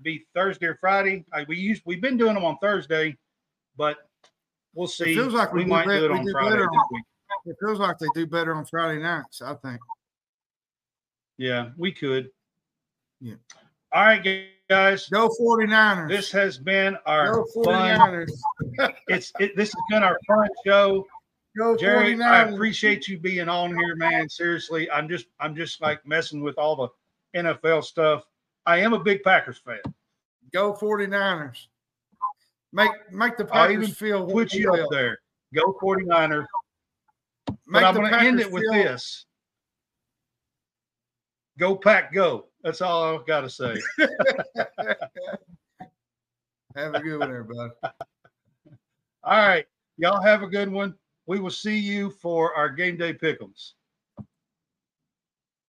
Be 0.00 0.24
Thursday 0.34 0.66
or 0.66 0.76
Friday. 0.76 1.26
I, 1.34 1.44
we 1.48 1.58
use 1.58 1.82
we've 1.84 2.00
been 2.00 2.16
doing 2.16 2.34
them 2.34 2.44
on 2.46 2.56
Thursday, 2.62 3.16
but 3.76 4.07
we'll 4.78 4.86
see. 4.88 5.14
feels 5.14 5.34
like 5.34 5.52
we 5.52 5.64
we 5.64 5.70
might 5.70 5.86
bet- 5.86 6.00
do 6.00 6.04
it 6.06 6.10
on 6.12 6.24
do 6.24 6.32
Friday 6.32 6.62
on- 6.62 7.02
it 7.44 7.56
feels 7.60 7.78
like 7.78 7.98
they 7.98 8.06
do 8.14 8.26
better 8.26 8.54
on 8.54 8.64
Friday 8.64 9.00
nights. 9.02 9.42
I 9.42 9.54
think. 9.54 9.80
Yeah, 11.36 11.70
we 11.76 11.92
could. 11.92 12.30
Yeah. 13.20 13.34
All 13.92 14.02
right, 14.04 14.46
guys. 14.68 15.08
Go 15.08 15.28
49ers. 15.40 16.08
This 16.08 16.30
has 16.32 16.58
been 16.58 16.96
our 17.06 17.32
Go 17.32 17.64
fun. 17.64 17.98
49ers. 17.98 18.30
It's 19.08 19.32
it, 19.40 19.56
this 19.56 19.72
has 19.72 19.82
been 19.90 20.02
our 20.02 20.18
fun 20.26 20.48
show. 20.66 21.06
Go 21.56 21.76
Jerry, 21.76 22.14
49ers. 22.14 22.22
I 22.22 22.42
appreciate 22.50 23.08
you 23.08 23.18
being 23.18 23.48
on 23.48 23.76
here, 23.76 23.96
man. 23.96 24.28
Seriously, 24.28 24.90
I'm 24.90 25.08
just 25.08 25.26
I'm 25.40 25.56
just 25.56 25.80
like 25.80 26.04
messing 26.06 26.42
with 26.42 26.58
all 26.58 26.76
the 26.76 27.40
NFL 27.40 27.84
stuff. 27.84 28.24
I 28.66 28.78
am 28.78 28.92
a 28.92 28.98
big 28.98 29.22
Packers 29.22 29.58
fan. 29.58 29.80
Go 30.52 30.74
49ers. 30.74 31.66
Make 32.72 32.90
make 33.10 33.36
the 33.36 33.44
Packers 33.44 33.74
even 33.74 33.90
feel 33.90 34.26
Put 34.26 34.52
you 34.52 34.72
up 34.72 34.88
there. 34.90 35.18
Go 35.54 35.76
49ers. 35.82 36.44
Make 37.48 37.56
But 37.66 37.84
I'm 37.84 37.94
going 37.94 38.12
to 38.12 38.18
end 38.20 38.40
it 38.40 38.50
with 38.50 38.64
feel- 38.64 38.72
this. 38.72 39.24
Go 41.58 41.74
pack, 41.74 42.12
go. 42.12 42.46
That's 42.62 42.80
all 42.82 43.16
I've 43.16 43.26
got 43.26 43.40
to 43.40 43.50
say. 43.50 43.80
Have 46.76 46.94
a 46.94 47.00
good 47.00 47.18
one, 47.18 47.30
everybody. 47.30 47.72
All 49.24 49.48
right. 49.48 49.66
Y'all 49.96 50.22
have 50.22 50.42
a 50.42 50.46
good 50.46 50.70
one. 50.70 50.94
We 51.26 51.40
will 51.40 51.50
see 51.50 51.76
you 51.76 52.10
for 52.10 52.54
our 52.54 52.68
game 52.68 52.96
day 52.96 53.12
pick'ems. 53.12 53.72